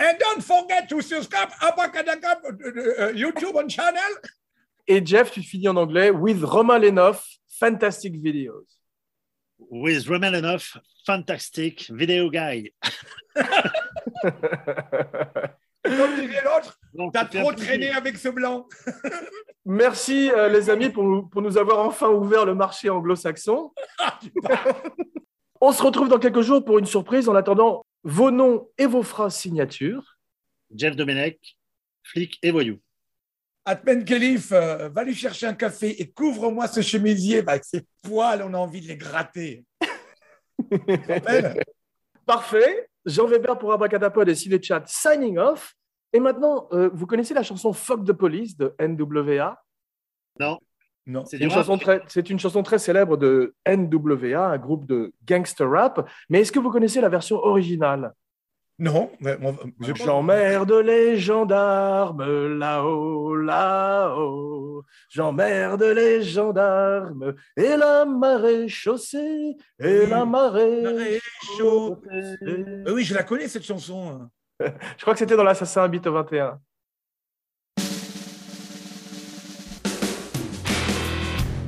And 0.00 0.16
don't 0.18 0.42
forget 0.42 0.88
to 0.88 1.00
subscribe 1.00 1.50
Abracadabra, 1.60 2.36
uh, 2.44 3.04
uh, 3.06 3.12
YouTube 3.12 3.56
on 3.56 3.68
channel. 3.68 4.00
Et 4.90 5.04
Jeff, 5.04 5.30
tu 5.30 5.42
finis 5.42 5.68
en 5.68 5.76
anglais 5.76 6.10
with 6.10 6.42
Romain 6.42 6.78
Lenoff, 6.78 7.26
fantastic 7.60 8.14
videos. 8.16 8.64
With 9.58 10.06
Roman 10.08 10.32
enough, 10.34 10.78
fantastic 11.04 11.90
video 11.90 12.30
guy. 12.30 12.72
Comme 15.84 16.14
dirait 16.16 16.42
l'autre, 16.44 16.78
t'as 17.12 17.24
trop 17.26 17.52
traîné 17.52 17.90
avec 17.90 18.16
ce 18.16 18.28
blanc. 18.28 18.66
Merci 19.64 20.30
euh, 20.30 20.48
les 20.48 20.70
amis 20.70 20.88
pour, 20.90 21.04
nous- 21.04 21.26
pour 21.26 21.42
nous 21.42 21.58
avoir 21.58 21.86
enfin 21.86 22.08
ouvert 22.08 22.46
le 22.46 22.54
marché 22.54 22.88
anglo-saxon. 22.88 23.72
On 25.60 25.72
se 25.72 25.82
retrouve 25.82 26.08
dans 26.08 26.18
quelques 26.18 26.40
jours 26.40 26.64
pour 26.64 26.78
une 26.78 26.86
surprise. 26.86 27.28
En 27.28 27.34
attendant, 27.34 27.84
vos 28.04 28.30
noms 28.30 28.68
et 28.78 28.86
vos 28.86 29.02
phrases 29.02 29.36
signatures. 29.36 30.16
Jeff 30.74 30.96
Domenech, 30.96 31.58
flic 32.04 32.38
et 32.42 32.50
voyou. 32.52 32.78
Atmen 33.68 34.02
Khelif, 34.02 34.50
euh, 34.52 34.88
va 34.88 35.04
lui 35.04 35.14
chercher 35.14 35.46
un 35.46 35.52
café 35.52 36.00
et 36.00 36.10
couvre-moi 36.10 36.66
ce 36.68 36.80
chemisier. 36.80 37.42
Bah, 37.42 37.52
avec 37.52 37.64
ses 37.64 37.84
poils, 38.02 38.42
on 38.42 38.54
a 38.54 38.56
envie 38.56 38.80
de 38.80 38.88
les 38.88 38.96
gratter. 38.96 39.66
Parfait. 42.24 42.88
Jean 43.04 43.26
Weber 43.26 43.58
pour 43.58 43.70
Abracadapod 43.74 44.26
et 44.26 44.34
Cinechat 44.34 44.84
signing 44.86 45.36
off. 45.36 45.74
Et 46.14 46.18
maintenant, 46.18 46.66
euh, 46.72 46.88
vous 46.94 47.04
connaissez 47.04 47.34
la 47.34 47.42
chanson 47.42 47.74
Fuck 47.74 48.06
the 48.06 48.14
Police 48.14 48.56
de 48.56 48.74
NWA 48.80 49.62
Non, 50.40 50.58
Non. 51.06 51.26
c'est 51.26 51.36
une, 51.36 51.50
chanson 51.50 51.76
très, 51.76 52.00
c'est 52.06 52.30
une 52.30 52.38
chanson 52.38 52.62
très 52.62 52.78
célèbre 52.78 53.18
de 53.18 53.54
NWA, 53.66 54.46
un 54.46 54.56
groupe 54.56 54.86
de 54.86 55.12
gangster 55.26 55.70
rap. 55.70 56.08
Mais 56.30 56.40
est-ce 56.40 56.52
que 56.52 56.58
vous 56.58 56.70
connaissez 56.70 57.02
la 57.02 57.10
version 57.10 57.36
originale? 57.36 58.14
Non. 58.80 59.10
mais 59.20 59.36
on- 59.42 59.56
je- 59.80 59.92
J'emmerde 59.94 60.72
les 60.72 61.18
gendarmes 61.18 62.24
là-haut, 62.58 63.34
là-haut. 63.34 64.84
J'emmerde 65.10 65.82
les 65.82 66.22
gendarmes 66.22 67.34
et 67.56 67.76
la 67.76 68.04
marée 68.04 68.68
chaussée, 68.68 69.56
et 69.80 70.06
la 70.06 70.24
marée 70.24 70.82
Marée 70.82 71.20
chaussée. 71.56 72.36
Oui, 72.86 73.02
je 73.04 73.14
la 73.14 73.24
connais 73.24 73.48
cette 73.48 73.64
chanson. 73.64 74.28
Je 74.60 75.02
crois 75.02 75.12
que 75.14 75.18
c'était 75.20 75.36
dans 75.36 75.44
l'Assassin 75.44 75.82
Habit 75.84 76.00
au 76.06 76.12
21. 76.12 76.60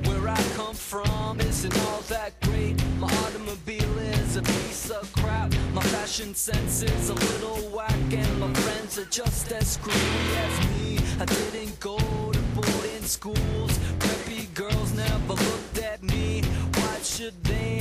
Where 0.07 0.29
I 0.29 0.37
come 0.57 0.75
from 0.75 1.41
isn't 1.41 1.75
all 1.87 2.03
that 2.09 2.33
great. 2.43 2.77
My 2.99 3.07
automobile 3.25 3.99
is 3.99 4.37
a 4.37 4.43
piece 4.43 4.91
of 4.91 5.11
fashion 6.11 6.35
sense 6.35 6.83
is 6.83 7.09
a 7.09 7.15
little 7.15 7.71
whack 7.71 8.13
and 8.13 8.41
my 8.41 8.53
friends 8.53 8.99
are 8.99 9.05
just 9.05 9.53
as 9.53 9.75
screwy 9.75 9.95
as 10.39 10.67
me. 10.71 10.99
I 11.21 11.25
didn't 11.25 11.79
go 11.79 11.99
to 11.99 12.39
boarding 12.53 13.05
schools. 13.05 13.79
Preppy 14.01 14.53
girls 14.53 14.93
never 14.93 15.35
looked 15.35 15.79
at 15.79 16.03
me. 16.03 16.43
Why 16.75 16.99
should 17.05 17.41
they? 17.45 17.80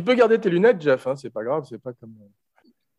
Tu 0.00 0.04
peux 0.04 0.14
garder 0.14 0.40
tes 0.40 0.48
lunettes, 0.48 0.80
Jeff, 0.80 1.06
hein, 1.06 1.14
c'est 1.14 1.28
pas 1.28 1.44
grave, 1.44 1.66
c'est 1.68 1.76
pas 1.76 1.92
comme. 1.92 2.14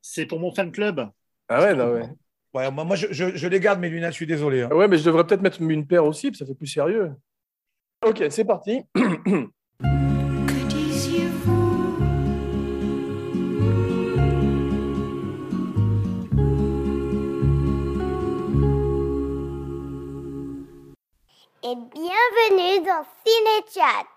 C'est 0.03 0.27
pour 0.27 0.39
mon 0.39 0.53
fan 0.53 0.71
club. 0.71 1.09
Ah 1.49 1.59
ouais, 1.59 1.73
non, 1.73 1.93
ouais. 1.93 2.07
Ouais, 2.53 2.69
moi, 2.69 2.83
moi, 2.83 2.95
je, 2.95 3.07
je- 3.09 3.35
je 3.35 3.47
les 3.47 3.59
garde, 3.59 3.79
mes 3.79 3.89
lunettes, 3.89 4.11
je 4.11 4.17
suis 4.17 4.27
désolé. 4.27 4.61
hein. 4.61 4.69
Ouais, 4.69 4.87
mais 4.87 4.99
je 4.99 5.03
devrais 5.05 5.25
peut-être 5.25 5.41
mettre 5.41 5.59
une 5.63 5.87
paire 5.87 6.05
aussi, 6.05 6.31
ça 6.35 6.45
fait 6.45 6.53
plus 6.53 6.67
sérieux. 6.67 7.11
Ok, 8.05 8.23
c'est 8.29 8.45
parti. 8.45 8.83
Et 21.63 21.75
bienvenue 21.75 22.85
dans 22.85 23.05
Cinéchat. 23.25 24.07